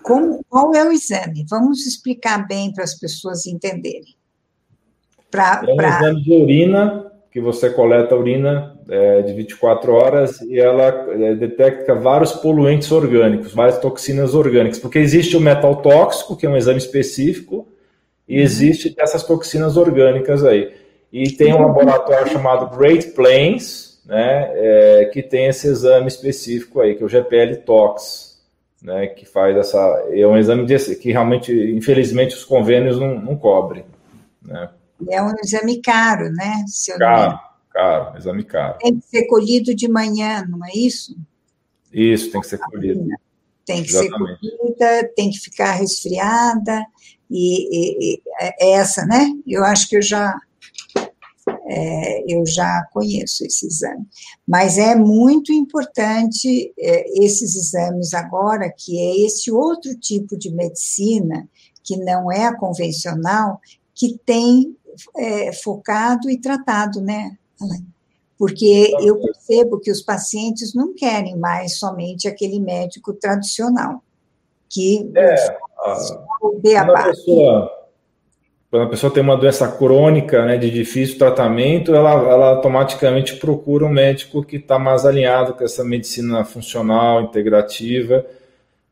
como, 0.02 0.44
qual 0.48 0.74
é 0.74 0.86
o 0.86 0.92
exame? 0.92 1.46
Vamos 1.48 1.86
explicar 1.86 2.46
bem 2.46 2.72
para 2.72 2.84
as 2.84 2.98
pessoas 2.98 3.46
entenderem. 3.46 4.16
Pra, 5.30 5.62
é 5.66 5.72
um 5.72 5.76
pra... 5.76 5.88
exame 5.88 6.22
de 6.22 6.32
urina, 6.32 7.12
que 7.30 7.40
você 7.40 7.70
coleta 7.70 8.14
a 8.14 8.18
urina 8.18 8.76
é, 8.88 9.22
de 9.22 9.32
24 9.34 9.92
horas 9.92 10.40
e 10.40 10.58
ela 10.58 10.84
é, 11.10 11.34
detecta 11.34 11.94
vários 11.94 12.32
poluentes 12.32 12.90
orgânicos, 12.90 13.52
várias 13.52 13.78
toxinas 13.78 14.34
orgânicas, 14.34 14.78
porque 14.78 14.98
existe 14.98 15.36
o 15.36 15.40
metal 15.40 15.76
tóxico, 15.76 16.36
que 16.36 16.46
é 16.46 16.48
um 16.48 16.56
exame 16.56 16.78
específico, 16.78 17.68
e 18.26 18.38
uhum. 18.38 18.42
existe 18.42 18.94
essas 18.98 19.22
toxinas 19.22 19.76
orgânicas 19.76 20.44
aí. 20.44 20.72
E 21.12 21.30
tem 21.32 21.54
um 21.54 21.62
laboratório 21.62 22.30
chamado 22.30 22.76
Great 22.76 23.12
Plains, 23.12 24.00
né, 24.04 24.50
é, 24.52 25.10
que 25.12 25.22
tem 25.22 25.46
esse 25.46 25.66
exame 25.66 26.08
específico 26.08 26.80
aí, 26.80 26.94
que 26.94 27.02
é 27.02 27.06
o 27.06 27.08
GPL 27.08 27.56
Tox 27.64 28.28
né, 28.82 29.08
que 29.08 29.26
faz 29.26 29.56
essa. 29.56 29.78
É 30.10 30.26
um 30.26 30.36
exame 30.36 30.64
desse, 30.66 30.96
que 30.96 31.10
realmente, 31.10 31.52
infelizmente, 31.52 32.34
os 32.34 32.44
convênios 32.44 32.98
não, 32.98 33.20
não 33.20 33.36
cobrem. 33.36 33.84
Né? 34.42 34.70
É 35.08 35.22
um 35.22 35.32
exame 35.42 35.80
caro, 35.80 36.30
né? 36.32 36.64
caro, 36.98 37.40
caro, 37.70 38.16
exame 38.16 38.44
caro. 38.44 38.78
Tem 38.78 38.98
que 38.98 39.06
ser 39.06 39.26
colhido 39.26 39.74
de 39.74 39.88
manhã, 39.88 40.44
não 40.48 40.64
é 40.64 40.70
isso? 40.74 41.16
Isso, 41.92 42.30
tem 42.30 42.40
que 42.40 42.46
ser 42.46 42.58
colhido. 42.58 43.06
Tem 43.64 43.82
que 43.82 43.90
Exatamente. 43.90 44.40
ser 44.40 44.56
colhida, 44.56 45.12
tem 45.14 45.30
que 45.30 45.38
ficar 45.38 45.72
resfriada, 45.72 46.84
e, 47.30 47.68
e, 47.70 48.14
e, 48.14 48.22
é 48.40 48.72
essa, 48.72 49.04
né? 49.04 49.30
Eu 49.46 49.62
acho 49.64 49.88
que 49.88 49.96
eu 49.96 50.02
já 50.02 50.34
é, 51.68 52.24
eu 52.26 52.46
já 52.46 52.82
conheço 52.92 53.44
esse 53.44 53.66
exame. 53.66 54.06
Mas 54.46 54.78
é 54.78 54.94
muito 54.94 55.52
importante 55.52 56.72
é, 56.78 57.22
esses 57.22 57.54
exames 57.54 58.14
agora, 58.14 58.72
que 58.74 58.98
é 58.98 59.26
esse 59.26 59.52
outro 59.52 59.94
tipo 59.94 60.36
de 60.36 60.50
medicina, 60.50 61.46
que 61.84 61.96
não 61.96 62.32
é 62.32 62.46
a 62.46 62.56
convencional, 62.56 63.60
que 63.94 64.18
tem 64.24 64.74
é, 65.16 65.52
focado 65.52 66.30
e 66.30 66.40
tratado, 66.40 67.00
né, 67.02 67.36
Porque 68.38 68.94
eu 69.00 69.20
percebo 69.20 69.78
que 69.78 69.90
os 69.90 70.00
pacientes 70.00 70.74
não 70.74 70.94
querem 70.94 71.36
mais 71.36 71.78
somente 71.78 72.26
aquele 72.26 72.60
médico 72.60 73.12
tradicional, 73.12 74.02
que 74.70 75.10
é, 75.14 75.58
a, 75.78 76.84
uma 76.84 77.04
pessoa 77.04 77.77
quando 78.70 78.82
a 78.82 78.88
pessoa 78.88 79.12
tem 79.12 79.22
uma 79.22 79.36
doença 79.36 79.66
crônica, 79.66 80.44
né, 80.44 80.58
de 80.58 80.70
difícil 80.70 81.16
tratamento, 81.16 81.94
ela, 81.94 82.12
ela 82.12 82.48
automaticamente 82.50 83.36
procura 83.36 83.86
um 83.86 83.90
médico 83.90 84.44
que 84.44 84.56
está 84.56 84.78
mais 84.78 85.06
alinhado 85.06 85.54
com 85.54 85.64
essa 85.64 85.82
medicina 85.82 86.44
funcional, 86.44 87.22
integrativa, 87.22 88.26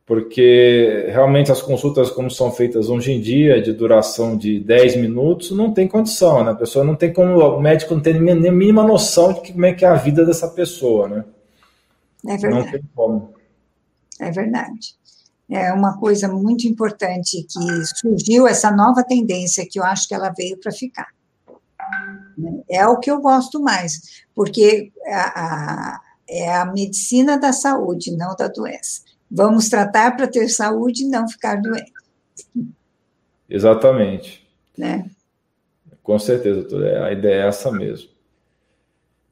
porque 0.06 1.06
realmente 1.08 1.52
as 1.52 1.60
consultas, 1.60 2.10
como 2.10 2.30
são 2.30 2.50
feitas 2.50 2.88
hoje 2.88 3.12
em 3.12 3.20
dia, 3.20 3.60
de 3.60 3.72
duração 3.72 4.36
de 4.36 4.60
10 4.60 4.96
minutos, 4.96 5.50
não 5.50 5.72
tem 5.72 5.86
condição, 5.86 6.42
né? 6.42 6.52
A 6.52 6.54
pessoa 6.54 6.84
não 6.84 6.94
tem 6.94 7.12
como, 7.12 7.38
o 7.38 7.60
médico 7.60 7.94
não 7.94 8.00
tem 8.00 8.18
nem 8.18 8.48
a 8.48 8.52
mínima 8.52 8.82
noção 8.82 9.32
de 9.34 9.52
como 9.52 9.66
é 9.66 9.74
que 9.74 9.84
é 9.84 9.88
a 9.88 9.94
vida 9.94 10.24
dessa 10.24 10.48
pessoa, 10.48 11.08
né? 11.08 11.24
É 12.26 12.36
verdade. 12.36 12.64
Não 12.64 12.72
tem 12.72 12.80
como. 12.94 13.34
É 14.20 14.30
verdade 14.30 14.96
é 15.48 15.72
uma 15.72 15.98
coisa 15.98 16.28
muito 16.28 16.66
importante 16.66 17.46
que 17.48 17.86
surgiu 17.96 18.48
essa 18.48 18.70
nova 18.70 19.04
tendência 19.04 19.66
que 19.68 19.78
eu 19.78 19.84
acho 19.84 20.08
que 20.08 20.14
ela 20.14 20.30
veio 20.30 20.58
para 20.58 20.72
ficar. 20.72 21.08
É 22.68 22.86
o 22.86 22.98
que 22.98 23.10
eu 23.10 23.20
gosto 23.20 23.60
mais, 23.60 24.24
porque 24.34 24.92
a, 25.06 25.40
a, 25.40 26.00
é 26.28 26.52
a 26.52 26.64
medicina 26.64 27.38
da 27.38 27.52
saúde, 27.52 28.16
não 28.16 28.34
da 28.34 28.48
doença. 28.48 29.02
Vamos 29.30 29.68
tratar 29.68 30.16
para 30.16 30.26
ter 30.26 30.48
saúde 30.48 31.04
e 31.04 31.08
não 31.08 31.28
ficar 31.28 31.60
doente. 31.60 31.92
Exatamente. 33.48 34.46
Né? 34.76 35.08
Com 36.02 36.18
certeza, 36.18 36.60
doutor. 36.60 36.84
A 36.84 37.12
ideia 37.12 37.44
é 37.44 37.48
essa 37.48 37.70
mesmo. 37.70 38.15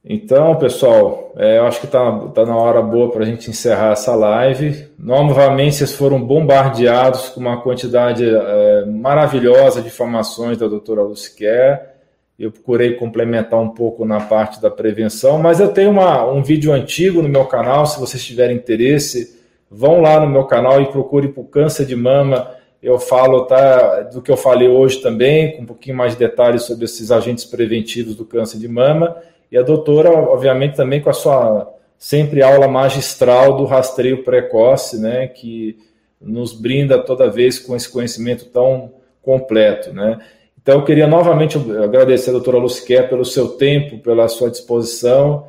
Então, 0.07 0.55
pessoal, 0.57 1.33
é, 1.35 1.57
eu 1.57 1.65
acho 1.65 1.81
que 1.81 1.87
está 1.87 2.29
tá 2.35 2.45
na 2.45 2.55
hora 2.55 2.83
boa 2.83 3.11
para 3.11 3.23
a 3.23 3.27
gente 3.27 3.49
encerrar 3.49 3.93
essa 3.93 4.15
live. 4.15 4.87
Novamente, 4.99 5.77
vocês 5.77 5.95
foram 5.95 6.21
bombardeados 6.21 7.31
com 7.31 7.41
uma 7.41 7.63
quantidade 7.63 8.23
é, 8.23 8.85
maravilhosa 8.85 9.81
de 9.81 9.89
informações 9.89 10.59
da 10.59 10.69
doutora 10.69 11.01
Luciquer. 11.01 11.95
Eu 12.39 12.53
procurei 12.53 12.97
complementar 12.97 13.59
um 13.59 13.71
pouco 13.71 14.05
na 14.05 14.21
parte 14.21 14.61
da 14.61 14.71
prevenção, 14.71 15.39
mas 15.39 15.59
eu 15.59 15.69
tenho 15.69 15.91
uma, 15.91 16.31
um 16.31 16.43
vídeo 16.43 16.71
antigo 16.75 17.23
no 17.23 17.29
meu 17.29 17.47
canal. 17.47 17.87
Se 17.87 17.99
vocês 17.99 18.23
tiverem 18.23 18.57
interesse, 18.57 19.41
vão 19.71 20.03
lá 20.03 20.21
no 20.21 20.29
meu 20.29 20.45
canal 20.45 20.83
e 20.83 20.87
procure 20.87 21.29
por 21.29 21.45
câncer 21.45 21.87
de 21.87 21.97
mama. 21.97 22.51
Eu 22.83 22.99
falo 22.99 23.47
tá, 23.47 24.03
do 24.03 24.21
que 24.21 24.31
eu 24.31 24.37
falei 24.37 24.69
hoje 24.69 25.01
também, 25.01 25.57
com 25.57 25.63
um 25.63 25.67
pouquinho 25.67 25.97
mais 25.97 26.13
de 26.13 26.19
detalhes 26.19 26.65
sobre 26.65 26.85
esses 26.85 27.11
agentes 27.11 27.47
preventivos 27.47 28.15
do 28.15 28.27
câncer 28.27 28.59
de 28.59 28.69
mama. 28.69 29.17
E 29.55 29.57
a 29.57 29.63
doutora, 29.63 30.11
obviamente, 30.11 30.75
também 30.75 31.01
com 31.01 31.09
a 31.09 31.13
sua 31.13 31.73
sempre 31.97 32.43
aula 32.43 32.67
magistral 32.67 33.57
do 33.57 33.65
rastreio 33.65 34.25
precoce, 34.25 35.01
né, 35.01 35.29
que 35.29 35.79
nos 36.21 36.53
brinda 36.53 36.99
toda 36.99 37.31
vez 37.31 37.61
com 37.61 37.77
esse 37.77 37.89
conhecimento 37.89 38.47
tão 38.47 38.95
completo, 39.23 39.93
né. 39.93 40.19
Então, 40.61 40.81
eu 40.81 40.85
queria 40.85 41.07
novamente 41.07 41.57
agradecer 41.57 42.31
a 42.31 42.33
doutora 42.33 42.59
Luciquer 42.59 43.09
pelo 43.09 43.25
seu 43.25 43.51
tempo, 43.51 43.99
pela 43.99 44.27
sua 44.27 44.51
disposição 44.51 45.47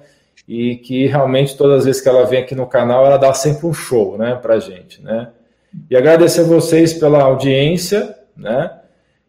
e 0.48 0.76
que 0.76 1.08
realmente 1.08 1.58
todas 1.58 1.80
as 1.80 1.86
vezes 1.86 2.00
que 2.00 2.08
ela 2.08 2.28
vem 2.28 2.44
aqui 2.44 2.54
no 2.54 2.68
canal, 2.68 3.08
ela 3.08 3.18
dá 3.18 3.34
sempre 3.34 3.66
um 3.66 3.74
show, 3.74 4.20
né, 4.20 4.38
para 4.40 4.60
gente, 4.60 5.02
né. 5.02 5.30
E 5.90 5.98
agradecer 5.98 6.42
a 6.42 6.44
vocês 6.44 6.94
pela 6.94 7.24
audiência, 7.24 8.16
né, 8.38 8.70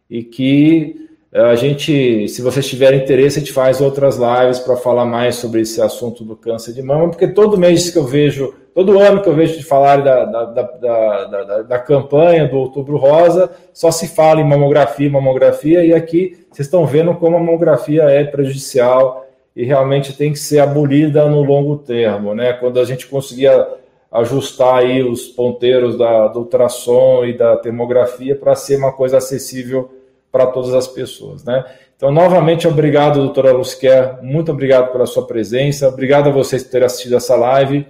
e 0.07 0.21
que 0.21 1.06
a 1.45 1.55
gente, 1.55 2.27
se 2.29 2.41
vocês 2.41 2.67
tiverem 2.67 3.01
interesse, 3.01 3.37
a 3.37 3.41
gente 3.41 3.53
faz 3.53 3.79
outras 3.79 4.17
lives 4.17 4.59
para 4.59 4.75
falar 4.75 5.05
mais 5.05 5.35
sobre 5.35 5.61
esse 5.61 5.79
assunto 5.81 6.23
do 6.23 6.35
câncer 6.35 6.73
de 6.73 6.81
mama, 6.81 7.09
porque 7.09 7.27
todo 7.27 7.57
mês 7.57 7.91
que 7.91 7.97
eu 7.97 8.05
vejo, 8.05 8.55
todo 8.73 8.97
ano 8.97 9.21
que 9.21 9.29
eu 9.29 9.35
vejo 9.35 9.57
de 9.57 9.63
falar 9.63 9.97
da, 9.97 10.25
da, 10.25 10.45
da, 10.45 11.25
da, 11.25 11.61
da 11.63 11.79
campanha 11.79 12.47
do 12.47 12.57
Outubro 12.57 12.97
Rosa, 12.97 13.51
só 13.73 13.91
se 13.91 14.07
fala 14.07 14.41
em 14.41 14.47
mamografia, 14.47 15.09
mamografia, 15.09 15.85
e 15.85 15.93
aqui 15.93 16.37
vocês 16.51 16.65
estão 16.65 16.85
vendo 16.85 17.13
como 17.15 17.35
a 17.35 17.39
mamografia 17.39 18.03
é 18.03 18.23
prejudicial 18.23 19.25
e 19.55 19.63
realmente 19.63 20.17
tem 20.17 20.31
que 20.31 20.39
ser 20.39 20.59
abolida 20.59 21.27
no 21.27 21.43
longo 21.43 21.77
termo, 21.77 22.33
né? 22.33 22.53
Quando 22.53 22.79
a 22.79 22.85
gente 22.85 23.05
conseguia 23.05 23.67
ajustar 24.11 24.79
aí 24.79 25.03
os 25.03 25.27
ponteiros 25.27 25.97
da, 25.97 26.27
do 26.29 26.39
ultrassom 26.39 27.25
e 27.25 27.37
da 27.37 27.57
termografia 27.57 28.35
para 28.35 28.55
ser 28.55 28.77
uma 28.77 28.93
coisa 28.93 29.17
acessível 29.17 29.96
para 30.31 30.47
todas 30.47 30.73
as 30.73 30.87
pessoas, 30.87 31.43
né? 31.43 31.65
Então, 31.95 32.11
novamente, 32.11 32.67
obrigado, 32.67 33.19
doutora 33.19 33.51
Lusquer, 33.51 34.21
muito 34.21 34.51
obrigado 34.51 34.91
pela 34.91 35.05
sua 35.05 35.25
presença, 35.25 35.87
obrigado 35.87 36.29
a 36.29 36.31
vocês 36.31 36.63
por 36.63 36.71
terem 36.71 36.85
assistido 36.85 37.15
essa 37.15 37.35
live, 37.35 37.87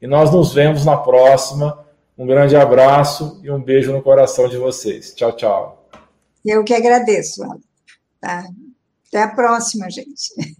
e 0.00 0.06
nós 0.06 0.32
nos 0.32 0.54
vemos 0.54 0.84
na 0.84 0.96
próxima. 0.96 1.78
Um 2.16 2.26
grande 2.26 2.56
abraço 2.56 3.40
e 3.42 3.50
um 3.50 3.62
beijo 3.62 3.92
no 3.92 4.02
coração 4.02 4.48
de 4.48 4.56
vocês. 4.56 5.14
Tchau, 5.14 5.32
tchau. 5.32 5.88
Eu 6.44 6.64
que 6.64 6.74
agradeço, 6.74 7.42
Tá? 8.20 8.44
Até 9.08 9.22
a 9.22 9.28
próxima, 9.28 9.90
gente. 9.90 10.56